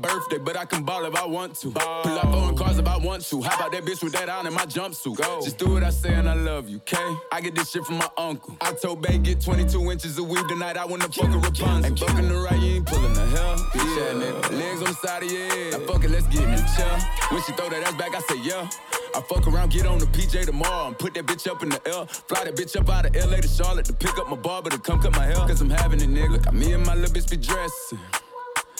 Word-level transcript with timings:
birthday, 0.00 0.38
but 0.38 0.56
I 0.56 0.64
can 0.64 0.82
ball 0.82 1.04
if 1.04 1.14
I 1.14 1.26
want 1.26 1.54
to. 1.56 1.70
Ball. 1.70 2.02
Pull 2.02 2.18
up 2.18 2.26
on 2.26 2.56
cars 2.56 2.78
if 2.78 2.86
I 2.86 2.96
want 2.96 3.24
to. 3.26 3.42
How 3.42 3.56
about 3.56 3.72
that 3.72 3.84
bitch 3.84 4.02
with 4.02 4.12
that 4.14 4.28
on 4.28 4.46
in 4.46 4.54
my 4.54 4.66
jumpsuit? 4.66 5.16
Go. 5.16 5.40
Just 5.42 5.58
do 5.58 5.72
what 5.72 5.82
I 5.82 5.90
say 5.90 6.14
and 6.14 6.28
I 6.28 6.34
love 6.34 6.68
you, 6.68 6.78
okay? 6.78 7.16
I 7.32 7.40
get 7.40 7.54
this 7.54 7.70
shit 7.70 7.84
from 7.84 7.98
my 7.98 8.08
uncle. 8.16 8.56
I 8.60 8.72
told 8.72 9.02
Bay 9.02 9.18
get 9.18 9.40
22 9.40 9.90
inches 9.90 10.18
of 10.18 10.28
weed 10.28 10.46
tonight. 10.48 10.76
I 10.76 10.84
wanna 10.84 11.08
fuck 11.08 11.30
a 11.30 11.38
Rapunzel. 11.38 11.86
Ain't 11.86 11.98
fucking 11.98 12.28
the 12.28 12.36
right, 12.36 12.58
you 12.60 12.76
ain't 12.76 12.86
pulling 12.86 13.14
the 13.14 13.26
hell. 13.26 13.70
Yeah, 13.74 14.12
nigga. 14.12 14.50
Legs 14.50 14.80
on 14.80 14.88
the 14.88 14.94
side 14.94 15.22
of 15.22 15.30
your 15.30 15.46
head. 15.48 15.72
Now 15.72 15.86
fuck 15.86 16.04
it, 16.04 16.10
let's 16.10 16.26
get 16.28 16.44
in 16.44 16.50
the 16.50 16.72
chair. 16.76 16.98
When 17.30 17.42
she 17.42 17.52
throw 17.52 17.68
that 17.68 17.82
ass 17.82 17.94
back, 17.94 18.14
I 18.14 18.20
say 18.20 18.40
yeah. 18.42 18.68
I 19.14 19.20
fuck 19.20 19.46
around, 19.46 19.70
get 19.70 19.86
on 19.86 19.98
the 19.98 20.06
PJ 20.06 20.46
tomorrow 20.46 20.88
and 20.88 20.98
put 20.98 21.14
that 21.14 21.26
bitch 21.26 21.48
up 21.48 21.62
in 21.62 21.68
the 21.68 21.80
L. 21.88 22.06
Fly 22.06 22.44
that 22.44 22.56
bitch 22.56 22.74
up 22.74 22.88
out 22.88 23.06
of 23.06 23.14
LA 23.14 23.36
to 23.36 23.48
Charlotte 23.48 23.86
to 23.86 23.92
pick 23.92 24.18
up 24.18 24.28
my 24.28 24.36
barber 24.36 24.70
to 24.70 24.78
come 24.78 25.00
cut 25.00 25.12
my 25.12 25.24
hair. 25.24 25.36
Cause 25.36 25.60
I'm 25.60 25.70
having 25.70 26.00
it, 26.00 26.08
nigga. 26.08 26.42
Got 26.42 26.54
me 26.54 26.72
and 26.72 26.84
my 26.84 26.94
little 26.94 27.14
bitch 27.14 27.30
be 27.30 27.36
dressing. 27.36 27.98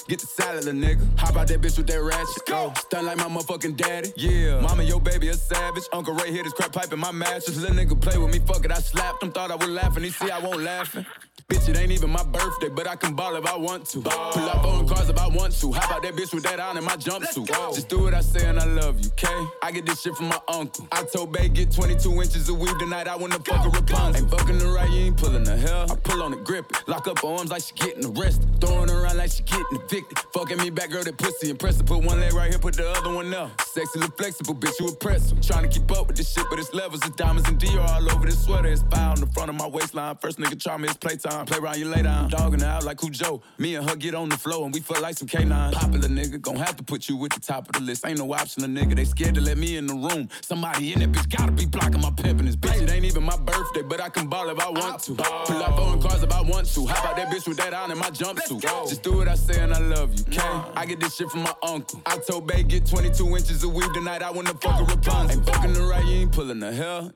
Get 0.07 0.19
the 0.21 0.27
salad, 0.27 0.65
little 0.65 0.81
nigga. 0.81 1.01
Hop 1.19 1.37
out 1.37 1.49
that 1.49 1.61
bitch 1.63 1.79
with 1.79 1.87
that 1.87 2.03
ratchet. 2.03 2.47
Go. 2.47 2.73
Stun 2.77 3.07
like 3.07 3.17
my 3.17 3.25
motherfucking 3.25 3.77
daddy. 3.77 4.13
Yeah. 4.17 4.61
Mama, 4.61 4.83
your 4.83 5.01
baby 5.01 5.29
a 5.29 5.35
savage. 5.35 5.85
Uncle 5.93 6.15
Ray 6.15 6.31
hit 6.31 6.45
his 6.45 6.53
crap 6.53 6.73
pipe 6.73 6.93
in 6.93 6.99
my 6.99 7.11
mattress. 7.11 7.57
Little 7.57 7.77
nigga 7.77 7.99
play 7.99 8.19
with 8.19 8.33
me, 8.33 8.39
fuck 8.41 8.65
it. 8.65 8.71
I 8.71 8.81
slapped 8.81 9.23
him, 9.23 9.33
thought 9.33 9.51
I 9.51 9.55
was 9.55 9.69
laughing. 9.69 10.05
He 10.05 10.11
see 10.11 10.31
I 10.31 10.39
won't 10.41 10.61
laughing. 10.61 11.07
Bitch, 11.49 11.69
it 11.69 11.77
ain't 11.77 11.93
even 11.93 12.09
my 12.09 12.23
birthday, 12.23 12.71
but 12.71 12.87
I 12.89 12.97
can 12.97 13.15
ball 13.15 13.37
if 13.37 13.45
I 13.45 13.57
want 13.57 13.85
to. 13.87 14.01
Ball. 14.01 14.33
Pull 14.33 14.49
up 14.49 14.65
on 14.65 14.89
cars 14.89 15.11
if 15.11 15.19
I 15.19 15.27
want 15.29 15.53
to. 15.61 15.73
How 15.73 15.87
about 15.89 16.03
that 16.03 16.15
bitch 16.15 16.33
with 16.33 16.45
that 16.45 16.59
on 16.59 16.79
in 16.79 16.85
my 16.85 16.97
jumpsuit? 16.97 17.49
Just 17.75 17.89
do 17.91 18.05
what 18.05 18.15
I 18.15 18.23
say 18.23 18.47
and 18.47 18.59
I 18.59 18.65
love 18.65 19.01
you, 19.01 19.11
okay? 19.11 19.47
I 19.63 19.71
get 19.71 19.85
this 19.85 20.01
shit 20.01 20.17
from 20.17 20.29
my 20.29 20.41
uncle. 20.49 20.89
I 20.91 21.03
told 21.03 21.33
Bay 21.33 21.51
get 21.51 21.71
22 21.71 22.11
inches 22.23 22.49
of 22.49 22.59
weed 22.59 22.75
tonight. 22.79 23.09
I 23.09 23.17
wanna 23.17 23.39
fuck 23.41 23.67
a 23.67 23.69
Rapunzel. 23.69 24.23
Ain't 24.23 24.31
fucking 24.31 24.59
the 24.59 24.69
right, 24.69 24.89
you 24.91 25.07
ain't 25.07 25.17
pulling 25.19 25.45
the 25.45 25.57
hell. 25.57 25.93
I 25.93 25.97
pull 25.97 26.23
on 26.23 26.31
the 26.31 26.39
grip 26.39 26.71
it. 26.71 26.89
Lock 26.89 27.09
up 27.09 27.19
her 27.19 27.29
arms 27.29 27.51
like 27.51 27.63
she 27.63 27.75
getting 27.75 28.07
arrested. 28.07 28.49
Throwing 28.61 28.89
around 28.89 29.19
like 29.19 29.31
she 29.31 29.43
getting 29.43 29.67
evicted. 29.73 30.19
Fucking 30.33 30.59
me 30.59 30.71
back, 30.71 30.91
girl, 30.91 31.03
that 31.03 31.19
pussy 31.19 31.51
impressive. 31.51 31.85
Put 31.85 32.05
one 32.05 32.21
leg 32.21 32.33
right 32.33 32.49
here, 32.49 32.59
put 32.59 32.75
the 32.75 32.89
other 32.89 33.13
one 33.13 33.35
up. 33.35 33.61
Sexy, 33.61 33.99
look 33.99 34.17
flexible, 34.17 34.55
bitch, 34.55 34.81
you 34.81 34.89
impressive. 34.89 35.41
Trying 35.43 35.69
to 35.69 35.69
keep 35.69 35.91
up 35.91 36.07
with 36.07 36.17
this 36.17 36.33
shit, 36.33 36.47
but 36.49 36.59
it's 36.59 36.73
levels. 36.73 37.01
It's 37.05 37.17
diamonds 37.17 37.49
and 37.51 37.59
Dior 37.59 37.87
all 37.87 38.13
over 38.13 38.25
this 38.25 38.43
sweater. 38.43 38.69
It's 38.69 38.83
fire 38.83 39.11
on 39.11 39.21
the 39.21 39.27
front 39.27 39.51
of 39.51 39.57
my 39.57 39.67
waistline. 39.67 40.17
First 40.17 40.39
nigga 40.39 40.59
try 40.59 40.79
me, 40.79 40.89
it's 40.89 40.97
playtime. 41.25 41.47
Play 41.47 41.59
around, 41.59 41.79
you 41.79 41.89
lay 41.89 42.03
down. 42.03 42.29
Dogging 42.29 42.63
out 42.63 42.85
like 42.85 42.99
Cujo. 42.99 43.43
Me 43.59 43.75
and 43.75 43.89
her 43.89 43.97
get 43.97 44.15
on 44.15 44.29
the 44.29 44.37
floor 44.37 44.65
and 44.65 44.75
we 44.75 44.81
feel 44.81 45.01
like 45.01 45.17
some 45.17 45.29
K9. 45.29 45.73
Popular 45.73 46.09
nigga, 46.09 46.41
gon' 46.41 46.57
have 46.57 46.77
to 46.77 46.85
put 46.85 47.09
you 47.09 47.23
at 47.25 47.33
the 47.33 47.41
top 47.41 47.67
of 47.69 47.73
the 47.73 47.81
list. 47.81 48.07
Ain't 48.07 48.19
no 48.19 48.33
option, 48.33 48.65
a 48.65 48.67
nigga. 48.67 48.95
They 48.97 49.05
scared 49.05 49.35
to 49.35 49.41
let 49.41 49.59
me 49.59 49.77
in 49.77 49.87
the 49.87 49.95
room. 49.95 50.29
Somebody 50.43 50.93
in 50.93 51.01
that 51.01 51.13
bitch 51.13 51.37
gotta 51.37 51.53
be 51.53 51.67
blocking 51.67 52.01
my 52.01 52.11
pimpin' 52.11 52.47
this 52.47 52.57
bitch. 52.57 52.83
It 52.83 52.91
ain't 52.91 53.05
even 53.05 53.23
my 53.23 53.37
birthday, 53.37 53.83
but 53.83 54.01
I 54.01 54.09
can 54.09 54.29
ball 54.29 54.49
if 54.51 54.59
I 54.59 54.71
want 54.71 55.01
to. 55.05 55.15
Pull 55.15 55.63
up 55.63 55.79
on 55.79 56.01
cars 56.01 56.23
if 56.23 56.33
I 56.33 56.43
want 56.43 56.67
to. 56.75 56.87
How 56.87 57.01
about 57.01 57.17
that 57.17 57.29
bitch 57.29 57.49
with 57.49 57.59
that 57.59 57.73
on 57.73 57.91
in 57.91 57.99
my 57.99 58.11
jumpsuit? 58.11 58.63
Just 58.89 59.03
do 59.03 59.17
what 59.17 59.29
I 59.29 59.35
say 59.35 59.61
and 59.61 59.73
I 59.73 59.79
love 59.79 60.15
you, 60.15 60.25
okay? 60.29 60.71
I 60.77 60.87
get 60.87 61.01
this 61.01 61.17
shit 61.17 61.31
from 61.31 61.43
my 61.43 61.55
uncle. 61.63 62.03
I 62.07 62.19
told 62.19 62.47
Bay 62.47 62.63
get 62.63 62.87
22 62.87 63.27
inches 63.37 63.65
of 63.65 63.73
weed 63.73 63.93
tonight. 63.95 64.23
I 64.23 64.31
wanna 64.31 64.55
fuck 64.55 64.81
a 64.81 64.85
Rapunzel. 64.85 65.31
Ain't 65.31 65.47
fucking 65.47 65.73
the 65.73 65.83
right, 65.83 66.05
you 66.05 66.15
ain't 66.15 66.33
pulling 66.33 66.61
the 66.61 66.73
hell. 66.73 67.13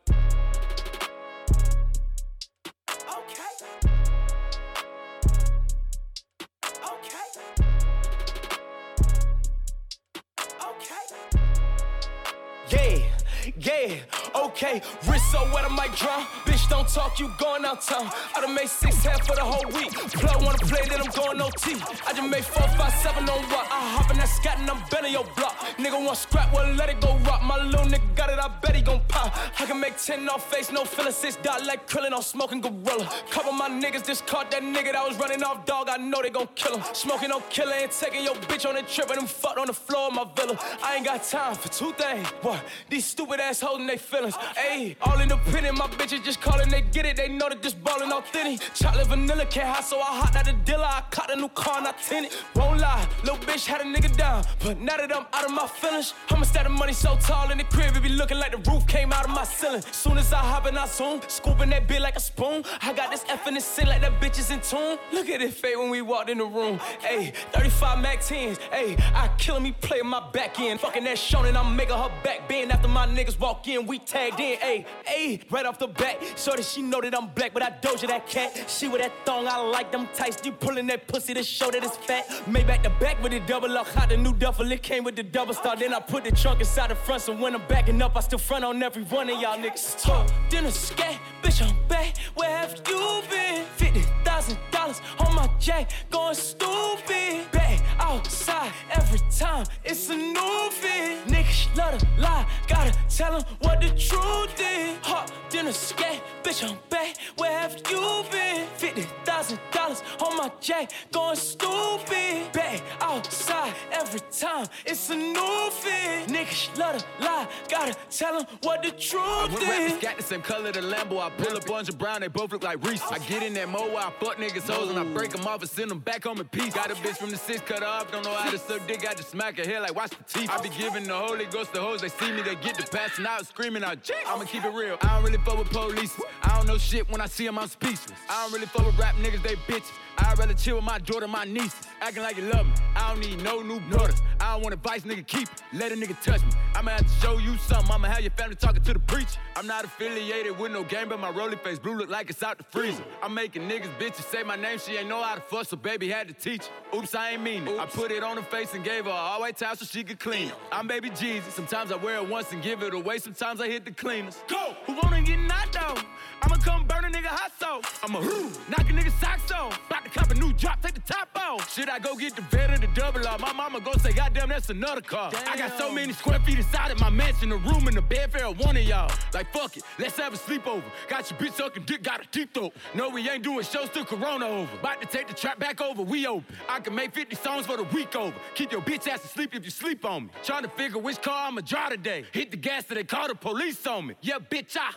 Yeah, 13.61 13.95
okay. 14.35 14.81
Wrist 15.07 15.31
so 15.33 15.43
wet 15.53 15.65
I 15.65 15.69
might 15.69 15.95
drown. 15.97 16.25
Bitch, 16.45 16.69
don't 16.69 16.89
talk, 16.89 17.19
you 17.19 17.31
going 17.39 17.65
out 17.65 17.83
town. 17.83 18.11
I 18.37 18.41
done 18.41 18.55
made 18.55 18.69
six 18.69 19.05
half 19.05 19.27
for 19.27 19.35
the 19.35 19.43
whole 19.43 19.67
week. 19.73 19.93
Plug 19.93 20.43
wanna 20.43 20.59
play, 20.59 20.81
then 20.89 21.01
I'm 21.01 21.11
going 21.11 21.41
OT. 21.41 21.75
I 22.07 22.13
just 22.13 22.29
made 22.29 22.45
four, 22.45 22.69
five, 22.77 22.93
seven 22.95 23.29
on 23.29 23.43
what? 23.51 23.67
I 23.71 23.81
hop 23.97 24.11
in 24.11 24.19
that 24.19 24.29
scat 24.29 24.59
and 24.61 24.71
I'm 24.71 24.83
bending 24.91 25.13
your 25.13 25.25
block. 25.37 25.57
Nigga 25.77 26.05
want 26.05 26.19
scrap, 26.19 26.53
well 26.53 26.73
let 26.75 26.89
it 26.89 27.01
go 27.01 27.17
rock. 27.27 27.43
My 27.43 27.57
little 27.63 27.87
nigga 27.87 28.15
got 28.15 28.31
it, 28.31 28.39
I 28.39 28.49
bet 28.63 28.77
he 28.77 28.83
gon' 28.83 29.01
pop. 29.09 29.37
I 29.61 29.67
can 29.67 29.81
make 29.81 29.97
ten 29.99 30.29
off 30.29 30.51
face, 30.53 30.71
no 30.71 30.85
feeling 30.85 31.13
six 31.13 31.37
dot 31.37 31.65
like 31.65 31.89
krillin' 31.89 32.13
on 32.13 32.23
smoking 32.23 32.61
gorilla. 32.61 33.09
Couple 33.31 33.53
my 33.53 33.69
niggas 33.69 34.07
just 34.07 34.27
caught 34.27 34.51
that 34.51 34.63
nigga 34.63 34.93
that 34.93 35.07
was 35.07 35.19
running 35.19 35.43
off 35.43 35.65
dog. 35.67 35.89
I 35.89 35.97
know 35.97 36.23
they 36.23 36.31
gon' 36.31 36.49
kill 36.55 36.79
him. 36.79 36.85
Smoking 36.95 37.31
no 37.31 37.41
killer 37.51 37.75
and 37.75 37.91
taking 37.91 38.25
your 38.25 38.35
bitch 38.35 38.69
on 38.69 38.77
a 38.77 38.83
trip 38.83 39.09
and 39.11 39.19
them 39.19 39.27
fucked 39.27 39.59
on 39.59 39.67
the 39.67 39.73
floor 39.73 40.09
of 40.09 40.15
my 40.15 40.27
villa. 40.37 40.59
I 40.83 40.97
ain't 40.97 41.05
got 41.05 41.25
time 41.25 41.55
for 41.57 41.69
two 41.69 41.93
things. 41.93 42.27
What? 42.43 42.63
These 42.89 43.07
stupid 43.07 43.41
ass 43.41 43.48
holding 43.57 43.87
they 43.87 43.97
feelings. 43.97 44.35
Ayy, 44.35 44.97
all 45.01 45.21
independent, 45.21 45.79
my 45.79 45.87
bitches 45.87 46.23
just 46.23 46.41
calling, 46.41 46.69
they 46.69 46.83
get 46.83 47.07
it. 47.07 47.17
They 47.17 47.29
know 47.29 47.49
that 47.49 47.63
this 47.63 47.75
ballin' 47.75 48.13
authentic. 48.13 48.61
Chocolate 48.75 49.07
vanilla 49.07 49.47
can't 49.47 49.69
hide, 49.69 49.85
so 49.85 49.99
I 49.99 50.21
hot 50.21 50.37
out 50.37 50.45
the 50.45 50.53
dealer. 50.65 50.85
I 50.85 51.03
caught 51.11 51.31
a 51.31 51.37
new 51.37 51.49
car, 51.49 51.81
not 51.81 51.99
tinted. 51.99 52.33
Won't 52.55 52.81
lie, 52.81 53.07
little 53.23 53.39
bitch 53.39 53.67
had 53.67 53.81
a 53.81 53.85
nigga 53.85 54.15
down. 54.17 54.45
But 54.63 54.79
now 54.79 54.97
that 54.99 55.15
I'm 55.15 55.27
out 55.33 55.45
of 55.47 55.53
my 55.53 55.67
feelings, 55.67 56.15
I'ma 56.31 56.45
stack 56.45 56.65
the 56.65 56.71
money 56.71 56.93
so 56.93 57.17
tall 57.21 57.51
in 57.51 57.59
the 57.59 57.65
crib, 57.65 57.97
it 57.97 58.03
be 58.03 58.11
looking 58.11 58.39
like 58.39 58.53
the 58.53 58.71
roof 58.71 58.87
came 58.87 59.13
out 59.13 59.25
of 59.25 59.31
my 59.31 59.45
ceiling. 59.45 59.83
Soon 59.93 60.19
as 60.19 60.33
I 60.33 60.39
hop 60.39 60.67
in, 60.67 60.77
I 60.77 60.87
zoom, 60.87 61.21
scooping 61.29 61.71
that 61.71 61.89
bit 61.89 62.03
like 62.03 62.17
a 62.17 62.21
spoon. 62.21 62.65
I 62.83 62.93
got 62.93 63.11
this 63.11 63.25
F 63.29 63.47
in 63.47 63.55
the 63.55 63.61
sin 63.61 63.89
like 63.89 64.03
that 64.03 64.21
bitch 64.21 64.39
is 64.39 64.51
in 64.51 64.61
tune. 64.61 64.99
Look 65.13 65.29
at 65.29 65.41
it 65.41 65.53
fade 65.55 65.79
when 65.79 65.91
we 65.91 66.03
walked 66.03 66.31
in 66.31 66.39
the 66.39 66.45
room. 66.45 66.79
Ayy, 67.03 67.35
35 67.53 68.03
Mac 68.03 68.21
10s. 68.21 68.59
Ayy, 68.71 69.01
I 69.15 69.29
killing 69.39 69.63
me 69.63 69.73
playing 69.81 70.07
my 70.07 70.21
back 70.31 70.59
end. 70.61 70.81
Fucking 70.81 71.05
that 71.05 71.17
Shonen, 71.17 71.57
I'm 71.57 71.77
making 71.77 71.97
her 71.97 72.11
back 72.23 72.49
bend. 72.49 72.73
After 72.73 72.89
my 72.89 73.07
niggas 73.07 73.38
walk 73.39 73.67
in, 73.69 73.87
we 73.87 73.99
tagged 73.99 74.41
in. 74.41 74.59
Ayy, 74.59 74.85
ayy, 75.07 75.51
right 75.51 75.67
off 75.67 75.79
the 75.79 75.89
bat. 75.89 76.23
So 76.37 76.53
that 76.53 76.65
she 76.65 76.83
know 76.83 77.01
that 77.01 77.17
I'm 77.17 77.29
black, 77.29 77.53
but 77.55 77.63
I 77.63 77.71
doja 77.71 78.09
that 78.09 78.27
cat. 78.27 78.65
She 78.69 78.89
with 78.89 79.01
that 79.01 79.13
thong, 79.25 79.47
I 79.49 79.59
like 79.59 79.93
them 79.93 80.09
tights. 80.15 80.39
You 80.45 80.53
pulling 80.53 80.87
that 80.89 81.07
pussy 81.07 81.35
to 81.35 81.43
show 81.43 81.71
that 81.71 81.83
it's 81.83 81.97
fat. 81.97 82.27
Made 82.49 82.67
back 82.67 82.83
the 82.83 82.91
back 82.91 83.23
with 83.23 83.33
the 83.33 83.41
double 83.41 83.77
up. 83.77 83.87
Hot 83.89 84.09
the 84.09 84.17
new 84.17 84.35
duffel, 84.35 84.71
it 84.71 84.83
came 84.83 85.05
with 85.05 85.17
the 85.17 85.23
double 85.23 85.55
star. 85.55 85.77
Then 85.77 85.95
I 85.95 86.01
put 86.01 86.25
the 86.25 86.33
trunk 86.33 86.61
inside 86.61 86.91
the 86.91 86.95
front, 86.95 87.23
so 87.23 87.35
when 87.35 87.55
I'm 87.55 87.67
backing 87.69 88.01
up, 88.03 88.17
I 88.17 88.21
still 88.21 88.39
front 88.39 88.65
on 88.65 88.83
every 88.83 89.05
one 89.05 89.31
of 89.31 89.41
y'all 89.41 89.59
niggas. 89.59 90.03
Talk, 90.03 90.31
dinner 90.49 90.71
scat, 90.71 91.19
bitch, 91.43 91.63
I'm 91.63 91.77
back. 91.89 92.17
Where 92.35 92.51
have 92.51 92.81
you 92.87 93.23
been? 93.31 93.65
Fifty 93.77 94.03
thousand 94.25 94.59
dollars 94.71 95.01
on 95.19 95.35
my 95.35 95.49
jack, 95.59 95.91
going 96.11 96.35
stupid. 96.35 97.51
Back 97.53 97.81
outside 97.99 98.73
every 98.91 99.21
time, 99.31 99.67
it's 99.85 100.09
a 100.11 100.17
new 100.17 100.71
fit. 100.71 101.27
Niggas 101.27 101.77
love 101.77 101.99
to 101.99 102.07
lie, 102.19 102.47
gotta 102.69 102.97
tell 103.09 103.28
'em 103.35 103.43
what 103.61 103.81
the 103.81 103.89
truth 103.91 104.61
is. 104.61 104.97
Hot 105.03 105.33
dinner 105.51 105.73
scat, 105.73 106.23
bitch, 106.43 106.69
I'm 106.69 106.77
back. 106.91 107.17
Where 107.37 107.53
have 107.53 107.77
you 107.91 108.25
been? 108.31 108.67
Fifty 108.77 109.03
thousand 109.25 109.59
dollars 109.73 110.03
on 110.21 110.37
my 110.37 110.51
jack, 110.61 110.93
going 111.13 111.37
stupid. 111.37 112.53
Back 112.53 112.83
outside 113.01 113.75
every 113.93 114.21
time, 114.31 114.67
it's 114.85 115.11
a 115.11 115.17
new 115.17 115.71
fit. 115.71 116.29
Niggas 116.29 116.77
love 116.79 116.99
to 116.99 117.25
lie, 117.25 117.47
gotta 117.69 117.95
tell 118.11 118.39
'em 118.39 118.47
what 118.63 118.83
the 118.83 118.91
truth 118.91 119.53
rappers 119.61 119.93
is. 119.93 119.99
got 120.03 120.17
the 120.17 120.23
same 120.23 120.43
color, 120.43 120.73
the 120.73 120.81
Lambo, 120.81 121.21
I 121.21 121.31
pull 121.31 121.57
up 121.57 121.67
bunch 121.67 121.89
of 121.89 121.99
brown, 121.99 122.21
they 122.21 122.29
both 122.29 122.53
look 122.53 122.63
like 122.63 122.85
Reese. 122.87 123.03
I 123.03 123.19
get 123.19 123.43
in 123.43 123.55
that 123.55 123.69
mo, 123.69 123.97
I 123.97 124.11
fuck 124.21 124.37
niggas 124.37 124.69
hoes, 124.73 124.91
and 124.91 124.99
I 124.99 125.05
break 125.05 125.31
them 125.31 125.47
off 125.47 125.61
and 125.61 125.71
send 125.71 125.91
them 125.91 125.99
back 126.01 126.25
home 126.25 126.41
in 126.41 126.47
peace. 126.49 126.75
Got 126.75 126.91
a 126.91 126.95
bitch 126.95 127.17
from 127.17 127.31
the 127.31 127.37
six 127.37 127.61
cut 127.61 127.83
off, 127.83 128.11
don't 128.13 128.25
know 128.25 128.35
how 128.35 128.51
to 128.51 128.59
suck 128.59 128.87
dick, 128.87 129.07
I 129.09 129.15
just 129.15 129.31
smack 129.31 129.57
her 129.59 129.65
hair 129.65 129.81
like 129.81 129.95
watch 129.95 130.11
the 130.11 130.25
teeth. 130.25 130.51
I 130.51 130.61
be 130.61 130.71
giving 130.71 131.05
the 131.05 131.15
Holy 131.15 131.47
Ghost 131.47 131.73
to 131.75 131.81
hoes, 131.81 132.01
they 132.01 132.09
see 132.09 132.31
me, 132.33 132.43
they 132.43 132.57
get 132.57 132.77
the 132.77 132.83
out, 133.27 133.47
screaming 133.47 133.85
out. 133.85 133.99
I'ma 134.27 134.45
keep 134.45 134.65
it 134.65 134.73
real, 134.73 134.97
I 135.03 135.15
don't 135.15 135.25
really 135.25 135.39
fuck 135.39 135.59
with 135.59 135.71
police. 135.71 136.19
I 136.43 136.57
don't 136.57 136.67
know 136.67 136.79
shit 136.79 137.09
when 137.11 137.21
I 137.21 137.27
see 137.27 137.47
them, 137.47 137.59
I'm 137.59 137.69
speechless. 137.69 138.19
I 138.29 138.43
don't 138.43 138.53
really 138.53 138.67
fuck 138.67 138.87
with 138.87 138.99
rap 138.99 139.15
niggas, 139.17 139.43
they 139.43 139.57
bitches. 139.71 139.91
I'd 140.19 140.39
rather 140.39 140.55
chill 140.55 140.77
with 140.77 140.85
my 140.85 140.99
daughter, 140.99 141.29
my 141.29 141.45
nieces. 141.45 141.87
Acting 142.01 142.23
like 142.23 142.37
you 142.37 142.45
love 142.45 142.67
me. 142.67 142.73
I 142.97 143.13
don't 143.13 143.21
need 143.21 143.43
no 143.43 143.63
new 143.63 143.81
brother. 143.81 144.15
I 144.41 144.53
don't 144.53 144.63
want 144.63 144.75
advice, 144.75 145.03
nigga, 145.03 145.27
keep 145.27 145.49
it. 145.49 145.63
Let 145.73 145.93
a 145.93 145.95
nigga 145.95 146.21
touch 146.23 146.43
me. 146.43 146.51
I'ma 146.75 146.93
have 146.93 147.07
to 147.07 147.27
show 147.27 147.39
you 147.39 147.57
something. 147.59 147.93
I'ma 147.93 148.09
have 148.09 148.21
your 148.21 148.31
family 148.33 148.55
talking 148.55 148.83
to 148.83 148.93
the 148.93 148.99
preacher. 149.01 149.39
I'm 149.57 149.67
not 149.67 149.85
affiliated 149.85 150.59
with 150.59 150.73
no 150.73 150.85
game, 150.85 151.09
but 151.09 151.19
my 151.19 151.31
rolly 151.31 151.57
face 151.57 151.79
blue 151.79 151.97
look 151.97 152.09
like 152.09 152.31
it's 152.31 152.43
out 152.43 152.59
the 152.59 152.65
freezer. 152.65 153.03
I'm 153.23 153.35
making 153.35 153.69
niggas 153.69 153.97
bitches 153.99 154.31
say 154.31 154.43
my 154.43 154.57
name. 154.57 154.79
She 154.79 154.97
ain't 154.97 155.09
know 155.09 155.23
how 155.23 155.35
to 155.35 155.41
fuss, 155.41 155.69
so 155.69 155.77
baby 155.77 156.09
had 156.09 156.29
to 156.29 156.35
teach. 156.35 156.69
Oops, 156.95 157.15
I 157.15 157.33
ain't 157.33 157.43
mean 157.43 157.67
it. 157.67 157.79
I 157.79 157.87
put 157.87 158.11
it 158.13 158.23
on 158.23 158.37
her 158.37 158.43
face 158.43 158.75
and 158.75 158.85
gave 158.85 159.05
her 159.05 159.11
a 159.11 159.15
all 159.15 159.41
white 159.41 159.57
towel 159.57 159.77
so 159.77 159.85
she 159.85 160.05
could 160.05 160.21
clean 160.21 160.49
it. 160.49 160.55
I'm 160.71 160.87
baby 160.87 161.11
Jesus. 161.11 161.55
Sometimes 161.55 161.91
I 161.91 161.97
wear 161.97 162.17
it 162.17 162.29
once 162.29 162.53
and 162.53 162.63
give 162.63 162.83
it 162.83 162.95
away. 162.95 163.19
Sometimes 163.19 163.61
I 163.61 163.69
hit 163.69 163.85
the 163.85 163.93
cleaners. 163.93 164.39
Go! 164.49 164.75
Who 164.87 164.95
wanna 164.95 165.23
get 165.23 165.39
knocked 165.39 165.77
out? 165.77 166.05
I'ma 166.43 166.57
come 166.57 166.85
burn 166.87 167.05
a 167.05 167.09
nigga 167.09 167.27
hot 167.27 167.53
sauce. 167.59 167.99
I'ma 168.03 168.21
knock 168.21 168.89
a 168.89 168.93
nigga 168.93 169.13
socks 169.21 169.51
off. 169.51 169.79
About 169.87 170.05
to 170.09 170.19
cop 170.19 170.31
a 170.31 170.35
new 170.35 170.53
drop, 170.53 170.83
take 170.83 170.95
the 170.95 171.01
top 171.01 171.29
off. 171.37 171.73
Should 171.73 171.89
I 171.89 171.99
go 171.99 172.15
get 172.17 172.37
the 172.37 172.43
vet 172.43 172.71
or 172.71 172.79
the 172.79 172.87
double 172.89 173.27
R. 173.27 173.39
My 173.39 173.53
mama 173.53 173.81
go 173.81 173.93
say, 173.95 174.13
goddamn, 174.13 174.49
that's 174.49 174.71
another 174.71 175.01
car. 175.01 175.31
Damn. 175.31 175.49
I 175.49 175.57
got 175.57 175.79
so 175.79 175.93
many 175.93 176.13
square 176.13 176.41
feet 176.41 176.59
inside 176.59 176.91
of 176.91 177.01
my 177.01 177.11
mansion, 177.11 177.53
a 177.53 177.57
room 177.57 177.87
and 177.89 177.97
the 177.97 178.03
bed 178.03 178.33
for 178.33 178.39
one 178.65 178.77
of 178.77 178.83
y'all. 178.83 179.11
Like, 179.35 179.53
fuck 179.53 179.77
it, 179.77 179.83
let's 179.99 180.17
have 180.19 180.35
a 180.35 180.37
sleepover. 180.37 180.83
Got 181.09 181.31
your 181.31 181.39
bitch 181.39 181.53
sucking 181.55 181.85
dick, 181.85 182.03
got 182.03 182.25
a 182.25 182.29
deep 182.31 182.55
throat. 182.55 182.73
No, 182.95 183.09
we 183.09 183.29
ain't 183.29 183.43
doing 183.43 183.65
shows 183.65 183.91
till 183.91 184.05
Corona 184.05 184.47
over. 184.47 184.75
About 184.79 185.01
to 185.01 185.07
take 185.07 185.29
the 185.29 185.35
trap 185.35 185.59
back 185.59 185.81
over, 185.81 186.03
we 186.03 186.27
open. 186.27 186.45
I 186.69 186.81
can 186.81 186.95
make 186.95 187.15
50 187.15 187.37
songs 187.37 187.67
for 187.67 187.77
the 187.77 187.85
week 187.85 188.15
over. 188.17 188.35
Keep 188.55 188.73
your 188.73 188.83
bitch 188.83 189.09
ass 189.09 189.25
asleep 189.25 189.55
if 189.55 189.65
you 189.65 189.71
sleep 189.71 190.05
on 190.05 190.25
me. 190.25 190.31
Trying 190.43 190.63
to 190.63 190.69
figure 190.71 190.99
which 190.99 191.21
car 191.23 191.49
I'ma 191.49 191.61
drive 191.61 191.91
today. 191.91 192.25
Hit 192.33 192.51
the 192.51 192.57
gas 192.57 192.87
so 192.87 192.95
they 192.95 193.05
call 193.05 193.29
the 193.29 193.35
police 193.35 193.87
on 193.87 194.07
me. 194.07 194.15
Yeah, 194.23 194.39
bitch, 194.39 194.77
I. 194.77 194.93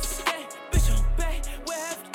Stay, 0.00 0.46
bitch, 0.70 0.96
I'm 0.96 1.16
back. 1.16 1.44
Where 1.66 1.78
have 1.78 2.07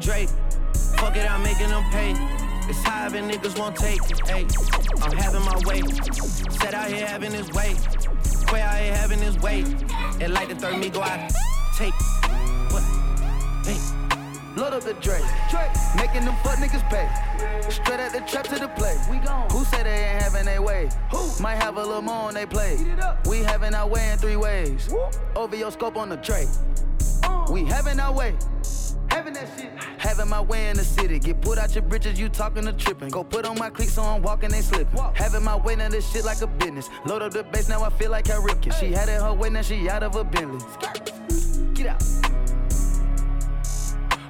Drake. 0.00 0.28
Fuck 0.96 1.16
it, 1.16 1.30
I'm 1.30 1.42
making 1.42 1.68
them 1.68 1.84
pay. 1.90 2.14
It's 2.68 2.82
high 2.82 3.06
and 3.06 3.30
niggas 3.30 3.58
won't 3.58 3.76
take 3.76 4.00
it. 4.10 4.28
Hey, 4.28 4.46
I'm 5.02 5.16
having 5.16 5.42
my 5.42 5.58
way. 5.66 5.82
Set 6.60 6.74
out 6.74 6.88
here 6.88 7.06
having 7.06 7.32
his 7.32 7.50
way. 7.52 7.74
Quay 8.46 8.60
out 8.60 8.76
here 8.76 8.94
having 8.94 9.18
his 9.18 9.38
way. 9.38 9.64
And 10.20 10.32
like 10.32 10.48
the 10.48 10.54
third 10.54 10.78
me 10.78 10.90
go 10.90 11.02
out. 11.02 11.32
Take 11.76 11.94
what? 12.70 12.82
Hey. 13.64 13.78
Load 14.56 14.72
up 14.72 14.82
the 14.82 14.94
Drake. 14.94 15.24
Making 15.96 16.24
them 16.24 16.34
fuck 16.42 16.58
niggas 16.58 16.88
pay. 16.90 17.08
Straight 17.70 18.00
at 18.00 18.12
the 18.12 18.20
trap 18.20 18.44
to 18.48 18.58
the 18.58 18.68
play. 18.68 18.96
We 19.10 19.18
gone. 19.18 19.48
Who 19.50 19.64
say 19.64 19.82
they 19.82 19.90
ain't 19.90 20.22
having 20.22 20.44
their 20.44 20.60
way? 20.60 20.90
Who? 21.10 21.30
Might 21.40 21.56
have 21.62 21.76
a 21.76 21.82
little 21.82 22.02
more 22.02 22.28
on 22.28 22.34
they 22.34 22.44
play. 22.44 22.76
We 23.26 23.38
having 23.38 23.74
our 23.74 23.86
way 23.86 24.10
in 24.10 24.18
three 24.18 24.36
ways. 24.36 24.92
Over 25.36 25.56
your 25.56 25.70
scope 25.70 25.96
on 25.96 26.08
the 26.08 26.16
tray. 26.16 26.46
Uh. 27.22 27.46
We 27.50 27.64
having 27.64 28.00
our 28.00 28.12
way. 28.12 28.34
Having 29.38 29.70
that 29.70 29.82
shit. 29.82 30.00
Having 30.00 30.28
my 30.28 30.40
way 30.40 30.68
in 30.68 30.76
the 30.76 30.84
city. 30.84 31.18
Get 31.18 31.40
put 31.40 31.58
out 31.58 31.74
your 31.74 31.82
britches, 31.82 32.18
you 32.18 32.28
talking 32.28 32.64
to 32.64 32.72
tripping. 32.72 33.08
Go 33.08 33.24
put 33.24 33.44
on 33.44 33.58
my 33.58 33.70
cleats 33.70 33.92
so 33.92 34.02
I'm 34.02 34.22
walking, 34.22 34.50
they 34.50 34.62
slipping. 34.62 34.98
Having 35.14 35.44
my 35.44 35.56
way 35.56 35.74
in 35.74 35.90
this 35.90 36.10
shit 36.10 36.24
like 36.24 36.40
a 36.40 36.46
business. 36.46 36.88
Load 37.04 37.22
up 37.22 37.32
the 37.32 37.44
bass, 37.44 37.68
now 37.68 37.82
I 37.82 37.90
feel 37.90 38.10
like 38.10 38.24
Cal 38.24 38.42
Ripken. 38.42 38.72
She 38.78 38.92
had 38.92 39.08
it 39.08 39.20
her 39.20 39.32
way, 39.32 39.50
now 39.50 39.62
she 39.62 39.88
out 39.88 40.02
of 40.02 40.16
a 40.16 40.24
Bentley. 40.24 40.64
Get 41.74 41.86
out. 41.86 42.17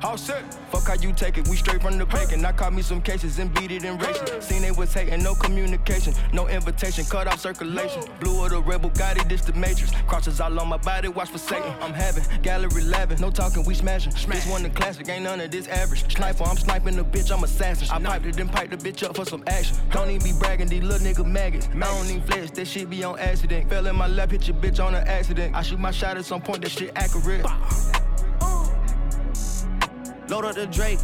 All 0.02 0.16
set. 0.16 0.54
Fuck 0.70 0.86
how 0.86 0.94
you 0.94 1.12
take 1.12 1.38
it, 1.38 1.48
we 1.48 1.56
straight 1.56 1.82
from 1.82 1.98
the 1.98 2.06
bacon. 2.06 2.44
I 2.44 2.52
caught 2.52 2.72
me 2.72 2.82
some 2.82 3.02
cases 3.02 3.38
and 3.38 3.52
beat 3.54 3.72
it 3.72 3.84
in 3.84 3.98
racing. 3.98 4.40
Seen 4.40 4.62
they 4.62 4.70
was 4.70 4.92
hating, 4.92 5.22
no 5.22 5.34
communication, 5.34 6.14
no 6.32 6.46
invitation, 6.46 7.04
cut 7.04 7.26
off 7.26 7.40
circulation. 7.40 8.04
Blue 8.20 8.44
of 8.44 8.50
the 8.50 8.60
rebel, 8.62 8.90
got 8.90 9.16
it, 9.16 9.28
this 9.28 9.40
the 9.42 9.52
matrix. 9.54 9.92
Crosses 10.06 10.40
all 10.40 10.58
on 10.60 10.68
my 10.68 10.76
body, 10.76 11.08
watch 11.08 11.30
for 11.30 11.38
Satan. 11.38 11.72
Uh. 11.72 11.78
I'm 11.80 11.94
having 11.94 12.24
gallery 12.42 12.82
11, 12.82 13.20
no 13.20 13.30
talking, 13.30 13.64
we 13.64 13.74
smashing. 13.74 14.12
This 14.12 14.46
one 14.46 14.62
the 14.62 14.70
classic, 14.70 15.08
ain't 15.08 15.24
none 15.24 15.40
of 15.40 15.50
this 15.50 15.66
average. 15.66 16.14
Sniper, 16.14 16.44
I'm 16.44 16.56
sniping 16.56 16.96
the 16.96 17.04
bitch, 17.04 17.34
I'm 17.34 17.42
assassin. 17.42 17.88
I 17.90 18.00
piped 18.00 18.26
it, 18.26 18.36
then 18.36 18.48
piped 18.48 18.70
the 18.70 18.76
bitch 18.76 19.02
up 19.02 19.16
for 19.16 19.24
some 19.24 19.42
action. 19.48 19.76
Don't 19.90 20.10
even 20.10 20.22
be 20.22 20.38
bragging, 20.38 20.68
these 20.68 20.82
little 20.82 21.06
nigga 21.06 21.26
maggots. 21.26 21.68
I 21.74 21.78
don't 21.78 22.06
even 22.06 22.22
flex, 22.22 22.50
that 22.52 22.66
shit 22.66 22.88
be 22.88 23.02
on 23.02 23.18
accident. 23.18 23.68
Fell 23.68 23.86
in 23.86 23.96
my 23.96 24.06
lap, 24.06 24.30
hit 24.30 24.46
your 24.46 24.56
bitch 24.56 24.84
on 24.84 24.94
an 24.94 25.06
accident. 25.08 25.56
I 25.56 25.62
shoot 25.62 25.80
my 25.80 25.90
shot 25.90 26.16
at 26.16 26.24
some 26.24 26.40
point, 26.40 26.62
that 26.62 26.70
shit 26.70 26.92
accurate. 26.94 27.44
Load 30.28 30.44
up 30.44 30.54
the 30.54 30.66
Drake. 30.66 30.98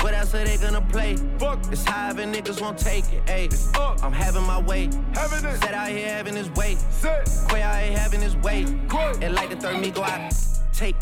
What 0.00 0.14
else 0.14 0.34
are 0.34 0.44
they 0.44 0.56
gonna 0.56 0.80
play? 0.80 1.16
Fuck. 1.38 1.60
It's 1.70 1.84
high 1.84 2.10
and 2.10 2.34
niggas 2.34 2.60
won't 2.60 2.76
take 2.78 3.04
it. 3.12 3.24
Ayy, 3.26 3.76
up. 3.76 4.02
I'm 4.02 4.12
having 4.12 4.42
my 4.42 4.60
way. 4.60 4.90
Having 5.14 5.44
it. 5.44 5.60
Set 5.62 5.74
out 5.74 5.88
here 5.88 6.08
having 6.08 6.34
his 6.34 6.50
way. 6.50 6.76
Set. 6.90 7.30
Quay 7.48 7.62
out 7.62 7.82
here 7.82 7.96
having 7.96 8.20
his 8.20 8.36
way. 8.36 8.64
Quay. 8.90 9.12
And 9.22 9.34
like 9.34 9.50
the 9.50 9.56
third 9.56 9.80
me 9.80 9.90
go 9.90 10.02
out. 10.02 10.32
Take 10.72 10.96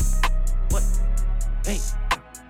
what? 0.69 0.83
Hey, 1.65 1.79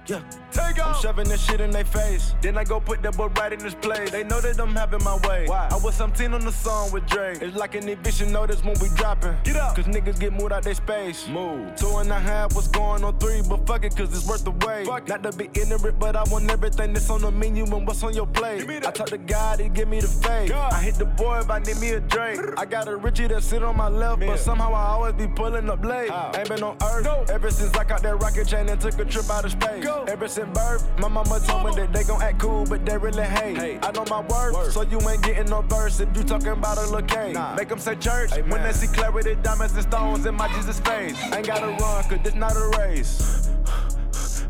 yeah. 0.07 0.21
Take 0.51 0.79
I'm 0.83 0.91
off. 0.91 1.01
shoving 1.01 1.27
this 1.27 1.43
shit 1.45 1.61
in 1.61 1.69
their 1.71 1.85
face. 1.85 2.33
Then 2.41 2.57
I 2.57 2.63
go 2.63 2.79
put 2.79 3.01
that 3.03 3.15
boy 3.15 3.27
right 3.27 3.51
in 3.53 3.59
this 3.59 3.75
place. 3.75 4.09
They 4.09 4.23
know 4.23 4.39
that 4.41 4.59
I'm 4.59 4.73
having 4.75 5.03
my 5.03 5.17
way. 5.27 5.45
Why? 5.47 5.67
I 5.69 5.77
was 5.77 5.95
17 5.95 6.33
on 6.33 6.41
the 6.41 6.51
song 6.51 6.91
with 6.91 7.05
Drake. 7.05 7.41
It's 7.41 7.55
like 7.55 7.75
an 7.75 7.87
eviction 7.89 8.31
notice 8.31 8.63
when 8.63 8.75
we 8.79 8.87
dropping. 8.95 9.35
Get 9.43 9.55
up. 9.57 9.75
Cause 9.75 9.85
niggas 9.85 10.19
get 10.19 10.33
moved 10.33 10.53
out 10.53 10.63
their 10.63 10.73
space. 10.73 11.27
Move. 11.27 11.75
Two 11.75 11.97
and 11.97 12.09
a 12.11 12.19
half 12.19 12.55
was 12.55 12.67
going 12.69 13.03
on 13.03 13.17
three, 13.19 13.41
but 13.47 13.67
fuck 13.67 13.83
it, 13.83 13.95
cause 13.95 14.09
it's 14.15 14.27
worth 14.27 14.43
the 14.45 14.51
wait. 14.65 14.87
Fuck. 14.87 15.07
Not 15.09 15.23
to 15.23 15.31
be 15.33 15.49
ignorant, 15.53 15.99
but 15.99 16.15
I 16.15 16.23
want 16.31 16.49
everything 16.49 16.93
that's 16.93 17.09
on 17.09 17.21
the 17.21 17.31
menu 17.31 17.65
and 17.65 17.85
what's 17.85 18.01
on 18.03 18.13
your 18.15 18.27
plate. 18.27 18.59
Give 18.59 18.67
me 18.69 18.79
that. 18.79 18.87
I 18.87 18.91
talk 18.91 19.07
to 19.07 19.17
God, 19.17 19.59
he 19.59 19.69
give 19.69 19.87
me 19.89 19.99
the 19.99 20.07
faith. 20.07 20.49
God. 20.49 20.73
I 20.73 20.81
hit 20.81 20.95
the 20.95 21.05
boy 21.05 21.39
if 21.39 21.49
I 21.49 21.59
need 21.59 21.77
me 21.79 21.89
a 21.91 21.99
drink. 21.99 22.41
I 22.57 22.65
got 22.65 22.87
a 22.87 22.95
Richie 22.95 23.27
that 23.27 23.43
sit 23.43 23.61
on 23.63 23.75
my 23.77 23.89
left, 23.89 24.19
Man. 24.19 24.29
but 24.29 24.39
somehow 24.39 24.73
I 24.73 24.87
always 24.93 25.13
be 25.13 25.27
pulling 25.27 25.69
up 25.69 25.83
late. 25.83 26.09
How? 26.09 26.31
Ain't 26.35 26.49
been 26.49 26.63
on 26.63 26.77
earth 26.81 27.03
No. 27.03 27.25
ever 27.29 27.51
since 27.51 27.75
I 27.75 27.83
got 27.83 28.01
that 28.03 28.15
rocket 28.21 28.47
chain 28.47 28.69
and 28.69 28.79
took 28.81 28.97
a 28.97 29.05
trip 29.05 29.29
out 29.29 29.45
of 29.45 29.51
space. 29.51 29.83
Go. 29.83 29.96
Ever 30.07 30.27
since 30.27 30.49
birth, 30.57 30.87
my 30.99 31.07
mama 31.07 31.39
told 31.45 31.65
me 31.65 31.75
that 31.75 31.93
they 31.93 32.03
gon' 32.03 32.21
act 32.21 32.39
cool, 32.39 32.65
but 32.65 32.85
they 32.85 32.97
really 32.97 33.23
hate. 33.23 33.57
Hey. 33.57 33.79
I 33.81 33.91
know 33.91 34.05
my 34.09 34.21
worth, 34.21 34.53
Word. 34.53 34.71
so 34.71 34.81
you 34.83 34.99
ain't 35.09 35.23
getting 35.23 35.49
no 35.49 35.61
verse 35.61 35.99
if 35.99 36.15
you 36.15 36.23
talking 36.23 36.49
about 36.49 36.77
a 36.77 36.81
little 36.81 37.01
cake. 37.01 37.33
Nah. 37.33 37.55
Make 37.55 37.69
them 37.69 37.79
say 37.79 37.95
church 37.95 38.31
Amen. 38.33 38.49
when 38.49 38.63
they 38.63 38.71
see 38.71 38.87
clarity, 38.87 39.35
diamonds 39.41 39.73
and 39.73 39.83
stones 39.83 40.25
in 40.25 40.35
my 40.35 40.47
Jesus 40.55 40.79
face. 40.79 41.15
Ain't 41.33 41.47
gotta 41.47 41.67
run, 41.67 42.03
cause 42.03 42.19
this 42.23 42.35
not 42.35 42.55
a 42.55 42.77
race. 42.77 43.49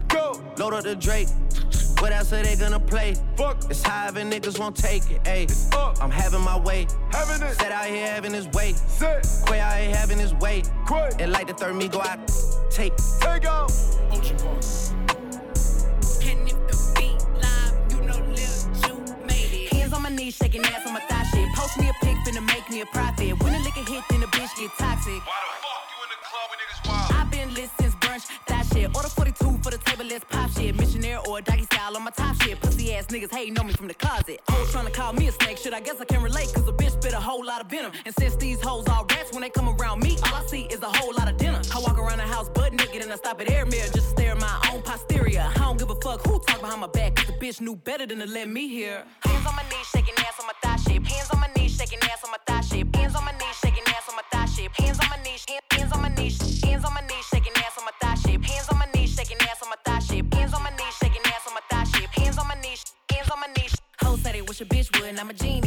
Go! 0.08 0.42
Load 0.58 0.74
up 0.74 0.84
the 0.84 0.96
Drake. 0.96 1.28
What 2.00 2.12
else 2.12 2.32
are 2.32 2.44
they 2.44 2.56
gonna 2.56 2.80
play? 2.80 3.16
Fuck. 3.36 3.58
It's 3.72 3.82
high 3.82 4.08
and 4.10 4.32
niggas 4.32 4.60
won't 4.60 4.76
take 4.76 5.10
it. 5.10 5.24
Ayy, 5.24 5.74
up. 5.74 5.98
I'm 6.02 6.12
having 6.12 6.42
my 6.42 6.60
way. 6.60 6.86
Having 7.12 7.48
it. 7.48 7.56
Set 7.56 7.72
out 7.72 7.86
here 7.86 8.08
having 8.08 8.34
his 8.34 8.48
way. 8.50 8.74
Set. 8.74 9.28
Quay 9.48 9.60
out 9.60 9.78
here 9.80 9.96
having 9.96 10.20
his 10.20 10.34
way. 10.36 10.62
Quay. 10.88 11.10
And 11.20 11.32
like 11.32 11.48
the 11.48 11.54
third 11.54 11.76
me 11.76 11.88
go 11.88 12.02
out. 12.02 12.20
Take 12.70 12.94
Take 13.20 13.50
off. 13.50 13.98
My 20.10 20.16
knees, 20.16 20.36
shaking 20.36 20.64
ass 20.64 20.86
on 20.86 20.94
my 20.94 21.00
thigh 21.02 21.24
shit. 21.34 21.48
Post 21.54 21.78
me 21.80 21.90
a 21.90 21.94
pic, 22.06 22.16
finna 22.26 22.46
make 22.46 22.70
me 22.70 22.82
a 22.82 22.86
profit. 22.86 23.44
When 23.44 23.54
a 23.54 23.60
liquor 23.60 23.86
hit, 23.92 24.04
then 24.10 24.22
the 24.22 24.28
bitch 24.28 24.56
get 24.58 24.72
toxic. 24.78 25.22
Why 25.28 25.38
the 25.44 25.56
fuck 25.64 25.84
you 25.92 26.00
in 26.04 26.10
the 26.14 26.20
club 26.28 26.48
when 26.50 26.60
niggas 26.62 26.82
wild? 26.88 27.12
I've 27.20 27.32
been 27.32 27.54
lit 27.54 27.70
since 27.80 27.96
brunch, 27.96 28.26
that 28.48 28.66
shit. 28.68 28.96
Order 28.96 29.10
42 29.10 29.60
for 29.64 29.72
the 29.72 29.78
table, 29.80 30.06
let's 30.06 30.24
pop 30.30 30.50
shit. 30.52 30.76
Missionary 30.76 31.20
or 31.28 31.42
doggy 31.42 31.64
style 31.64 31.96
on 31.98 32.04
my 32.04 32.12
top 32.12 32.42
shit. 32.42 32.60
Pussy 32.62 32.94
ass 32.96 33.08
niggas 33.08 33.34
hating 33.34 33.60
on 33.60 33.68
me 33.68 33.74
from 33.74 33.88
the 33.88 33.94
closet. 33.94 34.40
Hoes 34.50 34.72
trying 34.72 34.86
to 34.86 34.92
call 34.92 35.14
me 35.14 35.28
a 35.28 35.32
snake, 35.32 35.58
shit. 35.58 35.74
I 35.74 35.82
guess 35.82 36.00
I 36.00 36.06
can 36.06 36.22
relate, 36.22 36.54
cause 36.54 36.68
a 36.68 36.72
bitch 36.72 36.92
spit 36.92 37.14
a 37.14 37.20
whole 37.20 37.46
lot 37.46 37.60
of 37.62 37.68
venom. 37.70 37.92
And 38.06 38.16
since 38.18 38.36
these 38.38 38.62
hoes 38.62 38.88
all 38.88 39.06
rats, 39.10 39.34
when 39.34 39.42
they 39.42 39.50
come 39.50 39.68
around 39.68 40.02
me, 40.02 40.18
all 40.28 40.36
I 40.36 40.46
see 40.46 40.64
is 40.76 40.82
a 40.82 40.92
whole 40.98 41.14
lot 41.16 41.28
of 41.30 41.36
dinner. 41.38 41.62
I 41.76 41.80
walk 41.80 41.98
around 41.98 42.20
the 42.20 42.30
house 42.36 42.50
butt 42.50 42.72
naked 42.74 43.02
and 43.02 43.12
I 43.12 43.16
stop 43.16 43.42
at 43.42 43.52
air 43.52 43.66
mirror 43.66 43.88
just 43.88 43.96
to 43.96 44.02
stare 44.16 44.32
at 44.32 44.40
my 44.40 44.70
own 44.72 44.82
posterior. 44.84 45.46
I 45.54 45.60
don't 45.60 45.78
give 45.78 45.90
a 45.90 45.96
fuck 45.96 46.26
who 46.26 46.40
talk 46.48 46.62
behind 46.62 46.80
my 46.80 46.88
back, 46.88 47.17
bitch 47.40 47.62
knew 47.62 47.76
better 47.76 48.06
than 48.06 48.20
to 48.20 48.26
let 48.26 48.50
me 48.50 48.68
hear. 48.68 49.04
Hands 49.22 49.46
on 49.48 49.56
my 49.56 49.64
knees, 49.70 49.88
shaking 49.94 50.16
ass 50.20 50.40
on 50.40 50.48
my 50.48 50.54
thigh 50.64 50.76
shape. 50.78 51.06
Hands 51.06 51.30
on 51.32 51.40
my 51.40 51.50
knees, 51.56 51.78
shaking 51.78 52.00
ass 52.04 52.24
on 52.24 52.32
my 52.32 52.38
thigh 52.48 52.62
shape. 52.62 52.96
Hands 52.96 53.16
on 53.16 53.26
my 53.26 53.32
knees, 53.32 53.56
shaking 53.62 53.84
ass 53.88 54.10
on 54.10 54.16
my 54.16 54.24
thigh 54.32 54.46
shape. 54.46 54.72
Hands 54.80 55.00
on 55.00 55.10
my 55.10 55.18
knees, 55.24 55.46
hand- 55.48 55.64
hands 55.72 55.92
on 55.94 56.02
my 56.02 56.10
knees, 56.10 56.64
hands 56.64 56.86
on 56.86 56.94
my 56.94 57.02
knees, 57.02 57.26
shaking 57.32 57.54
ass 57.58 57.78
on 57.78 57.86
my 57.86 57.92
thigh 58.02 58.16
shape. 58.16 58.44
Hands 58.44 58.68
on 58.72 58.78
my 58.80 58.88
knees, 58.94 59.14
shaking 59.16 59.38
ass 59.42 59.62
on 59.64 59.70
my 59.70 59.78
thigh 59.86 60.00
shape. 60.00 60.34
Hands 60.34 60.54
on 60.54 60.64
my 60.64 60.72
knees, 60.72 60.96
shaking 61.02 61.26
ass 61.26 61.48
on 61.48 61.54
my 61.54 61.62
thigh 61.70 61.84
shape. 61.86 62.10
Hands 62.10 62.38
on 62.38 62.48
my 62.48 62.56
knees, 62.62 62.84
hands 63.12 63.30
on 63.32 63.40
my 63.40 63.48
knees. 63.58 63.76
Hoes 64.02 64.22
said 64.22 64.34
they 64.36 64.42
wish 64.42 64.62
a 64.62 64.66
bitch 64.66 64.90
would, 65.00 65.10
and 65.10 65.20
I'm 65.20 65.30
a 65.30 65.34
genie. 65.34 65.67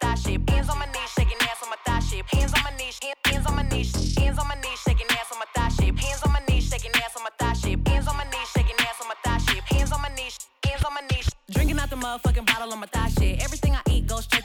thigh 0.15 0.21
shape. 0.21 0.49
Hands 0.49 0.69
on 0.69 0.79
my 0.79 0.85
knees, 0.85 1.09
shaking 1.15 1.37
ass 1.41 1.63
on 1.63 1.69
my 1.69 1.75
thigh 1.85 1.99
shape. 1.99 2.25
Hands 2.33 2.53
on 2.53 2.63
my 2.63 2.71
knees, 2.77 2.99
hands 3.25 3.45
on 3.45 3.55
my 3.55 3.63
knees, 3.63 4.17
hands 4.17 4.37
on 4.39 4.47
my 4.47 4.55
knees, 4.55 4.79
shaking 4.85 5.07
ass 5.11 5.31
on 5.31 5.39
my 5.39 5.45
thigh 5.55 5.69
shape. 5.69 5.97
Hands 5.97 6.21
on 6.25 6.31
my 6.33 6.41
knees, 6.47 6.63
shaking 6.69 6.91
ass 6.95 7.15
on 7.17 7.23
my 7.23 7.29
thigh 7.39 7.53
shape. 7.53 7.87
Hands 7.87 8.07
on 8.07 8.17
my 8.17 8.23
knees, 8.25 8.49
shaking 8.53 8.75
ass 8.79 9.01
on 9.01 9.07
my 9.07 9.15
thigh 9.23 9.37
shape. 9.37 9.63
Hands 9.63 9.91
on 9.91 10.01
my 10.01 10.09
knees, 10.15 10.39
hands 10.65 10.83
on 10.83 10.93
my 10.93 11.01
knees. 11.09 11.29
Drinking 11.51 11.79
out 11.79 11.89
the 11.89 11.95
motherfucking 11.95 12.45
bottle 12.45 12.73
on 12.73 12.79
my 12.79 12.87
thigh 12.87 13.09
shit. 13.09 13.43
Everything 13.43 13.70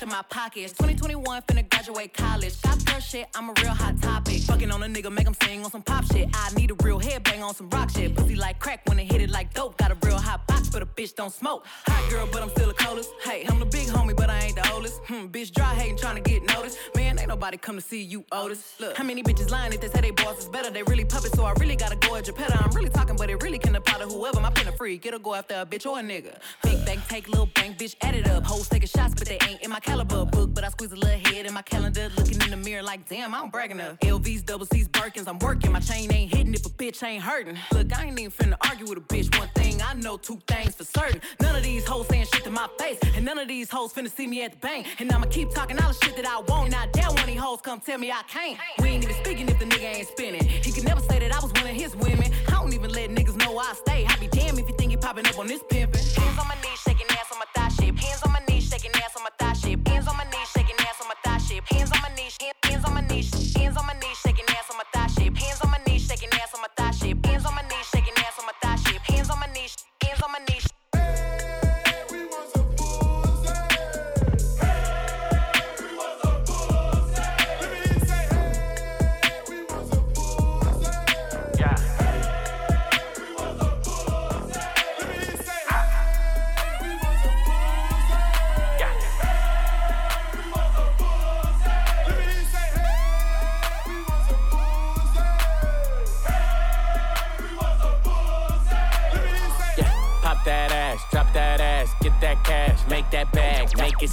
I 0.06 0.08
eat 0.08 0.14
goes 0.14 0.14
straight 0.14 0.14
to 0.14 0.16
my 0.16 0.22
pockets. 0.28 0.72
2021, 0.72 1.42
finna 1.42 1.68
graduate 1.68 2.14
college. 2.14 2.60
Shop 2.60 2.84
girl 2.84 3.00
shit, 3.00 3.28
I'm 3.34 3.50
a 3.50 3.52
real 3.62 3.74
hot 3.74 4.00
topic. 4.00 4.42
Fucking 4.42 4.70
on 4.70 4.82
a 4.82 4.86
nigga, 4.86 5.10
make 5.10 5.26
him 5.26 5.34
sing 5.42 5.64
on 5.64 5.70
some 5.70 5.82
pop 5.82 6.04
shit. 6.04 6.28
I 6.32 6.50
need 6.54 6.70
a 6.70 6.74
real 6.82 7.00
headbang 7.00 7.42
on 7.42 7.54
some 7.54 7.68
rock 7.70 7.90
shit. 7.90 8.14
Pussy 8.14 8.36
like 8.36 8.58
crack 8.58 8.82
when 8.88 8.98
it 8.98 9.10
hit 9.10 9.20
it 9.20 9.30
like 9.30 9.52
dope. 9.54 9.76
Got 9.76 9.92
a 9.92 9.96
real 10.06 10.18
hot 10.18 10.46
box, 10.46 10.68
but 10.68 10.82
a 10.82 10.86
bitch 10.86 11.14
don't 11.14 11.32
smoke. 11.32 11.66
Hot 11.86 12.10
girl, 12.10 12.28
but 12.30 12.42
I'm 12.42 12.50
still 12.50 12.68
the 12.68 12.74
coldest. 12.74 13.10
Hey, 13.22 13.44
I'm 13.48 13.58
the 13.58 13.66
big 13.66 13.88
homie, 13.88 14.16
but 14.16 14.30
I 14.30 14.38
ain't 14.40 14.56
the 14.56 14.70
oldest. 14.72 15.00
Hmm, 15.06 15.26
bitch 15.26 15.52
dry 15.52 15.74
hating, 15.74 15.98
trying 15.98 16.22
to 16.22 16.30
get 16.30 16.42
noticed. 16.42 16.78
Man, 16.94 17.18
ain't 17.18 17.28
nobody 17.28 17.56
come 17.56 17.76
to 17.76 17.80
see 17.80 18.02
you, 18.02 18.24
Otis. 18.32 18.74
Look, 18.80 18.96
how 18.96 19.04
many 19.04 19.22
bitches 19.22 19.50
lying 19.50 19.72
if 19.72 19.80
they 19.80 19.88
say 19.88 20.00
they 20.00 20.10
boss 20.10 20.38
is 20.38 20.48
better? 20.48 20.70
They 20.70 20.82
really 20.84 21.04
puppets, 21.04 21.34
so 21.36 21.44
I 21.44 21.52
really 21.58 21.76
gotta 21.76 21.96
go 21.96 22.16
at 22.16 22.24
Geppetto. 22.24 22.56
I'm 22.58 22.70
really 22.70 22.90
talking, 22.90 23.16
but 23.16 23.30
it 23.30 23.42
really 23.42 23.58
can 23.58 23.74
apply 23.74 23.98
to 23.98 24.06
whoever. 24.06 24.40
My 24.40 24.50
pen 24.50 24.68
a 24.68 24.72
freak, 24.72 25.06
it'll 25.06 25.20
go 25.20 25.34
after 25.34 25.54
a 25.54 25.66
bitch 25.66 25.86
or 25.86 25.98
a 25.98 26.02
nigga. 26.02 26.38
Big 26.62 26.84
bank, 26.84 27.00
take 27.08 27.28
little 27.28 27.50
bank, 27.54 27.78
bitch, 27.78 27.96
add 28.02 28.14
it 28.14 28.28
up. 28.28 28.44
Hoes 28.44 28.68
taking 28.68 28.88
shots, 28.88 29.14
but 29.14 29.28
they 29.28 29.38
ain't 29.48 29.60
in 29.62 29.70
my 29.70 29.80
caliber 29.96 30.30
book. 30.30 30.54
But 30.54 30.64
I 30.64 30.68
squeeze 30.68 30.92
a 30.92 30.96
little 30.96 31.18
head 31.18 31.46
in 31.46 31.54
my 31.54 31.62
calendar, 31.62 32.10
looking 32.16 32.40
in 32.42 32.50
the 32.50 32.56
mirror 32.56 32.82
like, 32.82 33.08
damn, 33.08 33.34
I'm 33.34 33.50
bragging 33.50 33.80
up. 33.80 33.98
LVs, 34.00 34.44
double 34.44 34.66
C's, 34.66 34.88
Birkins, 34.88 35.26
I'm 35.26 35.38
working. 35.38 35.72
My 35.72 35.80
chain 35.80 36.12
ain't 36.12 36.34
hitting 36.34 36.54
if 36.54 36.66
a 36.66 36.68
bitch 36.68 37.02
ain't 37.02 37.22
hurting. 37.22 37.58
Look, 37.72 37.96
I 37.96 38.06
ain't 38.06 38.18
even 38.18 38.30
finna 38.30 38.56
argue 38.68 38.86
with 38.86 38.98
a 38.98 39.00
bitch. 39.00 39.36
One 39.38 39.48
thing 39.54 39.80
I 39.82 39.94
know, 39.94 40.16
two 40.16 40.38
things 40.46 40.74
for 40.74 40.84
certain. 40.84 41.20
None 41.40 41.56
of 41.56 41.62
these 41.62 41.86
hoes 41.86 42.06
saying 42.08 42.26
shit 42.32 42.44
to 42.44 42.50
my 42.50 42.68
face, 42.78 42.98
and 43.14 43.24
none 43.24 43.38
of 43.38 43.48
these 43.48 43.70
hoes 43.70 43.92
finna 43.92 44.10
see 44.10 44.26
me 44.26 44.42
at 44.42 44.52
the 44.52 44.58
bank. 44.58 44.86
And 44.98 45.10
I'ma 45.12 45.26
keep 45.26 45.50
talking 45.50 45.78
all 45.80 45.88
the 45.88 45.98
shit 46.04 46.16
that 46.16 46.26
I 46.26 46.40
want. 46.40 46.70
Not 46.70 46.92
dare 46.92 47.08
one 47.08 47.20
of 47.20 47.26
these 47.26 47.40
hoes 47.40 47.60
come 47.62 47.80
tell 47.80 47.98
me 47.98 48.10
I 48.10 48.22
can't. 48.28 48.58
We 48.80 48.88
ain't 48.88 49.04
even 49.04 49.16
speaking 49.24 49.48
if 49.48 49.58
the 49.58 49.66
nigga 49.66 49.96
ain't 49.96 50.08
spinning. 50.08 50.44
He 50.44 50.72
could 50.72 50.84
never 50.84 51.00
say 51.00 51.18
that 51.20 51.34
I 51.34 51.40
was 51.40 51.52
one 51.52 51.64
of 51.66 51.76
his 51.76 51.96
women. 51.96 52.32
I 52.48 52.52
don't 52.52 52.72
even 52.72 52.90
let 52.90 53.10
niggas 53.10 53.36
know 53.36 53.58
I 53.58 53.72
stay. 53.74 54.04
I 54.06 54.16
be 54.16 54.28
damn 54.28 54.58
if 54.58 54.68
you 54.68 54.74
think 54.76 54.92
you 54.92 54.98
popping 54.98 55.26
up 55.26 55.38
on 55.38 55.46
this 55.46 55.62
pimpin'. 55.62 56.04
Hands 56.16 56.38
on 56.38 56.48
my 56.48 56.54
knees, 56.62 56.80
shaking 56.84 57.06
ass 57.10 57.32
on 57.32 57.38
my 57.38 57.46
thigh 57.54 57.68
shape. 57.68 57.96
Hands 57.98 58.22
on 58.22 58.32
my 58.32 58.45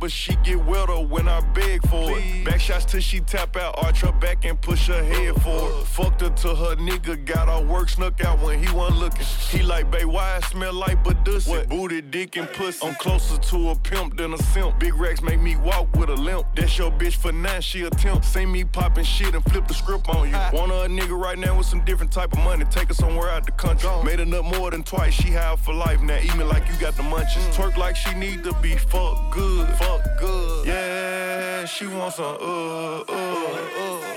But 0.00 0.10
she 0.10 0.34
get 0.36 0.64
wetter 0.64 0.94
when 0.94 1.28
I 1.28 1.40
beg 1.52 1.86
shots 2.70 2.84
till 2.84 3.00
she 3.00 3.18
tap 3.20 3.56
out, 3.56 3.74
arch 3.82 4.00
her 4.02 4.12
back 4.12 4.44
and 4.44 4.60
push 4.60 4.86
her 4.86 5.02
head 5.02 5.34
forward. 5.42 5.86
Fucked 5.88 6.20
her 6.20 6.30
till 6.30 6.54
her 6.54 6.76
nigga 6.76 7.24
got 7.24 7.48
her 7.48 7.66
work 7.66 7.88
snuck 7.88 8.24
out 8.24 8.38
when 8.40 8.62
he 8.62 8.72
wasn't 8.72 9.00
looking. 9.00 9.26
He 9.50 9.62
like, 9.62 9.90
babe, 9.90 10.06
why 10.06 10.36
I 10.36 10.40
smell 10.46 10.72
like 10.72 11.02
Badussy? 11.02 11.48
What? 11.48 11.68
Booty, 11.68 12.00
dick, 12.00 12.36
and 12.36 12.48
pussy. 12.52 12.86
I'm 12.86 12.94
closer 12.94 13.38
to 13.38 13.70
a 13.70 13.74
pimp 13.74 14.16
than 14.16 14.34
a 14.34 14.38
simp. 14.38 14.78
Big 14.78 14.94
racks 14.94 15.20
make 15.20 15.40
me 15.40 15.56
walk 15.56 15.96
with 15.96 16.10
a 16.10 16.14
limp. 16.14 16.46
That's 16.54 16.78
your 16.78 16.92
bitch 16.92 17.16
for 17.16 17.32
now, 17.32 17.58
she 17.58 17.82
a 17.82 17.90
temp. 17.90 18.24
See 18.24 18.46
me 18.46 18.62
popping 18.62 19.04
shit 19.04 19.34
and 19.34 19.44
flip 19.50 19.66
the 19.66 19.74
script 19.74 20.08
on 20.08 20.28
you. 20.28 20.36
Want 20.52 20.70
her 20.70 20.84
a 20.84 20.88
nigga 20.88 21.18
right 21.18 21.38
now 21.38 21.58
with 21.58 21.66
some 21.66 21.84
different 21.84 22.12
type 22.12 22.32
of 22.32 22.38
money. 22.38 22.64
Take 22.66 22.88
her 22.88 22.94
somewhere 22.94 23.30
out 23.30 23.46
the 23.46 23.52
country. 23.52 23.90
Made 24.04 24.20
enough 24.20 24.44
more 24.44 24.70
than 24.70 24.84
twice. 24.84 25.14
She 25.14 25.30
high 25.32 25.56
for 25.56 25.74
life 25.74 26.00
now. 26.02 26.18
Eat 26.18 26.36
me 26.36 26.44
like 26.44 26.68
you 26.68 26.78
got 26.78 26.94
the 26.96 27.02
munchies. 27.02 27.52
Twerk 27.56 27.76
like 27.76 27.96
she 27.96 28.14
need 28.14 28.44
to 28.44 28.54
be 28.62 28.76
fuck 28.76 29.32
good. 29.32 29.68
Fuck 29.70 30.02
good. 30.20 30.68
Yeah, 30.68 31.64
she 31.64 31.88
wants 31.88 32.16
some 32.16 32.36
uh. 32.40 32.59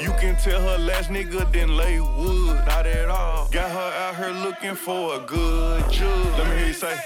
You 0.02 0.12
can 0.20 0.36
tell 0.36 0.62
her 0.62 0.78
last 0.78 1.10
nigga 1.10 1.50
didn't 1.52 1.76
lay 1.78 2.00
wood. 2.00 2.58
Not 2.66 2.86
at 2.86 3.10
all. 3.10 3.48
Got 3.52 3.72
her 3.72 3.92
out 4.04 4.16
here 4.16 4.32
looking 4.32 4.76
for 4.76 5.16
a 5.16 5.20
good 5.20 5.90
judge. 5.92 6.38
Let 6.38 6.48
me 6.50 6.56
hear 6.58 6.68
you 6.68 6.74
say. 6.74 6.98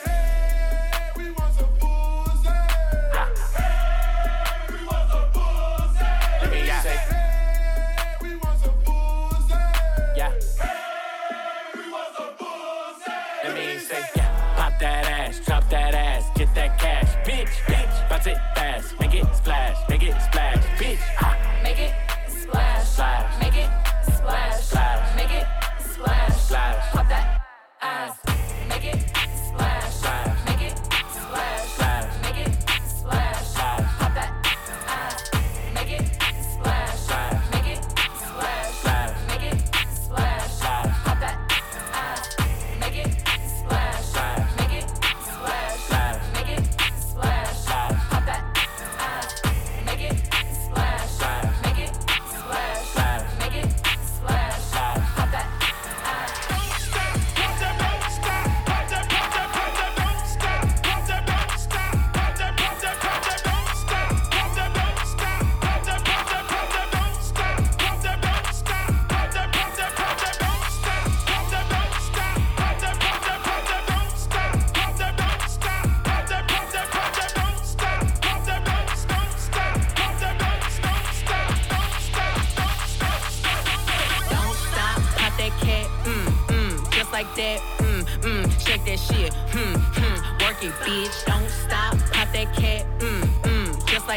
Let 6.41 6.51
me 6.51 6.65
say, 6.83 6.97
yeah. 10.15 10.31
Let 13.43 13.53
me 13.55 13.77
say, 13.79 14.03
yeah. 14.15 14.55
Pop 14.55 14.73
that 14.79 15.05
ass, 15.05 15.39
drop 15.45 15.69
that 15.69 15.93
ass, 15.93 16.23
get 16.35 16.53
that 16.55 16.79
cash, 16.79 17.09
bitch, 17.27 17.49
bitch. 17.67 18.09
Bounce 18.09 18.27
it 18.27 18.37
fast, 18.55 18.99
make 18.99 19.13
it 19.13 19.25
splash, 19.35 19.77
make 19.89 20.03
it 20.03 20.15
splash, 20.21 20.63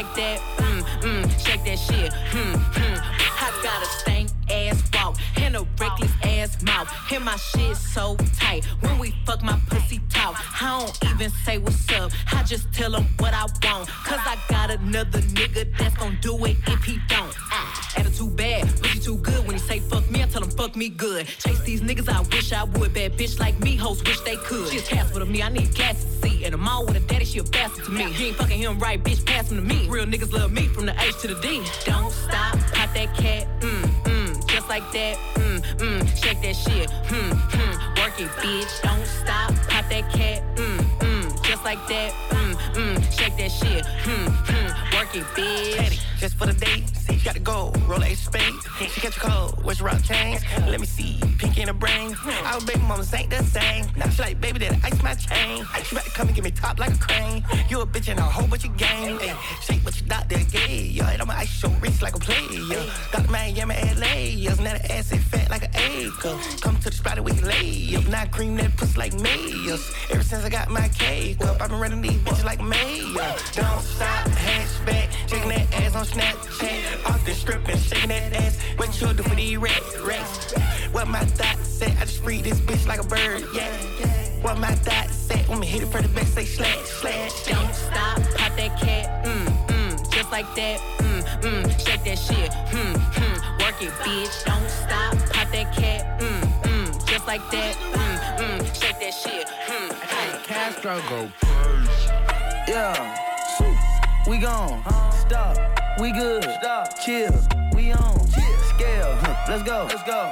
like 0.03 0.15
that, 0.15 0.40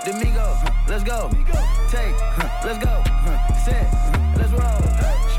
Domingo. 0.05 0.55
Let's 0.87 1.03
go. 1.03 1.29
Take. 1.89 2.15
Let's 2.63 2.83
go. 2.83 3.03
Huh. 3.05 3.37
Let's 4.37 4.51
roll. 4.51 4.81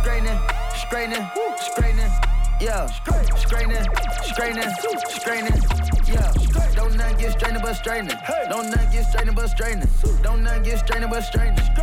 Straightening. 0.00 0.38
Straightening. 0.74 1.26
Straightening. 1.58 2.10
Yeah. 2.60 2.86
Straightening. 3.36 3.84
Straightening. 4.22 4.70
Straightening. 5.08 5.62
Yeah. 6.06 6.32
Don't 6.74 6.94
nothing 6.96 7.16
get 7.18 7.32
straightening 7.32 7.62
but 7.62 7.74
straightening. 7.74 8.16
Don't 8.48 8.70
nothing 8.70 8.90
get 8.92 9.06
straightening 9.06 9.34
but 9.34 9.46
straightening. 9.48 9.88
Don't 10.22 10.42
nothing 10.42 10.62
get 10.62 10.78
straightening 10.78 11.10
but 11.10 11.22
straightening. 11.22 11.79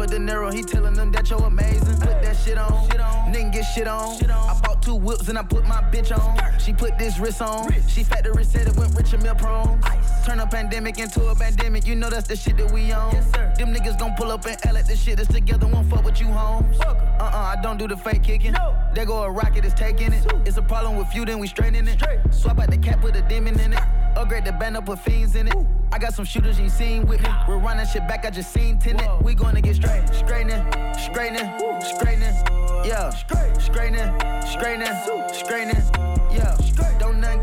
Robert 0.00 0.12
De 0.12 0.18
Niro. 0.18 0.50
He 0.50 0.62
telling 0.62 0.94
them 0.94 1.12
that 1.12 1.28
you're 1.28 1.42
amazing. 1.42 1.98
Put 1.98 2.22
that 2.22 2.34
shit 2.34 2.56
on. 2.56 2.88
Nigga 3.30 3.52
get 3.52 3.62
shit 3.64 3.86
on. 3.86 4.16
I 4.30 4.58
bought 4.62 4.82
two 4.82 4.94
whips 4.94 5.28
and 5.28 5.38
I 5.38 5.42
put 5.42 5.66
my 5.66 5.82
bitch 5.92 6.10
on. 6.10 6.58
She 6.58 6.72
put 6.72 6.98
this 6.98 7.18
wrist 7.18 7.42
on. 7.42 7.70
She 7.86 8.02
factory 8.02 8.44
said 8.44 8.66
it 8.66 8.76
went 8.76 8.96
rich 8.96 9.12
and 9.12 9.22
meal 9.22 9.34
prone. 9.34 9.78
Turn 10.24 10.40
a 10.40 10.46
pandemic 10.46 10.98
into 10.98 11.26
a 11.26 11.34
pandemic. 11.34 11.86
You 11.86 11.96
know 11.96 12.08
that's 12.08 12.26
the 12.26 12.34
shit 12.34 12.56
that 12.56 12.72
we 12.72 12.90
on. 12.92 13.12
Them 13.58 13.74
niggas 13.74 13.98
gon' 13.98 14.14
pull 14.16 14.32
up 14.32 14.46
and 14.46 14.56
L 14.64 14.78
at 14.78 14.86
the 14.86 14.96
shit 14.96 15.18
that's 15.18 15.28
together. 15.28 15.66
Won't 15.66 15.90
fuck 15.90 16.02
with 16.02 16.18
you, 16.18 16.28
homes. 16.28 16.80
Uh 16.80 16.94
uh, 17.20 17.54
I 17.54 17.60
don't 17.62 17.76
do 17.76 17.86
the 17.86 17.96
fake 17.98 18.22
kicking. 18.22 18.54
There 18.94 19.04
go 19.04 19.22
a 19.22 19.30
rocket, 19.30 19.66
is 19.66 19.74
taking 19.74 20.14
it. 20.14 20.24
It's 20.46 20.56
a 20.56 20.62
problem 20.62 20.96
with 20.96 21.14
you, 21.14 21.26
then 21.26 21.38
we 21.40 21.46
straightening 21.46 21.86
it. 21.88 22.00
Straight. 22.00 22.20
Swap 22.32 22.58
out 22.58 22.70
the 22.70 22.78
cap, 22.78 23.02
put 23.02 23.16
a 23.16 23.22
demon 23.22 23.60
in 23.60 23.74
it. 23.74 23.82
Upgrade 24.16 24.46
the 24.46 24.52
band 24.52 24.78
up, 24.78 24.86
put 24.86 24.98
fiends 25.00 25.36
in 25.36 25.48
it. 25.48 25.79
I 25.92 25.98
got 25.98 26.14
some 26.14 26.24
shooters 26.24 26.58
you 26.58 26.64
ain't 26.64 26.72
seen 26.72 27.06
with 27.06 27.20
me. 27.22 27.28
We're 27.48 27.58
running 27.58 27.86
shit 27.86 28.06
back, 28.06 28.24
I 28.24 28.30
just 28.30 28.52
seen 28.52 28.78
tenant. 28.78 29.22
We 29.24 29.34
gonna 29.34 29.60
get 29.60 29.76
straight. 29.76 30.06
Straightening, 30.14 30.64
straightening, 30.98 31.50
straightening. 31.80 32.34
Yeah. 32.84 33.10
Straightening, 33.10 34.10
straightening, 34.46 34.94
straightening. 35.32 35.82
Yeah. 36.32 36.56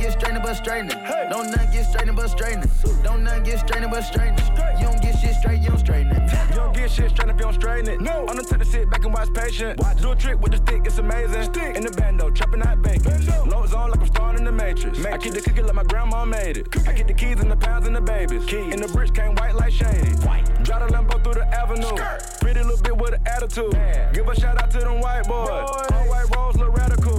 Get 0.07 0.13
straightening 0.21 0.41
but 0.41 0.53
straightening. 0.53 0.97
Don't 1.29 1.51
nothing 1.51 1.71
get 1.73 1.85
straightening 1.85 2.15
but 2.15 2.29
straightening. 2.29 2.69
Don't 3.03 3.25
nothing 3.25 3.43
get 3.43 3.59
straightening 3.59 3.91
but 3.91 4.05
straightening. 4.05 4.39
You 4.79 4.85
don't 4.85 5.01
get 5.01 5.19
shit 5.19 5.35
straight, 5.35 5.59
you 5.59 5.67
don't 5.67 5.79
straighten 5.79 6.13
it. 6.13 6.49
You 6.49 6.55
don't 6.55 6.73
get 6.73 6.89
shit 6.89 7.09
straight 7.09 7.27
if 7.27 7.35
you 7.35 7.41
don't 7.41 7.53
straighten 7.53 7.89
it. 7.89 7.99
No. 7.99 8.25
I'm 8.25 8.37
the 8.37 8.43
type 8.43 8.59
to 8.59 8.65
sit 8.65 8.89
back 8.89 9.03
and 9.03 9.13
watch 9.13 9.33
patient. 9.33 9.81
Watch. 9.81 10.01
Do 10.01 10.11
a 10.11 10.15
trick 10.15 10.39
with 10.39 10.53
the 10.53 10.59
stick, 10.59 10.83
it's 10.85 10.97
amazing. 10.97 11.43
Stick. 11.43 11.75
In 11.75 11.83
the 11.83 11.91
bando, 11.91 12.31
chopping 12.31 12.61
out 12.61 12.81
bacon. 12.81 13.19
Loads 13.49 13.73
on 13.73 13.91
like 13.91 13.99
I'm 13.99 14.07
starring 14.07 14.37
in 14.37 14.45
the 14.45 14.51
Matrix. 14.53 15.03
I 15.03 15.17
keep 15.17 15.33
the 15.33 15.41
cookie 15.41 15.61
like 15.61 15.75
my 15.75 15.83
grandma 15.83 16.23
made 16.23 16.55
it. 16.55 16.87
I 16.87 16.93
get 16.93 17.07
the 17.07 17.13
keys 17.13 17.41
and 17.41 17.51
the 17.51 17.57
pounds 17.57 17.85
and 17.85 17.93
the 17.93 17.99
babies. 17.99 18.45
Keys. 18.45 18.73
And 18.73 18.81
the 18.81 18.87
bricks 18.87 19.11
came 19.11 19.35
white 19.35 19.55
like 19.55 19.73
shady. 19.73 20.11
White. 20.23 20.45
Drive 20.63 20.87
the 20.87 20.95
Lambo 20.95 21.21
through 21.21 21.33
the 21.33 21.47
avenue. 21.47 21.83
Skirt. 21.83 22.39
Pretty 22.39 22.63
little 22.63 22.81
bit 22.81 22.95
with 22.95 23.13
an 23.13 23.27
attitude. 23.27 23.77
Give 24.13 24.25
a 24.25 24.39
shout 24.39 24.57
out 24.57 24.71
to 24.71 24.79
them 24.79 25.01
white 25.01 25.27
boys. 25.27 25.49
All 25.91 26.07
white 26.07 26.33
rolls 26.33 26.55
look 26.55 26.77
radical. 26.77 27.16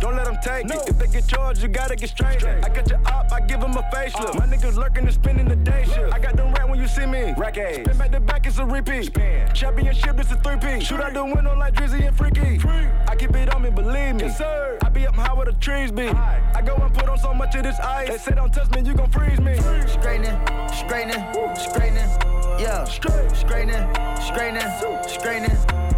Don't 0.00 0.16
let 0.16 0.24
them 0.24 0.38
take 0.42 0.64
it. 0.64 0.88
If 0.88 0.98
they 0.98 1.06
get 1.06 1.26
charged, 1.28 1.62
you 1.62 1.68
gotta 1.68 1.94
get 1.94 2.08
straight. 2.10 2.42
I 2.44 2.68
got 2.68 2.88
your 2.88 3.00
op, 3.06 3.30
I 3.32 3.40
give 3.40 3.60
them 3.60 3.76
a 3.76 3.82
facelift. 3.92 4.38
My 4.38 4.46
niggas 4.46 4.76
lurking 4.76 5.04
and 5.04 5.12
spending 5.12 5.48
the 5.48 5.56
day 5.56 5.84
shift. 5.84 6.12
I 6.12 6.18
got 6.18 6.36
them 6.36 6.52
rat 6.54 6.68
when 6.68 6.80
you 6.80 6.88
see 6.88 7.06
me. 7.06 7.34
Rack 7.36 7.54
Spin 7.54 7.84
back 7.98 8.10
to 8.12 8.20
back, 8.20 8.46
it's 8.46 8.58
a 8.58 8.64
repeat. 8.64 9.06
Spin. 9.06 9.52
Championship, 9.54 10.18
it's 10.18 10.32
a 10.32 10.36
three-piece. 10.36 10.84
Shoot 10.86 11.00
out 11.00 11.12
the 11.12 11.24
window 11.24 11.56
like 11.56 11.74
Drizzy 11.74 12.06
and 12.06 12.16
Freaky. 12.16 12.58
Free. 12.58 12.86
I 13.08 13.14
keep 13.16 13.34
it 13.34 13.54
on 13.54 13.62
me, 13.62 13.70
believe 13.70 14.16
me. 14.16 14.22
Yes, 14.24 14.38
sir. 14.38 14.78
I 14.82 14.88
be 14.88 15.06
up 15.06 15.14
high 15.14 15.34
where 15.34 15.46
the 15.46 15.52
trees 15.52 15.92
be. 15.92 16.08
I 16.08 16.62
go 16.64 16.74
and 16.76 16.92
put 16.94 17.08
on 17.08 17.18
so 17.18 17.34
much 17.34 17.54
of 17.54 17.62
this 17.62 17.78
ice. 17.78 18.08
They 18.08 18.18
say 18.18 18.34
don't 18.34 18.52
touch 18.52 18.70
me, 18.70 18.82
you 18.82 18.94
gon' 18.94 19.10
freeze 19.10 19.40
me. 19.40 19.56
Straightening, 19.86 20.38
straightening, 20.72 21.24
straightening. 21.56 22.39
Yeah. 22.60 22.84
Straightening, 22.84 23.88
straightening, 24.20 24.68
straightening. 25.08 25.56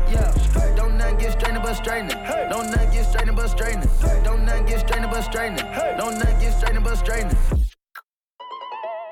Yeah. 0.08 0.32
Don't 0.76 0.96
nothing 0.96 1.18
get 1.18 1.32
straightening 1.32 1.62
but 1.62 1.74
straightening. 1.74 2.16
Don't 2.48 2.70
nothing 2.70 2.90
get 2.92 3.06
straightening 3.06 3.34
but 3.34 3.48
straightening. 3.48 3.90
Don't 4.22 4.44
nothing 4.44 4.66
get 4.66 4.80
straightening 4.80 5.10
but 5.10 5.22
straightening. 5.22 5.66
Don't 5.98 6.18
nothing 6.18 6.38
get 6.38 6.52
straightening 6.56 6.84
but 6.84 6.96
straightening. 6.98 7.36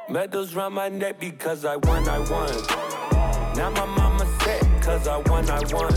Medals 0.09 0.55
round 0.55 0.77
my 0.77 0.89
neck 0.89 1.19
because 1.19 1.65
I 1.65 1.75
won, 1.75 2.09
I 2.09 2.19
won. 2.31 2.51
Now 3.57 3.71
my 3.71 3.85
mama 3.85 4.27
set 4.43 4.83
cause 4.83 5.09
I 5.09 5.17
won, 5.17 5.51
I 5.51 5.61
won. 5.73 5.93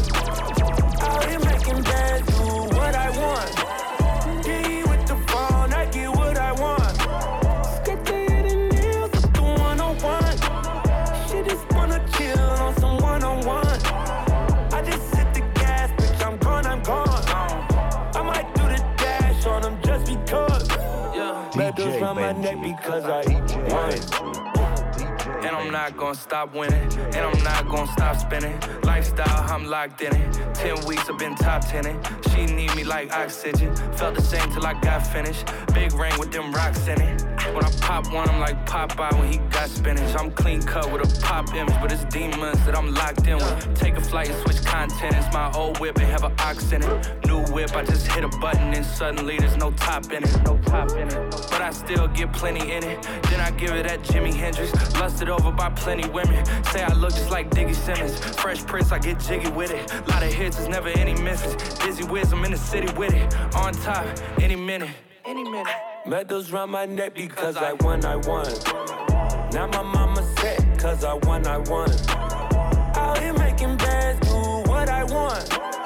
Out 1.02 1.26
here 1.30 1.40
making 1.40 1.84
bands, 1.84 2.28
do 2.38 2.76
what 2.76 2.96
I 2.96 3.10
want. 3.22 4.03
Neck 22.42 22.62
because 22.62 23.06
I. 23.06 23.22
And 23.22 23.74
I'm 23.74 24.53
not 25.74 25.98
gonna 25.98 26.14
stop 26.14 26.54
winning. 26.54 26.84
And 27.16 27.26
I'm 27.26 27.44
not 27.44 27.68
gonna 27.68 27.92
stop 27.94 28.16
spinning. 28.18 28.58
Lifestyle, 28.84 29.52
I'm 29.52 29.66
locked 29.66 30.02
in 30.02 30.16
it. 30.16 30.54
Ten 30.54 30.76
weeks, 30.86 31.10
I've 31.10 31.18
been 31.18 31.34
top 31.36 31.68
tenning. 31.68 32.00
She 32.30 32.46
need 32.46 32.74
me 32.76 32.84
like 32.84 33.12
oxygen. 33.12 33.76
Felt 33.94 34.14
the 34.14 34.22
same 34.22 34.48
till 34.52 34.66
I 34.68 34.76
got 34.80 35.06
finished. 35.06 35.46
Big 35.74 35.92
ring 35.94 36.14
with 36.20 36.32
them 36.32 36.54
rocks 36.54 36.88
in 36.88 37.02
it. 37.02 37.24
When 37.54 37.66
I 37.66 37.72
pop 37.82 38.12
one, 38.14 38.30
I'm 38.30 38.40
like 38.40 38.66
Popeye 38.68 39.20
when 39.20 39.32
he 39.32 39.40
got 39.50 39.68
spinach. 39.68 40.16
I'm 40.16 40.32
clean 40.32 40.62
cut 40.62 40.92
with 40.92 41.02
a 41.02 41.22
pop 41.22 41.54
image, 41.54 41.76
but 41.82 41.92
it's 41.92 42.06
demons 42.06 42.64
that 42.66 42.78
I'm 42.78 42.94
locked 42.94 43.28
in 43.28 43.38
with. 43.38 43.74
Take 43.76 43.96
a 43.96 44.02
flight 44.02 44.30
and 44.30 44.40
switch 44.44 44.64
content. 44.64 45.16
It's 45.18 45.34
my 45.34 45.52
old 45.54 45.80
whip 45.80 45.98
and 45.98 46.06
have 46.06 46.24
an 46.24 46.34
ox 46.40 46.72
in 46.72 46.84
it. 46.84 47.26
New 47.26 47.42
whip, 47.54 47.76
I 47.76 47.84
just 47.84 48.08
hit 48.08 48.24
a 48.24 48.30
button 48.40 48.74
and 48.74 48.86
suddenly 48.86 49.38
there's 49.38 49.58
no 49.58 49.72
top 49.72 50.12
in 50.12 50.24
it. 50.24 50.44
No 50.44 50.58
top 50.66 50.92
in 50.92 51.08
it. 51.08 51.32
But 51.50 51.62
I 51.62 51.72
still 51.72 52.08
get 52.08 52.32
plenty 52.32 52.72
in 52.72 52.84
it. 52.84 53.02
Then 53.30 53.40
I 53.40 53.52
give 53.52 53.72
it 53.72 53.88
at 53.88 54.04
Jimi 54.04 54.34
Hendrix. 54.34 54.72
Lusted 55.00 55.30
over 55.30 55.52
by 55.52 55.63
plenty 55.70 56.08
women. 56.10 56.46
Say 56.66 56.84
I 56.84 56.94
look 56.94 57.12
just 57.12 57.32
like 57.32 57.50
Diggy 57.50 57.76
Simmons. 57.76 58.18
Fresh 58.36 58.66
Prince, 58.66 58.92
I 58.92 59.00
get 59.00 59.20
jiggy 59.20 59.50
with 59.52 59.72
it. 59.72 59.92
Lot 60.08 60.24
of 60.24 60.34
hits, 60.34 60.58
there's 60.58 60.70
never 60.70 60.90
any 60.90 61.14
misses. 61.22 61.56
Dizzy 61.80 62.04
Wiz, 62.04 62.32
I'm 62.32 62.44
in 62.46 62.52
the 62.52 62.58
city 62.58 62.92
with 62.94 63.14
it. 63.14 63.36
On 63.56 63.74
top, 63.74 64.06
any 64.42 64.56
minute. 64.56 64.90
Any 65.26 65.44
minute. 65.44 65.74
Medals 66.06 66.52
round 66.52 66.72
my 66.72 66.86
neck 66.86 67.14
because 67.14 67.56
I 67.56 67.74
won, 67.74 68.04
I 68.06 68.18
won. 68.18 68.48
Now 69.54 69.68
my 69.68 69.84
mama 69.84 70.24
set, 70.38 70.80
cause 70.80 71.04
I 71.04 71.14
won, 71.14 71.48
I 71.48 71.58
won. 71.60 71.90
Out 72.96 73.20
here 73.20 73.34
making 73.34 73.78
bands, 73.78 74.28
do 74.28 74.36
what 74.70 74.90
I 74.90 75.04
want. 75.06 75.83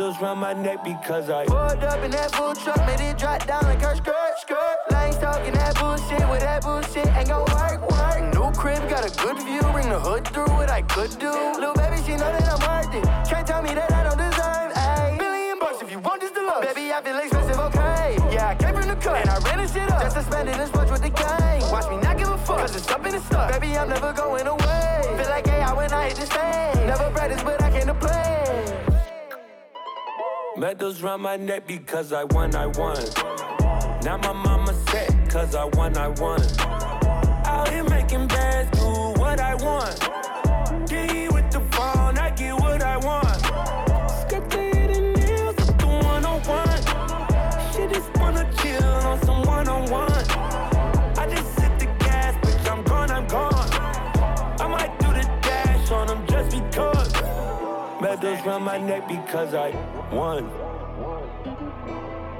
Medals 0.00 0.22
round 0.22 0.40
my 0.40 0.54
neck 0.54 0.82
because 0.82 1.28
I 1.28 1.44
Pulled 1.44 1.84
up 1.84 2.02
in 2.02 2.10
that 2.12 2.32
full 2.32 2.54
truck, 2.54 2.78
made 2.86 3.00
it 3.00 3.18
drop 3.18 3.46
down 3.46 3.62
like 3.64 3.82
her 3.82 3.94
skirt, 3.94 4.32
skirt. 4.40 4.78
Lanes 4.90 5.18
talking 5.18 5.52
that 5.52 5.74
bullshit 5.78 6.26
with 6.30 6.40
that 6.40 6.62
bullshit 6.62 7.06
ain't 7.08 7.28
gon' 7.28 7.44
work, 7.52 7.84
work. 7.84 8.32
New 8.32 8.50
crib, 8.58 8.80
got 8.88 9.04
a 9.04 9.12
good 9.20 9.36
view, 9.44 9.60
bring 9.76 9.90
the 9.90 10.00
hood 10.00 10.26
through 10.28 10.48
what 10.56 10.70
I 10.70 10.80
could 10.80 11.10
do. 11.18 11.28
Little 11.28 11.74
baby, 11.74 12.00
she 12.06 12.12
know 12.16 12.32
that 12.32 12.48
I'm 12.48 12.60
worth 12.64 12.96
it. 12.96 13.04
Can't 13.28 13.46
tell 13.46 13.60
me 13.60 13.74
that 13.74 13.92
I 13.92 14.04
don't 14.08 14.16
deserve, 14.16 14.72
ayy. 14.72 15.18
Billion 15.18 15.58
bucks 15.58 15.82
if 15.82 15.92
you 15.92 15.98
want 15.98 16.22
this 16.22 16.30
deluxe. 16.30 16.64
Baby, 16.72 16.92
I 16.94 17.02
feel 17.02 17.18
expensive, 17.18 17.60
okay. 17.68 18.16
Yeah, 18.32 18.48
I 18.48 18.54
came 18.54 18.72
from 18.72 18.88
the 18.88 18.96
cut, 18.96 19.20
and 19.20 19.28
I 19.28 19.36
ran 19.44 19.58
this 19.58 19.74
shit 19.74 19.92
up. 19.92 20.00
Just 20.00 20.16
to 20.16 20.22
spend 20.22 20.48
it 20.48 20.56
as 20.56 20.72
much 20.72 20.88
with 20.88 21.02
the 21.02 21.10
gang. 21.10 21.60
Watch 21.70 21.90
me 21.92 22.00
not 22.00 22.16
give 22.16 22.30
a 22.30 22.38
fuck, 22.38 22.64
cause 22.64 22.74
it's 22.74 22.88
up 22.88 23.04
in 23.04 23.12
the 23.12 23.20
stuff. 23.20 23.52
Baby, 23.52 23.76
I'm 23.76 23.90
never 23.90 24.14
going 24.14 24.46
away. 24.46 25.12
Feel 25.20 25.28
like 25.28 25.46
AI 25.46 25.74
when 25.74 25.92
I 25.92 26.08
hit 26.08 26.16
the 26.16 26.24
stage. 26.24 26.88
Never 26.88 27.10
practice, 27.12 27.42
but 27.44 27.60
I 27.60 27.68
came 27.68 27.84
to 27.84 27.94
play. 27.94 28.89
Medals 30.60 31.00
round 31.00 31.22
my 31.22 31.38
neck 31.38 31.66
because 31.66 32.12
I 32.12 32.24
won, 32.24 32.54
I 32.54 32.66
won. 32.66 33.02
Now 34.04 34.18
my 34.18 34.34
mama 34.34 34.74
set, 34.90 35.08
cause 35.30 35.54
I 35.54 35.64
won, 35.64 35.96
I 35.96 36.08
won. 36.08 36.42
Out 37.46 37.70
here 37.70 37.82
making 37.84 38.26
bands, 38.26 38.78
do 38.78 38.84
what 39.18 39.40
I 39.40 39.54
want. 39.54 40.19
Medals 58.22 58.44
round 58.44 58.64
my 58.66 58.76
neck 58.76 59.08
because 59.08 59.54
I 59.54 59.70
won. 60.12 60.69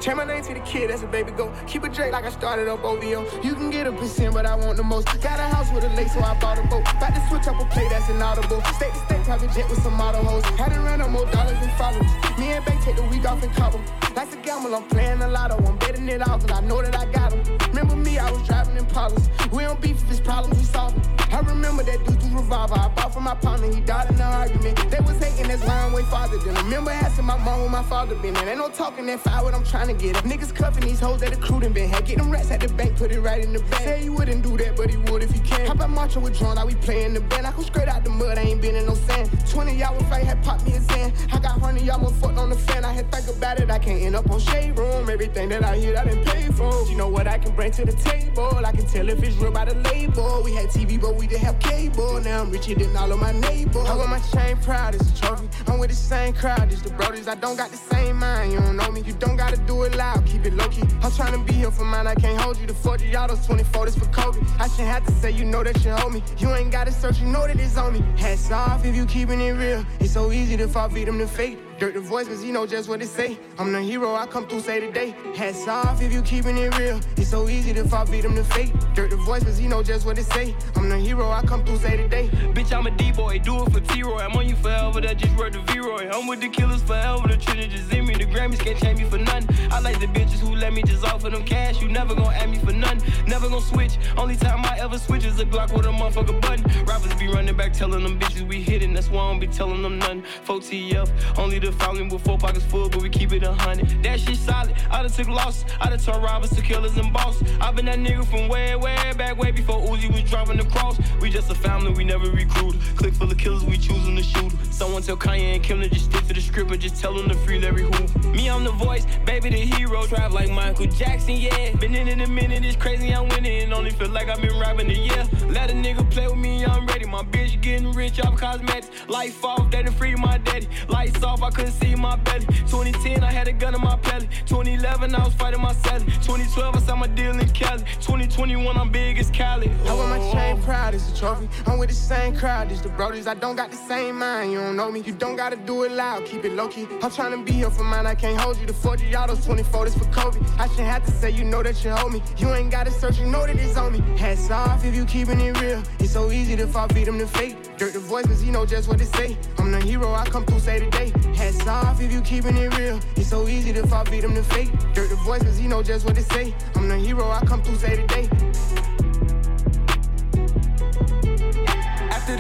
Change 0.01 0.17
my 0.17 0.25
name 0.25 0.43
to 0.43 0.55
the 0.55 0.61
kid, 0.61 0.89
that's 0.89 1.03
a 1.03 1.07
baby 1.07 1.31
go. 1.31 1.53
Keep 1.67 1.85
it 1.85 1.93
Drake 1.93 2.13
like 2.13 2.25
I 2.25 2.31
started 2.31 2.69
up 2.69 2.83
OVO. 2.83 3.43
You 3.43 3.55
can 3.55 3.69
get 3.69 3.87
a 3.87 3.93
percent, 3.93 4.33
but 4.33 4.47
I 4.47 4.55
want 4.55 4.79
the 4.79 4.83
most. 4.83 5.05
Got 5.21 5.39
a 5.39 5.43
house 5.55 5.71
with 5.75 5.85
a 5.85 5.89
lake, 5.91 6.09
so 6.09 6.21
I 6.21 6.39
bought 6.41 6.59
a 6.59 6.63
boat. 6.69 6.89
About 6.97 7.15
to 7.15 7.23
switch 7.29 7.47
up 7.47 7.61
a 7.61 7.67
play 7.67 7.87
that's 7.91 8.09
inaudible. 8.09 8.63
State 8.77 8.95
to 8.95 8.99
state, 9.05 9.23
private 9.25 9.51
jet 9.53 9.69
with 9.69 9.83
some 9.83 9.93
model 9.93 10.25
hoes. 10.25 10.43
Had 10.57 10.73
to 10.73 10.81
run 10.81 11.03
up 11.03 11.11
more 11.11 11.27
dollars 11.27 11.61
than 11.61 11.69
followers. 11.77 12.11
Me 12.39 12.49
and 12.49 12.65
Bay 12.65 12.79
take 12.83 12.97
the 12.97 13.03
week 13.13 13.29
off 13.29 13.45
in 13.45 13.51
Cabo. 13.51 13.79
Like 14.17 14.33
a 14.33 14.37
gamble, 14.39 14.75
I'm 14.75 14.85
playing 14.89 15.21
a 15.21 15.29
lotto. 15.29 15.63
I'm 15.67 15.77
betting 15.77 16.09
it 16.09 16.27
all, 16.27 16.39
cause 16.39 16.51
I 16.51 16.61
know 16.63 16.81
that 16.81 16.97
I 16.97 17.05
got 17.13 17.33
them. 17.33 17.59
Remember 17.69 17.97
me, 17.97 18.19
I 18.19 18.31
was 18.31 18.47
driving 18.47 18.79
in 18.79 18.87
Impalas. 18.87 19.29
We 19.53 19.65
don't 19.65 19.81
beef 19.83 20.03
if 20.03 20.11
it's 20.11 20.21
problems, 20.21 20.59
we 20.59 20.65
solve 20.65 20.95
them. 20.95 21.21
I 21.31 21.41
remember 21.41 21.83
that 21.85 22.05
dude 22.07 22.21
through 22.21 22.39
revolver. 22.39 22.75
I 22.75 22.89
bought 22.89 23.15
from 23.15 23.25
my 23.25 23.35
partner, 23.35 23.73
he 23.73 23.81
died 23.81 24.09
in 24.11 24.17
an 24.17 24.23
argument. 24.23 24.77
They 24.91 25.01
was 25.01 25.17
hating, 25.19 25.49
that's 25.49 25.63
why 25.63 25.79
I'm 25.79 25.93
way 25.93 26.03
farther 26.05 26.39
than. 26.39 26.55
Remember 26.55 26.91
asking 26.91 27.27
my 27.27 27.37
mom 27.37 27.61
where 27.61 27.71
my 27.71 27.83
father 27.85 28.15
been. 28.17 28.37
And 28.37 28.49
ain't 28.49 28.59
no 28.59 28.69
talking 28.69 29.07
that 29.07 29.21
fire 29.21 29.45
what 29.45 29.55
I'm 29.55 29.65
trying 29.65 29.90
get. 29.99 30.17
Up. 30.17 30.25
Niggas 30.25 30.55
cuffing 30.55 30.85
these 30.85 31.01
hoes 31.01 31.21
that 31.21 31.31
the 31.31 31.37
crew 31.37 31.61
done 31.61 31.73
been 31.73 31.89
had. 31.89 32.05
Get 32.07 32.19
them 32.19 32.31
rats 32.31 32.51
at 32.51 32.61
the 32.61 32.69
bank, 32.69 32.97
put 32.97 33.13
it 33.13 33.21
right 33.21 33.43
in 33.43 33.53
the 33.53 33.61
bank. 33.61 33.83
Say 33.85 34.03
he 34.03 34.09
wouldn't 34.11 34.43
do 34.43 34.57
that, 34.57 34.77
but 34.77 34.91
he 34.91 34.97
would 34.97 35.23
if 35.23 35.31
he 35.31 35.41
can. 35.41 35.67
How 35.67 35.73
about 35.73 35.91
marching 35.91 36.23
with 36.23 36.39
drone, 36.39 36.57
like 36.57 36.67
we 36.67 36.75
playing 36.77 37.15
the 37.15 37.21
band. 37.21 37.47
I 37.47 37.53
come 37.53 37.65
straight 37.65 37.89
out 37.89 38.05
the 38.05 38.11
mud, 38.11 38.39
I 38.39 38.43
ain't 38.43 38.63
been 38.63 38.77
in 38.77 38.87
no 38.87 38.95
sand. 38.95 39.31
20 39.51 39.77
y'all 39.77 39.99
fight, 40.05 40.25
had 40.25 40.43
popped 40.43 40.65
me 40.67 40.75
a 40.75 40.81
Zan. 40.81 41.13
I 41.33 41.39
got 41.39 41.61
honey, 41.61 41.83
y'all 41.83 42.01
more 42.01 42.13
fucked 42.13 42.39
on 42.39 42.51
the 42.51 42.57
fan. 42.57 42.85
I 42.85 42.93
had 42.93 43.11
think 43.11 43.37
about 43.37 43.61
it, 43.61 43.71
I 43.71 43.79
can't 43.79 44.03
end 44.03 44.17
up 44.17 44.31
on 44.31 44.41
shade 44.41 44.79
room. 44.79 45.09
Everything 45.09 45.49
that 45.51 45.65
I 45.65 45.77
hear, 45.77 45.97
I 45.97 46.05
done 46.05 46.25
paid 46.25 46.55
for. 46.55 46.87
You 46.89 46.97
know 46.97 47.09
what 47.09 47.27
I 47.27 47.39
can 47.39 47.55
bring 47.55 47.73
to 47.73 47.85
the 47.85 47.93
table. 47.93 48.65
I 48.65 48.73
can 48.73 48.87
tell 48.87 49.09
if 49.09 49.23
it's 49.23 49.37
real 49.37 49.53
by 49.53 49.65
the 49.65 49.75
label. 49.91 50.43
We 50.45 50.55
had 50.55 50.69
TV, 50.69 51.01
but 51.01 51.17
we 51.17 51.27
didn't 51.27 51.43
have 51.43 51.59
cable. 51.59 52.21
Now 52.21 52.43
I'm 52.43 52.51
richer 52.51 52.75
than 52.75 52.97
all 52.97 53.11
of 53.13 53.19
my 53.19 53.33
neighbors. 53.33 53.89
I 53.89 53.97
wear 53.97 54.09
my 54.09 54.21
chain 54.21 54.57
proud 54.59 54.95
as 54.95 55.11
a 55.11 55.21
trophy. 55.21 55.49
I'm 55.67 55.79
with 55.79 55.91
the 55.91 55.97
same 55.97 56.35
crowd 56.35 56.73
as 56.73 56.83
the 56.83 56.91
brothers. 56.91 57.29
I 57.29 57.35
don't 57.35 57.57
got 57.57 57.71
the 57.71 57.77
same 57.77 58.17
mind, 58.17 58.53
you 58.53 58.61
don't 58.61 58.77
know 58.77 58.91
me. 58.91 59.03
You 59.03 59.15
don't 59.15 59.37
gotta 59.37 59.57
do 59.57 59.80
it 59.85 59.95
loud, 59.97 60.25
keep 60.27 60.45
it 60.47 60.55
low 60.55 60.69
key. 60.69 60.83
I'm 61.03 61.11
trying 61.13 61.33
to 61.33 61.45
be 61.45 61.53
here 61.53 61.71
for 61.71 61.85
mine, 61.85 62.07
I 62.07 62.15
can't 62.15 62.41
hold 62.41 62.59
you. 62.59 62.67
The 62.67 62.75
40 62.75 63.07
y'all, 63.07 63.29
those 63.29 63.45
24, 63.47 63.87
this 63.87 63.99
for 63.99 64.07
Kobe. 64.07 64.39
I 64.59 64.69
shouldn't 64.69 64.89
have 64.89 65.05
to 65.07 65.13
say, 65.13 65.31
you 65.31 65.45
know 65.45 65.63
that 65.63 65.85
you 65.85 65.91
hold 65.93 66.13
me. 66.13 66.23
You 66.39 66.53
ain't 66.55 66.71
gotta 66.71 66.93
search, 66.93 67.19
you 67.19 67.27
know 67.27 67.47
that 67.47 67.59
it's 67.59 67.77
on 67.77 67.93
me. 67.93 68.05
Hats 68.17 68.51
off 68.51 68.85
if 68.85 68.95
you 68.95 69.07
keeping 69.07 69.41
it 69.41 69.53
real. 69.53 69.85
It's 70.01 70.13
so 70.13 70.33
easy 70.33 70.57
to 70.57 70.69
fall 70.69 70.89
victim 70.89 71.19
to 71.19 71.27
fate. 71.27 71.59
Dirt 71.81 71.95
the 71.95 72.01
voice, 72.01 72.29
cause 72.29 72.45
you 72.45 72.53
know 72.53 72.67
just 72.67 72.91
what 72.91 73.01
it 73.01 73.07
say. 73.07 73.39
I'm 73.59 73.73
the 73.73 73.81
hero, 73.81 74.15
I 74.15 74.27
come 74.27 74.47
through, 74.47 74.61
say 74.61 74.81
today. 74.81 75.15
Hats 75.35 75.67
off 75.67 76.03
if 76.03 76.13
you 76.13 76.21
keeping 76.21 76.59
it 76.59 76.79
real. 76.79 77.01
It's 77.17 77.31
so 77.31 77.49
easy 77.49 77.73
to 77.73 77.89
fall 77.89 78.05
victim 78.05 78.35
to 78.35 78.45
fate. 78.45 78.71
Dirt 78.93 79.09
the 79.09 79.17
voice, 79.17 79.45
cause 79.45 79.59
you 79.59 79.67
know 79.67 79.83
just 79.83 80.05
what 80.05 80.19
it 80.19 80.25
say. 80.25 80.55
I'm 80.77 80.91
the 80.91 80.99
hero, 80.99 81.31
I 81.31 81.41
come 81.41 81.65
through, 81.65 81.79
say 81.79 81.97
today. 81.97 82.29
Bitch, 82.53 82.71
I'm 82.77 82.87
a 82.87 82.91
D-boy, 82.91 83.39
do 83.39 83.65
it 83.65 83.73
for 83.73 83.81
T-Roy. 83.81 84.19
I'm 84.19 84.37
on 84.37 84.47
you 84.47 84.57
forever, 84.57 85.01
that 85.01 85.17
just 85.17 85.35
word 85.39 85.55
the 85.55 85.63
V-Roy. 85.73 86.11
I'm 86.13 86.27
with 86.27 86.43
the 86.43 86.51
killers 86.51 86.83
forever, 86.83 87.27
the 87.27 87.39
Trinity 87.39 87.75
just 87.75 87.91
in 87.95 88.05
me. 88.05 88.13
The 88.13 88.27
Grammys 88.27 88.59
can't 88.59 88.79
change 88.79 88.99
me 88.99 89.09
for 89.09 89.17
nothing. 89.17 89.49
I 89.73 89.81
like 89.81 90.01
the 90.01 90.07
bitches 90.07 90.41
who 90.41 90.55
let 90.55 90.75
me 90.75 90.83
just 90.83 91.03
offer 91.03 91.31
them 91.31 91.45
cash. 91.45 91.81
You 91.81 91.89
never 91.89 92.15
gon' 92.15 92.35
ask 92.35 92.51
me 92.51 92.59
for 92.59 92.73
nothing, 92.73 93.11
never 93.27 93.49
gon' 93.49 93.63
switch. 93.63 93.97
Only 94.19 94.37
time 94.37 94.67
I 94.67 94.77
ever 94.81 94.99
switch 94.99 95.25
is 95.25 95.41
a 95.41 95.47
Glock 95.47 95.75
with 95.75 95.87
a 95.87 95.89
motherfucker 95.89 96.39
button. 96.43 96.85
Rappers 96.85 97.15
be 97.15 97.29
running 97.29 97.57
back 97.57 97.73
telling 97.73 98.03
them 98.03 98.21
bitches 98.21 98.47
we 98.47 98.61
hitting, 98.61 98.93
that's 98.93 99.09
why 99.09 99.23
I 99.23 99.31
don't 99.31 99.41
be 99.41 99.47
telling 99.47 99.81
them 99.81 99.99
nothing. 99.99 100.25
4TF, 100.45 101.39
only 101.39 101.59
the 101.59 101.70
following 101.73 102.09
with 102.09 102.25
four 102.25 102.39
pockets 102.39 102.65
full, 102.65 102.89
but 102.89 103.03
we 103.03 103.09
keep 103.09 103.33
it 103.33 103.43
a 103.43 103.53
hundred. 103.53 104.03
That 104.03 104.21
shit 104.21 104.37
solid, 104.37 104.75
I 104.91 105.03
done 105.03 105.11
took 105.11 105.29
losses, 105.29 105.65
I 105.81 105.91
done 105.91 105.99
turned 105.99 106.23
robbers 106.23 106.51
to 106.51 106.63
killers 106.63 106.97
and 106.97 107.13
bosses. 107.13 107.49
I 107.61 107.71
been 107.73 107.87
that 107.87 107.99
nigga 107.99 108.27
from 108.27 108.49
way, 108.49 108.77
way 108.77 108.97
back, 109.17 109.37
way 109.37 109.51
before 109.51 109.81
Uzi 109.81 110.13
was 110.13 110.29
driving 110.31 110.57
the 110.57 110.65
cross. 110.65 110.99
We 111.21 111.31
just 111.31 111.51
a 111.51 111.55
family, 111.55 111.93
we 111.93 112.05
never 112.05 112.31
recruited. 112.31 112.81
Click 112.97 113.15
full 113.15 113.31
of 113.31 113.39
killers, 113.39 113.65
we 113.65 113.79
choosing 113.79 114.17
to 114.17 114.23
shoot. 114.23 114.53
Someone 114.71 115.03
tell 115.03 115.17
Kanye 115.17 115.55
and 115.55 115.63
Kim 115.63 115.81
to 115.83 115.89
just 115.89 116.07
stick 116.07 116.27
to 116.27 116.35
the 116.35 116.41
script 116.41 116.71
and 116.71 116.81
just 116.81 117.01
tell 117.01 117.15
them 117.15 117.29
to 117.29 117.35
free 117.35 117.59
Larry 117.59 117.83
Hoover. 117.83 118.29
Me, 118.29 118.49
I'm 118.49 118.65
the 118.65 118.73
voice, 118.73 119.07
baby, 119.27 119.51
the 119.51 119.59
hero. 119.59 120.07
Drive 120.07 120.33
like 120.33 120.51
Michael 120.51 120.87
Jackson, 120.87 121.37
yeah. 121.37 121.75
Been 121.77 121.95
in 121.95 122.09
it 122.09 122.21
a 122.21 122.31
minute, 122.31 122.65
it's 122.65 122.77
crazy, 122.77 123.13
I'm 123.13 123.29
winning. 123.29 123.73
Only 123.73 123.91
feel 123.91 124.09
like 124.09 124.29
I've 124.29 124.41
been 124.41 124.59
rapping 124.59 124.91
a 124.91 124.95
year. 124.95 125.29
Let 125.49 125.71
a 125.71 125.75
nigga 125.75 126.09
play 126.11 126.29
with 126.29 126.39
me, 126.39 126.65
I'm 126.65 126.87
ready. 126.87 127.07
My 127.07 127.23
bitch 127.23 127.61
getting 127.61 127.93
rich 127.93 128.21
off 128.21 128.37
cosmetics. 128.37 128.91
Life 129.09 129.45
off, 129.45 129.71
done 129.71 129.91
free 129.93 130.15
my 130.15 130.39
daddy. 130.39 130.69
Lights 130.89 131.23
off, 131.23 131.43
I 131.43 131.51
couldn't 131.61 131.81
see 131.81 131.95
my 131.95 132.17
belly. 132.17 132.47
2010, 132.47 133.23
I 133.23 133.31
had 133.31 133.47
a 133.49 133.53
gun 133.53 133.75
in 133.75 133.81
my 133.83 133.97
belly. 133.97 134.29
2011, 134.47 135.15
I 135.15 135.25
was 135.25 135.35
fighting 135.35 135.61
my 135.61 135.75
celly. 135.75 136.07
2012, 136.25 136.77
I 136.77 136.79
signed 136.81 137.01
my 137.01 137.07
deal 137.09 137.39
in 137.39 137.49
Cali. 137.51 137.83
2021, 138.01 138.77
I'm 138.77 138.91
big 138.91 139.19
as 139.19 139.31
Cali. 139.31 139.71
I 139.87 139.95
wear 139.95 140.09
my 140.09 140.33
chain 140.33 140.63
proud 140.63 140.95
as 140.95 141.13
a 141.13 141.17
trophy. 141.17 141.49
I'm 141.67 141.79
with 141.79 141.91
the 141.91 141.95
same 141.95 142.35
crowd 142.35 142.73
as 142.73 142.81
the 142.81 142.89
brothers. 142.89 143.27
I 143.27 143.35
don't 143.35 143.57
got 143.57 143.71
the 143.71 143.77
same 143.77 144.19
mind, 144.19 144.53
you 144.53 144.59
don't 144.59 144.77
know 144.77 144.91
me. 144.91 145.01
You 145.01 145.13
don't 145.13 145.37
gotta 145.37 145.57
do 145.57 145.85
it 145.85 145.93
loud, 145.93 146.25
keep 146.25 146.45
it 146.45 146.53
low 146.53 146.69
key. 146.69 146.87
I'm 147.03 147.11
trying 147.11 147.33
to 147.33 147.45
be 147.45 147.53
here 147.53 147.71
for 147.71 147.85
mine, 147.85 148.07
I 148.07 148.15
can't 148.15 148.41
hold 148.41 148.59
you. 148.59 148.67
The 148.67 148.73
40 148.73 149.07
y'all, 149.07 149.27
those 149.27 149.45
24, 149.45 149.85
this 149.85 149.99
for 149.99 150.07
Kobe. 150.07 150.39
I 150.59 150.67
shouldn't 150.69 150.89
have 150.89 151.05
to 151.05 151.11
say, 151.11 151.31
you 151.31 151.45
know 151.45 151.63
that 151.63 151.85
you 151.85 151.91
hold 151.91 152.13
me. 152.13 152.23
You 152.39 152.55
ain't 152.55 152.71
gotta 152.71 152.91
search, 152.91 153.19
you 153.19 153.27
know 153.27 153.47
that 153.47 153.57
it's 153.57 153.77
on 153.77 153.93
me. 153.93 154.01
Hats 154.17 154.51
off 154.51 154.85
if 154.85 154.95
you 154.95 155.05
keeping 155.05 155.41
it 155.41 155.61
real. 155.61 155.83
It's 155.99 156.13
so 156.13 156.31
easy 156.31 156.57
to 156.57 156.67
fall 156.67 156.89
victim 156.89 157.19
to 157.19 157.27
fate. 157.27 157.57
Dirt 157.77 157.93
the 157.93 157.99
voice, 157.99 158.27
cause 158.27 158.43
you 158.43 158.53
know 158.53 158.65
just 158.65 158.89
what 158.89 159.01
it 159.01 159.15
say. 159.15 159.37
I'm 159.59 159.71
the 159.73 159.81
hero, 159.81 160.15
I 160.15 160.25
come 160.25 160.47
through, 160.47 160.61
say 160.61 160.79
today. 160.81 161.13
Hats 161.41 161.67
off 161.67 162.03
if 162.03 162.13
you 162.13 162.21
keeping 162.21 162.55
it 162.59 162.77
real. 162.77 163.01
It's 163.17 163.31
so 163.31 163.49
easy 163.49 163.73
to 163.73 163.87
fall 163.87 164.05
victim 164.05 164.35
to 164.35 164.43
fate. 164.43 164.71
Dirt 164.93 165.09
the 165.09 165.17
voice, 165.25 165.43
cause 165.43 165.59
you 165.59 165.71
know 165.71 165.83
just 165.83 166.05
what 166.05 166.19
it 166.19 166.31
say. 166.31 166.55
I'm 166.75 166.87
the 166.87 166.99
hero, 166.99 167.31
I 167.31 167.41
come 167.47 167.63
through, 167.63 167.77
say 167.77 167.97
today. 167.97 168.29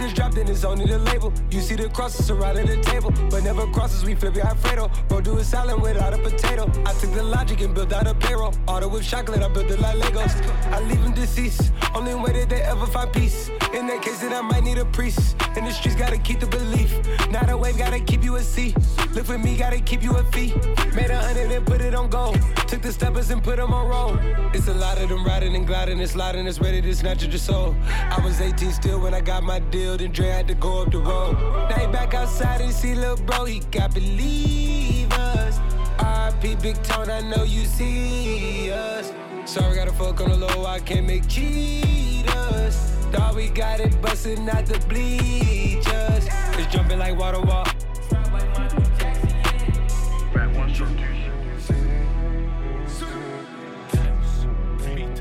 After 0.01 0.09
this 0.09 0.19
drop, 0.19 0.33
then 0.33 0.49
it's 0.49 0.65
only 0.65 0.87
the 0.87 0.99
label. 0.99 1.31
You 1.51 1.61
see 1.61 1.77
the 1.77 1.91
crosses 1.91 2.25
surrounding 2.25 2.65
the 2.65 2.81
table, 2.81 3.13
but 3.29 3.45
never 3.45 3.67
crosses, 3.67 4.03
we 4.03 4.15
flip 4.15 4.35
it 4.35 4.47
Alfredo. 4.47 4.91
Bro, 5.09 5.21
do 5.21 5.37
a 5.37 5.45
salad 5.45 5.79
without 5.83 6.15
a 6.15 6.19
potato. 6.19 6.73
I 6.87 6.95
took 6.95 7.13
the 7.13 7.23
logic 7.23 7.61
and 7.61 7.75
built 7.75 7.93
out 7.93 8.07
a 8.07 8.15
payroll. 8.15 8.55
Auto 8.67 8.89
with 8.89 9.05
chocolate, 9.07 9.43
I 9.43 9.49
built 9.49 9.71
it 9.71 9.79
like 9.79 9.99
Legos. 9.99 10.33
I 10.73 10.81
leave 10.81 11.03
them 11.03 11.13
deceased, 11.13 11.73
only 11.95 12.15
way 12.15 12.33
that 12.33 12.49
they 12.49 12.63
ever 12.63 12.87
find 12.87 13.13
peace. 13.13 13.51
In 13.75 13.87
that 13.89 14.01
case, 14.01 14.21
that 14.21 14.33
I 14.33 14.41
might 14.41 14.65
need 14.65 14.79
a 14.79 14.87
priest. 14.87 15.37
In 15.55 15.67
the 15.67 15.71
streets, 15.71 15.97
gotta 15.97 16.17
keep 16.17 16.41
the 16.41 16.47
belief. 16.47 16.99
Not 17.31 17.51
a 17.51 17.57
wave, 17.57 17.77
gotta 17.77 18.01
keep 18.01 18.25
you 18.25 18.37
a 18.37 18.43
C. 18.43 18.75
Look 19.13 19.27
for 19.27 19.37
me, 19.37 19.57
gotta 19.57 19.81
keep 19.81 20.03
you 20.03 20.17
a 20.17 20.25
fee. 20.33 20.55
Made 20.95 21.11
a 21.11 21.19
hundred 21.19 21.51
and 21.51 21.67
put 21.67 21.83
it 21.83 21.95
on 21.95 22.09
gold. 22.09 22.39
Took 22.69 22.83
the 22.83 22.93
steppers 22.93 23.31
and 23.31 23.43
put 23.43 23.57
them 23.57 23.75
on 23.75 23.89
roll. 23.89 24.19
It's 24.55 24.69
a 24.69 24.75
lot 24.75 24.99
of 24.99 25.09
them 25.09 25.25
riding 25.25 25.57
and 25.57 25.67
gliding 25.67 26.01
and 26.01 26.09
sliding. 26.09 26.47
It's 26.47 26.61
ready 26.61 26.81
to 26.81 26.95
snatch 26.95 27.23
at 27.25 27.31
your 27.31 27.39
soul. 27.39 27.77
I 27.87 28.21
was 28.25 28.41
18 28.41 28.73
still 28.73 29.01
when 29.01 29.13
I 29.13 29.21
got 29.21 29.43
my 29.43 29.59
deal, 29.59 29.90
and 29.99 30.15
Dre 30.15 30.29
had 30.29 30.47
to 30.47 30.55
go 30.55 30.83
up 30.83 30.93
the 30.93 30.99
road. 30.99 31.35
Now 31.69 31.77
he 31.77 31.87
back 31.89 32.15
outside 32.15 32.61
and 32.61 32.73
see 32.73 32.95
little 32.95 33.17
bro, 33.17 33.45
he 33.45 33.59
got 33.73 33.93
believe 33.93 35.13
us. 35.13 35.59
RP 35.99 36.63
Big 36.63 36.81
Tone, 36.85 37.11
I 37.11 37.21
know 37.21 37.43
you 37.43 37.65
see 37.65 38.71
us. 38.71 39.13
Sorry, 39.47 39.75
gotta 39.75 39.93
fuck 39.93 40.21
on 40.21 40.31
the 40.31 40.37
low, 40.37 40.65
I 40.65 40.79
can't 40.79 41.07
make 41.07 41.27
cheaters. 41.27 42.77
Thought 43.11 43.35
we 43.35 43.49
got 43.49 43.81
it 43.81 44.01
busting 44.01 44.49
out 44.49 44.67
the 44.67 44.79
bleachers. 44.89 46.29
It's 46.57 46.73
jumping 46.73 47.01
like 47.01 47.19
water 47.19 47.41
walk. 47.41 47.75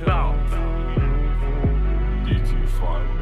Bow. 0.06 0.34
DT5. 2.26 3.19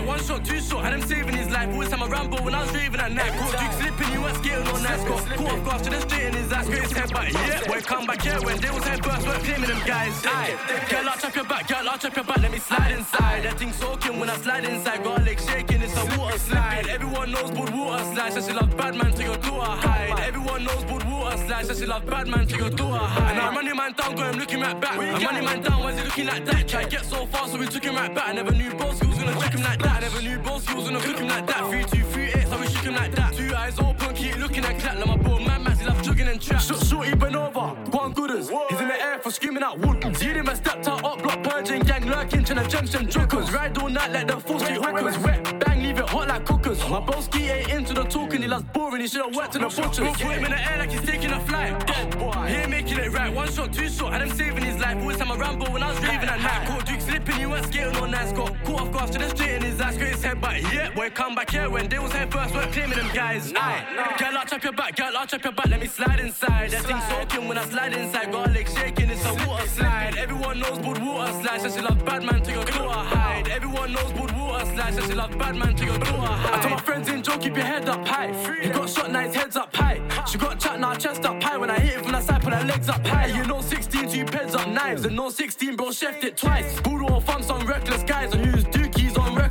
Right. 0.00 0.08
One 0.08 0.22
shot, 0.24 0.44
two 0.44 0.60
shot, 0.60 0.84
had 0.84 0.94
him 0.94 1.02
saving 1.02 1.34
his 1.34 1.50
life. 1.50 1.68
Always 1.70 1.90
had 1.90 2.00
my 2.00 2.08
Rambo 2.08 2.42
when 2.42 2.54
I 2.54 2.62
was 2.62 2.72
raving 2.74 3.00
at 3.00 3.12
night. 3.12 3.32
Caught 3.38 3.58
Duke 3.58 3.72
slipping, 3.72 4.12
you 4.12 4.20
weren't 4.20 4.36
skating 4.36 4.66
on 4.66 4.82
that. 4.82 5.06
Got 5.06 5.26
caught 5.36 5.52
off 5.52 5.64
guard 5.64 5.84
the 5.84 6.00
straight 6.00 6.24
in 6.26 6.34
his 6.34 6.52
ass, 6.52 6.66
his 6.66 6.92
head 6.92 7.12
back. 7.12 7.32
Yeah, 7.32 7.66
boy, 7.66 7.80
come 7.80 8.06
back 8.06 8.22
here 8.22 8.40
when 8.42 8.60
they 8.60 8.70
was 8.70 8.84
head 8.84 9.02
burst, 9.02 9.26
weren't 9.26 9.44
claiming 9.44 9.68
them 9.68 9.82
guys. 9.86 10.26
Aye, 10.26 10.86
girl, 10.90 11.08
I'll 11.08 11.18
chop 11.18 11.34
your 11.34 11.44
back, 11.44 11.68
girl, 11.68 11.88
I'll 11.88 11.98
chop 11.98 12.16
your 12.16 12.24
back, 12.24 12.38
let 12.38 12.52
me 12.52 12.58
slide 12.58 12.92
inside. 12.92 13.44
That 13.44 13.58
thing 13.58 13.72
soaking 13.72 14.18
when 14.18 14.30
I 14.30 14.36
slide 14.36 14.64
inside, 14.64 15.04
got 15.04 15.20
a 15.20 15.22
leg 15.22 15.40
shaking, 15.40 15.82
it's 15.82 15.96
a 15.96 16.18
water 16.18 16.38
slide. 16.38 16.86
Everyone 16.88 17.30
knows 17.32 17.50
Bud 17.50 17.70
water 17.70 18.04
slide, 18.14 18.32
so 18.32 18.40
she 18.40 18.52
love 18.52 18.76
bad 18.76 18.94
man 18.94 19.12
to 19.12 19.22
your 19.22 19.36
daughter 19.36 19.88
hide. 19.88 20.20
Everyone 20.20 20.64
knows 20.64 20.84
Bud 20.84 21.04
water 21.04 21.36
slide, 21.36 21.66
so 21.66 21.74
she 21.74 21.86
love 21.86 22.06
bad 22.06 22.28
man 22.28 22.46
to 22.46 22.56
your 22.56 22.70
daughter 22.70 23.04
hide. 23.04 23.32
And 23.32 23.40
I'm 23.40 23.54
running 23.54 23.76
man 23.76 23.92
down, 23.92 24.14
got 24.14 24.34
him 24.34 24.40
looking 24.40 24.60
right 24.60 24.80
back. 24.80 24.98
I'm 24.98 25.22
running 25.22 25.44
man 25.44 25.62
down, 25.62 25.82
why's 25.82 25.98
he 25.98 26.04
looking 26.04 26.26
like 26.26 26.44
that? 26.46 26.68
Try 26.68 26.84
get 26.84 27.04
so 27.04 27.26
far, 27.26 27.48
so 27.48 27.58
we 27.58 27.66
took 27.66 27.84
him 27.84 27.94
right 27.94 28.14
back. 28.14 28.28
I 28.28 28.32
never 28.32 28.52
knew 28.52 28.70
Boski 28.72 29.19
was 29.24 29.34
gonna 29.34 29.40
trick 29.40 29.54
him 29.54 29.62
like 29.62 29.78
that. 29.82 29.96
I 29.96 30.00
never 30.00 30.22
knew 30.22 30.38
Boski 30.38 30.74
was 30.74 30.84
gonna 30.84 31.00
cook 31.00 31.18
him 31.18 31.28
like 31.28 31.46
that. 31.46 31.68
Three, 31.68 31.84
two, 31.84 32.04
three, 32.10 32.32
eight, 32.32 32.48
so 32.48 32.58
we 32.58 32.66
shook 32.68 32.84
him 32.84 32.94
like 32.94 33.14
that. 33.14 33.34
Two 33.34 33.54
eyes 33.54 33.78
open, 33.78 34.14
keep 34.14 34.36
looking 34.38 34.64
at 34.64 34.78
clap 34.78 34.98
like 34.98 35.06
my 35.06 35.16
boy, 35.16 35.38
Man, 35.40 35.64
man, 35.64 35.78
he 35.78 35.84
love 35.84 36.02
jogging 36.02 36.28
and 36.28 36.40
trap. 36.40 36.62
Short, 36.62 36.84
shorty 36.86 37.14
been 37.14 37.36
over, 37.36 37.60
one 37.90 38.14
gooders. 38.14 38.50
He's 38.68 38.80
in 38.80 38.88
the 38.88 39.00
air 39.00 39.18
for 39.18 39.30
screaming 39.30 39.62
out 39.62 39.78
wood. 39.78 40.16
See 40.16 40.26
him 40.26 40.48
a 40.48 40.56
stepped 40.56 40.88
out, 40.88 41.04
up 41.04 41.22
block, 41.22 41.42
purging, 41.42 41.82
gang 41.82 42.06
lurking, 42.06 42.44
trying 42.44 42.64
to 42.64 42.70
jump 42.70 42.88
some 42.88 43.06
jokers. 43.08 43.52
Ride 43.52 43.76
all 43.78 43.88
night 43.88 44.12
like 44.12 44.26
the 44.26 44.40
full 44.40 44.58
street 44.58 44.82
hookers. 44.84 45.18
Wet, 45.18 45.60
bang, 45.60 45.82
leave 45.82 45.98
it 45.98 46.08
hot 46.08 46.28
like 46.28 46.44
cookers. 46.44 46.59
My 46.88 47.00
broski 47.00 47.50
ain't 47.50 47.70
into 47.70 47.94
the 47.94 48.04
talking, 48.04 48.42
he 48.42 48.48
loves 48.48 48.64
boring, 48.72 49.00
he 49.00 49.08
should've 49.08 49.34
worked 49.34 49.54
in 49.54 49.62
the 49.62 49.68
butchers. 49.68 49.98
Put 49.98 50.20
him 50.20 50.44
in 50.44 50.50
the 50.50 50.70
air 50.70 50.78
like 50.78 50.90
he's 50.90 51.02
taking 51.02 51.30
a 51.30 51.40
flight. 51.40 51.86
Dead. 51.86 52.14
He 52.48 52.56
ain't 52.56 52.70
making 52.70 52.98
it 52.98 53.12
right, 53.12 53.32
one 53.32 53.48
shot, 53.52 53.72
two 53.72 53.88
shot, 53.88 54.12
had 54.12 54.22
him 54.22 54.36
saving 54.36 54.64
his 54.64 54.80
life. 54.80 54.96
Always 54.98 55.18
had 55.18 55.28
my 55.28 55.36
Rambo 55.36 55.70
when 55.70 55.82
I 55.84 55.90
was 55.90 56.00
raving 56.00 56.28
at 56.28 56.40
night. 56.40 56.66
Caught 56.66 56.86
Duke 56.86 57.00
slipping, 57.00 57.36
he 57.36 57.46
weren't 57.46 57.66
skating 57.66 57.96
on 57.96 58.10
nice. 58.10 58.32
Got 58.32 58.64
caught 58.64 58.80
off 58.80 58.92
guard, 58.92 59.12
to 59.12 59.18
the 59.18 59.28
straight 59.28 59.54
in 59.56 59.62
his 59.62 59.80
ass, 59.80 59.96
got 59.96 60.08
his 60.08 60.24
head 60.24 60.40
back. 60.40 60.62
Yeah, 60.72 60.90
boy, 60.90 61.10
come 61.10 61.36
back 61.36 61.50
here 61.50 61.70
when 61.70 61.88
they 61.88 61.98
was 62.00 62.10
head 62.10 62.32
first, 62.32 62.54
weren't 62.54 62.72
claiming 62.72 62.98
them 62.98 63.10
guys. 63.14 63.52
Aye, 63.54 64.16
girl, 64.18 64.36
I'll 64.36 64.46
chop 64.46 64.64
your 64.64 64.72
back, 64.72 64.96
girl, 64.96 65.16
I'll 65.16 65.26
chop 65.26 65.44
your 65.44 65.52
back, 65.52 65.68
let 65.68 65.80
me 65.80 65.86
slide 65.86 66.18
inside. 66.18 66.70
That 66.70 66.82
thing 66.82 67.00
soaking 67.08 67.46
when 67.46 67.56
I 67.56 67.64
slide 67.66 67.92
inside, 67.92 68.34
leg 68.34 68.68
shaking, 68.68 69.10
it's 69.10 69.24
a 69.24 69.34
water 69.46 69.68
slide. 69.68 70.16
Everyone 70.18 70.58
knows 70.58 70.78
Bud 70.78 70.98
water 70.98 71.32
slide, 71.40 71.60
so 71.60 71.70
she 71.70 71.80
love 71.80 72.04
bad 72.04 72.24
man 72.24 72.42
to 72.42 72.50
your 72.50 72.64
daughter 72.64 72.98
hide. 73.14 73.48
Everyone 73.48 73.92
knows 73.92 74.12
Bud 74.12 74.32
water 74.36 74.66
slide, 74.74 74.94
so 74.94 75.02
she 75.06 75.14
love 75.14 75.38
bad 75.38 75.54
man 75.54 75.76
to 75.76 75.84
your 75.84 75.98
daughter 75.98 76.32
hide. 76.32 76.69
My 76.70 76.76
friends 76.76 77.08
in 77.08 77.20
Joe, 77.20 77.36
keep 77.36 77.56
your 77.56 77.64
head 77.64 77.88
up 77.88 78.06
high. 78.06 78.32
He 78.62 78.68
got 78.68 78.88
shot, 78.88 79.10
now 79.10 79.22
his 79.22 79.34
head's 79.34 79.56
up 79.56 79.74
high. 79.74 80.00
She 80.24 80.38
got 80.38 80.60
chat, 80.60 80.78
now 80.78 80.94
chest 80.94 81.24
up 81.24 81.42
high. 81.42 81.56
When 81.56 81.68
I 81.68 81.80
hit 81.80 81.98
it 81.98 82.02
from 82.02 82.12
the 82.12 82.20
side, 82.20 82.42
put 82.42 82.52
her 82.52 82.64
legs 82.64 82.88
up 82.88 83.04
high. 83.04 83.26
You 83.26 83.44
know 83.44 83.60
16, 83.60 84.08
two 84.08 84.24
peds 84.24 84.54
up 84.54 84.68
knives. 84.68 85.04
And 85.04 85.16
no 85.16 85.30
16, 85.30 85.74
bro, 85.74 85.86
chefed 85.86 86.22
it 86.22 86.36
twice. 86.36 86.80
Budo 86.80 87.10
or 87.10 87.20
thumbs 87.22 87.46
some 87.46 87.66
reckless 87.66 88.04
guys, 88.04 88.32
and 88.34 88.44
use 88.46 88.64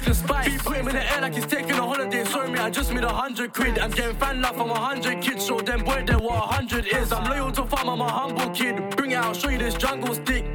on 0.10 0.16
spice. 0.16 0.48
Feet 0.48 0.60
put 0.60 0.78
him 0.78 0.88
in 0.88 0.96
the 0.96 1.14
air 1.14 1.22
like 1.22 1.36
he's 1.36 1.46
taking 1.46 1.72
a 1.72 1.82
holiday. 1.82 2.24
Sorry, 2.26 2.50
me, 2.50 2.60
I 2.60 2.70
just 2.70 2.92
made 2.94 3.04
a 3.04 3.14
hundred 3.14 3.54
quid. 3.54 3.80
I'm 3.80 3.92
getting 3.92 4.16
fan 4.18 4.42
love 4.42 4.56
from 4.56 4.72
a 4.72 4.80
hundred 4.80 5.22
kids. 5.22 5.46
Show 5.46 5.62
them 5.62 5.84
boy 5.84 6.04
there 6.06 6.18
what 6.20 6.36
a 6.36 6.48
hundred 6.56 6.88
is. 6.88 7.12
I'm 7.12 7.24
loyal 7.30 7.52
to 7.52 7.64
farm, 7.66 7.90
I'm 7.90 8.02
a 8.02 8.10
humble 8.10 8.50
kid. 8.50 8.96
Bring 8.96 9.12
it 9.12 9.16
out, 9.16 9.36
show 9.36 9.50
you 9.50 9.58
this 9.58 9.76
jungle 9.76 10.14
stick. 10.14 10.54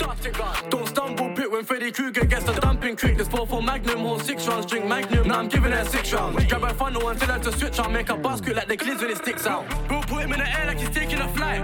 Don't 0.70 0.86
stumble 0.88 1.34
pit 1.34 1.50
when 1.50 1.64
Freddy 1.64 1.92
Krueger 1.92 2.24
gets 2.24 2.44
the 2.44 2.52
dumping 2.54 2.96
quick. 2.96 3.16
This 3.16 3.28
4 3.28 3.46
for 3.46 3.62
Magnum 3.62 4.04
or 4.06 4.20
6 4.20 4.48
rounds, 4.48 4.66
drink 4.66 4.86
Magnum. 4.86 5.28
Now 5.28 5.38
I'm 5.38 5.48
giving 5.48 5.72
her 5.72 5.84
6 5.84 6.12
rounds. 6.12 6.44
Grab 6.46 6.62
her 6.62 6.74
funnel 6.74 7.08
and 7.08 7.20
tell 7.20 7.32
her 7.36 7.42
to 7.44 7.52
switch 7.58 7.78
on. 7.78 7.92
Make 7.92 8.08
a 8.08 8.16
basket 8.16 8.56
like 8.56 8.68
the 8.68 8.76
clips 8.76 9.02
when 9.02 9.10
it 9.10 9.18
sticks 9.18 9.46
out. 9.46 9.68
Bro, 9.88 10.02
put 10.02 10.22
him 10.24 10.32
in 10.32 10.40
the 10.40 10.60
air 10.60 10.66
like 10.66 10.78
he's 10.78 10.90
taking 10.90 11.20
a 11.20 11.28
flight. 11.28 11.60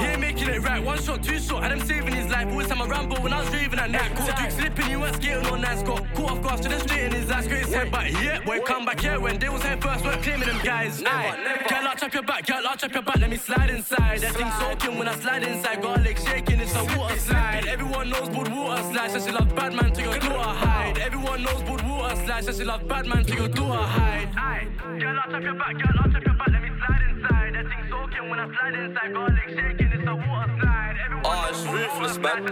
He 0.00 0.04
ain't 0.04 0.20
making 0.20 0.48
it 0.48 0.62
right. 0.62 0.82
One 0.82 1.00
shot, 1.00 1.22
two 1.22 1.38
shot, 1.38 1.62
had 1.62 1.72
him 1.72 1.80
saving 1.86 2.14
his 2.14 2.30
life. 2.30 2.48
Always 2.48 2.68
had 2.68 2.78
my 2.78 2.86
Rambo 2.86 3.20
when 3.20 3.32
I 3.32 3.40
was 3.40 3.50
raving 3.52 3.78
at 3.78 3.90
night. 3.90 4.14
Caught 4.16 4.36
Duke 4.36 4.50
slipping, 4.50 4.86
he 4.86 4.96
weren't 4.96 5.16
skating 5.16 5.46
on 5.46 5.60
nice. 5.60 5.82
Got 5.82 6.14
caught 6.14 6.30
off 6.32 6.42
guard, 6.42 6.62
to 6.62 6.68
the 6.68 6.80
straight 6.80 7.05
in 7.06 7.12
his 7.12 7.30
ass, 7.30 7.46
got 7.46 7.58
his 7.58 7.72
head 7.72 7.90
back. 7.90 8.10
Yeah, 8.12 8.40
boy, 8.44 8.60
come 8.60 8.84
back 8.84 9.00
here 9.00 9.18
when 9.20 9.38
they 9.38 9.48
was 9.48 9.62
head 9.62 9.82
first, 9.82 10.04
weren't 10.04 10.22
claiming 10.22 10.48
them 10.48 10.60
guys. 10.64 11.02
Aye, 11.06 11.64
girl, 11.68 11.88
I'll 11.88 11.96
chop 11.96 12.12
your 12.12 12.22
back, 12.22 12.46
girl, 12.46 12.62
I'll 12.68 12.76
chop 12.76 12.92
your 12.92 13.02
back, 13.02 13.18
let 13.18 13.30
me 13.30 13.36
slide 13.36 13.70
inside. 13.70 14.20
That 14.20 14.34
thing 14.34 14.50
soaking 14.60 14.98
when 14.98 15.08
I 15.08 15.14
slide 15.16 15.42
inside, 15.44 15.82
got 15.82 15.98
a 15.98 16.02
leg 16.02 16.18
shaking, 16.18 16.60
it's 16.60 16.74
a 16.74 16.84
water 16.98 17.18
slide. 17.18 17.66
Everyone 17.66 18.10
knows 18.10 18.28
Bud 18.28 18.48
water 18.48 18.82
slide, 18.92 19.10
so 19.12 19.20
she 19.20 19.30
love 19.32 19.54
bad 19.54 19.72
man 19.74 19.92
to 19.92 20.02
your 20.02 20.18
daughter 20.18 20.58
hide. 20.64 20.98
Everyone 20.98 21.42
knows 21.42 21.62
Bud 21.62 21.82
water 21.88 22.16
slide, 22.24 22.44
so 22.44 22.52
she 22.52 22.64
love 22.64 22.86
bad 22.88 23.06
man 23.06 23.24
to 23.24 23.34
your 23.34 23.48
daughter 23.48 23.82
hide. 23.82 24.28
Aye, 24.36 24.68
girl, 24.98 25.16
I'll 25.22 25.30
chop 25.30 25.42
your 25.42 25.54
back, 25.54 25.74
girl, 25.74 25.96
I'll 26.02 26.10
chop 26.10 26.24
your 26.24 26.34
back, 26.34 26.48
let 26.48 26.62
me 26.62 26.70
slide 26.80 27.02
inside. 27.10 27.54
That 27.54 27.66
thing 27.70 27.82
soaking 27.90 28.30
when 28.30 28.38
I 28.40 28.46
slide 28.52 28.74
inside, 28.74 29.12
got 29.12 29.30
a 29.30 29.34
leg 29.34 29.48
shaking, 29.48 29.90
it's 29.92 30.08
a 30.08 30.14
water 30.16 30.52
slide. 30.60 30.96
Everyone 31.04 31.24
Oh, 31.28 31.48
it's 31.50 31.64
ruthless, 31.66 32.18
man. 32.18 32.42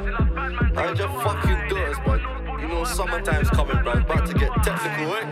I 0.76 0.94
just 0.94 1.14
fucking 1.24 1.68
do 1.68 1.76
it, 1.76 1.96
but 2.04 2.43
you 2.64 2.70
know 2.70 2.85
summertime's 2.85 3.50
coming, 3.50 3.83
bro. 3.83 3.92
It's 3.92 4.05
about 4.05 4.27
to 4.27 4.35
get 4.35 4.50
technical, 4.64 5.14
eh? 5.14 5.27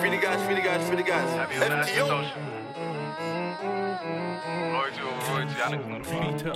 Free 0.00 0.10
the 0.10 0.16
guys, 0.16 0.44
free 0.44 0.56
the 0.56 0.62
guys, 0.62 0.88
free 0.88 0.96
the 0.96 1.02
guys. 1.02 1.28
FTO. 1.86 2.26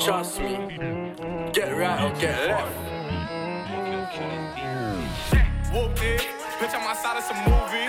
Trust 0.04 0.40
me, 0.40 0.52
get 1.52 1.76
right 1.76 2.02
or 2.02 2.10
get 2.18 2.48
left. 2.48 2.76
Whooped 5.72 6.02
it, 6.02 6.20
bitch, 6.58 6.74
I'm 6.74 6.86
outside 6.90 7.18
of 7.18 7.24
some 7.24 7.38
movie. 7.46 7.86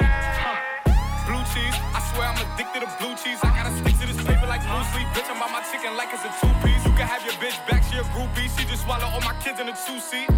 Blue 1.25 1.43
cheese, 1.51 1.75
I 1.91 1.99
swear 2.13 2.27
I'm 2.29 2.39
addicted 2.53 2.81
to 2.85 2.89
blue 2.99 3.15
cheese. 3.17 3.39
I 3.43 3.49
gotta 3.57 3.73
stick 3.75 3.97
to 3.99 4.07
this 4.07 4.21
paper 4.23 4.47
like 4.47 4.61
blue 4.61 4.83
sleep. 4.93 5.07
Bitch, 5.11 5.29
I'm 5.29 5.39
by 5.39 5.49
my 5.51 5.63
chicken 5.71 5.97
like 5.97 6.13
it's 6.13 6.23
a 6.23 6.31
two 6.39 6.53
piece. 6.63 6.85
You 6.85 6.93
can 6.93 7.07
have 7.07 7.23
your 7.25 7.33
bitch 7.41 7.57
back, 7.67 7.83
she 7.83 7.97
a 7.97 8.03
groupie. 8.15 8.47
She 8.55 8.65
just 8.65 8.83
swallow 8.83 9.07
all 9.07 9.21
my 9.21 9.35
kids 9.43 9.59
in 9.59 9.67
a 9.67 9.75
two 9.75 9.99
seat. 9.99 10.29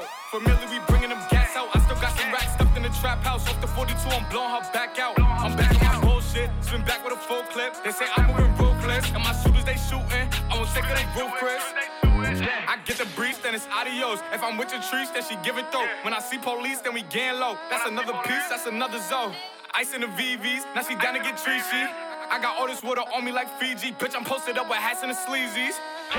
Out, 0.00 0.08
familiar, 0.30 0.66
we 0.70 0.78
bringing 0.88 1.10
them 1.10 1.20
gas 1.30 1.56
out. 1.56 1.68
I 1.74 1.80
still 1.80 2.00
got 2.00 2.16
some 2.16 2.32
racks 2.32 2.54
stuffed 2.54 2.76
in 2.76 2.82
the 2.82 2.88
trap 3.00 3.22
house. 3.22 3.46
Off 3.48 3.60
the 3.60 3.66
42, 3.66 3.92
I'm 4.08 4.24
blowing 4.30 4.48
her 4.48 4.64
back 4.72 4.98
out. 4.98 5.18
I'm 5.20 5.56
back 5.56 5.76
on 5.76 5.84
my 5.84 6.00
bullshit, 6.00 6.48
spin 6.60 6.84
back 6.84 7.04
with 7.04 7.12
a 7.12 7.20
full 7.20 7.42
clip. 7.52 7.76
They 7.84 7.90
say 7.90 8.06
I'm 8.16 8.26
moving 8.32 8.56
ruthless, 8.56 9.12
and 9.12 9.22
my 9.22 9.34
shooters 9.42 9.64
they 9.64 9.76
shooting. 9.76 10.26
I 10.48 10.56
won't 10.56 10.70
take 10.72 10.84
it, 10.88 10.96
they 10.96 11.20
roof, 11.20 11.32
Chris. 11.36 11.62
I 12.02 12.78
get 12.86 12.96
the 12.96 13.08
breeze, 13.16 13.38
then 13.38 13.54
it's 13.54 13.68
adios. 13.68 14.20
If 14.32 14.42
I'm 14.42 14.56
with 14.56 14.72
your 14.72 14.82
trees, 14.82 15.10
then 15.12 15.22
she 15.22 15.36
give 15.44 15.58
it 15.58 15.70
though. 15.72 15.86
When 16.02 16.14
I 16.14 16.20
see 16.20 16.38
police, 16.38 16.80
then 16.80 16.94
we 16.94 17.02
gang 17.02 17.38
low. 17.38 17.58
That's 17.68 17.86
another 17.86 18.14
piece, 18.24 18.48
that's 18.48 18.66
another 18.66 19.00
zone. 19.00 19.34
Ice 19.74 19.92
in 19.92 20.00
the 20.00 20.08
VVs, 20.08 20.64
now 20.74 20.82
she 20.82 20.94
down 20.96 21.14
to 21.14 21.20
get 21.20 21.36
treachy. 21.36 21.84
I 22.30 22.38
got 22.40 22.56
all 22.56 22.68
this 22.68 22.82
water 22.82 23.02
on 23.12 23.24
me 23.24 23.32
like 23.32 23.50
Fiji. 23.58 23.92
Bitch, 23.92 24.14
I'm 24.14 24.24
posted 24.24 24.56
up 24.56 24.68
with 24.70 24.78
hats 24.78 25.02
and 25.02 25.10
the 25.10 25.18
sleazies. 25.18 25.74
The 26.12 26.18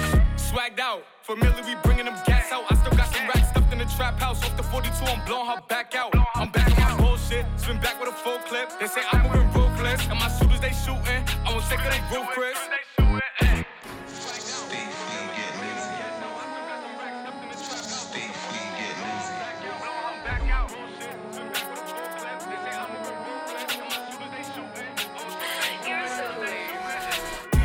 Swagged 0.51 0.81
out, 0.81 1.05
familiar, 1.21 1.63
we 1.63 1.75
bringing 1.81 2.03
them 2.03 2.15
gas 2.25 2.51
out. 2.51 2.65
I 2.69 2.75
still 2.75 2.91
got 2.91 3.07
some 3.07 3.25
racks 3.25 3.47
stuffed 3.51 3.71
in 3.71 3.79
the 3.79 3.85
trap 3.85 4.19
house. 4.19 4.43
Off 4.43 4.57
the 4.57 4.63
42, 4.63 5.05
I'm 5.05 5.25
blowing 5.25 5.47
her 5.47 5.61
back 5.69 5.95
out. 5.95 6.13
I'm 6.35 6.51
back 6.51 6.67
on 6.77 6.97
my 6.97 7.01
bullshit, 7.01 7.45
spin 7.55 7.79
back 7.79 7.97
with 8.01 8.09
a 8.09 8.11
full 8.11 8.37
clip. 8.39 8.69
They 8.77 8.87
say 8.87 8.99
I'm 9.13 9.31
moving 9.31 9.49
ruthless, 9.53 10.05
and 10.09 10.19
my 10.19 10.27
shooter 10.27 10.51
shooters 10.51 10.59
they 10.59 10.73
shooting. 10.73 11.23
I 11.47 11.53
won't 11.53 11.63
take 11.69 11.79
it, 11.79 11.89
they 11.89 12.17
roof, 12.17 12.27
Chris. 12.35 12.57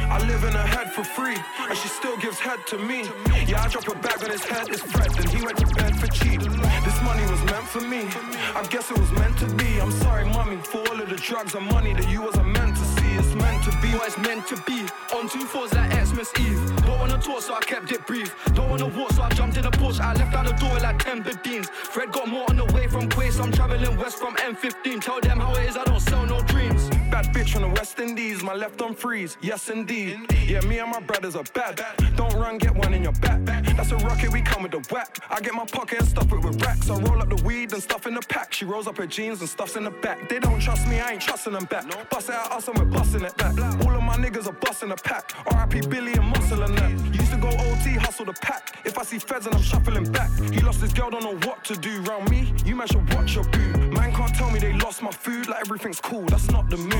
I 0.08 0.18
live 0.20 0.44
in 0.44 0.52
her 0.52 0.66
head 0.66 0.92
for 0.92 1.04
free, 1.04 1.36
and 1.76 1.82
she 1.82 1.88
still 1.88 2.16
gives 2.16 2.38
head 2.38 2.66
to 2.66 2.78
me. 2.78 3.10
Yeah, 3.46 3.62
I 3.62 3.68
drop 3.68 3.88
a 3.88 3.94
bag 3.98 4.22
on 4.22 4.30
his 4.30 4.44
head, 4.44 4.68
it's 4.68 4.82
Fred, 4.82 5.10
then 5.12 5.28
he 5.28 5.44
went 5.44 5.58
to 5.58 5.66
bed 5.74 5.98
for 5.98 6.06
cheap. 6.06 6.40
This 6.40 7.02
money 7.02 7.24
was 7.30 7.42
meant 7.44 7.66
for 7.66 7.80
me, 7.80 8.08
I 8.54 8.66
guess 8.70 8.90
it 8.90 8.98
was 8.98 9.10
meant 9.12 9.38
to 9.38 9.46
be. 9.54 9.80
I'm 9.80 9.90
sorry, 9.90 10.24
mommy, 10.24 10.56
for 10.58 10.78
all 10.78 11.00
of 11.00 11.08
the 11.08 11.16
drugs 11.16 11.54
and 11.54 11.66
money 11.66 11.92
that 11.94 12.08
you 12.08 12.22
wasn't 12.22 12.48
meant 12.48 12.76
to 12.76 12.84
see. 12.84 13.12
It's 13.18 13.34
meant 13.34 13.64
to 13.64 13.70
be 13.82 13.88
what 13.94 14.06
it's 14.08 14.18
meant 14.18 14.46
to 14.48 14.56
be. 14.62 14.86
On 15.14 15.28
two 15.28 15.44
fours 15.44 15.72
like 15.74 15.90
Xmas 15.92 16.30
Eve. 16.38 16.60
Don't 16.86 16.98
wanna 16.98 17.18
talk, 17.18 17.42
so 17.42 17.54
I 17.54 17.60
kept 17.60 17.90
it 17.92 18.06
brief. 18.06 18.34
Don't 18.54 18.70
wanna 18.70 18.88
walk, 18.88 19.12
so 19.12 19.22
I 19.22 19.30
jumped 19.30 19.56
in 19.56 19.62
the 19.62 19.70
Porsche. 19.70 20.00
I 20.00 20.14
left 20.14 20.34
out 20.34 20.46
the 20.46 20.52
door 20.52 20.78
like 20.80 20.98
10 20.98 21.24
15s. 21.24 21.68
Fred 21.68 22.12
got 22.12 22.28
more 22.28 22.46
on 22.48 22.56
the 22.56 22.64
way 22.66 22.86
from 22.86 23.08
Quay, 23.08 23.30
so 23.30 23.42
I'm 23.42 23.52
traveling 23.52 23.96
west 23.96 24.18
from 24.18 24.34
M15. 24.36 25.00
Tell 25.00 25.20
them 25.20 25.40
how 25.40 25.54
it 25.54 25.68
is, 25.68 25.76
I 25.76 25.84
don't 25.84 26.00
sell 26.00 26.24
no 26.26 26.40
dreams. 26.42 26.88
Bad 27.10 27.26
bitch 27.32 27.50
from 27.50 27.62
the 27.62 27.68
West 27.68 27.98
Indies, 28.00 28.42
my 28.42 28.54
left 28.54 28.82
on 28.82 28.94
freeze, 28.94 29.36
yes 29.40 29.68
indeed. 29.70 30.18
Yeah, 30.46 30.60
me 30.62 30.78
and 30.80 30.90
my 30.90 31.00
brothers 31.00 31.36
are 31.36 31.44
bad. 31.54 31.80
Don't 32.16 32.34
run, 32.34 32.58
get 32.58 32.74
one 32.74 32.92
in 32.92 33.02
your 33.04 33.12
back. 33.12 33.44
That's 33.76 33.92
a 33.92 33.96
rocket, 33.96 34.32
we 34.32 34.42
come 34.42 34.62
with 34.64 34.72
the 34.72 34.84
whack. 34.92 35.18
I 35.30 35.40
get 35.40 35.54
my 35.54 35.64
pocket 35.66 36.00
and 36.00 36.08
stuff 36.08 36.32
it 36.32 36.40
with 36.40 36.60
racks. 36.62 36.90
I 36.90 36.98
roll 37.00 37.22
up 37.22 37.28
the 37.28 37.42
weed 37.44 37.72
and 37.72 37.82
stuff 37.82 38.06
in 38.06 38.14
the 38.14 38.22
pack. 38.22 38.52
She 38.52 38.64
rolls 38.64 38.86
up 38.86 38.96
her 38.96 39.06
jeans 39.06 39.40
and 39.40 39.48
stuffs 39.48 39.76
in 39.76 39.84
the 39.84 39.90
back. 39.90 40.28
They 40.28 40.40
don't 40.40 40.60
trust 40.60 40.88
me, 40.88 40.98
I 40.98 41.12
ain't 41.12 41.22
trusting 41.22 41.52
them 41.52 41.66
back. 41.66 41.84
Bust 42.10 42.30
out 42.30 42.50
us 42.50 42.66
and 42.68 42.78
we're 42.78 42.84
busting 42.86 43.22
it 43.22 43.36
back. 43.36 43.56
All 43.86 43.94
of 43.94 44.02
my 44.02 44.16
niggas 44.16 44.48
are 44.48 44.58
busting 44.66 44.90
a 44.90 44.96
pack. 44.96 45.32
RIP 45.54 45.88
Billy 45.88 46.14
and 46.14 46.26
Muscle 46.26 46.62
and 46.62 46.76
that. 46.78 46.90
Used 47.14 47.30
to 47.30 47.38
go 47.38 47.48
OT, 47.48 47.94
hustle 47.94 48.24
the 48.24 48.34
pack. 48.34 48.80
If 48.84 48.98
I 48.98 49.04
see 49.04 49.18
feds 49.18 49.46
and 49.46 49.54
I'm 49.54 49.62
shuffling 49.62 50.10
back. 50.10 50.30
He 50.50 50.60
lost 50.60 50.80
his 50.80 50.92
girl, 50.92 51.10
don't 51.10 51.22
know 51.22 51.48
what 51.48 51.64
to 51.66 51.76
do. 51.76 52.00
Round 52.02 52.28
me, 52.30 52.52
you 52.64 52.74
man 52.74 52.88
should 52.88 53.14
watch 53.14 53.36
your 53.36 53.44
boo. 53.44 53.72
Man 53.90 54.12
can't 54.12 54.34
tell 54.34 54.50
me 54.50 54.58
they 54.58 54.72
lost 54.74 55.02
my 55.02 55.10
food, 55.10 55.48
like 55.48 55.60
everything's 55.60 56.00
cool. 56.00 56.24
That's 56.26 56.50
not 56.50 56.68
the 56.68 56.76
move. 56.76 56.95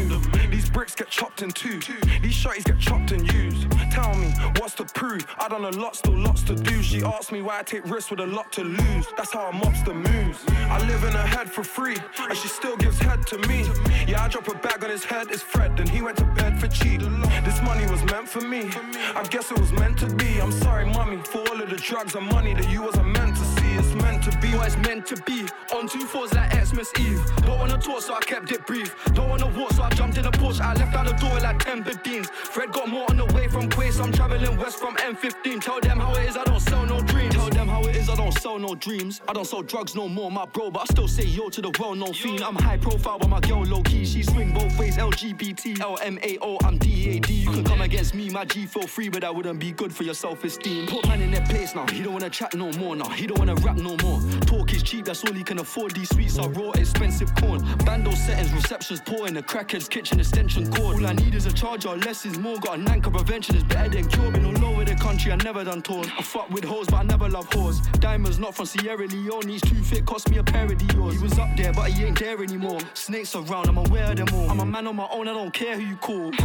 These 0.51 0.71
bricks 0.71 0.95
get 0.95 1.09
chopped 1.09 1.43
in 1.43 1.51
two. 1.51 1.81
These 2.21 2.35
shotties 2.35 2.65
get 2.65 2.79
chopped 2.79 3.13
and 3.13 3.33
used. 3.33 3.76
Tell 3.97 4.15
me, 4.15 4.29
what's 4.59 4.75
to 4.75 4.85
prove? 4.85 5.27
I 5.39 5.49
done 5.49 5.65
a 5.65 5.71
lot, 5.71 5.97
still 5.97 6.19
lots 6.19 6.43
to 6.43 6.55
do. 6.55 6.83
She 6.83 7.03
asked 7.03 7.33
me 7.33 7.41
why 7.41 7.61
I 7.61 7.63
take 7.63 7.87
risks 7.87 8.11
with 8.11 8.21
a 8.21 8.27
lot 8.27 8.53
to 8.53 8.63
lose. 8.63 9.07
That's 9.17 9.33
how 9.33 9.49
a 9.49 9.53
mobster 9.53 9.95
moves. 9.95 10.45
I 10.69 10.79
live 10.87 11.03
in 11.03 11.13
her 11.13 11.27
head 11.27 11.51
for 11.51 11.65
free, 11.65 11.97
and 12.19 12.37
she 12.37 12.49
still 12.49 12.77
gives 12.77 12.99
head 12.99 13.27
to 13.29 13.39
me. 13.49 13.65
Yeah, 14.07 14.23
I 14.23 14.29
drop 14.29 14.49
a 14.49 14.55
bag 14.55 14.85
on 14.85 14.91
his 14.91 15.03
head, 15.03 15.29
it's 15.31 15.43
Fred, 15.43 15.81
and 15.81 15.89
he 15.89 16.03
went 16.03 16.19
to 16.19 16.27
bed 16.27 16.61
for 16.61 16.69
cheap. 16.69 17.01
This 17.43 17.63
money 17.63 17.87
was 17.91 18.05
meant 18.05 18.29
for 18.29 18.43
me. 18.43 18.71
I 19.15 19.25
guess 19.31 19.51
it 19.51 19.59
was 19.59 19.73
meant 19.73 19.99
to 20.01 20.15
be. 20.15 20.43
I'm 20.43 20.53
sorry, 20.53 20.85
mommy, 20.85 21.23
for 21.23 21.39
all 21.49 21.63
of 21.63 21.71
the 21.71 21.77
drugs 21.77 22.15
and 22.15 22.27
money 22.27 22.53
that 22.53 22.69
you 22.69 22.83
wasn't 22.83 23.09
meant 23.09 23.35
to 23.37 23.45
see. 23.45 23.73
It's 23.79 23.95
meant 23.95 24.23
to 24.25 24.39
be 24.41 24.55
what 24.55 24.67
it's 24.67 24.77
meant 24.77 25.07
to 25.07 25.17
be. 25.23 25.47
On 25.75 25.89
two 25.89 26.05
fours 26.05 26.35
like 26.35 26.53
Xmas 26.53 26.93
Eve. 27.01 27.25
Don't 27.47 27.59
wanna 27.59 27.79
talk, 27.79 28.03
so 28.03 28.15
I 28.15 28.21
kept 28.21 28.53
it 28.53 28.67
brief. 28.67 28.95
Don't 29.15 29.31
wanna 29.31 29.49
walk, 29.59 29.73
so 29.73 29.85
I 29.85 29.91
jumped 29.91 30.19
in 30.19 30.25
the 30.25 30.33
Porsche. 30.33 30.61
I 30.61 30.75
left 30.75 30.95
out 30.95 31.07
the 31.07 31.15
door 31.15 31.41
like 31.41 31.59
10 31.65 31.83
15s. 31.83 32.27
Fred 32.29 32.73
got 32.73 32.89
more 32.89 33.07
on 33.09 33.17
the 33.17 33.27
way 33.35 33.49
from 33.49 33.71
Quay, 33.71 33.86
I'm 33.87 34.13
traveling 34.13 34.57
west 34.59 34.81
from 34.81 34.97
M15. 34.97 35.61
Tell 35.61 35.81
them 35.81 36.01
how 36.01 36.13
it 36.15 36.29
is, 36.29 36.37
I 36.37 36.43
don't 36.43 36.59
sell 36.59 36.85
no 36.85 37.01
dreams. 37.03 37.33
Tell 37.35 37.49
them 37.49 37.69
how 37.69 37.83
it 37.83 37.95
is, 37.95 38.11
I 38.11 38.17
don't 38.17 38.33
sell 38.33 38.59
no 38.59 38.75
dreams. 38.75 39.21
I 39.29 39.33
don't 39.33 39.45
sell 39.45 39.63
drugs 39.63 39.95
no 39.95 40.09
more, 40.09 40.29
my 40.29 40.45
bro, 40.45 40.73
but 40.73 40.81
I 40.81 40.85
still 40.87 41.07
say 41.07 41.23
yo 41.23 41.49
to 41.51 41.63
the 41.63 41.71
well 41.79 41.95
known 41.95 42.13
fiend. 42.13 42.43
I'm 42.43 42.57
high 42.57 42.79
profile, 42.79 43.19
but 43.21 43.29
my 43.29 43.39
girl 43.39 43.63
low 43.65 43.83
key. 43.83 44.05
She 44.05 44.25
swing 44.25 44.53
both 44.53 44.77
ways, 44.77 44.97
LGBT, 44.97 45.79
LMAO, 45.79 46.59
I'm 46.65 46.79
DAD. 46.79 47.31
You 47.31 47.51
can 47.53 47.63
come 47.63 47.81
against 47.81 48.13
me, 48.13 48.29
my 48.29 48.45
G 48.45 48.67
feel 48.67 48.89
free, 48.89 49.09
but 49.09 49.21
that 49.21 49.33
wouldn't 49.33 49.61
be 49.61 49.71
good 49.71 49.95
for 49.95 50.03
your 50.03 50.15
self 50.15 50.43
esteem. 50.43 50.89
Put 50.89 51.07
man 51.07 51.23
in 51.23 51.31
their 51.31 51.47
place 51.47 51.77
now, 51.77 51.87
he 51.87 52.03
don't 52.03 52.13
wanna 52.13 52.29
chat 52.29 52.55
no 52.55 52.73
more 52.73 52.97
now. 52.97 53.09
He 53.11 53.29
don't 53.29 53.39
wanna 53.39 53.55
rap 53.55 53.77
no 53.77 53.97
more. 54.03 54.21
Talk 54.41 54.75
is 54.75 54.83
cheap, 54.83 55.05
that's 55.05 55.25
all 55.25 55.33
he 55.33 55.45
can 55.45 55.61
afford. 55.61 55.93
These 55.93 56.09
sweets 56.09 56.41
are 56.41 56.49
raw, 56.49 56.73
expensive 56.73 57.33
corn. 57.37 57.65
Bando 57.85 58.11
settings, 58.11 58.53
receptions 58.53 59.01
poor 59.01 59.29
in 59.29 59.35
the 59.35 59.43
crackhead's 59.45 59.89
kitchen 59.89 60.19
extension 60.19 60.73
cord. 60.73 60.97
All 60.97 61.07
I 61.07 61.13
need 61.13 61.37
is 61.37 61.47
a 61.47 61.53
charger, 61.53 61.97
less 61.97 62.27
is 62.27 62.37
more. 62.37 62.59
Got 62.59 62.81
a 62.81 62.83
nanker 62.83 63.13
prevention 63.13 63.55
is 63.55 63.63
better 63.63 63.76
than 63.85 64.09
cure. 64.09 64.31
Been 64.31 64.45
all 64.47 64.65
over 64.65 64.85
the 64.85 64.95
country, 64.95 65.33
I 65.33 65.37
never 65.37 65.65
done 65.65 65.83
tours. 65.83 66.09
I 66.19 66.23
fuck 66.23 66.51
with 66.51 66.65
hoes, 66.65 66.87
but 66.87 66.97
I 66.97 67.03
never 67.03 67.29
love 67.29 67.49
whores. 67.51 67.81
Diamonds 68.01 68.39
not 68.39 68.55
from 68.55 68.67
Sierra 68.67 69.07
Leone, 69.07 69.47
these 69.47 69.61
too 69.61 69.83
fit, 69.83 70.05
cost 70.07 70.31
me 70.31 70.39
a 70.39 70.45
pair 70.45 70.65
of 70.65 70.79
Dior's. 70.79 71.15
He 71.15 71.23
was 71.23 71.39
up 71.39 71.49
there, 71.57 71.73
but 71.73 71.91
he 71.91 72.05
ain't 72.05 72.19
there 72.19 72.43
anymore. 72.43 72.81
Snakes 72.95 73.35
around, 73.35 73.69
I'm 73.69 73.79
aware 73.79 74.11
of 74.11 74.17
them 74.17 74.29
all. 74.35 74.51
I'm 74.51 74.61
a 74.61 74.67
man 74.67 74.87
on 74.87 74.97
my 74.97 75.09
own, 75.11 75.29
I 75.29 75.33
don't 75.33 75.53
care 75.53 75.77
who 75.77 75.87
you 75.87 75.97
call. 75.97 76.33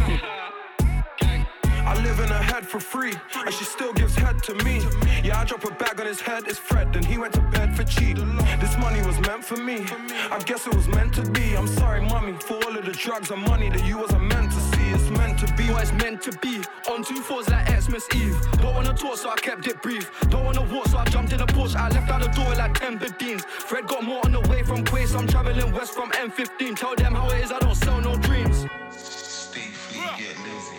I 1.84 2.00
live 2.04 2.20
in 2.20 2.28
her 2.28 2.42
head 2.42 2.66
for 2.66 2.78
free, 2.78 3.12
and 3.34 3.52
she 3.52 3.64
still 3.64 3.92
gives 3.92 4.14
head 4.14 4.42
to 4.44 4.54
me. 4.64 4.82
Yeah, 5.22 5.40
I 5.40 5.44
drop 5.44 5.64
a 5.64 5.72
bag 5.72 6.00
on 6.00 6.06
his 6.06 6.20
head, 6.20 6.44
it's 6.46 6.58
Fred, 6.58 6.94
and 6.94 7.04
he 7.04 7.18
went 7.18 7.34
to 7.34 7.40
bed 7.40 7.76
for 7.76 7.84
cheap. 7.84 8.16
This 8.60 8.78
money 8.78 9.04
was 9.04 9.18
meant 9.20 9.44
for 9.44 9.56
me, 9.56 9.84
I 10.30 10.40
guess 10.46 10.66
it 10.66 10.74
was 10.74 10.88
meant 10.88 11.12
to 11.14 11.22
be. 11.30 11.54
I'm 11.56 11.66
sorry, 11.66 12.00
mommy, 12.00 12.34
for 12.34 12.54
all 12.64 12.76
of 12.76 12.84
the 12.86 12.92
drugs 12.92 13.30
and 13.30 13.42
money 13.42 13.68
that 13.68 13.84
you 13.84 13.98
wasn't 13.98 14.22
meant 14.22 14.52
to 14.52 14.60
see. 14.60 14.71
It's 14.94 15.08
meant 15.08 15.38
to 15.38 15.46
be 15.54 15.70
what 15.72 15.82
it's 15.82 15.92
meant 15.92 16.20
to 16.22 16.32
be. 16.38 16.60
On 16.90 17.02
two 17.02 17.22
fours 17.22 17.48
like 17.48 17.66
Xmas 17.80 18.06
Eve. 18.14 18.36
Don't 18.60 18.74
wanna 18.74 18.92
talk, 18.92 19.16
so 19.16 19.30
I 19.30 19.36
kept 19.36 19.66
it 19.66 19.80
brief. 19.80 20.10
Don't 20.28 20.44
wanna 20.44 20.60
walk, 20.72 20.88
so 20.88 20.98
I 20.98 21.04
jumped 21.06 21.32
in 21.32 21.38
the 21.38 21.46
Porsche. 21.46 21.76
I 21.76 21.88
left 21.88 22.10
out 22.10 22.20
the 22.20 22.28
door 22.28 22.54
like 22.54 22.74
10 22.78 22.98
15s. 22.98 23.42
Fred 23.44 23.86
got 23.86 24.04
more 24.04 24.20
on 24.24 24.32
the 24.32 24.40
way 24.50 24.62
from 24.62 24.84
Quay, 24.84 25.06
so 25.06 25.18
I'm 25.18 25.26
traveling 25.26 25.72
west 25.72 25.94
from 25.94 26.10
M15. 26.12 26.76
Tell 26.76 26.94
them 26.94 27.14
how 27.14 27.28
it 27.30 27.42
is, 27.42 27.50
I 27.50 27.58
don't 27.60 27.74
sell 27.74 28.00
no 28.02 28.16
dreams. 28.18 28.66
Steve 28.90 29.72
Fleet 29.72 30.10
get 30.18 30.36
lazy. 30.44 30.76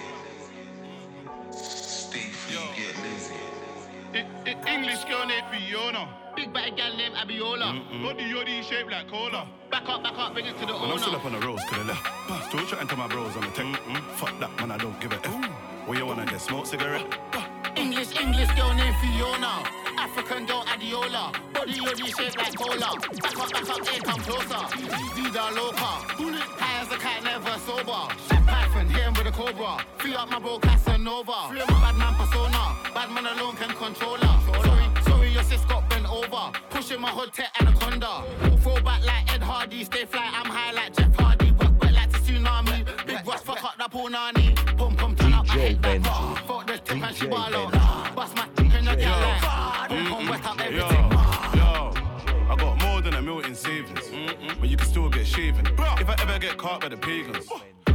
Steve 1.52 2.36
Fleet 2.46 2.70
get 2.78 2.96
lazy. 3.04 4.70
English 4.72 5.04
girl 5.06 5.26
named 5.26 5.48
Fiona. 5.52 6.23
Bad 6.54 6.78
gal 6.78 6.96
named 6.96 7.16
Abiola. 7.16 7.82
Body 8.04 8.24
yoddy 8.26 8.62
shaped 8.62 8.92
like 8.92 9.10
cola. 9.10 9.48
Back 9.72 9.90
up, 9.90 10.04
back 10.04 10.14
up, 10.18 10.34
bring 10.34 10.46
it 10.46 10.60
to 10.60 10.66
the 10.68 10.74
When 10.74 10.92
I'm 10.92 11.00
still 11.00 11.16
up 11.16 11.26
on 11.26 11.32
the 11.32 11.40
roads, 11.40 11.64
could 11.68 11.80
I 11.80 11.84
left. 11.84 12.46
Still 12.50 12.66
chatting 12.68 12.88
to 12.90 12.96
my 12.96 13.08
bros 13.08 13.36
on 13.36 13.42
the 13.42 13.50
tech. 13.50 13.82
Fuck 14.18 14.40
that, 14.40 14.56
man, 14.60 14.70
I 14.70 14.78
don't 14.78 15.00
give 15.02 15.12
a 15.14 15.16
F. 15.16 15.34
What 15.88 15.98
you 15.98 16.06
wanna 16.06 16.26
get? 16.28 16.40
Smoke 16.42 16.68
cigarette? 16.68 17.06
English, 17.76 18.16
English 18.20 18.52
girl 18.54 18.72
named 18.76 18.96
Fiona. 19.02 19.66
African 19.98 20.46
girl 20.46 20.64
Adiola. 20.66 21.34
Body 21.54 21.74
yoddy 21.74 22.06
shaped 22.16 22.38
like 22.38 22.56
cola. 22.56 23.00
Back 23.02 23.38
up, 23.40 23.52
back 23.52 23.70
up, 23.70 23.88
hey, 23.88 24.00
come 24.00 24.22
closer. 24.22 24.64
Vida 25.18 25.44
loca. 25.58 25.92
High 26.62 26.82
as 26.82 26.92
a 26.92 26.98
cat, 26.98 27.24
never 27.24 27.58
sober. 27.66 28.14
Shit 28.30 28.46
Python, 28.46 28.88
hit 28.90 29.02
him 29.02 29.14
with 29.14 29.26
a 29.26 29.32
cobra. 29.32 29.84
Free 29.98 30.14
up 30.14 30.30
my 30.30 30.38
bro 30.38 30.60
Casanova. 30.60 31.50
Free 31.50 31.62
up 31.62 31.72
my 31.72 31.82
bad 31.82 31.98
man 31.98 32.14
persona. 32.14 32.78
Bad 32.94 33.10
man 33.10 33.26
alone 33.26 33.56
can 33.56 33.74
control 33.76 34.18
her. 34.18 34.33
Got 36.34 36.54
bent 36.54 36.64
over. 36.64 36.70
Pushing 36.70 37.02
my 37.02 37.10
hood 37.10 37.34
to 37.34 37.44
anaconda. 37.60 38.24
Throw 38.62 38.82
back 38.82 39.06
like 39.06 39.34
Ed 39.34 39.42
Hardy. 39.42 39.84
Stay 39.84 40.06
fly, 40.06 40.30
I'm 40.34 40.46
high 40.46 40.72
like 40.72 40.96
Jeff 40.96 41.16
Hardy. 41.16 41.52
Wet, 41.52 41.72
wet 41.82 41.94
like 41.94 42.12
the 42.12 42.18
tsunami. 42.20 43.06
Big 43.06 43.28
Ross, 43.28 43.42
fuck 43.42 43.64
up 43.64 43.76
that 43.78 43.92
pool 43.92 44.10
nanny. 44.10 44.54
Pum 44.78 44.96
pum 44.96 45.16
turn 45.16 45.34
up, 45.34 45.50
I 45.50 45.60
hate 45.60 45.82
that 45.82 46.04
car. 46.04 46.36
Fuck 46.48 46.68
the 46.68 46.78
tip 46.78 47.04
and 47.04 47.16
she 47.16 47.28
ball 47.28 47.56
out. 47.56 48.16
Bust 48.16 48.36
my 48.36 48.48
dick 48.56 48.74
in 48.74 48.86
the 48.86 48.96
gal 48.96 49.20
like. 49.20 49.90
Pum 49.90 50.06
pum 50.08 50.30
wet 50.30 50.46
up 50.46 50.62
everything. 50.62 51.12
yo, 51.60 51.94
I 52.50 52.56
got 52.58 52.82
more 52.84 53.02
than 53.02 53.14
a 53.16 53.22
million 53.22 53.56
savings, 53.56 54.03
Mm. 54.44 54.60
but 54.60 54.70
you 54.70 54.78
can 54.78 54.88
still 54.88 55.10
get 55.10 55.26
shaven. 55.26 55.66
If 55.68 56.10
I 56.10 56.16
ever 56.22 56.40
get 56.40 56.58
caught 56.58 56.82
by 56.82 56.90
the 56.90 56.98
pagans, 56.98 57.50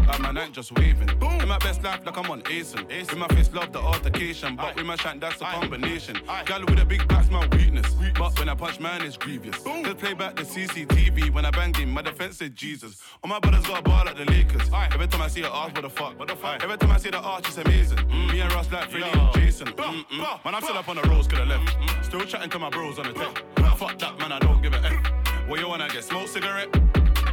like 0.08 0.20
my 0.20 0.32
night 0.32 0.52
just 0.52 0.72
waving. 0.78 1.08
Boom. 1.18 1.40
In 1.40 1.48
my 1.48 1.58
best 1.58 1.82
life, 1.82 2.00
like 2.06 2.16
I'm 2.16 2.30
on 2.30 2.40
Asen. 2.42 2.90
In 3.12 3.18
my 3.18 3.28
face, 3.28 3.52
love 3.52 3.72
the 3.72 3.78
altercation, 3.78 4.56
but 4.56 4.74
with 4.74 4.86
my 4.86 4.96
shank, 4.96 5.20
that's 5.20 5.40
a 5.42 5.44
combination. 5.44 6.18
Gal 6.46 6.60
with 6.60 6.78
a 6.78 6.84
big 6.84 7.06
back's 7.08 7.30
my 7.30 7.46
weakness, 7.48 7.94
but 8.18 8.38
when 8.38 8.48
I 8.48 8.54
punch, 8.54 8.80
man, 8.80 9.02
it's 9.02 9.18
grievous. 9.18 9.62
Just 9.62 9.98
play 9.98 10.14
back 10.14 10.36
the 10.36 10.42
CCTV 10.42 11.32
when 11.34 11.44
I 11.44 11.50
banged 11.50 11.76
him, 11.76 11.90
my 11.90 12.00
defense 12.02 12.38
said 12.38 12.56
Jesus. 12.56 13.02
All 13.22 13.28
my 13.28 13.38
brothers 13.38 13.66
got 13.66 13.80
a 13.80 13.82
ball 13.82 14.04
like 14.06 14.16
the 14.16 14.24
Lakers. 14.24 14.70
Every 14.92 15.06
time 15.08 15.20
I 15.20 15.28
see 15.28 15.42
her 15.42 15.48
arch, 15.48 15.74
what 15.74 15.82
the 15.82 15.90
fuck? 15.90 16.18
What 16.18 16.28
the 16.28 16.36
fuck? 16.36 16.62
Every 16.64 16.78
time 16.78 16.90
I 16.90 16.96
see 16.96 17.10
the 17.10 17.20
arch, 17.20 17.46
it's 17.48 17.58
amazing. 17.58 17.98
Me 18.08 18.40
and 18.40 18.52
Ross 18.54 18.70
like 18.72 18.90
Freddie 18.90 19.10
and 19.10 19.34
Jason. 19.34 19.68
Mm-mm. 19.68 20.44
Man, 20.44 20.54
I'm 20.54 20.62
still 20.62 20.78
up 20.78 20.88
on 20.88 20.96
the 20.96 21.02
roads, 21.02 21.26
could 21.28 21.38
have 21.38 21.48
left. 21.48 22.04
Still 22.04 22.20
chatting 22.22 22.50
to 22.50 22.58
my 22.58 22.70
bros 22.70 22.98
on 22.98 23.06
the 23.06 23.12
tech. 23.12 23.44
Fuck 23.76 23.98
that, 23.98 24.18
man, 24.18 24.32
I 24.32 24.38
don't 24.38 24.60
give 24.62 24.72
a 24.72 24.84
F. 24.84 25.07
What 25.48 25.60
you 25.60 25.68
wanna 25.68 25.88
get? 25.88 26.04
Smoke 26.04 26.28
cigarette? 26.28 26.68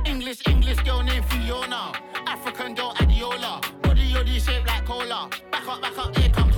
English, 0.05 0.41
English 0.47 0.79
girl 0.83 1.03
named 1.03 1.25
Fiona. 1.25 1.91
African 2.25 2.73
girl 2.73 2.93
Adiola. 2.93 3.61
Body 3.81 4.09
yoddy 4.09 4.39
shaped 4.39 4.67
like 4.67 4.85
cola. 4.85 5.29
Back 5.51 5.67
up, 5.67 5.81
back 5.81 5.97
up, 5.97 6.17
here, 6.17 6.29
come 6.29 6.49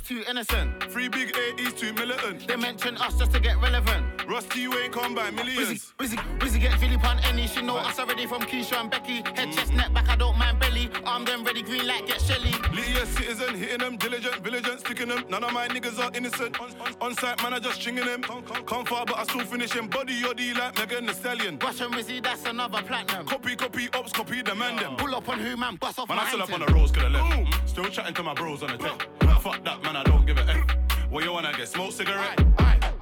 too 0.00 0.24
innocent. 0.28 0.84
Free 0.90 1.08
big 1.08 1.36
A, 1.36 1.60
he's 1.60 1.72
too 1.72 1.92
militant. 1.92 2.46
They 2.46 2.56
mention 2.56 2.96
us 2.96 3.18
just 3.18 3.32
to 3.32 3.40
get 3.40 3.60
relevant. 3.60 4.04
Rusty, 4.28 4.60
you 4.60 4.74
ain't 4.78 4.92
come 4.92 5.14
by 5.14 5.30
millions. 5.30 5.94
Wizzy, 5.98 6.18
Wizzy 6.38 6.60
get 6.60 6.78
Philip 6.78 7.02
on 7.04 7.18
any. 7.20 7.46
She 7.46 7.62
know 7.62 7.76
us 7.78 7.98
already 7.98 8.26
from 8.26 8.42
Keisha 8.42 8.80
and 8.80 8.90
Becky. 8.90 9.22
Head, 9.34 9.52
chest, 9.52 9.72
neck, 9.72 9.92
back, 9.94 10.08
I 10.08 10.16
don't 10.16 10.36
mind 10.38 10.58
belly. 10.58 10.90
I'm 11.06 11.24
them 11.24 11.44
ready, 11.44 11.62
green 11.62 11.86
light, 11.86 12.06
get 12.06 12.20
shelly. 12.20 12.52
Lydia 12.72 13.06
citizen, 13.06 13.54
hitting 13.54 13.78
them, 13.78 13.96
diligent, 13.96 14.36
vigilant, 14.44 14.80
sticking 14.80 15.08
them. 15.08 15.24
None 15.28 15.44
of 15.44 15.52
my 15.52 15.68
niggas 15.68 15.98
are 15.98 16.10
innocent. 16.14 16.60
On, 16.60 16.70
on, 16.80 16.94
on 17.00 17.14
site, 17.14 17.42
man, 17.42 17.54
I 17.54 17.58
just 17.58 17.80
stringing 17.80 18.04
them. 18.04 18.22
Come 18.22 18.84
far, 18.84 19.06
but 19.06 19.16
I 19.18 19.24
still 19.24 19.44
finish 19.44 19.72
him. 19.72 19.88
Body 19.88 20.20
yoddy 20.20 20.56
like 20.56 20.76
Megan 20.78 21.06
Thee 21.06 21.14
Stallion. 21.14 21.58
Russian 21.58 21.90
Rizzy, 21.92 22.22
that's 22.22 22.44
another 22.44 22.82
platinum. 22.82 23.26
Copy, 23.26 23.56
copy, 23.56 23.88
ops, 23.94 24.12
copy, 24.12 24.42
demand 24.42 24.78
them. 24.80 24.96
Pull 24.96 25.14
up 25.14 25.28
on 25.28 25.38
who, 25.38 25.56
man, 25.56 25.76
bust 25.76 25.98
off 25.98 26.08
Man, 26.08 26.18
my 26.18 26.24
I 26.24 26.28
still 26.28 26.42
up 26.42 26.52
on 26.52 26.60
the 26.60 26.72
roads, 26.72 26.92
could 26.92 27.04
have 27.04 27.12
left. 27.12 27.68
Still 27.68 27.86
chatting 27.86 28.14
to 28.14 28.22
my 28.22 28.34
bros 28.34 28.62
on 28.62 28.70
the 28.70 28.78
tech. 28.78 29.27
Fuck 29.40 29.64
that, 29.64 29.82
man, 29.82 29.96
I 29.96 30.02
don't 30.02 30.26
give 30.26 30.36
a 30.36 30.46
F. 30.48 30.76
What 31.10 31.24
you 31.24 31.32
wanna 31.32 31.52
get? 31.56 31.68
Smoke 31.68 31.92
cigarette? 31.92 32.38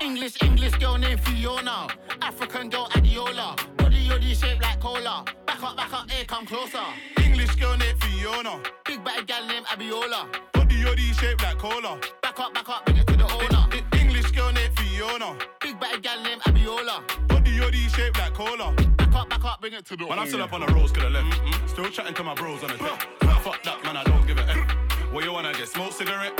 English, 0.00 0.36
English 0.42 0.74
girl 0.74 0.98
named 0.98 1.20
Fiona. 1.20 1.88
African 2.22 2.68
girl 2.68 2.88
Adiola. 2.90 3.56
Body 3.78 4.06
yoddy 4.06 4.34
shaped 4.34 4.62
like 4.62 4.78
cola. 4.78 5.24
Back 5.46 5.62
up, 5.62 5.76
back 5.76 5.92
up, 5.92 6.10
here, 6.10 6.24
come 6.26 6.46
closer. 6.46 6.84
English 7.24 7.56
girl 7.56 7.76
named 7.76 7.98
Fiona. 8.02 8.60
Big 8.84 9.02
bad 9.02 9.26
gal 9.26 9.46
named 9.46 9.66
Abiola. 9.66 10.28
Body 10.52 10.76
yoddy 10.76 11.18
shaped 11.18 11.42
like 11.42 11.58
cola. 11.58 11.98
Back 12.22 12.38
up, 12.38 12.54
back 12.54 12.68
up, 12.68 12.84
bring 12.84 12.98
it 12.98 13.06
to 13.06 13.16
the 13.16 13.24
owner. 13.24 13.66
English 13.98 14.30
girl 14.30 14.52
named 14.52 14.78
Fiona. 14.78 15.36
Big 15.60 15.80
bad 15.80 16.02
gal 16.02 16.22
named 16.22 16.42
Abiola. 16.42 17.02
Body 17.28 17.58
yoddy 17.58 17.88
shaped 17.96 18.18
like 18.18 18.34
cola. 18.34 18.74
Back 18.98 19.14
up, 19.14 19.30
back 19.30 19.44
up, 19.44 19.60
bring 19.60 19.72
it 19.72 19.84
to 19.86 19.96
the 19.96 20.06
Man, 20.06 20.18
I'm 20.18 20.28
still 20.28 20.42
up 20.42 20.52
on 20.52 20.60
the 20.60 20.66
roads, 20.74 20.92
could 20.92 21.02
have 21.04 21.12
left. 21.12 21.26
Mm-mm. 21.40 21.68
Still 21.68 21.88
chatting 21.88 22.14
to 22.14 22.22
my 22.22 22.34
bros 22.34 22.62
on 22.62 22.68
the 22.68 22.76
tech. 22.76 23.06
Fuck 23.42 23.62
that, 23.62 23.82
man, 23.84 23.96
I 23.96 24.04
don't 24.04 24.26
give 24.26 24.38
a 24.38 24.48
F. 24.48 24.55
What 25.16 25.24
you 25.24 25.32
wanna 25.32 25.54
get? 25.54 25.66
Smoke 25.68 25.92
cigarette? 25.92 26.38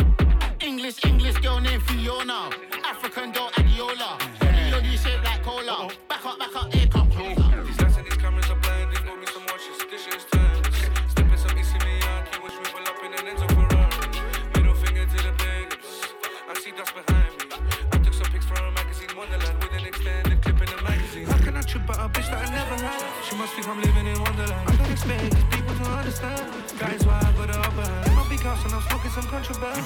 English, 0.61 1.03
English 1.07 1.39
girl 1.39 1.61
named 1.61 1.83
Fiona. 1.85 2.51
African 2.85 3.33
girl 3.33 3.49
Adiola. 3.57 4.21
Body 4.39 4.65
yoddy 4.69 4.99
shaped 5.03 5.25
like 5.25 5.43
cola. 5.43 5.89
Back 6.11 6.27
up, 6.27 6.39
back 6.39 6.55
up, 6.55 6.71
here, 6.75 6.87
come 6.87 7.09
oh. 7.11 7.17
closer. 7.17 7.65
These 7.65 7.81
lights 7.81 7.97
and 7.97 8.05
these 8.05 8.19
cameras 8.21 8.51
are 8.51 8.61
blinding. 8.61 9.03
Got 9.03 9.19
me 9.19 9.27
some 9.33 9.47
watches. 9.49 9.81
This 9.91 10.05
shit 10.05 10.17
is 10.17 10.27
timeless. 10.29 10.77
Stepping 11.09 11.39
some 11.39 11.57
Issey 11.57 11.79
Miyake. 11.89 12.37
Watch 12.45 12.53
me 12.61 12.69
pull 12.69 12.85
up 12.85 13.01
in 13.01 13.13
an 13.17 13.25
Enzo 13.33 13.49
Ferrari. 13.57 14.13
Middle 14.53 14.75
finger 14.75 15.07
to 15.09 15.19
the 15.25 15.33
pagans. 15.41 16.13
I 16.45 16.55
see 16.61 16.73
dust 16.77 16.93
behind 16.93 17.33
me. 17.33 17.45
I 17.93 17.97
took 18.05 18.13
some 18.13 18.29
pics 18.29 18.45
for 18.45 18.61
a 18.61 18.71
magazine 18.77 19.09
Wonderland 19.17 19.57
with 19.65 19.73
an 19.73 19.87
extended 19.89 20.43
clip 20.43 20.61
in 20.61 20.69
the 20.77 20.83
magazine. 20.85 21.25
How 21.25 21.39
can 21.39 21.57
I 21.57 21.63
trip 21.63 21.89
out 21.89 21.97
a 21.97 22.13
bitch 22.13 22.29
that 22.29 22.45
I 22.45 22.53
never 22.53 22.77
had? 22.85 23.25
She 23.25 23.37
must 23.41 23.55
think 23.55 23.69
I'm 23.69 23.81
living 23.81 24.05
in 24.05 24.21
Wonderland. 24.21 24.69
I 24.69 24.77
don't 24.77 24.93
expect 24.93 25.33
people 25.49 25.75
to 25.81 25.85
understand. 25.97 26.53
Guys, 26.77 27.07
why 27.07 27.17
I 27.25 27.33
got 27.41 27.49
the 27.49 27.59
upper 27.59 27.81
hand. 27.81 28.16
House 28.41 28.65
and 28.65 28.75
I'm 28.75 28.83
smoking 28.83 29.11
some 29.11 29.25
contraband. 29.25 29.85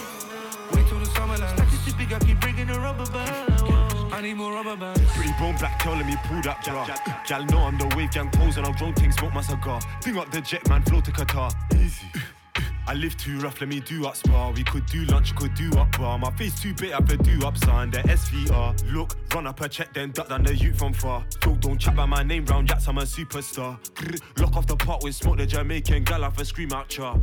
Wait 0.73 0.87
till 0.89 0.99
the 0.99 1.07
summer 1.07 1.37
land. 1.37 1.57
Stack 1.57 1.73
is 1.73 1.95
big, 1.95 2.13
I 2.13 2.19
keep 2.19 2.41
bringing 2.41 2.71
a 2.71 2.79
rubber 2.79 3.07
band. 3.11 4.13
I 4.13 4.21
need 4.23 4.35
more 4.35 4.53
rubber 4.53 4.77
bands. 4.77 5.01
Pretty 5.13 5.33
bone 5.39 5.57
black 5.57 5.79
telling 5.79 6.07
me 6.07 6.17
pull 6.25 6.43
that 6.43 6.65
bra. 6.65 6.87
Gal 7.27 7.45
know 7.47 7.59
I'm 7.59 7.79
the 7.79 7.93
wave 7.97 8.11
gang 8.11 8.31
pose 8.31 8.57
and 8.57 8.67
I'll 8.67 8.73
drone 8.73 8.95
things, 8.95 9.17
smoke 9.17 9.35
my 9.35 9.41
cigar. 9.43 9.81
Bring 10.03 10.19
up 10.19 10.31
the 10.31 10.41
jet 10.41 10.69
man, 10.69 10.83
flow 10.83 11.01
to 11.01 11.11
Qatar. 11.11 11.53
Easy. 11.75 12.07
I 12.91 12.95
live 12.95 13.17
too 13.17 13.39
rough, 13.39 13.61
let 13.61 13.69
me 13.69 13.79
do 13.79 14.05
up 14.09 14.17
spa. 14.17 14.51
We 14.51 14.65
could 14.65 14.85
do 14.87 15.05
lunch, 15.05 15.37
could 15.37 15.55
do 15.55 15.71
up 15.79 15.97
bar. 15.97 16.19
My 16.19 16.33
face 16.33 16.61
too 16.61 16.75
big, 16.75 16.93
I 16.93 17.01
could 17.01 17.23
do 17.23 17.47
up 17.47 17.57
sign. 17.57 17.93
The 17.93 17.99
SVR. 17.99 18.93
Look, 18.93 19.15
run 19.33 19.47
up 19.47 19.61
a 19.61 19.69
check, 19.69 19.95
then 19.95 20.11
duck 20.11 20.29
down 20.29 20.43
the 20.43 20.57
youth 20.57 20.77
from 20.77 20.93
far. 20.93 21.25
Yo, 21.47 21.55
don't 21.55 21.79
chat 21.79 21.95
by 21.95 22.05
my 22.05 22.25
name 22.25 22.45
round 22.47 22.69
yats, 22.69 22.89
I'm 22.89 22.99
a 22.99 23.03
superstar. 23.03 23.79
Grr, 23.95 24.21
Lock 24.41 24.57
off 24.57 24.67
the 24.67 24.75
pot 24.75 25.05
with 25.05 25.15
smoke, 25.15 25.37
the 25.37 25.47
Jamaican 25.47 26.03
gal 26.03 26.25
off 26.25 26.41
a 26.41 26.45
scream 26.45 26.73
out 26.73 26.89
char. 26.89 27.17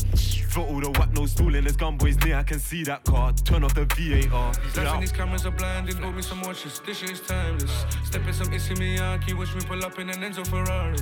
For 0.48 0.62
all 0.62 0.80
the 0.80 0.90
whack 0.92 1.12
nose 1.12 1.32
stooling, 1.32 1.66
there's 1.66 1.76
gun 1.76 1.98
boys 1.98 2.18
near, 2.24 2.38
I 2.38 2.44
can 2.44 2.60
see 2.60 2.86
that 2.86 3.04
car. 3.04 3.34
Turn 3.34 3.66
off 3.66 3.76
the 3.76 3.84
VAR. 3.84 4.54
These 4.54 4.78
lights 4.78 4.94
and 4.94 5.04
these 5.04 5.12
cameras 5.12 5.46
are 5.46 5.52
blinding. 5.52 6.00
Got 6.00 6.16
me 6.16 6.22
some 6.22 6.42
watches. 6.44 6.80
This 6.86 7.00
shit 7.00 7.12
is 7.12 7.20
timeless. 7.20 7.86
Stepping 8.06 8.32
some 8.32 8.54
Issey 8.54 8.76
Miyake. 8.76 9.38
Watch 9.38 9.54
me 9.54 9.62
pull 9.68 9.84
up 9.84 10.00
in 10.00 10.10
an 10.10 10.22
Enzo 10.22 10.48
Ferrari. 10.48 10.98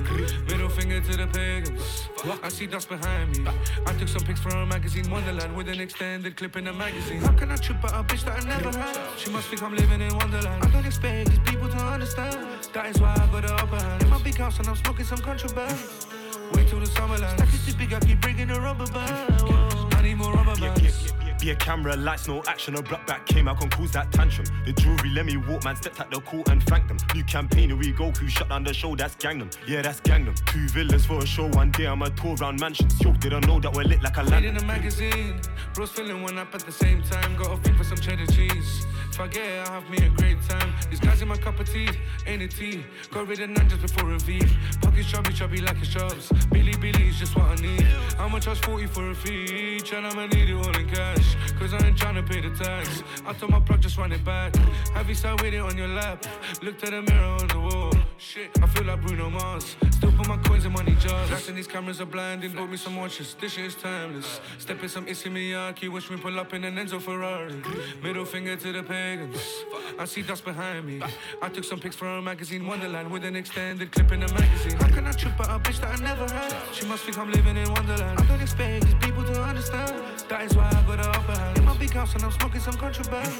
Middle 0.48 0.68
finger 0.70 1.00
to 1.00 1.16
the 1.16 1.28
pagans. 1.28 2.08
I 2.42 2.48
see 2.48 2.66
dust 2.66 2.88
behind 2.88 3.38
me. 3.38 3.48
I 3.86 3.92
took 3.92 4.08
some 4.08 4.22
pics 4.22 4.40
for 4.40 4.55
a 4.62 4.66
magazine 4.66 5.10
Wonderland 5.10 5.56
with 5.56 5.68
an 5.68 5.80
extended 5.80 6.36
clip 6.36 6.56
in 6.56 6.64
the 6.64 6.72
magazine. 6.72 7.20
How 7.20 7.32
can 7.32 7.50
I 7.50 7.56
trip 7.56 7.84
out 7.84 7.92
a 7.92 8.02
bitch 8.04 8.24
that 8.24 8.42
I 8.42 8.48
never 8.48 8.76
had? 8.76 8.98
She 9.18 9.30
must 9.30 9.48
think 9.48 9.62
I'm 9.62 9.74
living 9.74 10.00
in 10.00 10.14
Wonderland. 10.16 10.64
I 10.64 10.70
don't 10.70 10.86
expect 10.86 11.30
these 11.30 11.38
people 11.40 11.68
to 11.68 11.76
understand. 11.76 12.46
That 12.72 12.86
is 12.86 13.00
why 13.00 13.12
I 13.14 13.26
got 13.32 13.42
the 13.42 13.54
upper 13.54 13.76
hand. 13.76 14.02
In 14.02 14.10
my 14.10 14.22
big 14.22 14.36
house 14.36 14.58
and 14.58 14.68
I'm 14.68 14.76
smoking 14.76 15.04
some 15.04 15.18
contraband. 15.18 15.78
Wait 16.54 16.68
till 16.68 16.80
the 16.80 16.86
summer 16.86 17.18
land. 17.18 17.38
Stack 17.38 17.54
is 17.54 17.66
too 17.66 17.74
big, 17.74 17.92
I 17.92 18.00
keep 18.00 18.20
bringing 18.20 18.50
a 18.50 18.60
rubber 18.60 18.86
band. 18.86 19.94
I 19.94 20.02
need 20.02 20.16
more 20.16 20.32
rubber 20.32 20.56
bands. 20.60 21.05
Be 21.46 21.52
a 21.52 21.54
camera, 21.54 21.94
lights, 21.94 22.26
no 22.26 22.42
action. 22.48 22.74
A 22.74 22.82
block 22.82 23.06
back 23.06 23.24
came 23.24 23.46
out, 23.46 23.60
can 23.60 23.70
cause 23.70 23.92
that 23.92 24.10
tantrum. 24.10 24.48
The 24.64 24.72
jewelry 24.72 25.10
let 25.10 25.26
me 25.26 25.36
walk, 25.36 25.62
man. 25.62 25.76
Stepped 25.76 26.00
at 26.00 26.10
the 26.10 26.20
court 26.22 26.48
and 26.48 26.60
thanked 26.64 26.88
them. 26.88 26.96
New 27.14 27.22
campaign, 27.22 27.68
here 27.68 27.76
we 27.76 27.92
go. 27.92 28.10
Who 28.10 28.26
shut 28.26 28.48
down 28.48 28.64
the 28.64 28.74
show? 28.74 28.96
That's 28.96 29.14
gang 29.14 29.38
them. 29.38 29.50
Yeah, 29.64 29.80
that's 29.80 30.00
gang 30.00 30.24
them. 30.24 30.34
Two 30.46 30.66
villas 30.70 31.06
for 31.06 31.18
a 31.18 31.26
show. 31.26 31.46
One 31.50 31.70
day 31.70 31.86
I'ma 31.86 32.06
tour 32.20 32.34
round 32.34 32.58
mansions. 32.58 33.00
Yo, 33.00 33.12
they 33.12 33.28
don't 33.28 33.46
know 33.46 33.60
that 33.60 33.72
we're 33.72 33.84
lit 33.84 34.02
like 34.02 34.16
a 34.16 34.24
land. 34.24 34.44
in 34.44 34.56
a 34.56 34.64
magazine. 34.64 35.40
Bros 35.72 35.92
filling 35.92 36.20
one 36.20 36.36
up 36.36 36.52
at 36.52 36.62
the 36.62 36.72
same 36.72 37.00
time. 37.04 37.36
Got 37.36 37.56
a 37.56 37.62
thing 37.62 37.76
for 37.76 37.84
some 37.84 37.98
cheddar 37.98 38.26
cheese. 38.26 38.84
If 39.18 39.34
I 39.34 39.72
have 39.72 39.88
me 39.88 39.96
a 39.96 40.10
great 40.10 40.36
time. 40.46 40.74
These 40.90 41.00
guys 41.00 41.22
in 41.22 41.28
my 41.28 41.38
cup 41.38 41.58
of 41.58 41.66
tea, 41.66 41.88
ain't 42.26 42.42
it 42.42 42.50
tea? 42.50 42.84
Got 43.10 43.28
rid 43.28 43.40
of 43.40 43.48
none 43.48 43.66
just 43.66 43.80
before 43.80 44.12
a 44.12 44.18
V. 44.18 44.42
Pockets 44.82 45.10
chubby, 45.10 45.32
chubby 45.32 45.60
like 45.62 45.80
a 45.80 45.86
shoves. 45.86 46.30
Billy 46.50 46.74
Billy's 46.76 47.18
just 47.18 47.34
what 47.34 47.46
I 47.46 47.54
need. 47.54 47.86
I'ma 48.18 48.40
charge 48.40 48.60
40 48.60 48.86
for 48.88 49.10
a 49.10 49.14
fee. 49.14 49.80
And 49.94 50.06
I'ma 50.06 50.26
need 50.26 50.50
it 50.50 50.54
all 50.54 50.76
in 50.76 50.86
cash. 50.90 51.34
Cause 51.58 51.72
I 51.72 51.86
ain't 51.86 51.96
tryna 51.96 52.28
pay 52.28 52.42
the 52.42 52.54
tax. 52.62 53.02
I 53.24 53.32
told 53.32 53.52
my 53.52 53.60
plug, 53.60 53.80
just 53.80 53.96
run 53.96 54.12
it 54.12 54.22
back. 54.22 54.54
Have 54.92 55.08
you 55.08 55.14
sat 55.14 55.40
with 55.40 55.54
it 55.54 55.60
on 55.60 55.78
your 55.78 55.88
lap? 55.88 56.26
Looked 56.60 56.84
at 56.84 56.90
the 56.90 57.00
mirror 57.00 57.24
on 57.24 57.48
the 57.48 57.60
wall. 57.60 58.05
Shit, 58.18 58.50
I 58.62 58.66
feel 58.68 58.84
like 58.84 59.02
Bruno 59.02 59.28
Mars. 59.28 59.76
Still 59.90 60.10
put 60.12 60.26
my 60.26 60.38
coins 60.38 60.64
in 60.64 60.72
money 60.72 60.96
jars. 61.00 61.48
And 61.48 61.56
these 61.56 61.66
cameras 61.66 62.00
are 62.00 62.06
blinding. 62.06 62.52
Bought 62.52 62.70
me 62.70 62.78
some 62.78 62.96
watches. 62.96 63.36
This 63.38 63.52
shit 63.52 63.66
is 63.66 63.74
timeless. 63.74 64.40
Stepping 64.58 64.88
some 64.88 65.06
Issey 65.06 65.28
Miyake. 65.28 65.90
Watch 65.92 66.10
me 66.10 66.16
pull 66.16 66.38
up 66.40 66.54
in 66.54 66.64
an 66.64 66.76
Enzo 66.76 67.00
Ferrari. 67.00 67.62
Middle 68.02 68.24
finger 68.24 68.56
to 68.56 68.72
the 68.72 68.82
pagans. 68.82 69.64
I 69.98 70.06
see 70.06 70.22
dust 70.22 70.44
behind 70.44 70.86
me. 70.86 71.02
I 71.42 71.48
took 71.50 71.64
some 71.64 71.78
pics 71.78 71.94
for 71.94 72.06
a 72.06 72.22
magazine 72.22 72.66
Wonderland 72.66 73.10
with 73.10 73.24
an 73.24 73.36
extended 73.36 73.92
clip 73.92 74.10
in 74.12 74.20
the 74.20 74.32
magazine. 74.32 74.78
How 74.78 74.88
can 74.88 75.06
I 75.06 75.12
trip 75.12 75.38
out 75.40 75.50
a 75.50 75.58
bitch 75.58 75.80
that 75.80 76.00
I 76.00 76.02
never 76.02 76.26
had? 76.32 76.54
She 76.72 76.86
must 76.86 77.04
think 77.04 77.18
I'm 77.18 77.30
living 77.30 77.56
in 77.56 77.70
Wonderland. 77.70 78.18
I 78.18 78.26
don't 78.26 78.40
expect 78.40 78.84
these 78.84 78.94
people 78.94 79.24
to 79.24 79.42
understand. 79.42 80.02
That 80.28 80.42
is 80.42 80.56
why 80.56 80.68
I 80.68 80.82
got 80.86 81.02
the 81.02 81.08
upper 81.10 81.32
hand. 81.32 81.58
In 81.58 81.64
my 81.66 81.76
big 81.76 81.90
house 81.90 82.14
and 82.14 82.24
I'm 82.24 82.32
smoking 82.32 82.60
some 82.60 82.76
contraband. 82.76 83.32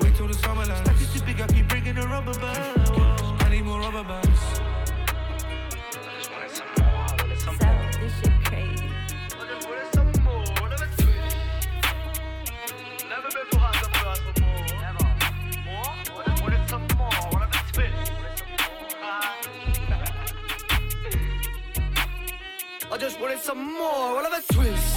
Wait 0.00 0.14
till 0.16 0.28
the 0.28 0.34
summer 0.34 0.64
land. 0.64 0.86
Stack 0.86 1.00
is 1.00 1.12
too 1.12 1.20
big, 1.26 1.40
I 1.40 1.46
keep 1.48 1.68
bringing 1.68 1.98
a 1.98 2.06
rubber 2.06 2.32
band. 2.38 3.27
I 3.48 3.50
need 3.50 3.64
more 3.64 3.80
rubber 3.80 4.04
bands. 4.04 4.28
Shit. 8.20 8.32
I 22.90 22.96
just 22.98 23.18
wanted 23.18 23.38
some 23.38 23.72
more, 23.72 24.12
what 24.12 24.26
a 24.26 24.52
twist? 24.52 24.94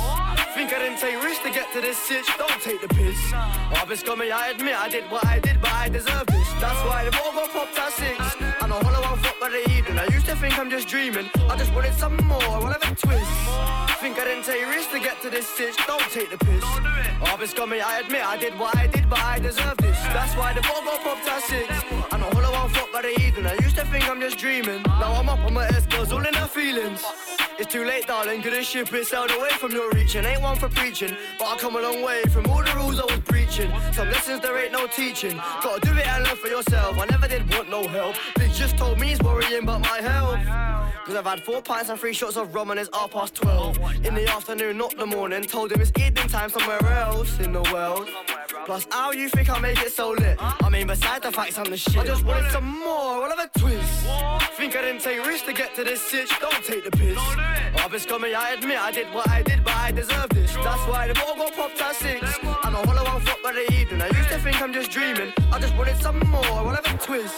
Think 0.55 0.73
I 0.73 0.79
didn't 0.79 0.99
take 0.99 1.23
risks 1.23 1.41
to 1.45 1.51
get 1.51 1.71
to 1.71 1.79
this 1.79 1.97
sitch, 1.97 2.25
don't 2.37 2.61
take 2.61 2.81
the 2.81 2.89
piss. 2.89 3.17
Harvest 3.31 4.05
coming, 4.05 4.29
I 4.29 4.49
admit 4.49 4.75
I 4.75 4.89
did 4.89 5.09
what 5.09 5.25
I 5.25 5.39
did, 5.39 5.61
but 5.61 5.71
I 5.71 5.87
deserve 5.87 6.25
this. 6.25 6.40
That's 6.61 6.85
why 6.85 7.05
the 7.05 7.11
ball 7.11 7.31
got 7.33 7.51
popped 7.51 7.79
at 7.79 7.91
six. 7.93 8.50
And 8.71 8.81
a 8.81 8.89
hollow 8.89 9.01
one 9.01 9.19
fuck 9.19 9.37
by 9.37 9.49
the 9.49 9.69
evening. 9.69 9.99
I 9.99 10.05
used 10.13 10.25
to 10.27 10.35
think 10.37 10.57
I'm 10.57 10.69
just 10.69 10.87
dreaming. 10.87 11.29
I 11.49 11.57
just 11.57 11.73
wanted 11.73 11.93
some 11.95 12.15
more, 12.25 12.39
what 12.39 12.81
of 12.81 12.89
a 12.89 12.95
twist? 12.95 13.31
Think 13.99 14.17
I 14.17 14.23
didn't 14.23 14.45
take 14.45 14.65
risks 14.65 14.93
to 14.93 14.99
get 14.99 15.21
to 15.23 15.29
this 15.29 15.45
sitch, 15.45 15.75
don't 15.87 15.99
take 16.09 16.29
the 16.29 16.37
piss. 16.37 16.63
Harvest 17.19 17.57
coming, 17.57 17.81
oh, 17.83 17.87
I 17.87 17.99
admit 17.99 18.25
I 18.25 18.37
did 18.37 18.57
what 18.57 18.75
I 18.77 18.87
did, 18.87 19.09
but 19.09 19.19
I 19.19 19.39
deserve 19.39 19.75
this. 19.77 19.99
That's 20.15 20.37
why 20.37 20.53
the 20.53 20.61
ball 20.61 20.81
got 20.85 21.03
popped 21.03 21.27
at 21.27 21.43
six. 21.43 21.67
And 22.13 22.23
a 22.23 22.25
hollow 22.33 22.51
one 22.53 22.69
fuck 22.69 22.93
by 22.93 23.01
the 23.01 23.19
evening. 23.19 23.45
I 23.45 23.55
used 23.55 23.75
to 23.75 23.85
think 23.87 24.09
I'm 24.09 24.21
just 24.21 24.37
dreaming. 24.37 24.83
Now 24.83 25.15
I'm 25.19 25.27
up 25.27 25.39
on 25.39 25.53
my 25.53 25.65
S 25.67 25.85
girls, 25.87 26.13
all 26.13 26.25
in 26.25 26.33
her 26.33 26.47
feelings. 26.47 27.03
It's 27.59 27.71
too 27.71 27.85
late, 27.85 28.07
darling, 28.07 28.41
this 28.41 28.67
ship 28.67 28.91
is 28.93 29.09
sailed 29.09 29.29
away 29.31 29.49
from 29.49 29.71
your 29.71 29.91
reaching. 29.91 30.25
Ain't 30.25 30.41
one 30.41 30.57
for 30.57 30.69
preaching, 30.69 31.15
but 31.37 31.45
I 31.45 31.57
come 31.57 31.75
a 31.75 31.81
long 31.81 32.01
way 32.01 32.23
from 32.23 32.47
all 32.47 32.63
the 32.63 32.73
rules 32.75 32.99
I 32.99 33.05
was 33.05 33.19
preaching. 33.25 33.69
Some 33.91 34.09
lessons 34.09 34.41
there 34.41 34.57
ain't 34.57 34.71
no 34.71 34.87
teaching. 34.87 35.37
Gotta 35.61 35.79
do 35.81 35.91
it 35.95 36.07
and 36.07 36.23
learn 36.23 36.37
for 36.37 36.47
yourself. 36.47 36.97
I 36.97 37.05
never 37.05 37.27
did 37.27 37.47
want 37.53 37.69
no 37.69 37.87
help. 37.87 38.15
Big 38.35 38.51
just 38.61 38.77
told 38.77 38.99
me 38.99 39.07
he's 39.07 39.19
worrying 39.21 39.63
about 39.63 39.81
my 39.81 39.99
health. 40.01 40.39
Cause 41.03 41.15
I've 41.15 41.25
had 41.25 41.43
four 41.43 41.63
pints 41.63 41.89
and 41.89 41.99
three 41.99 42.13
shots 42.13 42.37
of 42.37 42.53
rum 42.53 42.69
and 42.69 42.79
it's 42.79 42.91
half 42.93 43.09
past 43.09 43.33
twelve. 43.33 43.75
In 44.05 44.13
the 44.13 44.29
afternoon, 44.29 44.77
not 44.77 44.95
the 44.95 45.07
morning. 45.07 45.41
Told 45.45 45.71
him 45.71 45.81
it's 45.81 45.91
evening 45.97 46.27
time 46.27 46.51
somewhere 46.51 46.85
else 46.85 47.39
in 47.39 47.53
the 47.53 47.63
world. 47.73 48.07
Plus, 48.67 48.85
how 48.91 49.11
you 49.11 49.29
think 49.29 49.49
I 49.49 49.57
make 49.57 49.81
it 49.81 49.91
so 49.91 50.11
lit? 50.11 50.37
I 50.39 50.69
mean, 50.69 50.85
besides 50.85 51.23
the 51.25 51.31
facts, 51.31 51.57
I'm 51.57 51.71
the 51.71 51.77
shit. 51.77 51.97
I 51.97 52.05
just 52.05 52.23
wanted 52.23 52.51
some 52.51 52.67
more, 52.79 53.21
what 53.21 53.31
of 53.31 53.39
a 53.39 53.59
twist? 53.59 54.05
Think 54.57 54.75
I 54.75 54.81
didn't 54.83 55.01
take 55.01 55.25
risks 55.25 55.47
to 55.47 55.53
get 55.53 55.73
to 55.73 55.83
this 55.83 55.99
sitch? 55.99 56.29
Don't 56.39 56.63
take 56.63 56.83
the 56.83 56.91
piss. 56.91 57.17
Harvest 57.17 58.07
coming, 58.07 58.35
I 58.35 58.51
admit 58.51 58.77
I 58.77 58.91
did 58.91 59.11
what 59.11 59.27
I 59.27 59.41
did, 59.41 59.63
but 59.63 59.75
I 59.75 59.91
deserve 59.91 60.29
this. 60.29 60.53
That's 60.53 60.87
why 60.87 61.07
the 61.07 61.15
ball 61.15 61.35
got 61.35 61.55
popped 61.55 61.81
at 61.81 61.95
six. 61.95 62.21
I'm 62.43 62.75
a 62.75 62.85
hollow 62.85 63.05
one 63.05 63.21
fuck 63.21 63.41
by 63.41 63.53
the 63.53 63.73
evening. 63.73 64.03
I 64.03 64.07
used 64.15 64.29
to 64.29 64.37
think 64.37 64.61
I'm 64.61 64.71
just 64.71 64.91
dreaming. 64.91 65.33
I 65.51 65.57
just 65.57 65.75
wanted 65.75 65.97
some 65.97 66.19
more, 66.19 66.63
what 66.63 66.77
of 66.77 66.93
a 66.93 66.97
twist? 66.99 67.33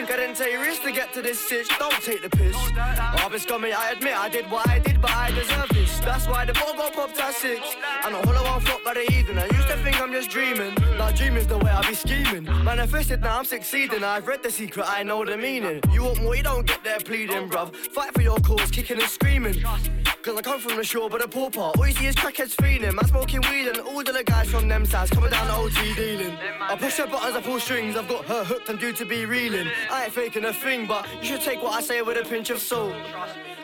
Think 0.00 0.12
I 0.12 0.16
didn't 0.16 0.36
take 0.36 0.58
risks 0.58 0.82
to 0.86 0.92
get 0.92 1.12
to 1.12 1.20
this 1.20 1.38
sitch? 1.38 1.68
Don't 1.78 1.92
take 2.02 2.22
the 2.22 2.30
piss. 2.30 2.56
Harvest 2.56 3.46
coming, 3.46 3.74
I 3.76 3.90
admit 3.90 4.16
I 4.16 4.30
did 4.30 4.50
what 4.50 4.66
I 4.66 4.78
did, 4.78 4.98
but 4.98 5.10
I 5.10 5.30
deserve 5.30 5.68
this. 5.74 6.00
That's 6.00 6.26
why 6.26 6.46
the 6.46 6.54
ball 6.54 6.72
got 6.72 6.94
popped 6.94 7.20
at 7.20 7.34
six. 7.34 7.60
And 8.06 8.14
a 8.14 8.26
hollow 8.26 8.42
one 8.50 8.62
flop 8.62 8.82
by 8.82 8.94
the 8.94 9.04
heathen. 9.12 9.36
I 9.36 9.44
used 9.44 9.68
to 9.68 9.76
think 9.84 10.00
I'm 10.00 10.10
just 10.10 10.30
dreaming. 10.30 10.74
Now 10.96 11.10
dreaming's 11.10 11.48
the 11.48 11.58
way 11.58 11.70
I 11.70 11.86
be 11.86 11.94
scheming. 11.94 12.44
Manifested, 12.64 13.20
now 13.20 13.40
I'm 13.40 13.44
succeeding. 13.44 14.02
I've 14.02 14.26
read 14.26 14.42
the 14.42 14.50
secret, 14.50 14.86
I 14.88 15.02
know 15.02 15.22
the 15.22 15.36
meaning. 15.36 15.82
You 15.92 16.04
want 16.04 16.22
more, 16.22 16.34
you 16.34 16.44
don't 16.44 16.66
get 16.66 16.82
there 16.82 17.00
pleading, 17.00 17.50
bruv. 17.50 17.76
Fight 17.76 18.14
for 18.14 18.22
your 18.22 18.38
cause, 18.38 18.70
kicking 18.70 18.98
and 18.98 19.10
screaming. 19.10 19.62
Cause 20.22 20.36
I 20.36 20.42
come 20.42 20.60
from 20.60 20.76
the 20.76 20.84
shore, 20.84 21.08
but 21.08 21.24
a 21.24 21.28
poor 21.28 21.50
part. 21.50 21.78
All 21.78 21.86
you 21.86 21.94
see 21.94 22.06
is 22.06 22.14
crackheads 22.14 22.52
feeling. 22.60 22.94
Man 22.94 23.06
smoking 23.06 23.40
weed 23.50 23.68
and 23.68 23.80
all 23.80 24.02
the 24.02 24.22
guys 24.22 24.50
from 24.50 24.68
them 24.68 24.84
sides 24.84 25.10
coming 25.10 25.30
down 25.30 25.46
the 25.46 25.56
OT 25.56 25.94
dealing. 25.94 26.36
I 26.60 26.76
push 26.76 26.98
her 26.98 27.06
buttons, 27.06 27.36
I 27.36 27.40
pull 27.40 27.58
strings. 27.58 27.96
I've 27.96 28.06
got 28.06 28.26
her 28.26 28.44
hooked, 28.44 28.68
I'm 28.68 28.76
due 28.76 28.92
to 28.92 29.06
be 29.06 29.24
reeling. 29.24 29.68
I 29.90 30.04
ain't 30.04 30.12
faking 30.12 30.44
a 30.44 30.52
thing, 30.52 30.86
but 30.86 31.06
you 31.20 31.24
should 31.24 31.40
take 31.40 31.62
what 31.62 31.72
I 31.72 31.80
say 31.80 32.00
with 32.02 32.16
a 32.16 32.28
pinch 32.28 32.50
of 32.50 32.60
salt. 32.60 32.94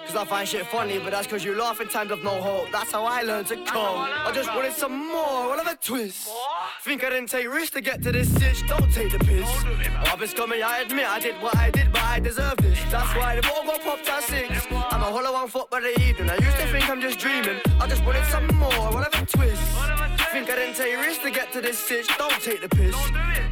Cause 0.06 0.14
I 0.14 0.24
find 0.24 0.46
shit 0.46 0.66
funny, 0.66 0.98
but 0.98 1.10
that's 1.10 1.26
cause 1.26 1.44
you 1.44 1.56
laugh 1.56 1.80
in 1.80 1.88
times 1.88 2.12
of 2.12 2.22
no 2.22 2.40
hope. 2.40 2.70
That's 2.70 2.92
how 2.92 3.04
I 3.04 3.22
learned 3.22 3.48
to 3.48 3.56
cope. 3.56 3.98
I 4.26 4.30
just 4.32 4.54
wanted 4.54 4.72
some 4.72 5.08
more, 5.08 5.18
all 5.18 5.58
of 5.58 5.66
a 5.66 5.74
twist. 5.76 6.28
Think 6.82 7.04
I 7.04 7.10
didn't 7.10 7.28
take 7.28 7.52
risks 7.52 7.70
to 7.70 7.80
get 7.80 8.02
to 8.04 8.12
this 8.12 8.32
stitch, 8.32 8.66
don't 8.68 8.92
take 8.92 9.10
the 9.10 9.18
piss. 9.18 9.48
Up 10.08 10.22
is 10.22 10.32
coming, 10.32 10.62
I 10.62 10.80
admit 10.80 11.06
I 11.06 11.18
did 11.18 11.40
what 11.42 11.56
I 11.56 11.70
did, 11.70 11.92
but 11.92 12.02
I 12.02 12.20
deserve 12.20 12.56
this. 12.58 12.78
That's 12.90 13.16
why 13.16 13.36
the 13.36 13.42
ball 13.42 13.64
got 13.64 13.80
popped 13.82 14.08
at 14.08 14.22
six. 14.22 14.66
I'm 14.70 15.02
a 15.02 15.06
hollow 15.06 15.32
one 15.32 15.48
foot 15.48 15.70
by 15.70 15.80
the 15.80 16.00
evening. 16.00 16.30
I 16.30 16.34
used 16.34 16.56
to 16.56 16.66
think 16.70 16.88
I'm 16.88 17.00
just 17.00 17.18
dreaming. 17.18 17.60
I 17.80 17.88
just 17.88 18.04
wanted 18.04 18.24
some 18.26 18.46
more, 18.56 18.74
all 18.74 18.96
of 18.96 19.12
a 19.12 19.26
twist. 19.26 20.15
Think 20.36 20.50
I 20.50 20.56
didn't 20.56 20.76
take 20.76 20.98
risks 20.98 21.24
to 21.24 21.30
get 21.30 21.50
to 21.54 21.62
this 21.62 21.78
stitch, 21.78 22.08
don't 22.18 22.30
take 22.42 22.60
the 22.60 22.68
piss. 22.68 22.94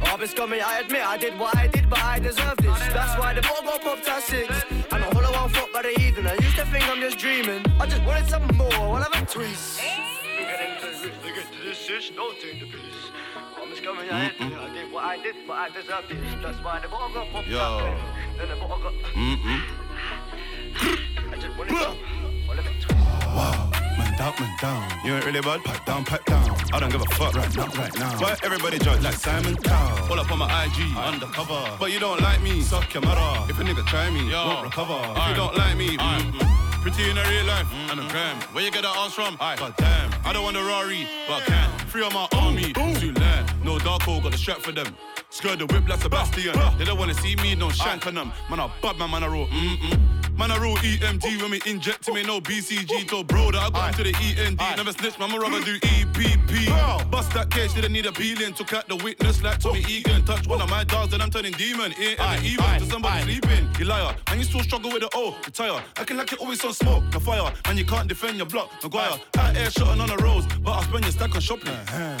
Up 0.05 0.21
is 0.21 0.35
coming, 0.35 0.61
I 0.61 0.81
admit 0.81 1.01
I 1.01 1.17
did 1.17 1.39
what 1.39 1.57
I 1.57 1.65
did, 1.65 1.89
but 1.89 1.97
I 1.97 2.19
deserve 2.19 2.57
this. 2.57 2.77
That's 2.93 3.19
why 3.19 3.33
the 3.33 3.41
ball 3.41 3.63
got 3.63 3.81
popped 3.81 4.07
at 4.07 4.21
six. 4.21 4.53
I'm 4.91 5.01
a 5.01 5.05
hollow 5.05 5.31
one 5.33 5.49
foot 5.49 5.73
by 5.73 5.81
the 5.81 5.99
evening. 5.99 6.27
I 6.27 6.35
used 6.35 6.55
to 6.57 6.65
think 6.67 6.87
I'm 6.87 7.01
just 7.01 7.17
dreaming. 7.17 7.65
I 7.79 7.87
just 7.87 8.03
wanted 8.03 8.29
some 8.29 8.45
more, 8.55 8.71
all 8.75 8.97
of 8.97 9.07
a 9.11 9.25
twist. 9.25 9.79
Think 9.79 10.47
I 10.47 10.77
didn't 10.77 11.01
take 11.01 11.23
to 11.23 11.33
get 11.33 11.51
to 11.53 11.63
this 11.67 11.79
stitch, 11.79 12.15
don't 12.15 12.39
take 12.39 12.59
the 12.59 12.67
piss. 12.67 13.09
I'm 13.59 13.67
just 13.71 13.83
coming, 13.83 14.07
I 14.11 14.29
admit 14.29 14.53
I 14.53 14.71
did 14.71 14.91
what 14.91 15.03
I 15.05 15.17
did, 15.23 15.35
but 15.47 15.53
I 15.53 15.69
deserve 15.69 16.05
this. 16.07 16.43
That's 16.43 16.63
why 16.63 16.81
the 16.81 16.87
ball 16.87 17.09
got 17.11 17.27
popped 17.31 17.47
Yo. 17.47 17.79
at 17.79 18.37
Then 18.37 18.49
the 18.49 18.55
ball 18.57 18.77
got. 18.77 18.93
Mm-mm. 18.93 19.61
I 21.33 21.35
just 21.35 21.57
wanted 21.57 21.77
some, 21.81 21.97
all 22.47 22.59
of 22.59 22.59
a 22.59 22.73
twist. 22.79 23.25
Wow, 23.25 23.71
man 24.17 24.33
down, 24.33 24.47
man 24.47 24.57
down. 24.59 25.05
You 25.05 25.13
ain't 25.15 25.25
really 25.25 25.41
bad, 25.41 25.63
pipe 25.63 25.85
down, 25.85 26.05
pipe 26.05 26.25
down. 26.25 26.55
I 26.73 26.79
don't 26.79 26.91
give 26.91 27.01
a 27.01 27.05
fuck 27.05 27.33
right 27.33 27.55
now, 27.55 27.67
right 27.67 27.93
now. 27.99 28.19
Why 28.19 28.35
everybody 28.43 28.79
judge 28.79 29.03
like 29.03 29.15
Simon 29.15 29.55
Cowell? 29.57 30.07
Pull 30.07 30.19
up 30.19 30.31
on 30.31 30.39
my 30.39 30.65
IG, 30.65 30.95
undercover. 30.97 31.77
But 31.79 31.91
you 31.91 31.99
don't 31.99 32.21
like 32.21 32.41
me, 32.41 32.61
suck 32.61 32.93
your 32.93 33.03
mother. 33.03 33.51
If 33.51 33.59
a 33.59 33.63
nigga 33.63 33.85
try 33.87 34.09
me, 34.09 34.31
won't 34.31 34.65
recover. 34.65 34.99
If 35.15 35.29
you 35.29 35.35
don't 35.35 35.55
like 35.55 35.77
me. 35.77 35.97
Pretty 36.81 37.09
in 37.09 37.17
a 37.17 37.23
real 37.29 37.45
life, 37.45 37.65
and 37.89 37.99
a 37.99 38.07
gram. 38.09 38.37
Where 38.53 38.63
you 38.63 38.69
get 38.69 38.83
that 38.83 38.95
ass 38.95 39.13
from? 39.13 39.37
Aye. 39.39 39.55
God 39.57 39.73
damn, 39.75 40.13
I 40.23 40.31
don't 40.31 40.43
want 40.43 40.55
a 40.55 40.63
Rari, 40.63 41.07
but 41.27 41.41
I 41.41 41.45
can. 41.45 41.87
Free 41.87 42.03
on 42.03 42.13
my 42.13 42.27
army, 42.33 42.73
too 42.73 43.11
land. 43.13 43.51
No 43.63 43.79
dark 43.79 44.03
hole, 44.03 44.21
got 44.21 44.33
the 44.33 44.37
strap 44.37 44.59
for 44.59 44.71
them. 44.71 44.95
Skirt 45.31 45.57
the 45.57 45.65
whip 45.65 45.89
like 45.89 45.99
Sebastian. 45.99 46.53
They 46.77 46.85
don't 46.85 46.99
wanna 46.99 47.15
see 47.15 47.35
me, 47.37 47.55
no 47.55 47.71
shank 47.71 48.05
on 48.05 48.13
them. 48.13 48.31
Man, 48.51 48.59
I 48.59 48.69
bad 48.83 48.99
man, 48.99 49.09
man, 49.09 49.23
I 49.23 49.27
roll. 49.27 49.47
Mm-mm. 49.47 50.14
Man, 50.37 50.51
I 50.51 50.57
roll 50.57 50.75
EMD 50.77 51.41
when 51.41 51.51
we 51.51 51.61
inject 51.65 52.07
him, 52.07 52.17
ain't 52.17 52.27
no 52.27 52.41
BCG. 52.41 53.07
Told 53.07 53.27
bro 53.27 53.51
that 53.51 53.61
I 53.61 53.69
got 53.69 53.97
him 53.97 54.05
to 54.05 54.11
the 54.11 54.43
END. 54.43 54.57
Never 54.77 54.91
snitch, 54.91 55.17
man, 55.17 55.31
my 55.31 55.37
rubber 55.37 55.61
do 55.61 55.79
EPP. 55.79 57.09
Bust 57.09 57.31
that 57.33 57.49
case, 57.49 57.73
didn't 57.73 57.93
need 57.93 58.05
a 58.05 58.11
peeling. 58.11 58.53
Took 58.53 58.73
out 58.73 58.87
the 58.87 58.97
witness 58.97 59.41
like 59.41 59.59
Tommy 59.59 59.85
Egan. 59.87 60.25
Touch 60.25 60.45
one 60.47 60.61
of 60.61 60.69
my 60.69 60.83
dogs, 60.83 61.13
and 61.13 61.23
I'm 61.23 61.29
turning 61.29 61.53
demon. 61.53 61.93
It 61.97 62.19
ain't 62.19 62.43
even 62.43 62.79
to 62.79 62.85
somebody 62.85 63.23
sleeping. 63.23 63.69
You 63.79 63.85
liar, 63.85 64.15
and 64.27 64.39
you 64.39 64.45
still 64.45 64.61
struggle 64.63 64.91
with 64.91 65.01
the 65.01 65.09
O. 65.15 65.35
Retire, 65.45 65.81
acting 65.95 66.17
like 66.17 66.33
it 66.33 66.39
always 66.39 66.63
on 66.65 66.73
smoke. 66.73 67.03
The 67.11 67.19
fire, 67.19 67.53
and 67.65 67.79
you 67.79 67.85
can't 67.85 68.07
defend 68.07 68.37
your 68.37 68.47
block. 68.47 68.71
Maguire, 68.83 69.19
out 69.37 69.55
air 69.55 69.71
shotting 69.71 70.01
on 70.01 70.09
the 70.09 70.17
roads, 70.17 70.47
but 70.61 70.73
I 70.73 70.83
spend 70.83 71.05
your 71.05 71.11
stack 71.11 71.33
on 71.35 71.41
shopping. 71.41 71.77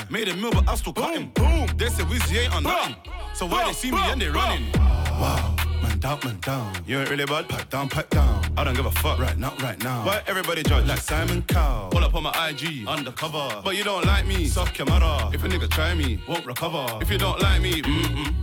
Made 0.09 0.29
a 0.29 0.35
meal, 0.35 0.51
but 0.51 0.69
I 0.69 0.75
still 0.75 0.93
cutting. 0.93 1.31
Boom, 1.35 1.67
they 1.77 1.89
say 1.89 2.03
Wizzy 2.03 2.43
ain't 2.43 2.55
on 2.55 2.63
nothing. 2.63 2.95
So 3.33 3.45
why 3.45 3.65
they 3.65 3.73
see 3.73 3.91
me 3.91 3.99
and 3.99 4.21
they 4.21 4.29
running? 4.29 4.71
Wow, 4.73 5.55
man 5.81 5.99
down, 5.99 6.19
man 6.23 6.39
down. 6.39 6.73
You 6.85 6.99
ain't 6.99 7.09
really 7.09 7.25
bad, 7.25 7.47
pipe 7.47 7.69
down, 7.69 7.89
pipe 7.89 8.09
down. 8.09 8.45
I 8.57 8.63
don't 8.63 8.75
give 8.75 8.85
a 8.85 8.91
fuck 8.91 9.19
right 9.19 9.37
now, 9.37 9.53
right 9.61 9.81
now. 9.83 10.05
Why 10.05 10.21
everybody 10.27 10.63
judge 10.63 10.85
like 10.87 10.99
Simon 10.99 11.41
Cowell? 11.43 11.89
Pull 11.89 12.03
up 12.03 12.15
on 12.15 12.23
my 12.23 12.49
IG, 12.49 12.87
undercover. 12.87 13.61
But 13.63 13.75
you 13.75 13.83
don't 13.83 14.05
like 14.05 14.25
me, 14.25 14.45
your 14.45 14.87
mother. 14.87 15.35
If 15.35 15.43
a 15.43 15.47
nigga 15.47 15.69
try 15.69 15.93
me, 15.93 16.19
won't 16.27 16.45
recover. 16.45 16.99
If 17.01 17.11
you 17.11 17.17
don't 17.17 17.39
like 17.41 17.61
me, 17.61 17.81
mm-mm. 17.81 18.33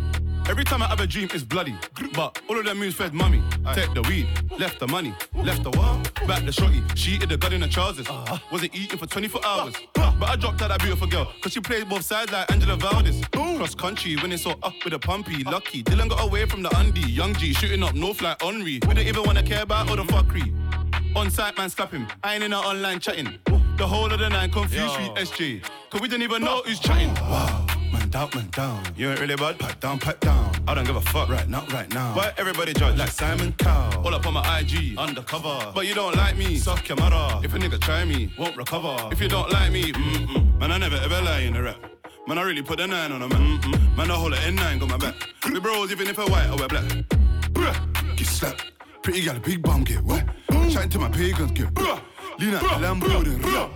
Every 0.49 0.64
time 0.64 0.82
I 0.82 0.86
have 0.86 1.01
a 1.01 1.07
dream, 1.07 1.28
it's 1.32 1.45
bloody. 1.45 1.74
But 2.14 2.40
all 2.49 2.59
of 2.59 2.64
them 2.64 2.78
moves 2.78 2.97
fed 2.97 3.14
mummy. 3.14 3.43
Take 3.74 3.95
the 3.95 4.03
weed, 4.03 4.28
left 4.59 4.80
the 4.80 4.88
money, 4.88 5.14
left 5.34 5.62
the 5.62 5.70
what? 5.70 6.12
Back 6.26 6.45
the 6.45 6.53
shorty. 6.53 6.82
She 6.95 7.12
eated 7.12 7.28
the 7.28 7.36
gun 7.36 7.53
in 7.53 7.61
the 7.61 7.68
trousers. 7.68 8.09
Wasn't 8.51 8.74
eating 8.74 8.99
for 8.99 9.07
24 9.07 9.45
hours. 9.45 9.74
But 9.95 10.28
I 10.28 10.36
dropped 10.36 10.61
out 10.62 10.68
that 10.68 10.80
beautiful 10.80 11.07
girl, 11.07 11.32
cause 11.40 11.53
she 11.53 11.61
plays 11.61 11.84
both 11.84 12.05
sides 12.05 12.32
like 12.32 12.51
Angela 12.51 12.76
Valdez. 12.76 13.24
Cross 13.32 13.74
country, 13.76 14.16
when 14.16 14.32
it's 14.32 14.45
all 14.45 14.59
up 14.62 14.74
with 14.84 14.95
a 14.95 14.99
pumpy. 14.99 15.45
Lucky, 15.45 15.82
Dylan 15.82 16.09
got 16.09 16.22
away 16.22 16.47
from 16.47 16.62
the 16.62 16.76
undie. 16.76 17.01
Young 17.01 17.34
G 17.34 17.53
shooting 17.53 17.82
up 17.82 17.95
north 17.95 18.20
like 18.20 18.43
Henri. 18.43 18.80
We 18.86 18.95
don't 18.95 18.99
even 18.99 19.22
wanna 19.24 19.43
care 19.43 19.62
about 19.62 19.88
all 19.88 19.97
the 19.97 20.05
fuckery. 20.05 20.53
On 21.16 21.30
site, 21.30 21.57
man, 21.57 21.70
slap 21.70 21.93
him. 21.93 22.07
I 22.22 22.34
ain't 22.34 22.45
in 22.45 22.53
our 22.53 22.64
online 22.64 22.99
chatting. 23.01 23.38
The 23.76 23.86
whole 23.86 24.12
of 24.12 24.18
the 24.18 24.28
nine 24.28 24.51
confused 24.51 24.97
with 24.99 25.28
SJ. 25.28 25.62
Cause 25.90 26.01
we 26.01 26.09
don't 26.09 26.22
even 26.22 26.43
know 26.43 26.62
who's 26.64 26.78
chatting. 26.80 27.14
Wow. 27.14 27.66
Man 27.93 28.09
down, 28.09 28.30
man 28.34 28.49
down. 28.51 28.82
You 28.97 29.11
ain't 29.11 29.20
really 29.20 29.36
bad, 29.36 29.59
pipe 29.59 29.78
down, 29.80 29.99
pipe 29.99 30.20
down. 30.20 30.51
I 30.66 30.74
don't 30.74 30.86
give 30.86 30.97
a 30.97 31.01
fuck 31.01 31.28
right 31.28 31.49
now, 31.49 31.66
right 31.72 31.93
now. 31.93 32.14
Why 32.16 32.32
everybody 32.38 32.72
judge 32.72 32.97
like 32.99 33.11
Simon 33.11 33.53
Cowell? 33.59 34.07
All 34.07 34.14
up 34.14 34.26
on 34.26 34.34
my 34.34 34.61
IG, 34.61 34.97
undercover. 34.97 35.72
But 35.74 35.86
you 35.86 35.95
don't 35.95 36.16
like 36.16 36.36
me, 36.36 36.57
suck 36.57 36.88
your 36.88 36.97
mother. 36.97 37.45
If 37.45 37.55
a 37.55 37.59
nigga 37.59 37.80
try 37.80 38.05
me, 38.05 38.32
won't 38.38 38.57
recover. 38.57 39.09
If 39.12 39.20
you 39.20 39.28
don't 39.28 39.51
like 39.53 39.70
me, 39.72 39.93
mm-mm. 39.93 40.59
Man, 40.59 40.72
I 40.72 40.78
never 40.78 40.97
ever 40.97 41.20
lie 41.22 41.40
in 41.40 41.53
the 41.53 41.62
rap. 41.62 41.76
Man, 42.26 42.38
I 42.38 42.43
really 42.43 42.62
put 42.62 42.80
a 42.80 42.86
nine 42.86 43.12
on 43.12 43.22
a 43.22 43.28
man. 43.28 43.59
Mm-mm. 43.61 43.97
Man, 43.97 44.11
I 44.11 44.14
hold 44.14 44.32
a 44.32 44.36
N9, 44.36 44.80
got 44.80 44.88
my 44.88 44.97
back. 44.97 45.14
The 45.43 45.61
bros, 45.61 45.93
even 45.93 46.07
if 46.09 46.18
I 46.18 46.24
white 46.24 46.49
or 46.49 46.57
wear 46.57 46.68
black. 46.68 46.84
Bruh, 47.53 48.16
get 48.16 48.26
slapped. 48.26 48.72
Pretty 49.03 49.22
gal, 49.22 49.38
big 49.40 49.62
bum, 49.62 49.84
get 49.84 50.03
wet. 50.05 50.26
Chatting 50.70 50.90
to 50.90 50.99
my 50.99 51.09
pagans, 51.11 51.53
get 51.53 51.74
bruh. 51.74 52.01
Lean 52.38 52.55
out 52.55 52.62
the 52.62 52.86
Lambo, 52.86 53.24
then 53.24 53.40
bruh. 53.40 53.68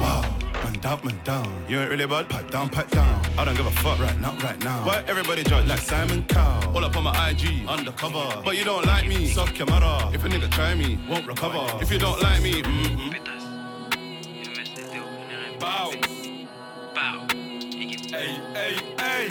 Wow. 0.00 0.39
Man 0.82 0.96
down, 0.96 1.04
man 1.04 1.20
down. 1.24 1.64
You 1.68 1.78
ain't 1.80 1.90
really 1.90 2.06
bad, 2.06 2.28
pipe 2.30 2.50
down, 2.50 2.70
pipe 2.70 2.90
down. 2.90 3.22
I 3.36 3.44
don't 3.44 3.54
give 3.54 3.66
a 3.66 3.70
fuck 3.70 3.98
right 3.98 4.18
now, 4.18 4.34
right 4.42 4.58
now. 4.64 4.86
Why 4.86 5.04
everybody 5.06 5.42
judge 5.42 5.66
like 5.66 5.78
Simon 5.80 6.24
Cowell? 6.24 6.74
All 6.74 6.84
up 6.84 6.96
on 6.96 7.04
my 7.04 7.30
IG, 7.30 7.66
undercover. 7.68 8.40
But 8.42 8.56
you 8.56 8.64
don't 8.64 8.86
like 8.86 9.06
me, 9.06 9.26
suck 9.26 9.58
your 9.58 9.66
mother. 9.66 10.08
If 10.14 10.24
a 10.24 10.28
nigga 10.28 10.50
try 10.50 10.74
me, 10.74 10.98
won't 11.06 11.26
recover. 11.26 11.66
If 11.82 11.92
you 11.92 11.98
don't 11.98 12.22
like 12.22 12.42
me, 12.42 12.62
mm-mm. 12.62 13.14
Bow. 15.60 15.92
Bow. 16.94 17.26
Hey, 17.30 18.40
hey, 18.54 18.76
hey. 18.98 19.28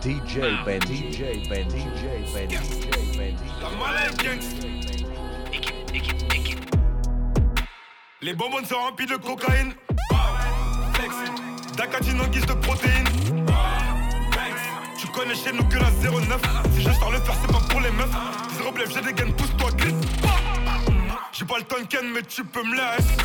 DJ 0.00 0.64
Ben, 0.64 0.80
DJ 0.80 1.48
Ben, 1.48 1.68
DJ 1.68 2.32
Ben, 2.32 2.48
DJ 2.48 3.16
Ben. 3.16 3.36
La 3.60 3.70
malade 3.70 4.16
gangsta. 4.22 4.68
Les 8.22 8.32
bonbons 8.32 8.64
sont 8.64 8.76
remplis 8.76 9.06
de 9.06 9.16
cocaïne. 9.16 9.74
Flex. 11.74 11.76
D'acatine 11.76 12.20
en 12.20 12.26
guise 12.26 12.46
de 12.46 12.54
protéines. 12.54 13.08
Tu 14.98 15.06
connais 15.08 15.34
chez 15.34 15.52
nous 15.52 15.64
que 15.64 15.76
la 15.76 15.90
09. 15.90 16.40
Si 16.74 16.82
je 16.82 16.92
sors 16.92 17.10
le 17.10 17.20
faire, 17.20 17.34
c'est 17.40 17.52
pas 17.52 17.60
pour 17.68 17.80
les 17.80 17.90
meufs. 17.90 18.08
Zéro 18.56 18.72
blef, 18.72 18.92
j'ai 18.92 19.00
des 19.00 19.12
gains, 19.12 19.32
pousse-toi, 19.32 19.70
glisse. 19.72 19.94
J'ai 21.32 21.44
pas 21.44 21.58
le 21.58 21.64
tonken, 21.64 22.10
mais 22.12 22.22
tu 22.22 22.44
peux 22.44 22.62
me 22.62 22.76
laisser. 22.76 23.16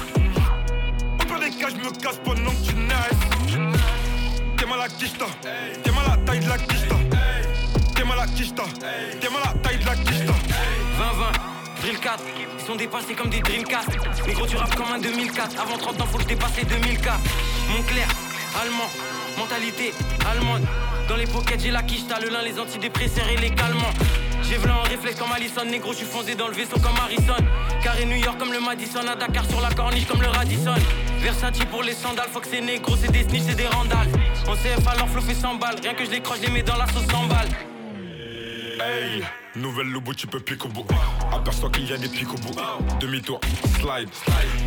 Au 1.19 1.25
pire 1.25 1.39
des 1.39 1.51
cas, 1.51 1.69
je 1.69 1.75
me 1.75 1.91
casse 1.91 2.19
pendant 2.23 2.51
que 2.51 2.65
tu 2.65 2.75
naisses. 2.75 3.77
T'es 4.57 4.65
mal 4.65 4.81
à 4.81 4.89
quicheta. 4.89 5.25
T'es 5.83 5.91
mal 5.91 6.05
à 6.05 6.15
la 6.15 6.17
taille 6.17 6.39
de 6.39 6.49
la 6.49 6.57
quicheta. 6.57 6.95
T'es 7.95 8.03
mal 8.03 8.19
à 8.19 8.27
quicheta. 8.27 8.63
T'es 9.21 9.29
mal 9.29 9.43
à 9.43 9.53
la 9.53 9.59
taille 9.59 9.77
de 9.77 9.85
la 9.85 9.95
quicheta. 9.95 10.33
20-20, 10.33 11.81
drill 11.81 11.99
4, 11.99 12.23
ils 12.59 12.65
sont 12.65 12.75
dépassés 12.75 13.13
comme 13.13 13.29
des 13.29 13.39
Dreamcast. 13.39 13.89
Mais 14.25 14.33
gros, 14.33 14.47
tu 14.47 14.57
rappes 14.57 14.75
comme 14.75 14.91
un 14.93 14.99
2004. 14.99 15.59
Avant 15.61 15.77
30 15.77 16.01
ans, 16.01 16.05
faut 16.07 16.17
que 16.17 16.23
je 16.23 16.29
dépasse 16.29 16.55
les 16.57 16.65
2000K. 16.65 17.11
Montclair, 17.71 18.07
allemand, 18.61 18.89
mentalité 19.37 19.93
allemande. 20.29 20.63
Dans 21.07 21.15
les 21.15 21.25
pockets, 21.25 21.59
j'ai 21.61 21.71
la 21.71 21.81
quicheta, 21.81 22.19
le 22.19 22.29
lin, 22.29 22.41
les 22.43 22.59
antidépresseurs 22.59 23.27
et 23.29 23.37
les 23.37 23.49
calmants. 23.49 23.93
J'ai 24.43 24.57
v'là 24.57 24.77
en 24.77 24.83
réflexe 24.83 25.19
comme 25.19 25.31
Allison, 25.31 25.65
négro, 25.65 25.91
je 25.91 25.97
suis 25.97 26.05
foncé 26.05 26.35
dans 26.35 26.47
le 26.47 26.53
vaisseau 26.53 26.79
comme 26.79 26.97
Harrison. 26.97 27.35
Carré 27.83 28.05
New 28.05 28.17
York 28.17 28.37
comme 28.37 28.53
le 28.53 28.59
Madison, 28.59 29.01
à 29.07 29.15
Dakar 29.15 29.45
sur 29.49 29.61
la 29.61 29.69
corniche 29.69 30.07
comme 30.07 30.21
le 30.21 30.29
Radisson. 30.29 30.75
Versatile 31.19 31.67
pour 31.67 31.83
les 31.83 31.93
sandales, 31.93 32.29
faut 32.31 32.39
que 32.39 32.47
c'est 32.47 32.61
négro, 32.61 32.95
c'est 32.95 33.11
des 33.11 33.23
snitch, 33.23 33.43
c'est 33.47 33.55
des 33.55 33.67
randales. 33.67 34.07
On 34.47 34.53
CF 34.53 34.87
alors 34.87 35.09
flow 35.09 35.21
fait 35.21 35.35
100 35.35 35.55
balles, 35.55 35.75
rien 35.81 35.93
que 35.93 36.05
je 36.05 36.11
les 36.11 36.21
croche, 36.21 36.37
je 36.41 36.47
les 36.47 36.51
mets 36.51 36.63
dans 36.63 36.77
la 36.77 36.87
sauce 36.87 37.05
100 37.11 37.27
balles. 37.27 37.49
Hey, 38.81 39.23
nouvelle 39.55 39.87
lobo, 39.87 40.13
tu 40.13 40.25
peux 40.27 40.39
pique 40.39 40.63
au 40.65 40.69
bout. 40.69 40.85
Aperçois 41.33 41.69
qu'il 41.69 41.89
y 41.89 41.93
a 41.93 41.97
des 41.97 42.07
pics 42.07 42.29
au 42.31 42.37
bout. 42.37 42.55
Demi-tour, 42.99 43.39
slide. 43.79 44.09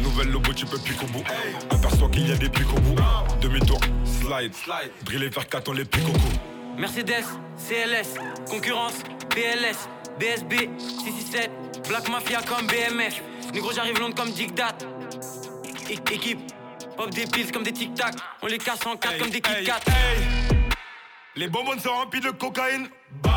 Nouvelle 0.03 0.29
lobo, 0.31 0.53
tu 0.53 0.67
peux 0.67 0.79
pique 0.79 1.03
au 1.03 1.07
bout. 1.07 1.25
Aperçois 1.71 2.09
qu'il 2.11 2.29
y 2.29 2.33
a 2.33 2.37
des 2.37 2.49
pics 2.49 2.71
au 2.71 2.81
bout. 2.81 2.97
Demi-tour, 3.41 3.81
slide. 4.05 4.53
Driller 5.05 5.29
vers 5.29 5.49
4 5.49 5.69
on 5.69 5.73
les 5.73 5.85
pique 5.85 6.07
au 6.09 6.13
cou. 6.13 6.29
Mercedes, 6.77 7.25
CLS, 7.57 8.15
concurrence, 8.51 8.95
BLS, 9.31 9.89
BSB, 10.19 10.69
667, 10.79 11.51
Black 11.89 12.09
Mafia 12.09 12.41
comme 12.43 12.67
BMF. 12.67 13.23
Négro, 13.53 13.73
j'arrive 13.73 13.99
Londres 13.99 14.15
comme 14.17 14.31
Dictat. 14.31 14.77
é- 15.89 16.15
équipe. 16.15 16.41
Pop 16.97 17.11
des 17.11 17.27
pills 17.27 17.51
comme 17.51 17.63
des 17.63 17.73
tic-tac. 17.73 18.15
On 18.43 18.47
les 18.47 18.59
casse 18.59 18.85
en 18.87 18.97
quatre 18.97 19.19
comme 19.19 19.31
des 19.31 19.41
Kit 19.41 19.51
hey. 19.53 19.67
Les 21.35 21.49
bonbons 21.49 21.79
sont 21.79 21.91
remplis 21.91 22.21
de 22.21 22.31
cocaïne. 22.31 22.89
Bow, 23.23 23.31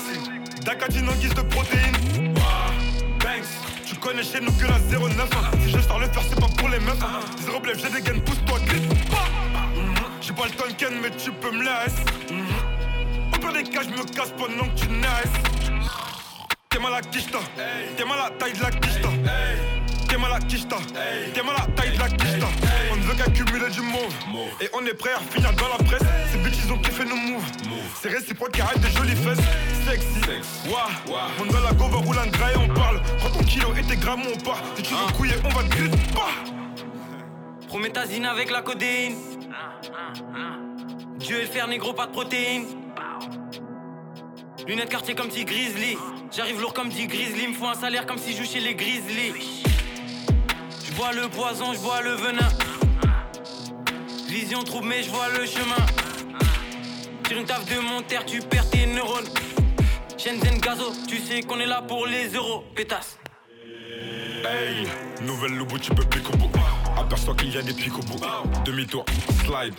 flexing. 0.00 0.40
Dacatine 0.64 1.08
en 1.08 1.12
guise 1.14 1.34
de 1.34 1.42
protéines. 1.42 1.96
Wow, 2.34 3.18
banks. 3.20 3.46
Tu 3.86 3.94
connais 3.96 4.22
chez 4.22 4.40
nous 4.40 4.52
que 4.52 4.64
la 4.66 4.78
09. 4.78 5.28
hein. 5.32 5.50
Si 5.64 5.70
je 5.70 5.80
sors 5.80 5.98
le 5.98 6.06
faire, 6.08 6.22
c'est 6.28 6.40
pas 6.40 6.48
pour 6.48 6.68
les 6.68 6.78
meufs. 6.80 7.02
hein. 7.02 7.20
Zéro 7.44 7.60
blef, 7.60 7.78
j'ai 7.82 7.90
des 7.90 8.02
gaines, 8.02 8.20
pousse-toi, 8.22 8.58
glisse. 8.66 8.82
Mhm. 8.82 9.94
J'ai 10.20 10.32
pas 10.32 10.44
le 10.46 10.50
tonken, 10.52 10.94
mais 11.02 11.10
tu 11.10 11.30
peux 11.32 11.50
me 11.52 11.62
laisser. 11.62 12.02
Mhm. 12.30 13.34
Au 13.34 13.38
pire 13.38 13.52
des 13.52 13.64
cas, 13.64 13.82
je 13.82 13.90
me 13.90 14.04
casse 14.04 14.32
pendant 14.36 14.68
que 14.68 14.78
tu 14.80 14.88
naisses. 14.88 15.80
T'es 16.68 16.78
mal 16.78 16.94
à 16.94 17.00
quicheta. 17.00 17.38
T'es 17.96 18.04
mal 18.04 18.18
à 18.20 18.30
taille 18.30 18.52
de 18.52 18.62
la 18.62 18.70
quicheta. 18.70 19.08
T'es 20.16 20.22
mal 20.22 20.32
à 20.32 20.38
quicheta. 20.38 20.76
T'es 21.34 21.42
mal 21.42 21.56
à 21.56 21.66
taille 21.72 21.92
de 21.92 21.98
la 21.98 22.08
quicheta. 22.08 22.46
On 22.90 22.96
ne 22.96 23.02
veut 23.02 23.14
qu'accumuler 23.16 23.68
du 23.68 23.82
monde. 23.82 24.10
Et 24.62 24.70
on 24.72 24.86
est 24.86 24.94
prêt 24.94 25.12
à 25.12 25.18
finir 25.18 25.52
dans 25.52 25.68
la 25.68 25.84
presse. 25.84 26.08
Ces 26.32 26.38
bitches, 26.38 26.64
ils 26.64 26.72
ont 26.72 26.78
kiffé 26.78 27.04
nos 27.04 27.16
moves. 27.16 27.44
C'est 28.00 28.08
réciproque 28.08 28.52
qui 28.52 28.62
arrête 28.62 28.80
des 28.80 28.90
jolies 28.92 29.14
fesses. 29.14 29.44
Sexy. 29.86 30.70
Wouah. 30.70 30.88
On 31.38 31.44
dans 31.44 31.60
la 31.60 31.72
go, 31.72 31.88
va 31.88 31.98
rouler 31.98 32.20
un 32.20 32.28
gras 32.28 32.50
et 32.50 32.56
on 32.56 32.72
parle. 32.72 33.02
Prends 33.18 33.28
ton 33.28 33.44
kilo 33.44 33.68
et 33.78 33.82
tes 33.82 33.96
grammes, 33.96 34.22
on 34.32 34.38
part. 34.38 34.62
Si 34.76 34.84
tu 34.84 34.94
veux 34.94 35.12
couiller, 35.18 35.34
on 35.44 35.48
va 35.50 35.62
te 35.64 35.68
griller. 35.68 35.98
Promethazine 37.68 38.24
avec 38.24 38.50
la 38.50 38.62
codéine. 38.62 39.16
Dieu 41.18 41.40
et 41.40 41.42
le 41.42 41.46
fer 41.46 41.68
négro, 41.68 41.92
pas 41.92 42.06
de 42.06 42.12
protéines. 42.12 42.64
Lunettes 44.66 44.88
quartier 44.88 45.14
comme 45.14 45.28
petit 45.28 45.44
grizzly. 45.44 45.98
J'arrive 46.34 46.58
lourd 46.62 46.72
comme 46.72 46.88
dit 46.88 47.06
grizzly. 47.06 47.48
Me 47.48 47.52
faut 47.52 47.66
un 47.66 47.74
salaire 47.74 48.06
comme 48.06 48.16
si 48.16 48.32
je 48.32 48.38
joue 48.38 48.50
chez 48.50 48.60
les 48.60 48.74
grizzly. 48.74 49.34
Je 50.96 51.02
bois 51.02 51.12
le 51.12 51.28
poison, 51.28 51.74
je 51.74 51.78
bois 51.80 52.00
le 52.00 52.12
venin. 52.12 52.48
Vision 54.28 54.64
trouble, 54.64 54.86
mais 54.86 55.02
je 55.02 55.10
vois 55.10 55.28
le 55.28 55.44
chemin. 55.44 55.76
Tire 57.22 57.36
une 57.36 57.44
taf 57.44 57.66
de 57.66 57.78
mon 57.80 58.00
terre, 58.00 58.24
tu 58.24 58.40
perds 58.40 58.70
tes 58.70 58.86
neurones. 58.86 59.26
Shenzhen 60.16 60.58
Gazo, 60.58 60.94
tu 61.06 61.18
sais 61.18 61.42
qu'on 61.42 61.60
est 61.60 61.66
là 61.66 61.82
pour 61.82 62.06
les 62.06 62.28
euros, 62.28 62.64
pétasse. 62.74 63.18
Hey, 64.48 64.88
nouvelle 65.20 65.58
lobo, 65.58 65.78
tu 65.78 65.90
peux 65.90 66.04
plus 66.04 66.22
qu'au 66.22 66.34
bout. 66.38 66.50
Aperçois 66.96 67.34
qu'il 67.34 67.54
y 67.54 67.58
a 67.58 67.62
des 67.62 67.74
pics 67.74 67.92
au 67.92 68.02
bout. 68.02 68.18
Demi-tour, 68.64 69.04
slide. 69.44 69.74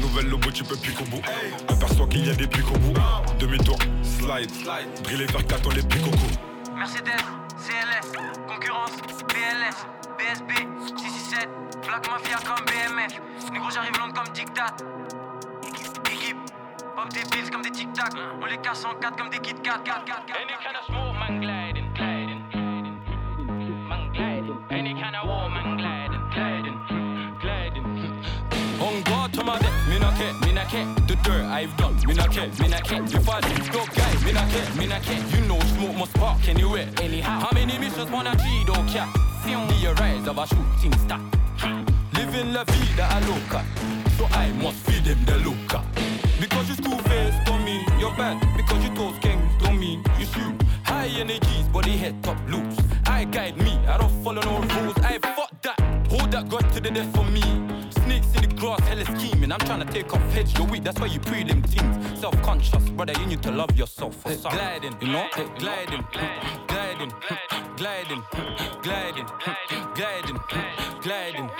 Nouvelle 0.00 0.28
lobo, 0.28 0.48
tu 0.52 0.62
peux 0.62 0.76
plus 0.76 0.92
qu'au 0.92 1.04
bout. 1.06 1.22
Aperçois 1.66 2.06
qu'il 2.06 2.24
y 2.24 2.30
a 2.30 2.34
des 2.34 2.46
pics 2.46 2.70
au 2.70 2.78
bout. 2.78 2.94
Demi-tour, 3.40 3.78
slide. 4.04 4.52
Driller 5.02 5.26
vers 5.26 5.44
4 5.44 5.72
les 5.74 5.82
pics 5.82 6.06
au 6.06 6.10
cou. 6.10 6.72
Mercedes, 6.76 7.24
CLS, 7.58 8.12
concurrence, 8.52 8.96
BLS, 9.28 9.86
BSB, 10.18 10.52
667, 10.96 11.48
Black 11.86 12.10
Mafia 12.10 12.38
comme 12.44 12.64
BMF. 12.66 13.20
Négro, 13.50 13.70
j'arrive 13.70 13.98
long 13.98 14.12
comme 14.12 14.28
dictat. 14.34 14.76
Équipe, 16.10 16.36
pop 16.94 17.08
des 17.10 17.24
pills 17.30 17.50
comme 17.50 17.62
des 17.62 17.70
tic-tac. 17.70 18.12
On 18.40 18.46
les 18.46 18.58
casse 18.58 18.84
en 18.84 18.94
quatre 18.94 19.16
comme 19.16 19.30
des 19.30 19.38
Kit 19.38 19.54
Kat. 19.62 19.80
Any 19.86 20.04
kind 20.62 20.76
of 20.76 20.84
smoke, 20.86 21.14
man, 21.18 21.40
gliding, 21.40 21.92
gliding. 21.94 22.42
Man, 23.88 24.10
gliding. 24.12 24.58
Any 24.70 24.94
kind 24.94 25.16
of 25.16 25.26
war, 25.26 25.48
man, 25.48 25.76
gliding, 25.76 25.91
On 29.02 29.12
guard 29.12 29.32
to 29.32 29.44
my 29.44 29.58
death, 29.58 29.88
me 29.88 29.98
not 29.98 30.14
care, 30.16 30.32
me 30.46 30.52
not 30.52 30.68
care. 30.68 30.84
The 31.06 31.16
dirt 31.22 31.44
I've 31.46 31.76
done, 31.76 31.96
me 32.06 32.14
not 32.14 32.30
care, 32.30 32.48
me 32.60 32.68
not 32.68 32.84
care. 32.84 33.02
If 33.02 33.28
I 33.28 33.40
dog 33.40 33.88
guy, 33.94 34.24
me 34.24 34.32
not 34.32 34.48
care, 34.50 34.74
me 34.76 34.86
not 34.86 35.02
care. 35.02 35.18
You 35.34 35.46
know 35.46 35.58
smoke 35.58 35.96
must 35.96 36.12
spark 36.12 36.48
anywhere, 36.48 36.88
anyhow. 37.00 37.40
How 37.40 37.50
many 37.52 37.78
missions 37.78 38.10
wanna 38.10 38.36
three 38.36 38.64
don't 38.64 38.86
care? 38.88 39.08
See 39.44 39.54
the 39.54 39.94
rise 39.98 40.28
of 40.28 40.38
a 40.38 40.46
shooting 40.46 40.92
star. 41.00 41.20
Living 42.14 42.52
la 42.52 42.64
vida 42.64 43.08
loca, 43.26 43.64
so 44.18 44.26
I 44.30 44.52
must 44.62 44.78
feed 44.86 45.04
them 45.04 45.24
the 45.24 45.38
loca. 45.38 45.82
Because 46.38 46.68
you 46.68 46.74
school 46.76 46.98
face 46.98 47.34
don't 47.44 47.64
mean 47.64 47.84
you're 47.98 48.14
bad. 48.14 48.38
Because 48.56 48.84
you 48.84 48.94
toast 48.94 49.20
gang 49.20 49.40
don't 49.58 49.78
mean 49.78 50.04
you 50.18 50.26
shoot. 50.26 50.62
High 50.84 51.08
energies, 51.18 51.66
body 51.72 51.96
head 51.96 52.22
top 52.22 52.36
loose. 52.48 52.78
I 53.06 53.24
guide 53.24 53.56
me, 53.56 53.78
I 53.88 53.98
don't 53.98 54.22
follow 54.22 54.42
no 54.42 54.60
rules. 54.60 54.98
I 54.98 55.18
fuck 55.18 55.50
that, 55.62 55.80
hold 56.08 56.30
that 56.30 56.48
God 56.48 56.70
to 56.74 56.80
the 56.80 56.90
death 56.90 57.12
for 57.16 57.24
me. 57.24 57.61
Snakes 58.62 58.90
in 58.90 58.98
the 58.98 59.04
grass, 59.06 59.06
hella 59.06 59.18
scheming. 59.18 59.52
I'm 59.52 59.58
trying 59.60 59.86
to 59.86 59.92
take 59.92 60.12
off 60.12 60.32
heads, 60.32 60.54
you're 60.56 60.66
weak, 60.66 60.84
that's 60.84 61.00
why 61.00 61.06
you 61.06 61.20
pre 61.20 61.42
them 61.44 61.62
things. 61.62 62.20
Self 62.20 62.40
conscious, 62.42 62.88
brother, 62.90 63.12
you 63.18 63.26
need 63.26 63.42
to 63.42 63.50
love 63.50 63.76
yourself. 63.76 64.22
Hey, 64.24 64.36
gliding, 64.36 64.96
you 65.00 65.08
know? 65.08 65.26
Hey, 65.34 65.48
gliding, 65.58 66.04
gliding, 66.68 67.12
gliding, 67.76 68.22
gliding, 68.82 69.26
gliding, 69.94 70.38
gliding, 71.02 71.50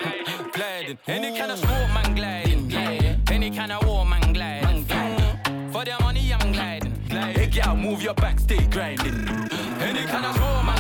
gliding. 0.53 0.99
Any 1.07 1.37
kind 1.37 1.53
of 1.53 1.59
sport, 1.59 1.89
man, 1.93 2.15
gliding. 2.15 2.73
Any 3.31 3.51
kind 3.51 3.73
of 3.73 3.87
war, 3.87 4.05
man, 4.05 4.33
gliding. 4.33 4.85
For 5.73 5.85
the 5.85 5.97
money, 6.01 6.33
I'm 6.33 6.53
gliding. 6.53 6.95
Hey, 7.11 7.47
girl, 7.47 7.77
move 7.77 8.03
your 8.03 8.15
back, 8.15 8.39
stay 8.39 8.65
grinding. 8.69 9.27
Any 9.81 10.05
kind 10.07 10.27
of 10.27 10.37
sport, 10.37 10.65
man, 10.65 10.72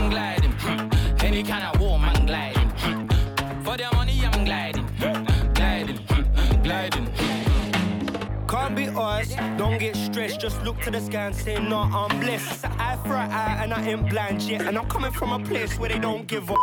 us, 8.96 9.34
don't 9.72 9.80
get 9.80 9.96
stressed, 9.96 10.38
just 10.38 10.62
look 10.64 10.78
to 10.80 10.90
the 10.90 11.00
sky 11.00 11.26
and 11.26 11.34
say, 11.34 11.58
no, 11.58 11.78
I'm 11.78 12.20
blessed. 12.20 12.52
It's 12.52 12.64
an 12.64 12.72
eye 12.72 12.98
for 13.06 13.14
an 13.14 13.30
eye 13.30 13.62
and 13.62 13.72
I 13.72 13.82
ain't 13.82 14.08
blind 14.10 14.42
yet. 14.42 14.62
And 14.62 14.76
I'm 14.76 14.86
coming 14.88 15.12
from 15.12 15.32
a 15.32 15.38
place 15.42 15.78
where 15.78 15.88
they 15.88 15.98
don't 15.98 16.26
give 16.26 16.50
up. 16.50 16.58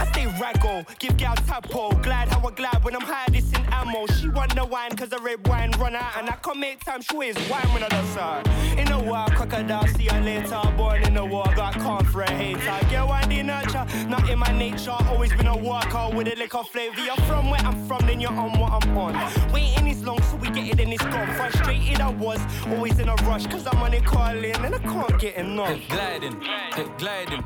I 0.00 0.06
stay 0.12 0.26
raggo, 0.26 0.84
give 0.98 1.16
gal 1.16 1.36
tapo, 1.36 1.90
Glad 2.02 2.28
how 2.28 2.46
I 2.46 2.50
glad 2.52 2.84
when 2.84 2.96
I'm 2.96 3.02
high, 3.02 3.26
this 3.30 3.48
in 3.52 3.64
ammo. 3.72 4.06
She 4.06 4.28
want 4.28 4.54
the 4.54 4.64
wine 4.64 4.96
cause 4.96 5.08
the 5.08 5.18
red 5.18 5.46
wine 5.46 5.70
run 5.78 5.94
out. 5.94 6.16
And 6.18 6.28
I 6.28 6.36
come 6.36 6.60
make 6.60 6.84
time, 6.84 7.00
she 7.00 7.16
ways 7.16 7.36
wine 7.48 7.66
when 7.72 7.82
I 7.82 7.88
dance 7.88 8.14
her. 8.14 8.42
In 8.78 8.90
a 8.90 9.02
war, 9.02 9.26
crocodile, 9.30 9.86
see 9.88 10.06
her 10.06 10.20
later. 10.20 10.60
Born 10.76 11.02
in 11.04 11.14
the 11.14 11.24
war, 11.24 11.44
got 11.54 11.74
calm 11.74 12.04
for 12.04 12.22
a 12.22 12.30
hater. 12.30 12.86
Get 12.90 13.06
one 13.06 13.28
the 13.28 13.42
nurture, 13.42 13.86
not 14.08 14.28
in 14.28 14.38
my 14.38 14.52
nature. 14.58 14.96
Always 15.08 15.32
been 15.32 15.46
a 15.46 15.56
worker 15.56 16.10
with 16.14 16.26
a 16.28 16.34
liquor 16.36 16.64
flavor. 16.64 17.00
You're 17.00 17.16
from 17.28 17.50
where 17.50 17.60
I'm 17.60 17.86
from, 17.86 18.06
then 18.06 18.20
you're 18.20 18.32
on 18.32 18.58
what 18.58 18.72
I'm 18.72 18.98
on. 18.98 19.52
Waiting 19.52 19.86
is 19.86 20.04
long, 20.04 20.20
so 20.22 20.36
we 20.36 20.50
get 20.50 20.66
it 20.68 20.80
and 20.80 20.92
it's 20.92 21.04
gone. 21.04 21.32
Frustrated 21.34 22.00
I 22.00 22.10
was, 22.10 22.33
always 22.68 22.98
in 22.98 23.08
a 23.08 23.14
rush, 23.26 23.46
cause 23.46 23.66
I'm 23.66 23.82
on 23.82 23.94
it 23.94 24.04
calling 24.04 24.56
and 24.56 24.74
I 24.74 24.78
can't 24.78 25.20
get 25.20 25.36
enough. 25.36 25.78
gliding, 25.88 26.40
hey, 26.40 26.86
gliding, 26.98 27.44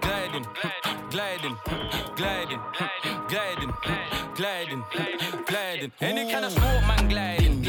gliding, 0.00 0.46
gliding, 1.10 1.56
gliding, 2.16 2.58
gliding, 3.28 3.72
gliding, 4.34 4.84
gliding. 5.46 5.92
Any 6.00 6.32
kind 6.32 6.44
of 6.44 6.52
sport, 6.52 6.82
man, 6.86 7.08
gliding. 7.08 7.66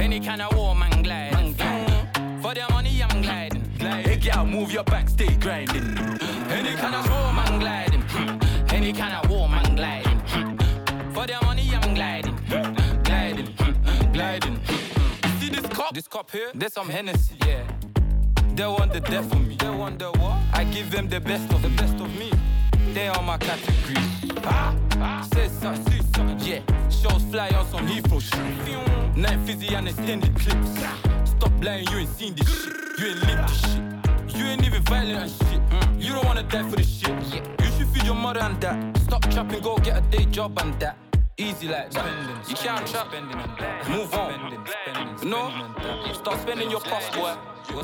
Any 0.00 0.20
kind 0.20 0.42
of 0.42 0.54
war, 0.56 0.74
man, 0.74 1.02
gliding. 1.02 1.54
For 2.42 2.54
the 2.54 2.66
money, 2.70 3.02
I'm 3.02 3.22
gliding. 3.22 3.64
Hey, 3.78 4.16
girl, 4.16 4.44
move 4.46 4.72
your 4.72 4.84
back, 4.84 5.08
stay 5.08 5.34
grinding. 5.36 5.98
Any 6.50 6.74
kind 6.76 6.94
of 6.94 7.04
sport, 7.04 7.34
man, 7.34 7.58
gliding. 7.60 8.04
Any 8.70 8.92
kind 8.92 9.14
of 9.14 9.30
this 15.94 16.08
cup? 16.08 16.30
Here? 16.30 16.50
There's 16.54 16.72
some 16.72 16.88
Hennessy, 16.88 17.36
yeah. 17.46 17.62
They 18.54 18.66
want 18.66 18.92
the 18.92 19.00
death 19.00 19.32
of 19.32 19.46
me. 19.46 19.54
They 19.54 19.70
want 19.70 20.00
the 20.00 20.10
what? 20.10 20.38
I 20.52 20.64
give 20.64 20.90
them 20.90 21.08
the 21.08 21.20
best 21.20 21.52
of 21.52 21.62
the 21.62 21.68
best 21.70 21.94
of 21.94 22.12
me. 22.18 22.32
They 22.92 23.06
are 23.08 23.22
my 23.22 23.38
category. 23.38 23.94
Ah, 24.44 24.76
ah. 24.96 25.26
Say 25.32 25.48
something, 25.48 25.92
see 25.92 26.00
something, 26.14 26.38
yeah. 26.40 26.60
Shows 26.90 27.22
fly 27.30 27.48
on 27.50 27.66
some 27.70 27.86
Heathrow 27.86 28.20
shit. 28.20 29.16
Night 29.16 29.38
fizzy 29.46 29.74
and 29.74 29.88
extended 29.88 30.34
clips. 30.34 30.70
Stop 31.30 31.52
lying, 31.62 31.86
you 31.88 31.98
ain't 31.98 32.10
seen 32.10 32.34
this 32.34 32.48
shit. 32.48 32.74
You 32.98 33.06
ain't 33.06 33.26
lived 33.26 33.48
this 33.48 33.60
shit. 33.62 34.36
You 34.36 34.44
ain't 34.46 34.66
even 34.66 34.82
violent 34.82 35.18
and 35.18 35.30
shit. 35.30 35.60
Mm. 35.70 36.02
You 36.02 36.12
don't 36.12 36.24
wanna 36.24 36.42
die 36.42 36.68
for 36.68 36.76
this 36.76 36.88
shit. 36.88 37.10
You 37.60 37.70
should 37.78 37.88
feed 37.88 38.04
your 38.04 38.16
mother 38.16 38.40
and 38.40 38.60
that. 38.60 38.96
Stop 38.98 39.22
trapping, 39.30 39.60
go 39.60 39.76
get 39.78 39.98
a 39.98 40.00
day 40.10 40.24
job 40.26 40.58
and 40.58 40.74
that. 40.80 41.03
Easy 41.36 41.66
like 41.66 41.90
that. 41.90 42.48
you 42.48 42.54
can't 42.54 42.86
trap. 42.86 43.12
Move 43.88 44.14
on. 44.14 44.64
no. 45.24 46.12
Start 46.12 46.40
spending 46.40 46.70
your 46.70 46.80
puff, 46.80 47.12
boy. 47.12 47.34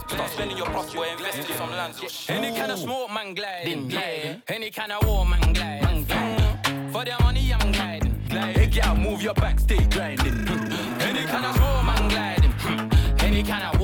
Start 0.06 0.30
spending 0.30 0.56
your 0.56 0.66
puff, 0.66 0.94
boy. 0.94 1.08
Invest 1.10 1.50
in 1.50 1.56
some 1.56 1.70
land. 1.70 1.94
Any 2.28 2.56
kind 2.56 2.70
of 2.70 2.78
smoke, 2.78 3.12
man, 3.12 3.34
gliding. 3.34 3.88
gliding. 3.88 4.42
Any 4.46 4.70
kind 4.70 4.92
of 4.92 5.04
war, 5.04 5.26
man, 5.26 5.52
gliding. 5.52 6.04
For 6.92 7.04
the 7.04 7.16
money, 7.22 7.52
I'm 7.52 7.72
gliding. 7.72 8.14
Hey, 8.30 8.66
girl, 8.68 8.94
move 8.94 9.20
your 9.20 9.34
back, 9.34 9.58
stay 9.58 9.84
grinding. 9.88 10.48
Any 11.00 11.24
kind 11.26 11.46
of 11.46 11.56
smoke, 11.56 11.84
man, 11.84 12.08
gliding. 12.08 13.20
Any 13.20 13.42
kind 13.42 13.64
of 13.64 13.79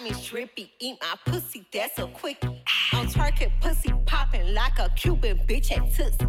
litty, 0.00 0.10
diamond, 0.10 0.24
trippy, 0.24 0.70
eat 0.80 0.96
my 1.00 1.14
pussy, 1.26 1.64
that's 1.72 1.98
a 1.98 2.06
quickie. 2.06 2.62
I'm 2.92 3.06
twerking, 3.06 3.50
pussy 3.60 3.92
popping 4.06 4.54
like 4.54 4.78
a 4.78 4.88
Cuban 4.96 5.38
bitch 5.46 5.72
at 5.72 5.92
Tootsie. 5.94 6.23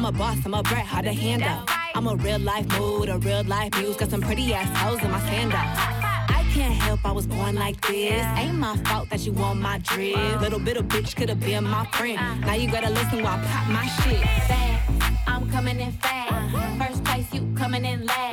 I'm 0.00 0.06
a 0.06 0.12
boss, 0.12 0.38
I'm 0.46 0.54
a 0.54 0.62
brat, 0.62 0.86
hard 0.86 1.04
to 1.04 1.12
handle. 1.12 1.62
I'm 1.94 2.06
a 2.06 2.16
real 2.16 2.38
life 2.38 2.66
mood, 2.78 3.10
a 3.10 3.18
real 3.18 3.44
life 3.44 3.70
muse. 3.78 3.96
Got 3.96 4.08
some 4.08 4.22
pretty 4.22 4.54
ass 4.54 4.74
hoes 4.78 4.98
in 5.02 5.10
my 5.10 5.20
sandals. 5.28 5.60
I 5.60 6.42
can't 6.54 6.72
help 6.72 7.04
I 7.04 7.12
was 7.12 7.26
born 7.26 7.56
like 7.56 7.78
this. 7.86 8.24
Ain't 8.38 8.56
my 8.56 8.78
fault 8.78 9.10
that 9.10 9.26
you 9.26 9.32
want 9.32 9.60
my 9.60 9.76
drip. 9.76 10.16
Little 10.40 10.58
bit 10.58 10.78
of 10.78 10.86
bitch 10.86 11.14
could 11.16 11.28
have 11.28 11.40
been 11.40 11.64
my 11.64 11.84
friend. 11.92 12.16
Now 12.40 12.54
you 12.54 12.70
gotta 12.70 12.88
listen 12.88 13.22
while 13.22 13.38
I 13.38 13.44
pop 13.44 13.68
my 13.68 13.86
shit. 14.00 14.22
Fast, 14.48 15.26
I'm 15.26 15.50
coming 15.50 15.78
in 15.78 15.92
fast. 15.92 16.78
First 16.78 17.04
place, 17.04 17.34
you 17.34 17.52
coming 17.54 17.84
in 17.84 18.06
last. 18.06 18.29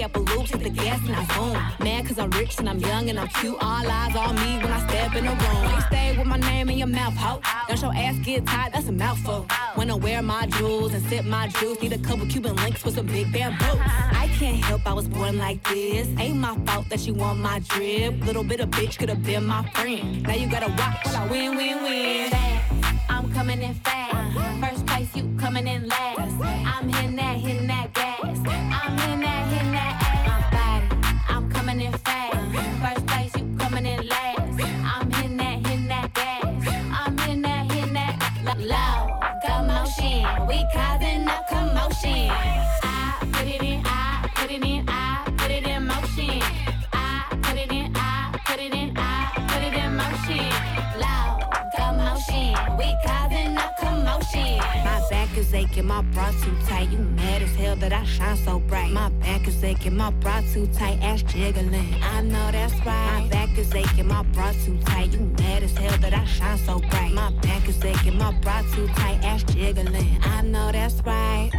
Got 0.00 0.14
the 0.14 0.20
candy 0.20 0.32
apple 0.32 0.46
hit 0.46 0.62
the 0.62 0.70
gas 0.70 1.00
and 1.06 1.14
I 1.14 1.24
zoom. 1.34 1.84
Mad 1.84 2.06
cause 2.06 2.18
I'm 2.18 2.30
rich 2.30 2.58
and 2.58 2.68
I'm 2.70 2.78
young 2.78 3.10
and 3.10 3.20
I'm 3.20 3.28
cute. 3.28 3.56
All 3.60 3.86
eyes 3.86 4.16
on 4.16 4.34
me 4.36 4.56
when 4.56 4.72
I 4.72 4.86
step 4.88 5.14
in 5.14 5.26
the 5.26 5.30
room. 5.30 5.74
You 5.74 5.80
stay 5.82 6.16
with 6.16 6.26
my 6.26 6.38
name 6.38 6.70
in 6.70 6.78
your 6.78 6.86
mouth, 6.86 7.14
ho. 7.16 7.40
Don't 7.68 7.82
your 7.82 7.94
ass 7.94 8.16
get 8.24 8.46
tied, 8.46 8.72
that's 8.72 8.88
a 8.88 8.92
mouthful. 8.92 9.46
Wanna 9.76 9.98
wear 9.98 10.22
my 10.22 10.46
jewels 10.46 10.94
and 10.94 11.04
sip 11.06 11.26
my 11.26 11.48
juice. 11.48 11.82
Need 11.82 11.92
a 11.92 11.98
couple 11.98 12.26
Cuban 12.26 12.56
links 12.56 12.82
with 12.82 12.94
some 12.94 13.06
big 13.06 13.30
bamboo. 13.30 13.78
I 13.78 14.30
can't 14.38 14.64
help 14.64 14.86
I 14.86 14.94
was 14.94 15.06
born 15.06 15.36
like 15.36 15.62
this. 15.68 16.08
Ain't 16.18 16.38
my 16.38 16.56
fault 16.64 16.88
that 16.88 17.06
you 17.06 17.12
want 17.12 17.38
my 17.38 17.58
drip. 17.58 18.24
Little 18.24 18.44
bit 18.44 18.60
of 18.60 18.70
bitch 18.70 18.96
could 18.98 19.10
have 19.10 19.22
been 19.22 19.44
my 19.44 19.68
friend. 19.74 20.22
Now 20.22 20.34
you 20.34 20.48
gotta 20.48 20.68
watch 20.68 21.04
while 21.04 21.16
I 21.16 21.26
win, 21.26 21.56
win, 21.56 21.82
win. 21.82 22.32
I'm 23.10 23.30
coming 23.34 23.60
in 23.60 23.74
fast. 23.74 24.14
Uh-huh. 24.14 24.66
First 24.66 24.86
place, 24.86 25.14
you 25.14 25.34
coming 25.38 25.66
in 25.66 25.88
last. 25.88 26.09
Aching, 55.80 55.86
my 55.86 56.02
bra 56.12 56.30
too 56.42 56.56
tight. 56.66 56.90
You 56.90 56.98
mad 56.98 57.42
as 57.42 57.54
hell 57.54 57.76
that 57.76 57.92
I 57.92 58.04
shine 58.04 58.36
so 58.36 58.58
bright. 58.60 58.92
My 58.92 59.08
back 59.08 59.46
is 59.46 59.62
aching, 59.62 59.96
my 59.96 60.10
bra 60.10 60.42
too 60.52 60.66
tight, 60.68 60.98
ass 61.02 61.22
jiggling. 61.22 61.94
I 62.02 62.22
know 62.22 62.50
that's 62.50 62.74
right. 62.86 63.22
My 63.22 63.28
back 63.28 63.58
is 63.58 63.74
aching, 63.74 64.08
my 64.08 64.22
bra 64.22 64.52
too 64.64 64.78
tight. 64.84 65.12
You 65.12 65.20
mad 65.38 65.62
as 65.62 65.76
hell 65.76 65.98
that 65.98 66.14
I 66.14 66.24
shine 66.24 66.58
so 66.58 66.78
bright. 66.90 67.12
My 67.12 67.30
back 67.42 67.68
is 67.68 67.82
aching, 67.84 68.18
my 68.18 68.32
bra 68.40 68.62
too 68.74 68.86
tight, 68.88 69.24
ass 69.24 69.42
jiggling. 69.44 70.18
I 70.22 70.42
know 70.42 70.72
that's 70.72 71.00
right. 71.04 71.50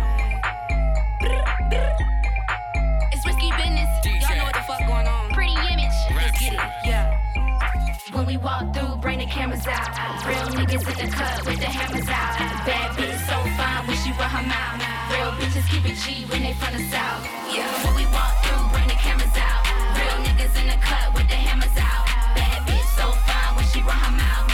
When 8.12 8.26
we 8.26 8.36
walk 8.36 8.74
through, 8.74 8.98
bring 8.98 9.20
the 9.20 9.26
cameras 9.26 9.66
out. 9.68 9.88
Real 10.28 10.48
niggas 10.52 10.84
in 10.84 11.10
the 11.10 11.16
cut 11.16 11.46
with 11.46 11.60
the 11.60 11.66
hammers 11.66 12.10
out. 12.10 12.38
Bad 12.68 12.92
bitch 12.98 13.18
so 13.24 13.38
fine 13.56 13.88
when 13.88 13.98
she 14.04 14.12
run 14.20 14.30
her 14.30 14.44
mouth. 14.44 14.84
Real 15.12 15.32
bitches 15.40 15.66
keep 15.72 15.86
it 15.86 15.96
G 15.96 16.26
when 16.26 16.44
they 16.44 16.54
from 16.54 16.76
the 16.76 16.84
south. 16.92 17.24
Yeah, 17.56 17.72
when 17.86 17.96
we 17.96 18.06
walk 18.12 18.36
through, 18.44 18.68
bring 18.76 18.88
the 18.90 19.00
cameras 19.00 19.38
out. 19.38 19.64
Real 19.96 20.18
niggas 20.28 20.60
in 20.60 20.68
the 20.68 20.78
cut 20.84 21.14
with 21.16 21.28
the 21.30 21.40
hammers 21.40 21.78
out. 21.80 22.06
Bad 22.36 22.68
bitch 22.68 22.88
so 23.00 23.12
fine 23.24 23.56
when 23.56 23.66
she 23.72 23.80
run 23.80 23.98
her 23.98 24.12
mouth. 24.12 24.51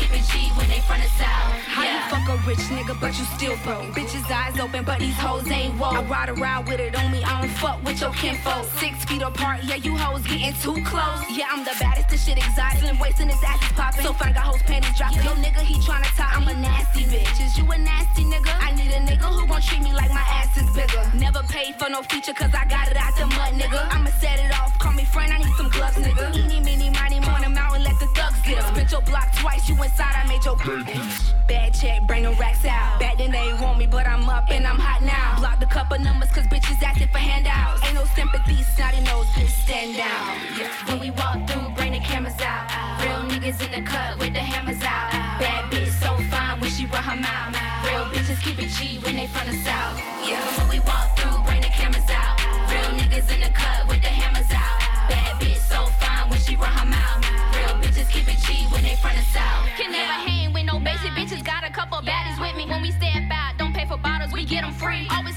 Keep 0.00 0.16
G 0.32 0.48
when 0.56 0.66
they 0.72 0.80
from 0.88 0.96
the 0.96 1.10
south. 1.20 1.52
How 1.68 1.84
you 1.84 2.00
fuck 2.08 2.24
a 2.32 2.36
rich 2.48 2.64
nigga, 2.72 2.98
but 2.98 3.12
you 3.18 3.24
still 3.36 3.56
broke? 3.64 3.92
Bitches 3.92 4.24
eyes 4.32 4.58
open, 4.58 4.82
but 4.82 4.98
these 4.98 5.16
hoes 5.16 5.46
ain't 5.50 5.78
woke. 5.78 5.92
I 5.92 6.02
ride 6.04 6.30
around 6.30 6.68
with 6.68 6.80
it 6.80 6.96
on 6.96 7.12
me, 7.12 7.22
I 7.22 7.42
don't 7.42 7.50
fuck 7.50 7.84
with 7.84 8.00
your 8.00 8.12
kinfolk. 8.12 8.64
Six 8.80 9.04
feet 9.04 9.20
apart, 9.20 9.60
yeah, 9.64 9.76
you 9.76 9.94
hoes 9.94 10.26
getting 10.26 10.54
too 10.54 10.80
close. 10.88 11.20
Yeah, 11.28 11.52
I'm 11.52 11.64
the 11.64 11.76
baddest, 11.78 12.08
this 12.08 12.24
shit 12.24 12.38
exotic. 12.38 12.80
And 13.20 13.30
his 13.30 13.42
ass 13.44 13.60
is 13.60 13.72
popping. 13.72 14.04
So 14.04 14.14
fine, 14.14 14.32
got 14.32 14.44
hoes 14.44 14.62
panties 14.62 14.96
dropping. 14.96 15.22
Yo, 15.22 15.32
nigga, 15.44 15.60
he 15.60 15.74
tryna 15.74 16.08
top. 16.16 16.40
I'm 16.40 16.48
a 16.48 16.54
nasty 16.54 17.04
bitch. 17.04 17.44
Is 17.44 17.58
you 17.58 17.70
a 17.70 17.76
nasty 17.76 18.24
nigga? 18.24 18.56
I 18.58 18.72
need 18.72 18.92
a 18.92 19.00
nigga 19.04 19.28
who 19.28 19.46
gon' 19.46 19.60
treat 19.60 19.82
me 19.82 19.92
like 19.92 20.08
my 20.08 20.24
ass 20.40 20.56
is 20.56 20.70
bigger. 20.74 21.04
Never 21.12 21.42
paid 21.42 21.74
for 21.76 21.90
no 21.90 22.00
feature, 22.04 22.32
cause 22.32 22.54
I 22.54 22.64
got 22.64 22.88
it 22.88 22.96
out 22.96 23.14
the 23.18 23.26
mud, 23.26 23.52
nigga. 23.52 23.92
I'ma 23.92 24.08
set 24.20 24.38
it 24.38 24.50
off, 24.58 24.78
call 24.78 24.92
me 24.92 25.04
friend, 25.04 25.30
I 25.32 25.38
need 25.38 25.54
some 25.58 25.68
gloves, 25.68 25.96
nigga. 25.96 26.34
Eeny, 26.34 26.60
meeny, 26.60 26.88
miny, 26.88 27.20
mo, 27.20 27.36
made 30.40 30.44
your 30.44 30.56
Bad 31.48 31.74
check, 31.74 32.06
bring 32.06 32.22
the 32.22 32.32
racks 32.32 32.64
out. 32.64 33.00
Back 33.00 33.18
then 33.18 33.32
they 33.32 33.38
ain't 33.38 33.60
want 33.60 33.78
me, 33.78 33.86
but 33.86 34.06
I'm 34.06 34.28
up 34.28 34.50
and 34.50 34.66
I'm 34.66 34.78
hot 34.78 35.02
now. 35.02 35.38
Blocked 35.38 35.62
a 35.62 35.66
couple 35.66 35.98
numbers, 35.98 36.30
cause 36.30 36.46
bitches 36.46 36.82
asking 36.82 37.08
for 37.08 37.18
handouts. 37.18 37.82
Ain't 37.84 37.94
no 37.94 38.04
sympathy, 38.14 38.62
snotty 38.62 39.00
nose, 39.00 39.26
bitch, 39.34 39.48
stand 39.48 39.96
down. 39.96 40.38
Yeah. 40.56 40.70
When 40.86 41.00
we 41.00 41.10
walk 41.10 41.46
through, 41.48 41.74
bring 41.74 41.92
the 41.92 41.98
cameras 41.98 42.40
out. 42.40 42.70
Real 43.02 43.22
niggas 43.30 43.60
in 43.64 43.72
the 43.72 43.88
cut 43.88 44.18
with 44.18 44.32
the 44.32 44.40
hammers 44.40 44.80
out. 44.82 45.10
Bad 45.40 45.70
bitch 45.72 45.90
so 46.00 46.16
fine 46.30 46.60
when 46.60 46.70
she 46.70 46.86
run 46.86 47.02
her 47.02 47.16
mouth. 47.16 47.56
Real 47.84 48.04
bitches 48.12 48.40
keep 48.42 48.58
it 48.62 48.70
G 48.70 48.98
when 49.02 49.16
they 49.16 49.26
from 49.26 49.46
the 49.48 49.56
south. 49.64 49.98
Yeah. 50.22 50.40
When 50.58 50.68
we 50.68 50.78
walk 50.80 51.18
through, 51.18 51.42
bring 51.44 51.62
the 51.62 51.72
cameras 51.74 52.08
out. 52.10 52.38
Real 52.70 52.90
niggas 52.94 53.26
in 53.34 53.40
the 53.40 53.50
cut 53.50 53.88
with 53.88 54.02
the 54.02 54.12
hammers 54.12 54.50
out. 54.54 54.78
Bad 55.10 55.40
bitch 55.42 55.58
so 55.66 55.86
fine 55.98 56.30
when 56.30 56.38
she 56.38 56.54
run 56.54 56.70
her 56.70 56.86
mouth. 56.86 57.26
Real 57.58 57.74
bitches 57.82 58.08
keep 58.08 58.28
it 58.28 58.38
G 58.46 58.70
when 58.70 58.82
they 58.82 58.94
from 58.94 59.16
the 59.16 59.24
south. 59.34 59.66
Can 59.76 59.90
never 59.90 60.29
bitches. 61.16 61.44
Got 61.44 61.64
a 61.64 61.70
couple 61.70 61.98
baddies 61.98 62.40
with 62.40 62.56
me. 62.56 62.66
When 62.66 62.82
we 62.82 62.90
step 62.92 63.30
out, 63.30 63.58
don't 63.58 63.74
pay 63.74 63.86
for 63.86 63.96
bottles, 63.98 64.32
we 64.32 64.44
get 64.44 64.62
them 64.62 64.72
free. 64.72 65.06
Always 65.10 65.29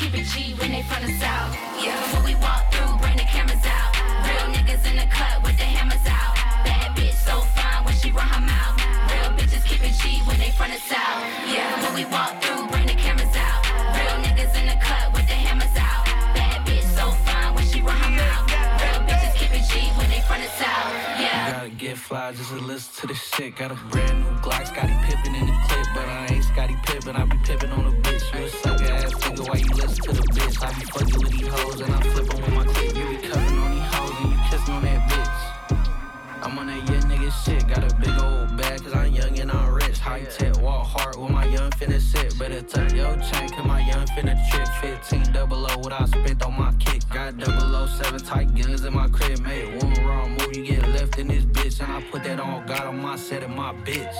keep 0.00 0.14
it 0.14 0.24
G 0.24 0.54
when 0.54 0.72
they 0.72 0.82
from 0.82 1.04
the 1.04 1.12
south. 1.20 1.52
Yeah. 1.76 1.92
When 2.12 2.24
we 2.24 2.34
walk 2.40 2.72
through, 2.72 2.96
bring 3.04 3.16
the 3.20 3.28
cameras 3.28 3.60
out. 3.68 3.92
Real 4.24 4.46
niggas 4.56 4.82
in 4.88 4.96
the 4.96 5.06
cut 5.12 5.36
with 5.44 5.56
the 5.60 5.68
hammers 5.76 6.06
out. 6.08 6.32
Bad 6.64 6.96
bitch 6.96 7.12
so 7.12 7.44
fine 7.52 7.84
when 7.84 7.94
she 8.00 8.10
run 8.10 8.26
her 8.26 8.40
mouth. 8.40 8.80
Real 9.12 9.30
bitches 9.36 9.62
keep 9.68 9.84
it 9.84 9.92
G 10.00 10.24
when 10.24 10.38
they 10.38 10.52
from 10.56 10.70
the 10.72 10.80
south. 10.88 11.20
Yeah. 11.52 11.84
When 11.84 11.92
we 12.00 12.04
walk 12.08 12.32
through, 12.40 12.64
bring 12.72 12.86
the 12.86 12.96
cameras 12.96 13.36
out. 13.36 13.60
Real 13.92 14.16
niggas 14.24 14.54
in 14.56 14.66
the 14.72 14.78
cut 14.80 15.12
with 15.12 15.26
the 15.28 15.36
hammers 15.36 15.76
out. 15.76 16.08
So 16.96 17.12
fine 17.28 17.52
when 17.54 17.66
she 17.66 17.82
run 17.82 17.98
her 18.00 18.12
mouth. 18.16 18.48
Real 18.80 19.00
bitches 19.04 19.34
keep 19.36 19.52
it 19.52 19.68
when 20.00 20.08
they 20.08 20.20
the 20.24 20.48
gotta 21.52 21.70
get 21.70 21.98
fly 21.98 22.32
just 22.32 22.50
to 22.50 22.56
listen 22.56 22.90
to 23.00 23.06
this 23.08 23.22
shit. 23.34 23.56
Got 23.56 23.72
a 23.72 23.78
brand 23.92 24.20
new 24.20 24.32
Glock, 24.40 24.66
Scottie 24.66 24.96
Pippen 25.04 25.34
in 25.34 25.46
the 25.46 25.56
clip, 25.68 25.86
but 25.94 26.08
I 26.08 26.26
ain't 26.32 26.44
Scottie 26.44 26.78
Pippen. 26.86 27.16
I 27.16 27.24
be 27.26 27.36
pippin' 27.44 27.69
finna 44.20 44.50
trip. 44.50 44.68
15 45.02 45.32
double 45.32 45.70
O, 45.70 45.78
what 45.78 45.92
I 45.92 46.04
spent 46.06 46.42
on 46.42 46.58
my 46.58 46.72
kick. 46.78 47.02
Got 47.08 47.34
007 47.42 48.20
tight 48.20 48.54
guns 48.54 48.84
in 48.84 48.94
my 48.94 49.08
crib, 49.08 49.40
made 49.40 49.82
one 49.82 50.04
wrong 50.04 50.30
move, 50.32 50.56
you 50.56 50.66
get 50.66 50.88
left 50.88 51.18
in 51.18 51.28
this 51.28 51.44
bitch. 51.44 51.80
And 51.80 51.92
I 51.92 52.02
put 52.10 52.22
that 52.24 52.40
on 52.40 52.66
God 52.66 52.86
on 52.86 53.00
my 53.00 53.16
set 53.16 53.42
and 53.42 53.54
my 53.54 53.72
bitch. 53.72 54.14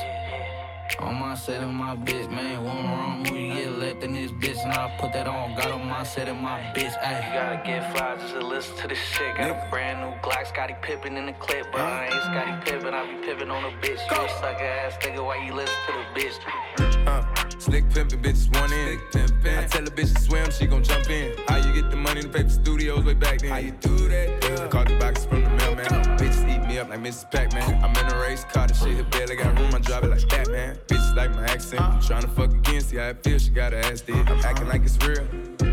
On 0.99 1.15
my 1.15 1.35
set 1.35 1.63
and 1.63 1.73
my 1.73 1.97
bitch, 1.97 2.29
man. 2.31 2.65
One 2.65 2.85
wrong 2.85 3.19
move, 3.23 3.39
you 3.39 3.55
get 3.55 3.79
left 3.79 4.03
in 4.03 4.13
this 4.13 4.33
bitch. 4.33 4.63
And 4.65 4.73
I 4.73 4.95
put 4.99 5.13
that 5.13 5.27
on 5.27 5.55
God 5.55 5.71
on 5.71 5.87
my 5.87 6.03
set 6.03 6.29
and 6.29 6.41
my 6.41 6.61
bitch. 6.75 6.95
Ayy, 6.99 7.27
you 7.27 7.33
gotta 7.33 7.63
get 7.65 7.93
fly 7.93 8.17
just 8.17 8.35
to 8.35 8.41
listen 8.41 8.77
to 8.79 8.89
this 8.89 8.99
shit. 8.99 9.37
Got 9.37 9.51
a 9.51 9.71
brand 9.71 10.01
new 10.01 10.19
Glock, 10.21 10.47
Scottie 10.49 10.77
Pippen 10.83 11.17
in 11.17 11.27
the 11.27 11.33
clip. 11.35 11.67
But 11.73 11.81
I 11.81 12.07
ain't 12.07 12.23
Scottie 12.25 12.71
Pippen, 12.71 12.93
I 12.93 13.07
be 13.07 13.25
pippin' 13.25 13.51
on 13.51 13.65
a 13.65 13.77
bitch. 13.79 14.01
You 14.11 14.25
a 14.25 14.29
sucker 14.41 14.65
ass 14.65 14.97
nigga, 15.01 15.25
why 15.25 15.45
you 15.47 15.55
listen 15.55 15.77
to 15.87 15.93
the 15.93 16.21
bitch? 16.21 17.07
Uh, 17.07 17.30
slick 17.61 17.85
pimpin', 17.91 18.23
bitches 18.23 18.49
one 18.59 18.73
in. 18.73 18.99
I 19.45 19.67
tell 19.67 19.87
a 19.87 19.91
bitch 19.91 20.15
to 20.15 20.21
swim, 20.21 20.51
she 20.51 20.67
gon' 20.67 20.83
jump 20.83 21.09
in. 21.11 21.37
How 21.47 21.57
you 21.57 21.73
get 21.75 21.91
the 21.91 21.97
money 21.97 22.23
to 22.23 22.29
pay 22.29 22.43
for 22.45 22.49
studios 22.49 23.05
way 23.05 23.15
back 23.15 23.41
then? 23.41 23.51
How 23.51 23.59
you 23.59 23.73
do 23.73 24.09
that? 24.09 24.43
Yeah. 24.43 24.69
Caught 24.69 24.89
the 24.89 24.99
box 24.99 25.25
from 25.25 25.45
the 25.45 25.51
mailman. 25.51 25.87
Bitches 26.19 26.49
eat 26.49 26.67
me 26.67 26.79
up 26.79 26.89
like 26.89 27.01
Mrs. 27.01 27.31
Pac-Man. 27.31 27.85
I'm 27.85 27.95
in 27.97 28.13
a 28.13 28.21
race 28.21 28.45
car, 28.45 28.67
the 28.67 28.75
shit 28.75 28.97
hit 28.97 29.11
barely 29.11 29.37
got 29.37 29.59
room. 29.59 29.75
I 29.75 29.79
drive 29.79 30.05
it 30.05 30.11
like 30.11 30.29
that, 30.29 30.51
man. 30.51 30.79
Bitches 30.87 31.15
like 31.17 31.31
my 31.33 31.45
accent. 31.45 31.83
I'm 31.83 32.01
tryna 32.01 32.35
fuck 32.35 32.53
again, 32.53 32.81
see 32.81 32.97
how 32.97 33.09
it 33.09 33.23
feels. 33.23 33.43
She 33.43 33.51
got 33.51 33.73
her 33.73 33.79
ass 33.79 34.01
dead. 34.01 34.29
I'm 34.29 34.39
acting 34.41 34.69
like 34.69 34.83
it's 34.83 34.97
real. 35.07 35.27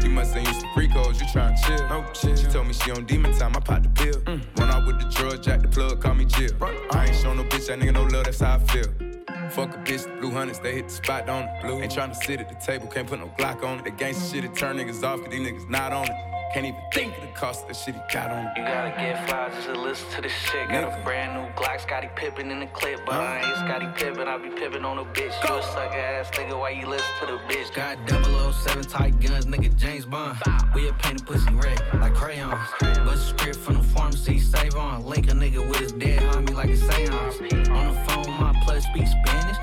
You 0.03 0.09
must 0.09 0.35
ain't 0.35 0.47
used 0.47 0.61
to 0.61 0.73
free 0.73 0.87
codes, 0.89 1.19
you 1.21 1.27
tryna 1.27 1.57
chill. 1.65 1.87
No 1.89 2.05
chill. 2.13 2.35
She 2.35 2.47
told 2.47 2.67
me 2.67 2.73
she 2.73 2.91
on 2.91 3.05
demon 3.05 3.37
time, 3.37 3.55
I 3.55 3.59
popped 3.59 3.83
the 3.83 3.89
pill. 3.89 4.21
Mm. 4.21 4.41
Run 4.59 4.69
out 4.69 4.85
with 4.85 4.99
the 4.99 5.09
drug, 5.09 5.41
jack 5.41 5.61
the 5.61 5.67
plug, 5.67 6.01
call 6.01 6.15
me 6.15 6.25
Jill. 6.25 6.51
I 6.91 7.07
ain't 7.07 7.15
show 7.15 7.33
no 7.33 7.43
bitch, 7.43 7.67
that 7.67 7.79
nigga 7.79 7.93
no 7.93 8.03
love, 8.03 8.25
that's 8.25 8.39
how 8.39 8.55
I 8.55 8.59
feel. 8.59 9.06
Fuck 9.51 9.73
a 9.73 9.77
bitch, 9.77 10.19
blue 10.19 10.31
hundreds, 10.31 10.59
they 10.59 10.73
hit 10.75 10.89
the 10.89 10.93
spot 10.93 11.27
on 11.29 11.45
it. 11.45 11.61
Blue 11.61 11.81
ain't 11.81 11.91
tryna 11.91 12.15
sit 12.15 12.39
at 12.39 12.49
the 12.49 12.55
table, 12.55 12.87
can't 12.87 13.07
put 13.07 13.19
no 13.19 13.27
Glock 13.37 13.63
on 13.63 13.79
it. 13.79 13.85
The 13.85 13.91
gangsta 13.91 14.33
shit, 14.33 14.45
it 14.45 14.55
turn 14.55 14.77
niggas 14.77 15.03
off, 15.03 15.21
cause 15.21 15.29
these 15.29 15.47
niggas 15.47 15.69
not 15.69 15.93
on 15.93 16.05
it. 16.05 16.36
Can't 16.53 16.65
even 16.65 16.81
think 16.93 17.15
of 17.15 17.21
the 17.21 17.27
cost 17.27 17.63
of 17.63 17.67
the 17.67 17.73
shit 17.73 17.95
he 17.95 18.01
got 18.11 18.31
on. 18.31 18.45
You 18.55 18.63
gotta 18.63 18.89
get 18.91 19.27
fly 19.27 19.49
just 19.49 19.67
to 19.67 19.79
listen 19.79 20.09
to 20.15 20.21
this 20.21 20.31
shit. 20.31 20.69
Got 20.69 20.85
a 20.85 21.03
brand 21.03 21.33
new 21.33 21.53
Glock, 21.55 21.81
Scottie 21.81 22.09
Pippen 22.15 22.49
in 22.51 22.61
the 22.61 22.67
clip. 22.67 23.05
But 23.05 23.15
I 23.15 23.41
ain't 23.41 23.55
Scottie 23.57 23.89
Pippen. 23.95 24.27
I 24.27 24.37
be 24.37 24.49
pippin' 24.49 24.85
on 24.85 24.97
a 24.97 25.05
bitch. 25.05 25.33
You 25.47 25.55
a 25.55 25.61
sucker 25.61 25.97
ass 25.97 26.29
nigga, 26.31 26.57
why 26.57 26.69
you 26.69 26.87
listen 26.87 27.05
to 27.19 27.25
the 27.25 27.37
bitch? 27.49 27.73
Got 27.75 27.97
007 28.53 28.83
tight 28.85 29.19
guns, 29.19 29.45
nigga 29.45 29.75
James 29.75 30.05
Bond. 30.05 30.37
We 30.73 30.87
a 30.87 30.93
painted 30.93 31.27
pussy 31.27 31.53
red, 31.53 31.81
like 31.95 32.13
crayons. 32.15 32.53
Bust 32.79 33.33
a 33.33 33.37
script 33.37 33.57
from 33.57 33.75
the 33.75 33.83
pharmacy, 33.83 34.39
save 34.39 34.75
on. 34.75 35.05
Link 35.05 35.27
a 35.29 35.33
nigga 35.33 35.67
with 35.67 35.79
his 35.79 35.91
dead 35.91 36.21
homie 36.31 36.53
like 36.53 36.69
a 36.69 36.77
seance. 36.77 37.35
On 37.69 37.93
the 37.93 37.99
phone, 38.07 38.39
my 38.39 38.53
plus 38.63 38.85
speak 38.85 39.05
Spanish. 39.05 39.57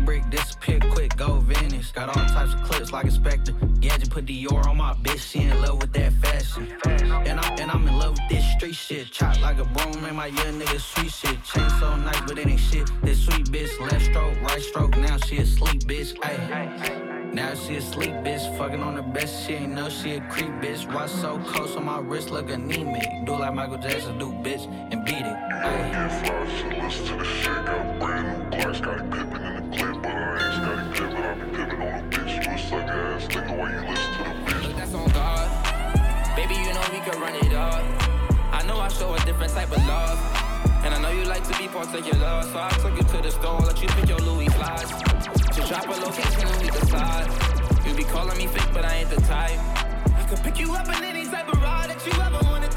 A 0.00 0.02
brick 0.02 0.30
disappear 0.30 0.78
quick, 0.92 1.14
go 1.16 1.40
Venice. 1.40 1.92
Got 1.92 2.08
all 2.08 2.26
types 2.26 2.54
of 2.54 2.62
clips 2.62 2.92
like 2.92 3.04
a 3.06 3.10
Spectre. 3.10 3.52
Gadget 3.80 4.10
put 4.10 4.26
the 4.26 4.44
Dior 4.44 4.66
on 4.66 4.78
my 4.78 4.94
bitch, 4.94 5.30
she 5.30 5.40
in 5.40 5.60
love 5.60 5.80
with 5.80 5.92
that 5.92 6.12
fashion. 6.14 6.68
And, 6.84 7.38
I, 7.38 7.54
and 7.60 7.70
I'm 7.70 7.86
in 7.86 7.98
love 7.98 8.12
with 8.12 8.28
this 8.30 8.44
street 8.52 8.74
shit. 8.74 9.10
Chop 9.10 9.40
like 9.42 9.58
a 9.58 9.64
broom, 9.64 10.00
man, 10.02 10.16
my 10.16 10.26
young 10.26 10.60
nigga 10.60 10.80
sweet 10.80 11.10
shit. 11.10 11.44
Chain 11.44 11.68
so 11.80 11.96
nice, 11.96 12.20
but 12.22 12.38
it 12.38 12.46
ain't 12.46 12.60
shit. 12.60 12.90
This 13.02 13.24
sweet 13.24 13.46
bitch, 13.46 13.78
left 13.80 14.06
stroke, 14.06 14.40
right 14.42 14.62
stroke, 14.62 14.96
now 14.96 15.18
she 15.18 15.38
asleep, 15.38 15.82
bitch. 15.82 16.14
Ayy. 16.18 17.19
Now 17.32 17.54
she 17.54 17.76
asleep, 17.76 18.10
bitch. 18.24 18.58
Fucking 18.58 18.82
on 18.82 18.96
the 18.96 19.02
best, 19.02 19.46
she 19.46 19.54
ain't 19.54 19.72
know 19.72 19.88
she 19.88 20.14
a 20.14 20.20
creep, 20.22 20.50
bitch. 20.60 20.92
Watch 20.92 21.10
so 21.10 21.38
close 21.38 21.76
on 21.76 21.84
my 21.84 22.00
wrist, 22.00 22.30
look 22.30 22.50
anemic. 22.50 23.24
Do 23.24 23.36
like 23.36 23.54
Michael 23.54 23.78
Jackson 23.78 24.18
do, 24.18 24.32
bitch, 24.32 24.66
and 24.90 25.04
beat 25.04 25.14
it. 25.14 25.36
Ayy. 25.62 26.82
Listen 26.82 27.06
to 27.06 27.16
the 27.16 27.24
shit, 27.24 27.64
got 27.64 27.86
a 27.86 27.98
brand 28.00 28.50
new 28.50 28.58
got 28.58 28.76
Scottie 28.76 29.02
Pippen 29.02 29.42
in 29.42 29.70
the 29.70 29.76
clip, 29.76 30.02
but 30.02 30.10
I 30.10 30.32
ain't 30.32 30.54
Scottie 30.56 31.00
Pippen, 31.00 31.22
I 31.22 31.34
be 31.34 31.56
pippin' 31.56 31.82
on 31.82 31.94
a 31.94 32.08
bitch. 32.08 32.44
You 32.44 32.50
a 32.50 32.58
sucker 32.58 32.90
ass 32.90 33.26
nigga, 33.26 33.58
why 33.58 33.70
you 33.70 33.80
listen 33.88 34.12
to 34.12 34.22
the 34.24 34.50
bitch? 34.50 34.62
Look, 34.66 34.76
that's 34.76 34.94
on 34.94 35.08
God. 35.10 36.36
Baby, 36.36 36.54
you 36.54 36.72
know 36.74 36.84
we 36.90 36.98
can 36.98 37.20
run 37.20 37.34
it 37.36 37.52
up. 37.54 37.84
I 38.52 38.64
know 38.66 38.80
I 38.80 38.88
show 38.88 39.14
a 39.14 39.20
different 39.20 39.52
type 39.52 39.70
of 39.70 39.86
love. 39.86 40.18
And 40.82 40.94
I 40.94 41.00
know 41.00 41.10
you 41.10 41.24
like 41.24 41.44
to 41.46 41.58
be 41.58 41.68
particular. 41.68 42.42
So 42.42 42.58
I 42.58 42.70
took 42.82 42.96
you 42.96 43.02
to 43.02 43.22
the 43.22 43.30
store, 43.30 43.60
let 43.60 43.80
you 43.80 43.88
pick 43.88 44.08
your 44.08 44.18
Louis 44.18 44.48
flies. 44.48 45.39
Drop 45.70 45.86
a 45.86 46.00
location 46.04 46.48
and 46.48 46.62
we 46.62 46.68
decide. 46.68 47.30
You 47.86 47.94
be 47.94 48.02
calling 48.02 48.36
me 48.36 48.48
fake, 48.48 48.66
but 48.74 48.84
I 48.84 48.96
ain't 48.96 49.08
the 49.08 49.20
type. 49.20 49.60
I 50.18 50.26
could 50.28 50.42
pick 50.42 50.58
you 50.58 50.74
up 50.74 50.88
in 50.88 51.04
any 51.04 51.24
type 51.26 51.48
of 51.48 51.62
ride 51.62 51.90
that 51.90 52.04
you 52.04 52.12
ever 52.20 52.40
wanted 52.50 52.69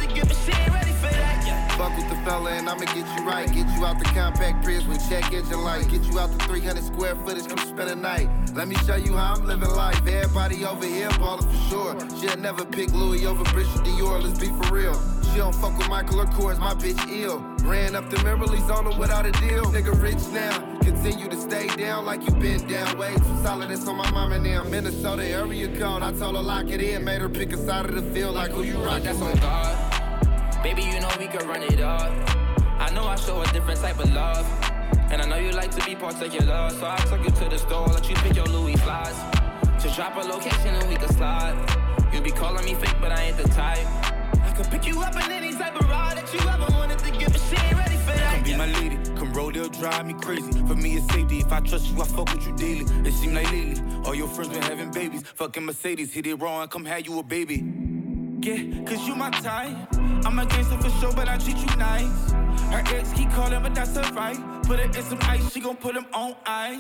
Fuck 1.78 1.98
with 1.98 2.08
the 2.08 2.16
fella 2.18 2.52
and 2.52 2.70
I'ma 2.70 2.86
get 2.86 2.98
you 3.18 3.26
right. 3.26 3.48
Get 3.48 3.68
you 3.76 3.84
out 3.84 3.98
the 3.98 4.06
compact 4.06 4.64
Prius 4.64 4.86
with 4.86 5.10
check 5.10 5.34
engine 5.34 5.64
light. 5.64 5.90
Get 5.90 6.04
you 6.04 6.20
out 6.20 6.32
the 6.32 6.38
300 6.46 6.84
square 6.84 7.16
footage, 7.26 7.48
come 7.48 7.58
spend 7.58 7.90
a 7.90 7.96
night. 7.96 8.30
Let 8.54 8.68
me 8.68 8.76
show 8.86 8.96
you 8.96 9.14
how 9.14 9.34
I'm 9.34 9.46
living 9.46 9.72
life. 9.72 10.06
Everybody 10.06 10.66
over 10.66 10.86
here 10.86 11.10
ballin' 11.18 11.50
for 11.50 11.70
sure. 11.70 11.98
She'll 12.20 12.38
never 12.38 12.64
pick 12.64 12.94
Louis 12.94 13.26
over 13.26 13.44
Christian 13.46 13.84
Dior, 13.86 14.22
let's 14.22 14.38
be 14.38 14.48
for 14.48 14.74
real. 14.74 14.94
She 15.32 15.40
don't 15.40 15.56
fuck 15.56 15.76
with 15.76 15.90
Michael 15.90 16.22
or 16.22 16.26
Kors, 16.26 16.60
my 16.60 16.76
bitch 16.76 17.10
ill. 17.10 17.40
Ran 17.68 17.96
up 17.96 18.08
the 18.12 18.18
Memberleys 18.18 18.70
on 18.70 18.86
her 18.86 19.00
without 19.00 19.26
a 19.26 19.32
deal. 19.32 19.66
Nigga 19.66 20.00
rich 20.00 20.22
now, 20.32 20.60
continue 20.82 21.28
to 21.28 21.38
stay 21.42 21.68
down 21.70 22.06
like 22.06 22.22
you 22.24 22.36
been 22.36 22.68
down. 22.68 23.00
Way 23.00 23.16
too 23.16 23.42
solid, 23.42 23.72
that's 23.72 23.88
on 23.88 23.98
my 23.98 24.12
mama 24.12 24.38
now. 24.38 24.64
Minnesota 24.64 25.26
area 25.26 25.68
code, 25.80 26.04
I 26.04 26.12
told 26.12 26.36
her 26.36 26.42
lock 26.44 26.70
it 26.70 26.82
in. 26.82 27.04
Made 27.04 27.22
her 27.22 27.30
pick 27.30 27.52
a 27.52 27.58
side 27.58 27.88
of 27.88 27.96
the 27.96 28.04
field 28.14 28.36
like 28.36 28.52
who 28.52 28.62
you 28.62 28.78
rockin' 28.78 29.06
That's 29.06 29.22
on 29.22 29.36
God. 29.38 30.03
Baby, 30.64 30.84
you 30.84 31.02
know 31.02 31.10
we 31.20 31.28
can 31.28 31.46
run 31.46 31.62
it 31.62 31.82
up. 31.82 32.10
I 32.80 32.90
know 32.96 33.04
I 33.04 33.18
show 33.18 33.42
a 33.42 33.48
different 33.52 33.82
type 33.82 34.00
of 34.00 34.10
love. 34.14 34.48
And 35.12 35.22
I 35.22 35.28
know 35.28 35.36
you 35.36 35.52
like 35.52 35.72
to 35.72 35.86
be 35.86 35.94
particular. 35.94 36.70
So 36.70 36.88
I 36.88 36.98
took 37.10 37.22
you 37.22 37.32
to 37.32 37.50
the 37.50 37.58
store, 37.58 37.86
let 37.88 38.10
you 38.10 38.16
pick 38.16 38.38
your 38.38 38.46
Louis 38.46 38.78
flies. 38.78 39.14
Just 39.84 39.98
drop 39.98 40.16
a 40.16 40.22
location 40.22 40.74
and 40.74 40.88
we 40.88 40.96
can 40.96 41.12
slide. 41.12 41.58
You 42.14 42.22
be 42.22 42.32
calling 42.32 42.64
me 42.64 42.76
fake, 42.76 42.96
but 43.02 43.12
I 43.12 43.24
ain't 43.24 43.38
the 43.38 43.50
type. 43.50 43.86
I 44.42 44.54
could 44.56 44.72
pick 44.72 44.88
you 44.88 45.02
up 45.02 45.14
in 45.16 45.32
any 45.34 45.52
type 45.52 45.76
of 45.76 45.90
ride 45.90 46.18
that 46.18 46.34
you 46.34 46.40
ever 46.48 46.72
wanted 46.78 47.00
to 47.00 47.12
give, 47.12 47.34
but 47.34 47.42
she 47.42 47.58
ain't 47.58 47.78
ready 47.78 47.98
for 47.98 48.14
that. 48.14 48.36
Come 48.36 48.44
be 48.44 48.56
my 48.56 48.68
lady, 48.68 48.96
come 49.18 49.34
roll, 49.34 49.52
they'll 49.52 49.68
drive 49.68 50.06
me 50.06 50.14
crazy. 50.14 50.52
For 50.66 50.76
me, 50.76 50.96
it's 50.96 51.14
safety. 51.14 51.40
If 51.40 51.52
I 51.52 51.60
trust 51.60 51.88
you, 51.88 52.02
I 52.02 52.06
fuck 52.06 52.32
with 52.32 52.48
you 52.48 52.56
daily. 52.56 52.86
It 53.06 53.14
seem 53.14 53.34
like 53.34 53.52
lately, 53.52 53.82
all 54.06 54.16
your 54.16 54.30
friends 54.30 54.54
been 54.54 54.62
having 54.62 54.92
babies. 54.92 55.24
Fucking 55.36 55.66
Mercedes, 55.66 56.14
hit 56.14 56.26
it 56.26 56.36
wrong, 56.36 56.68
come 56.70 56.86
have 56.86 57.06
you 57.06 57.20
a 57.20 57.24
baby. 57.24 57.66
Yeah, 58.44 58.84
cause 58.84 59.08
you 59.08 59.16
my 59.16 59.30
type. 59.30 59.74
I'm 60.26 60.38
a 60.38 60.46
gangster 60.46 60.78
for 60.78 60.90
sure, 61.00 61.14
but 61.14 61.30
I 61.30 61.38
treat 61.38 61.56
you 61.56 61.78
nice. 61.78 62.32
Her 62.74 62.84
ex 62.94 63.14
keep 63.14 63.30
calling, 63.30 63.64
but 63.64 63.74
that's 63.74 63.96
alright. 63.96 64.38
Put 64.64 64.80
her 64.80 64.86
in 64.86 65.02
some 65.02 65.20
ice, 65.22 65.54
she 65.54 65.62
gon' 65.62 65.78
put 65.78 65.96
him 65.96 66.06
on 66.14 66.36
ice. 66.46 66.78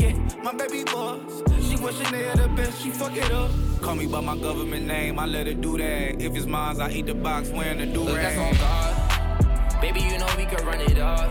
Yeah, 0.00 0.12
my 0.42 0.54
baby 0.54 0.82
boss. 0.84 1.20
She 1.60 1.76
wishing 1.76 2.10
they 2.10 2.24
had 2.24 2.38
the 2.38 2.48
best, 2.56 2.82
she 2.82 2.88
fuck 2.88 3.14
it 3.14 3.30
up. 3.32 3.50
Call 3.82 3.96
me 3.96 4.06
by 4.06 4.20
my 4.20 4.34
government 4.38 4.86
name, 4.86 5.18
I 5.18 5.26
let 5.26 5.46
her 5.46 5.52
do 5.52 5.76
that. 5.76 6.22
If 6.22 6.34
it's 6.34 6.46
mine, 6.46 6.80
I 6.80 6.90
eat 6.90 7.04
the 7.04 7.14
box 7.14 7.50
wearing 7.50 7.76
the 7.76 7.84
do 7.84 8.00
Look, 8.00 8.14
that's 8.14 8.38
on 8.38 8.54
God. 8.54 9.82
Baby, 9.82 10.00
you 10.00 10.16
know 10.16 10.28
we 10.38 10.46
can 10.46 10.64
run 10.64 10.80
it 10.80 10.98
up. 10.98 11.30